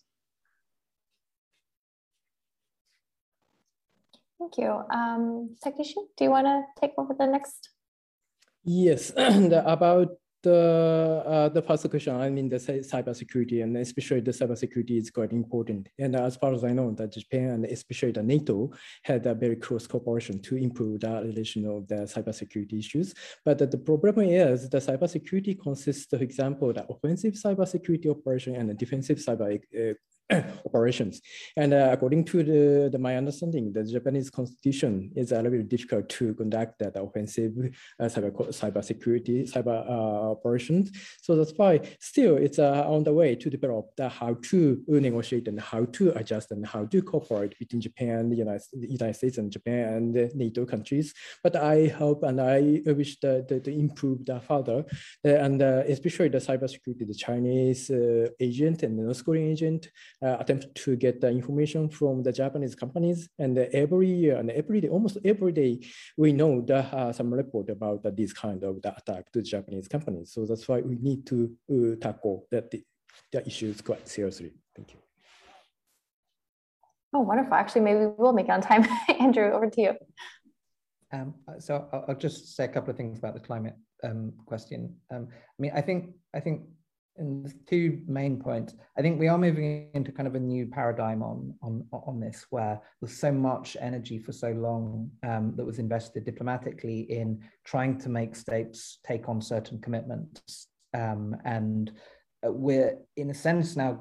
Thank 4.40 4.58
you. 4.58 4.82
Um, 4.92 5.56
Takashi, 5.64 5.96
do 6.18 6.26
you 6.26 6.30
want 6.30 6.48
to 6.48 6.64
take 6.80 6.92
over 6.98 7.14
the 7.18 7.28
next? 7.28 7.70
Yes, 8.64 9.12
and 9.18 9.54
about 9.54 10.10
the 10.44 11.24
uh, 11.26 11.50
the 11.50 11.62
first 11.62 11.90
question, 11.90 12.16
I 12.16 12.30
mean 12.30 12.50
the 12.50 12.58
cybersecurity 12.58 13.64
and 13.64 13.78
especially 13.78 14.20
the 14.20 14.32
cybersecurity 14.32 15.00
is 15.00 15.10
quite 15.10 15.32
important. 15.32 15.88
And 15.98 16.16
as 16.16 16.36
far 16.36 16.54
as 16.54 16.64
I 16.64 16.74
know, 16.74 16.92
that 16.92 17.14
Japan 17.14 17.50
and 17.50 17.66
especially 17.66 18.12
the 18.12 18.24
NATO 18.24 18.72
had 19.04 19.26
a 19.26 19.34
very 19.34 19.56
close 19.56 19.88
cooperation 19.88 20.42
to 20.42 20.58
improve 20.58 21.00
the 21.00 21.22
relation 21.24 21.66
of 21.66 21.88
the 21.88 22.04
cybersecurity 22.14 22.78
issues. 22.80 23.14
But 23.46 23.58
the 23.60 23.78
problem 23.78 24.20
is 24.28 24.70
the 24.70 24.80
cybersecurity 24.80 25.60
consists, 25.60 26.06
for 26.06 26.22
example, 26.22 26.74
the 26.74 26.86
offensive 26.90 27.34
cybersecurity 27.34 28.10
operation 28.10 28.56
and 28.56 28.70
the 28.70 28.74
defensive 28.74 29.18
cyber 29.20 29.56
uh, 29.56 29.94
operations. 30.66 31.22
And 31.58 31.74
uh, 31.74 31.90
according 31.92 32.26
to 32.26 32.44
the, 32.44 32.90
the, 32.90 32.98
my 32.98 33.16
understanding, 33.16 33.74
the 33.74 33.84
Japanese 33.84 34.30
constitution 34.30 35.12
is 35.16 35.32
a 35.32 35.42
little 35.42 35.52
bit 35.52 35.70
difficult 35.70 36.10
to 36.10 36.34
conduct 36.36 36.80
that 36.80 36.94
offensive 36.96 37.54
uh, 38.00 38.06
cyber 38.06 38.32
cyber 38.50 38.84
security 38.84 39.44
cyber 39.44 39.88
uh, 39.90 40.32
operations. 40.32 40.92
So 41.22 41.36
that's 41.36 41.54
why 41.56 41.82
still 42.00 42.38
it's 42.38 42.60
uh, 42.60 42.86
on 42.88 43.04
the 43.04 43.14
way 43.14 43.36
to 43.36 43.50
develop 43.50 43.96
the 43.98 44.10
how 44.10 44.38
to 44.50 44.84
negotiate 44.88 45.48
and 45.48 45.60
how 45.60 45.86
to 45.86 46.12
adjust 46.18 46.52
and 46.52 46.66
how 46.66 46.86
to 46.86 47.02
cooperate 47.02 47.58
between 47.60 47.82
Japan, 47.82 48.30
the 48.30 48.38
United, 48.38 48.64
the 48.74 48.92
United 48.92 49.16
States, 49.16 49.38
and 49.38 49.52
Japan 49.52 49.94
and 49.94 50.14
the 50.16 50.32
NATO 50.36 50.66
countries. 50.66 51.14
But 51.44 51.56
I 51.56 51.88
hope 51.88 52.24
and 52.24 52.40
I 52.40 52.82
wish 52.86 53.20
that 53.20 53.48
to 53.64 53.72
improve 53.72 54.26
that 54.26 54.44
further, 54.44 54.86
uh, 55.26 55.30
and 55.30 55.62
uh, 55.62 55.84
especially 55.88 56.30
the 56.30 56.38
cybersecurity, 56.38 57.08
the 57.08 57.14
Chinese 57.14 57.92
agent 58.40 58.84
and 58.84 58.98
the 58.98 59.04
North 59.04 59.24
Korean 59.26 59.52
agent 59.52 59.90
uh, 60.22 60.38
attempt 60.40 60.76
to 60.76 60.96
get 60.96 61.22
the 61.22 61.30
information 61.30 61.90
from 61.90 62.24
the 62.24 62.32
Japanese 62.32 62.76
companies. 62.76 63.28
And 63.40 63.58
every 63.58 64.10
year 64.10 64.38
and 64.38 64.50
every 64.52 64.82
day, 64.82 64.90
almost 64.90 65.18
every 65.26 65.52
day, 65.52 65.80
we 66.18 66.32
know 66.34 66.62
that 66.62 66.94
uh, 66.94 67.14
some 67.14 67.34
report 67.34 67.70
about 67.70 68.04
this 68.16 68.34
kind 68.34 68.64
of 68.64 68.82
the 68.82 68.96
attack 68.96 69.32
to 69.32 69.42
Japanese 69.42 69.88
companies. 69.88 70.32
So 70.34 70.46
that's 70.46 70.68
why 70.68 70.82
we 70.82 70.96
need 70.96 71.26
to 71.28 71.52
uh, 71.72 71.96
tackle 72.02 72.48
that 72.52 72.72
the, 72.72 72.84
the 73.32 73.46
issues 73.46 73.82
quite 73.82 74.08
seriously. 74.08 74.54
Thank 74.76 74.94
you. 74.94 75.00
Oh, 77.16 77.20
wonderful. 77.20 77.54
Actually, 77.54 77.82
maybe 77.82 78.00
we 78.00 78.14
will 78.18 78.34
make 78.34 78.48
it 78.48 78.52
on 78.52 78.62
time. 78.62 78.86
Andrew, 79.20 79.52
over 79.52 79.70
to 79.70 79.82
you. 79.82 79.94
Um, 81.12 81.36
so 81.60 81.88
I'll, 81.94 82.06
I'll, 82.08 82.16
just 82.16 82.56
say 82.56 82.66
a 82.66 82.68
couple 82.68 82.90
of 82.90 82.98
things 82.98 83.20
about 83.20 83.36
the 83.36 83.40
climate 83.40 83.76
um, 84.04 84.34
question. 84.48 84.96
Um, 85.12 85.28
I 85.32 85.60
mean, 85.60 85.72
I 85.76 85.82
think 85.82 86.16
I 86.34 86.40
think 86.40 86.64
and 87.18 87.54
two 87.68 88.02
main 88.08 88.42
points. 88.42 88.74
I 88.98 89.02
think 89.02 89.20
we 89.20 89.28
are 89.28 89.38
moving 89.38 89.90
into 89.94 90.12
kind 90.12 90.28
of 90.28 90.36
a 90.36 90.40
new 90.40 90.68
paradigm 90.68 91.22
on 91.22 91.54
on 91.62 91.86
on 91.92 92.20
this, 92.20 92.46
where 92.50 92.82
there's 93.02 93.18
so 93.18 93.32
much 93.32 93.78
energy 93.80 94.20
for 94.20 94.32
so 94.32 94.50
long 94.52 95.12
um, 95.28 95.54
that 95.56 95.66
was 95.66 95.80
invested 95.80 96.26
diplomatically 96.26 97.02
in 97.02 97.42
trying 97.64 97.98
to 98.00 98.10
make 98.10 98.36
states 98.36 99.00
take 99.06 99.30
on 99.30 99.42
certain 99.42 99.80
commitments, 99.80 100.68
um, 100.94 101.36
and 101.46 101.92
uh, 102.46 102.52
we're 102.52 102.98
in 103.16 103.30
a 103.30 103.34
sense 103.34 103.76
now 103.76 104.00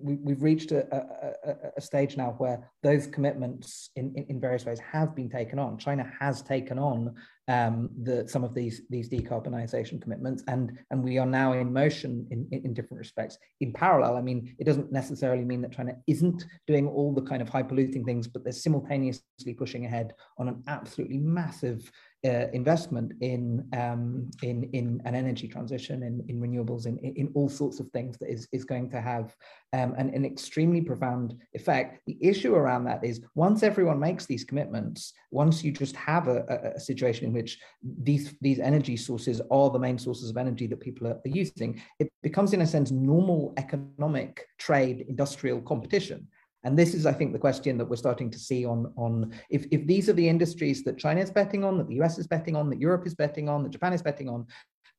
we, 0.00 0.32
have 0.32 0.42
reached 0.42 0.72
a, 0.72 0.86
a, 0.94 1.70
a, 1.76 1.80
stage 1.80 2.16
now 2.16 2.34
where 2.38 2.70
those 2.82 3.06
commitments 3.06 3.90
in, 3.96 4.12
in, 4.16 4.24
in, 4.30 4.40
various 4.40 4.64
ways 4.64 4.80
have 4.80 5.14
been 5.14 5.28
taken 5.28 5.58
on 5.58 5.76
china 5.76 6.10
has 6.18 6.40
taken 6.40 6.78
on 6.78 7.14
um, 7.48 7.90
the, 8.02 8.26
some 8.26 8.44
of 8.44 8.54
these 8.54 8.82
these 8.88 9.08
decarbonisation 9.08 10.00
commitments, 10.00 10.42
and 10.48 10.78
and 10.90 11.02
we 11.02 11.18
are 11.18 11.26
now 11.26 11.52
in 11.52 11.72
motion 11.72 12.26
in, 12.30 12.48
in, 12.50 12.64
in 12.66 12.74
different 12.74 12.98
respects. 12.98 13.36
In 13.60 13.72
parallel, 13.72 14.16
I 14.16 14.22
mean, 14.22 14.54
it 14.58 14.64
doesn't 14.64 14.90
necessarily 14.90 15.44
mean 15.44 15.60
that 15.62 15.72
China 15.72 15.94
isn't 16.06 16.44
doing 16.66 16.88
all 16.88 17.12
the 17.12 17.22
kind 17.22 17.42
of 17.42 17.48
high 17.48 17.62
polluting 17.62 18.04
things, 18.04 18.26
but 18.26 18.44
they're 18.44 18.52
simultaneously 18.52 19.54
pushing 19.56 19.84
ahead 19.84 20.14
on 20.38 20.48
an 20.48 20.62
absolutely 20.68 21.18
massive 21.18 21.90
uh, 22.24 22.46
investment 22.52 23.12
in 23.20 23.66
um, 23.76 24.30
in 24.42 24.64
in 24.72 25.00
an 25.04 25.14
energy 25.14 25.46
transition, 25.46 26.02
in, 26.02 26.24
in 26.28 26.40
renewables, 26.40 26.86
in, 26.86 26.98
in 26.98 27.30
all 27.34 27.48
sorts 27.48 27.80
of 27.80 27.88
things 27.90 28.16
that 28.18 28.30
is 28.30 28.48
is 28.52 28.64
going 28.64 28.88
to 28.90 29.00
have 29.00 29.36
um, 29.74 29.94
an, 29.98 30.08
an 30.14 30.24
extremely 30.24 30.80
profound 30.80 31.34
effect. 31.52 32.00
The 32.06 32.16
issue 32.20 32.54
around 32.54 32.84
that 32.84 33.04
is 33.04 33.20
once 33.34 33.62
everyone 33.62 33.98
makes 33.98 34.24
these 34.24 34.44
commitments, 34.44 35.12
once 35.30 35.62
you 35.62 35.70
just 35.70 35.96
have 35.96 36.28
a, 36.28 36.72
a, 36.76 36.80
situation 36.80 37.26
in 37.26 37.32
which 37.32 37.58
these 37.82 38.34
these 38.40 38.58
energy 38.58 38.96
sources 38.96 39.42
are 39.50 39.70
the 39.70 39.78
main 39.78 39.98
sources 39.98 40.30
of 40.30 40.36
energy 40.36 40.66
that 40.66 40.80
people 40.80 41.06
are, 41.06 41.20
are 41.24 41.36
using, 41.42 41.82
it 41.98 42.10
becomes 42.22 42.54
in 42.54 42.62
a 42.62 42.66
sense 42.66 42.90
normal 42.90 43.52
economic 43.58 44.46
trade 44.58 45.04
industrial 45.08 45.60
competition 45.60 46.26
and 46.64 46.78
this 46.78 46.94
is, 46.94 47.04
I 47.04 47.12
think, 47.12 47.32
the 47.32 47.38
question 47.38 47.76
that 47.78 47.84
we're 47.84 47.96
starting 47.96 48.30
to 48.30 48.38
see 48.38 48.64
on, 48.64 48.92
on 48.96 49.32
if, 49.50 49.66
if 49.70 49.86
these 49.86 50.08
are 50.08 50.14
the 50.14 50.28
industries 50.28 50.82
that 50.84 50.98
China 50.98 51.20
is 51.20 51.30
betting 51.30 51.62
on, 51.62 51.76
that 51.78 51.88
the 51.88 52.00
US 52.00 52.18
is 52.18 52.26
betting 52.26 52.56
on, 52.56 52.70
that 52.70 52.80
Europe 52.80 53.06
is 53.06 53.14
betting 53.14 53.48
on, 53.48 53.62
that 53.62 53.72
Japan 53.72 53.92
is 53.92 54.02
betting 54.02 54.30
on, 54.30 54.46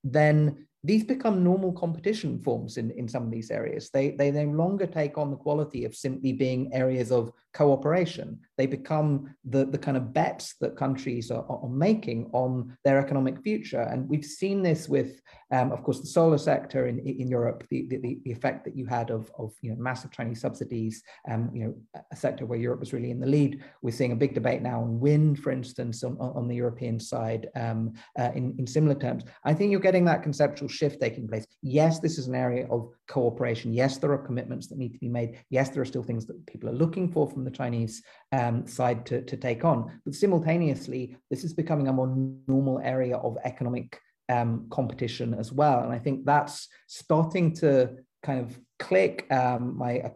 then 0.04 0.68
these 0.84 1.04
become 1.04 1.44
normal 1.44 1.74
competition 1.74 2.40
forms 2.40 2.78
in, 2.78 2.92
in 2.92 3.08
some 3.08 3.24
of 3.24 3.32
these 3.32 3.50
areas. 3.50 3.90
They, 3.90 4.12
they 4.12 4.30
no 4.30 4.44
longer 4.44 4.86
take 4.86 5.18
on 5.18 5.32
the 5.32 5.38
quality 5.38 5.84
of 5.86 5.96
simply 5.96 6.34
being 6.34 6.72
areas 6.72 7.12
of 7.12 7.32
cooperation. 7.54 8.40
They 8.58 8.68
become 8.68 9.36
the, 9.44 9.66
the 9.66 9.78
kind 9.78 9.98
of 9.98 10.14
bets 10.14 10.56
that 10.62 10.78
countries 10.78 11.32
are, 11.32 11.46
are 11.50 11.70
making 11.70 12.30
on 12.34 12.78
their 12.84 13.00
economic 13.00 13.42
future. 13.42 13.82
And 13.82 14.08
we've 14.08 14.26
seen 14.26 14.62
this 14.62 14.88
with, 14.88 15.22
um, 15.52 15.72
of 15.72 15.84
course, 15.84 16.00
the 16.00 16.08
solar 16.08 16.38
sector 16.38 16.88
in, 16.88 17.00
in 17.00 17.28
Europe, 17.28 17.66
the, 17.70 17.86
the, 17.90 18.20
the 18.24 18.32
effect 18.32 18.66
that 18.66 18.76
you 18.76 18.86
had 18.86 19.10
of, 19.10 19.32
of 19.38 19.54
you 19.62 19.72
know, 19.72 19.78
massive 19.78 20.12
Chinese 20.12 20.42
subsidies, 20.42 21.04
um, 21.30 21.50
you 21.54 21.64
know, 21.64 22.02
a 22.12 22.16
sector 22.16 22.46
where 22.46 22.60
Europe 22.60 22.80
was 22.80 22.94
really 22.94 23.12
in 23.12 23.20
the 23.20 23.28
lead. 23.28 23.64
We're 23.82 23.92
seeing 23.92 24.12
a 24.12 24.16
big 24.16 24.34
debate 24.34 24.62
now 24.62 24.82
on 24.82 25.00
wind, 25.00 25.40
for 25.40 25.52
instance, 25.52 26.04
on, 26.04 26.18
on 26.20 26.48
the 26.48 26.56
European 26.56 27.00
side 27.00 27.48
um, 27.56 27.94
uh, 28.18 28.32
in, 28.36 28.56
in 28.58 28.68
similar 28.68 28.96
terms. 28.96 29.24
I 29.44 29.54
think 29.54 29.72
you're 29.72 29.80
getting 29.80 30.06
that 30.06 30.24
conceptual 30.24 30.70
shift 30.70 31.02
taking 31.02 31.28
place. 31.28 31.46
Yes, 31.62 32.00
this 32.00 32.18
is 32.18 32.28
an 32.28 32.36
area 32.36 32.68
of 32.70 32.90
cooperation. 33.08 33.74
Yes, 33.74 33.98
there 33.98 34.12
are 34.12 34.18
commitments 34.18 34.68
that 34.68 34.78
need 34.78 34.94
to 34.94 35.00
be 35.00 35.08
made. 35.08 35.40
Yes, 35.50 35.70
there 35.70 35.82
are 35.82 35.86
still 35.86 36.04
things 36.04 36.26
that 36.26 36.46
people 36.46 36.70
are 36.70 36.74
looking 36.74 37.12
for 37.12 37.30
from 37.30 37.44
the 37.44 37.52
Chinese 37.52 38.04
um, 38.32 38.68
side 38.68 39.06
to, 39.08 39.22
to 39.24 39.38
take 39.38 39.64
on. 39.64 40.00
But 40.06 40.16
simultaneously, 40.16 41.18
this 41.30 41.44
is 41.44 41.54
becoming 41.54 41.88
a 41.88 41.94
more 41.94 42.08
normal 42.48 42.80
area 42.80 43.18
of 43.18 43.38
economic 43.44 44.00
um, 44.30 44.68
competition 44.70 45.34
as 45.34 45.52
well. 45.52 45.84
And 45.84 45.94
I 45.94 46.00
think 46.00 46.26
that's 46.26 46.68
starting 46.88 47.54
to 47.58 47.98
kind 48.24 48.40
of 48.40 48.60
click. 48.80 49.28
Um, 49.32 49.78
my 49.78 50.00
uh, 50.00 50.10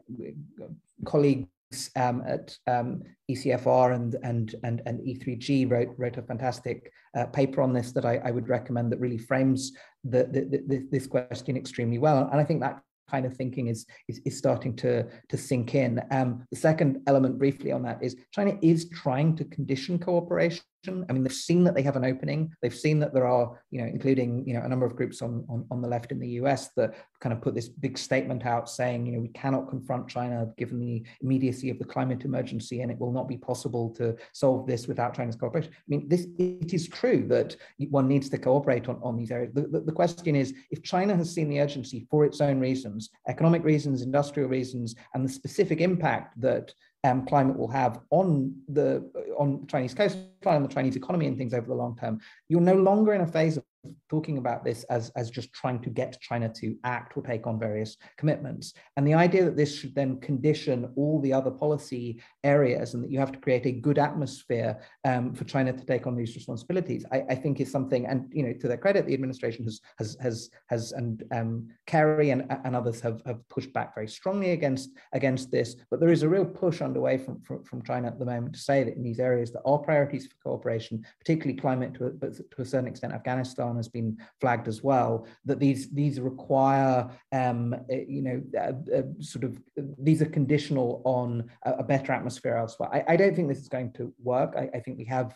colleagues 1.05 1.47
um, 1.95 2.23
at 2.25 2.57
um, 2.67 3.03
ECFR 3.29 3.93
and, 3.93 4.15
and, 4.23 4.55
and, 4.63 4.81
and 4.85 4.99
E3G 5.01 5.69
wrote, 5.69 5.93
wrote 5.97 6.17
a 6.17 6.21
fantastic 6.23 6.91
uh, 7.15 7.25
paper 7.27 7.61
on 7.61 7.73
this 7.73 7.91
that 7.91 8.05
I, 8.05 8.17
I, 8.17 8.31
would 8.31 8.49
recommend 8.49 8.91
that 8.91 8.99
really 8.99 9.17
frames 9.17 9.73
the, 10.03 10.23
the, 10.23 10.63
the, 10.67 10.87
this 10.91 11.05
question 11.05 11.55
extremely 11.55 11.99
well. 11.99 12.27
And 12.31 12.41
I 12.41 12.43
think 12.43 12.61
that 12.61 12.81
kind 13.09 13.25
of 13.25 13.35
thinking 13.35 13.67
is, 13.67 13.85
is, 14.07 14.21
is 14.25 14.37
starting 14.37 14.75
to, 14.77 15.05
to 15.29 15.37
sink 15.37 15.75
in. 15.75 16.01
Um, 16.11 16.45
the 16.51 16.57
second 16.57 17.01
element 17.07 17.37
briefly 17.37 17.71
on 17.71 17.83
that 17.83 18.01
is 18.01 18.15
China 18.31 18.57
is 18.61 18.89
trying 18.89 19.35
to 19.37 19.45
condition 19.45 19.99
cooperation 19.99 20.63
I 20.87 21.11
mean, 21.11 21.23
they've 21.23 21.33
seen 21.33 21.63
that 21.65 21.75
they 21.75 21.81
have 21.81 21.97
an 21.97 22.05
opening. 22.05 22.53
They've 22.61 22.73
seen 22.73 22.99
that 22.99 23.13
there 23.13 23.27
are, 23.27 23.59
you 23.69 23.81
know, 23.81 23.87
including, 23.87 24.47
you 24.47 24.53
know, 24.53 24.61
a 24.61 24.67
number 24.67 24.85
of 24.85 24.95
groups 24.95 25.21
on, 25.21 25.45
on, 25.49 25.65
on 25.71 25.81
the 25.81 25.87
left 25.87 26.11
in 26.11 26.19
the 26.19 26.29
US 26.41 26.69
that 26.77 26.95
kind 27.19 27.33
of 27.33 27.41
put 27.41 27.53
this 27.53 27.67
big 27.67 27.97
statement 27.97 28.45
out 28.45 28.69
saying, 28.69 29.05
you 29.05 29.11
know, 29.11 29.19
we 29.19 29.27
cannot 29.29 29.69
confront 29.69 30.07
China 30.07 30.47
given 30.57 30.79
the 30.79 31.03
immediacy 31.21 31.69
of 31.69 31.79
the 31.79 31.85
climate 31.85 32.23
emergency 32.23 32.81
and 32.81 32.91
it 32.91 32.97
will 32.97 33.11
not 33.11 33.27
be 33.27 33.37
possible 33.37 33.89
to 33.95 34.15
solve 34.31 34.65
this 34.67 34.87
without 34.87 35.13
China's 35.13 35.35
cooperation. 35.35 35.71
I 35.73 35.83
mean, 35.87 36.07
this 36.07 36.27
it 36.37 36.73
is 36.73 36.87
true 36.87 37.25
that 37.27 37.57
one 37.89 38.07
needs 38.07 38.29
to 38.29 38.37
cooperate 38.37 38.87
on, 38.87 38.99
on 39.03 39.17
these 39.17 39.31
areas. 39.31 39.51
The, 39.53 39.63
the, 39.63 39.81
the 39.81 39.91
question 39.91 40.35
is, 40.35 40.53
if 40.71 40.81
China 40.81 41.15
has 41.15 41.33
seen 41.33 41.49
the 41.49 41.59
urgency 41.59 42.07
for 42.09 42.23
its 42.23 42.39
own 42.39 42.59
reasons, 42.59 43.09
economic 43.27 43.65
reasons, 43.65 44.01
industrial 44.01 44.47
reasons, 44.47 44.95
and 45.13 45.25
the 45.25 45.31
specific 45.31 45.81
impact 45.81 46.39
that 46.39 46.73
um, 47.03 47.25
climate 47.25 47.57
will 47.57 47.69
have 47.69 47.99
on 48.09 48.53
the 48.67 49.09
on 49.37 49.65
Chinese 49.67 49.93
coastline, 49.93 50.57
on 50.57 50.63
the 50.63 50.69
Chinese 50.69 50.95
economy, 50.95 51.27
and 51.27 51.37
things 51.37 51.53
over 51.53 51.67
the 51.67 51.73
long 51.73 51.95
term. 51.95 52.19
You're 52.49 52.61
no 52.61 52.75
longer 52.75 53.13
in 53.13 53.21
a 53.21 53.27
phase 53.27 53.57
of 53.57 53.63
talking 54.09 54.37
about 54.37 54.63
this 54.63 54.83
as, 54.85 55.11
as 55.15 55.29
just 55.29 55.53
trying 55.53 55.79
to 55.79 55.89
get 55.89 56.19
China 56.19 56.49
to 56.49 56.75
act 56.83 57.15
or 57.15 57.23
take 57.23 57.47
on 57.47 57.59
various 57.59 57.97
commitments. 58.17 58.73
And 58.97 59.07
the 59.07 59.13
idea 59.13 59.45
that 59.45 59.55
this 59.55 59.75
should 59.75 59.95
then 59.95 60.19
condition 60.19 60.91
all 60.95 61.21
the 61.21 61.33
other 61.33 61.51
policy 61.51 62.21
areas 62.43 62.93
and 62.93 63.03
that 63.03 63.11
you 63.11 63.19
have 63.19 63.31
to 63.31 63.39
create 63.39 63.65
a 63.65 63.71
good 63.71 63.99
atmosphere 63.99 64.81
um, 65.05 65.33
for 65.33 65.43
China 65.45 65.71
to 65.71 65.85
take 65.85 66.07
on 66.07 66.15
these 66.15 66.35
responsibilities, 66.35 67.05
I, 67.11 67.23
I, 67.29 67.35
think 67.35 67.59
is 67.59 67.71
something, 67.71 68.05
and 68.05 68.29
you 68.31 68.43
know, 68.43 68.53
to 68.53 68.67
their 68.67 68.77
credit, 68.77 69.05
the 69.05 69.13
administration 69.13 69.63
has 69.65 69.81
has 69.97 70.17
has 70.19 70.49
has 70.67 70.91
and 70.91 71.23
um, 71.31 71.67
Kerry 71.85 72.31
and, 72.31 72.45
and 72.65 72.75
others 72.75 72.99
have, 73.01 73.21
have 73.25 73.47
pushed 73.49 73.73
back 73.73 73.95
very 73.95 74.07
strongly 74.07 74.51
against 74.51 74.89
against 75.13 75.51
this. 75.51 75.75
But 75.89 75.99
there 75.99 76.09
is 76.09 76.23
a 76.23 76.29
real 76.29 76.45
push 76.45 76.81
underway 76.81 77.17
from, 77.17 77.41
from, 77.41 77.63
from 77.63 77.83
China 77.83 78.07
at 78.07 78.19
the 78.19 78.25
moment 78.25 78.53
to 78.53 78.59
say 78.59 78.83
that 78.83 78.95
in 78.95 79.03
these 79.03 79.19
areas 79.19 79.51
that 79.51 79.61
are 79.65 79.77
priorities 79.77 80.27
for 80.27 80.35
cooperation, 80.43 81.05
particularly 81.19 81.59
climate 81.59 81.93
to 81.95 82.07
a, 82.07 82.09
but 82.09 82.35
to 82.35 82.61
a 82.61 82.65
certain 82.65 82.87
extent 82.87 83.13
Afghanistan 83.13 83.68
has 83.77 83.87
been 83.87 84.17
flagged 84.39 84.67
as 84.67 84.83
well, 84.83 85.27
that 85.45 85.59
these 85.59 85.89
these 85.91 86.19
require 86.19 87.09
um, 87.31 87.75
eh, 87.89 88.03
you 88.07 88.21
know 88.21 88.41
uh, 88.57 88.97
uh, 88.97 89.03
sort 89.19 89.43
of 89.43 89.59
these 89.97 90.21
are 90.21 90.29
conditional 90.29 91.01
on 91.05 91.49
a, 91.63 91.73
a 91.73 91.83
better 91.83 92.11
atmosphere 92.11 92.55
elsewhere. 92.55 92.89
I, 92.91 93.13
I, 93.13 93.15
don't 93.15 93.35
think 93.35 93.47
this 93.47 93.59
is 93.59 93.69
going 93.69 93.91
to 93.93 94.13
work. 94.21 94.55
I, 94.57 94.69
I 94.77 94.79
think 94.79 94.97
we 94.97 95.05
have 95.05 95.35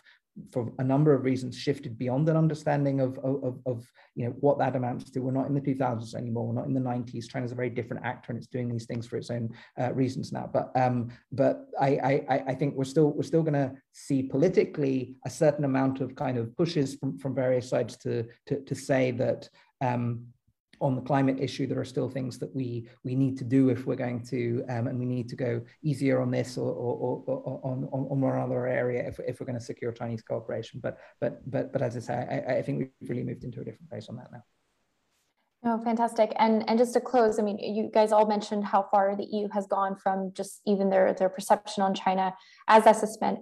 for 0.52 0.72
a 0.80 0.84
number 0.84 1.14
of 1.14 1.24
reasons 1.24 1.56
shifted 1.56 1.98
beyond 1.98 2.28
an 2.28 2.38
understanding 2.38 3.00
of, 3.00 3.20
of, 3.20 3.60
of, 3.66 3.86
you 4.16 4.26
know 4.26 4.32
what 4.40 4.58
that 4.58 4.76
amounts 4.76 5.12
to. 5.12 5.20
We're 5.20 5.32
not 5.32 5.48
in 5.48 5.54
the 5.54 5.62
2000s 5.62 6.16
anymore. 6.16 6.48
We're 6.48 6.54
not 6.54 6.66
in 6.66 6.74
the 6.74 6.80
90s. 6.80 7.30
China's 7.30 7.52
a 7.52 7.56
very 7.56 7.70
different 7.70 8.06
actor 8.06 8.32
and 8.32 8.38
it's 8.38 8.48
doing 8.48 8.70
these 8.70 8.86
things 8.86 9.06
for 9.06 9.18
its 9.18 9.30
own 9.30 9.50
uh, 9.80 9.94
reasons 9.94 10.32
now. 10.32 10.50
But 10.52 10.72
um, 10.76 11.10
but 11.32 11.68
I, 11.80 12.24
I 12.30 12.44
I 12.48 12.56
think 12.56 12.76
we're 12.76 12.84
still 12.84 13.12
we're 13.12 13.24
still 13.24 13.44
going 13.44 13.54
to 13.54 13.74
see 13.92 14.24
politically 14.24 15.16
a 15.26 15.30
certain 15.30 15.66
amount 15.66 16.02
of 16.02 16.16
kind 16.16 16.38
of 16.38 16.56
pushes 16.56 16.96
from, 16.96 17.18
from 17.18 17.36
various 17.36 17.70
sides 17.70 17.98
to 17.98 18.26
to, 18.48 18.62
to 18.62 18.76
say 18.76 19.12
that 19.12 19.50
um, 19.82 20.28
on 20.82 20.96
the 20.96 21.02
climate 21.02 21.38
issue, 21.40 21.68
there 21.68 21.80
are 21.80 21.86
still 21.86 22.10
things 22.10 22.38
that 22.40 22.54
we 22.56 22.88
we 23.04 23.16
need 23.16 23.38
to 23.38 23.44
do 23.44 23.70
if 23.70 23.86
we're 23.86 23.96
going 23.96 24.24
to, 24.26 24.64
um, 24.70 24.88
and 24.88 25.00
we 25.00 25.06
need 25.06 25.30
to 25.30 25.36
go 25.36 25.62
easier 25.84 26.22
on 26.22 26.32
this 26.32 26.58
or, 26.58 26.72
or, 26.72 27.24
or, 27.28 27.60
on, 27.64 27.88
on, 27.92 28.08
on 28.12 28.22
one 28.22 28.38
other 28.38 28.68
area 28.68 29.08
if, 29.08 29.20
if 29.28 29.40
we're 29.40 29.46
going 29.46 29.60
to 29.60 29.66
secure 29.66 29.92
Chinese 29.92 30.22
cooperation. 30.22 30.80
But 30.82 30.98
but 31.22 31.50
but 31.50 31.72
but 31.72 31.82
as 31.82 31.96
I 31.96 32.00
say, 32.00 32.44
I, 32.48 32.58
I 32.58 32.62
think 32.62 32.80
we've 32.80 33.10
really 33.10 33.24
moved 33.24 33.44
into 33.44 33.62
a 33.62 33.64
different 33.64 33.90
place 33.90 34.08
on 34.10 34.16
that 34.18 34.32
now. 34.32 34.44
Oh, 35.66 35.82
fantastic. 35.82 36.34
And 36.40 36.68
and 36.70 36.78
just 36.78 36.92
to 36.94 37.00
close, 37.00 37.40
I 37.40 37.42
mean, 37.42 37.58
you 37.58 37.90
guys 37.94 38.12
all 38.12 38.28
mentioned 38.28 38.66
how 38.66 38.86
far 38.92 39.16
the 39.16 39.24
EU 39.24 39.48
has 39.54 39.66
gone 39.66 39.96
from 39.96 40.34
just 40.34 40.62
even 40.68 40.90
their, 40.90 41.14
their 41.14 41.30
perception 41.30 41.82
on 41.82 41.94
China 41.94 42.36
as 42.68 42.86
a, 42.86 42.94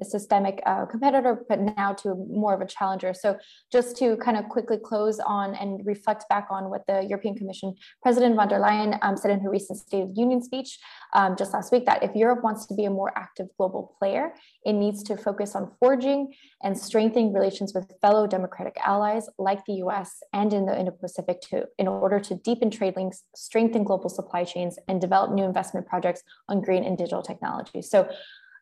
systemic 0.05 0.61
uh, 0.67 0.85
competitor, 0.85 1.43
but 1.49 1.59
now 1.59 1.93
to 1.93 2.13
more 2.29 2.53
of 2.53 2.61
a 2.61 2.67
challenger. 2.67 3.15
So 3.15 3.37
just 3.71 3.97
to 3.97 4.17
kind 4.17 4.37
of 4.37 4.49
quickly 4.49 4.77
close 4.77 5.19
on 5.19 5.55
and 5.55 5.83
reflect 5.83 6.25
back 6.29 6.47
on 6.51 6.69
what 6.69 6.85
the 6.85 7.03
European 7.03 7.35
Commission 7.35 7.73
President 8.03 8.35
von 8.35 8.47
der 8.47 8.59
Leyen 8.59 8.99
um, 9.01 9.17
said 9.17 9.31
in 9.31 9.39
her 9.39 9.49
recent 9.49 9.79
State 9.79 10.03
of 10.03 10.11
Union 10.13 10.43
speech 10.43 10.77
um, 11.13 11.35
just 11.35 11.53
last 11.53 11.71
week, 11.71 11.87
that 11.87 12.03
if 12.03 12.15
Europe 12.15 12.43
wants 12.43 12.67
to 12.67 12.75
be 12.75 12.85
a 12.85 12.91
more 12.91 13.11
active 13.17 13.47
global 13.57 13.95
player, 13.97 14.33
it 14.65 14.73
needs 14.73 15.03
to 15.03 15.17
focus 15.17 15.55
on 15.55 15.71
forging 15.79 16.33
and 16.61 16.77
strengthening 16.77 17.33
relations 17.33 17.73
with 17.73 17.93
fellow 18.01 18.27
democratic 18.27 18.77
allies 18.83 19.27
like 19.37 19.65
the 19.65 19.73
US 19.85 20.21
and 20.33 20.53
in 20.53 20.65
the 20.65 20.77
Indo-Pacific 20.77 21.41
too, 21.41 21.63
in 21.77 21.87
order 21.87 22.19
to 22.19 22.35
deepen 22.35 22.69
trade 22.69 22.95
links, 22.95 23.23
strengthen 23.35 23.83
global 23.83 24.09
supply 24.09 24.43
chains, 24.43 24.77
and 24.87 25.01
develop 25.01 25.31
new 25.31 25.43
investment 25.43 25.87
projects 25.87 26.21
on 26.47 26.61
green 26.61 26.83
and 26.83 26.97
digital 26.97 27.23
technology. 27.23 27.81
So 27.81 28.09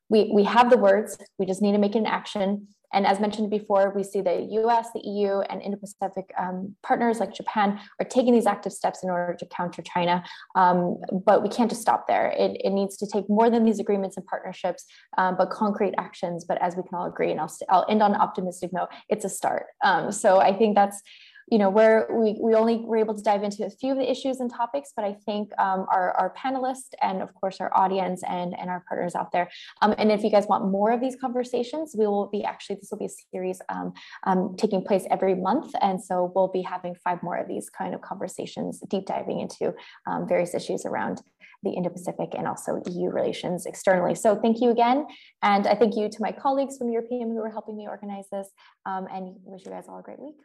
we, 0.09 0.31
we 0.33 0.43
have 0.45 0.69
the 0.69 0.77
words, 0.77 1.17
we 1.37 1.45
just 1.45 1.61
need 1.61 1.73
to 1.73 1.77
make 1.77 1.95
an 1.95 2.05
action. 2.05 2.67
And 2.93 3.05
as 3.05 3.19
mentioned 3.19 3.49
before, 3.49 3.93
we 3.95 4.03
see 4.03 4.21
the 4.21 4.41
US, 4.63 4.87
the 4.93 5.01
EU, 5.03 5.41
and 5.41 5.61
Indo 5.61 5.77
Pacific 5.77 6.31
um, 6.37 6.75
partners 6.83 7.19
like 7.19 7.33
Japan 7.33 7.79
are 7.99 8.05
taking 8.05 8.33
these 8.33 8.47
active 8.47 8.73
steps 8.73 9.03
in 9.03 9.09
order 9.09 9.35
to 9.35 9.45
counter 9.45 9.81
China. 9.81 10.23
Um, 10.55 10.97
but 11.25 11.43
we 11.43 11.49
can't 11.49 11.69
just 11.69 11.81
stop 11.81 12.07
there. 12.07 12.33
It, 12.37 12.59
it, 12.63 12.69
needs 12.69 12.97
to 12.97 13.07
take 13.07 13.27
more 13.29 13.49
than 13.49 13.65
these 13.65 13.79
agreements 13.79 14.15
and 14.15 14.25
partnerships, 14.25 14.85
um, 15.17 15.35
but 15.37 15.49
concrete 15.49 15.93
actions. 15.97 16.45
But 16.47 16.61
as 16.61 16.75
we 16.75 16.83
can 16.83 16.93
all 16.93 17.05
agree, 17.05 17.31
and 17.31 17.39
I'll, 17.39 17.57
I'll 17.69 17.85
end 17.89 18.01
on 18.01 18.13
an 18.13 18.21
optimistic 18.21 18.71
note, 18.71 18.89
it's 19.09 19.25
a 19.25 19.29
start. 19.29 19.65
Um, 19.83 20.11
so 20.11 20.39
I 20.39 20.53
think 20.53 20.75
that's 20.75 21.01
you 21.51 21.57
know, 21.57 21.69
where 21.69 22.07
we, 22.11 22.37
we 22.41 22.53
only 22.53 22.77
were 22.77 22.97
able 22.97 23.15
to 23.15 23.23
dive 23.23 23.43
into 23.43 23.65
a 23.65 23.69
few 23.69 23.91
of 23.91 23.97
the 23.97 24.09
issues 24.09 24.39
and 24.39 24.51
topics, 24.51 24.91
but 24.95 25.03
I 25.03 25.15
think 25.25 25.51
um, 25.59 25.85
our, 25.91 26.11
our 26.11 26.33
panelists 26.37 26.91
and 27.01 27.21
of 27.21 27.33
course 27.33 27.57
our 27.59 27.75
audience 27.75 28.21
and, 28.27 28.57
and 28.59 28.69
our 28.69 28.83
partners 28.87 29.15
out 29.15 29.31
there. 29.31 29.49
Um, 29.81 29.95
and 29.97 30.11
if 30.11 30.23
you 30.23 30.29
guys 30.29 30.47
want 30.47 30.71
more 30.71 30.91
of 30.91 31.01
these 31.01 31.15
conversations, 31.15 31.95
we 31.97 32.05
will 32.07 32.27
be 32.27 32.43
actually, 32.43 32.77
this 32.77 32.89
will 32.91 32.99
be 32.99 33.05
a 33.05 33.15
series 33.33 33.61
um, 33.69 33.93
um 34.25 34.55
taking 34.57 34.83
place 34.83 35.05
every 35.09 35.35
month. 35.35 35.71
And 35.81 36.03
so 36.03 36.31
we'll 36.35 36.49
be 36.49 36.61
having 36.61 36.95
five 37.03 37.23
more 37.23 37.37
of 37.37 37.47
these 37.47 37.69
kind 37.69 37.93
of 37.95 38.01
conversations, 38.01 38.81
deep 38.89 39.05
diving 39.05 39.39
into 39.39 39.73
um, 40.07 40.27
various 40.27 40.53
issues 40.53 40.85
around 40.85 41.21
the 41.63 41.71
Indo-Pacific 41.71 42.29
and 42.37 42.47
also 42.47 42.81
EU 42.89 43.09
relations 43.09 43.65
externally. 43.65 44.15
So 44.15 44.35
thank 44.35 44.61
you 44.61 44.69
again. 44.69 45.05
And 45.41 45.67
I 45.67 45.75
thank 45.75 45.95
you 45.95 46.09
to 46.09 46.17
my 46.21 46.31
colleagues 46.31 46.77
from 46.77 46.89
Europeum 46.89 47.29
who 47.29 47.41
are 47.43 47.49
helping 47.49 47.75
me 47.75 47.87
organize 47.87 48.25
this 48.31 48.49
um, 48.85 49.07
and 49.11 49.35
wish 49.43 49.65
you 49.65 49.71
guys 49.71 49.85
all 49.89 49.99
a 49.99 50.03
great 50.03 50.19
week. 50.19 50.35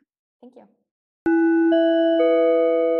Thank 0.41 0.57
you. 0.57 0.84
thank 1.71 2.19
you 2.21 2.94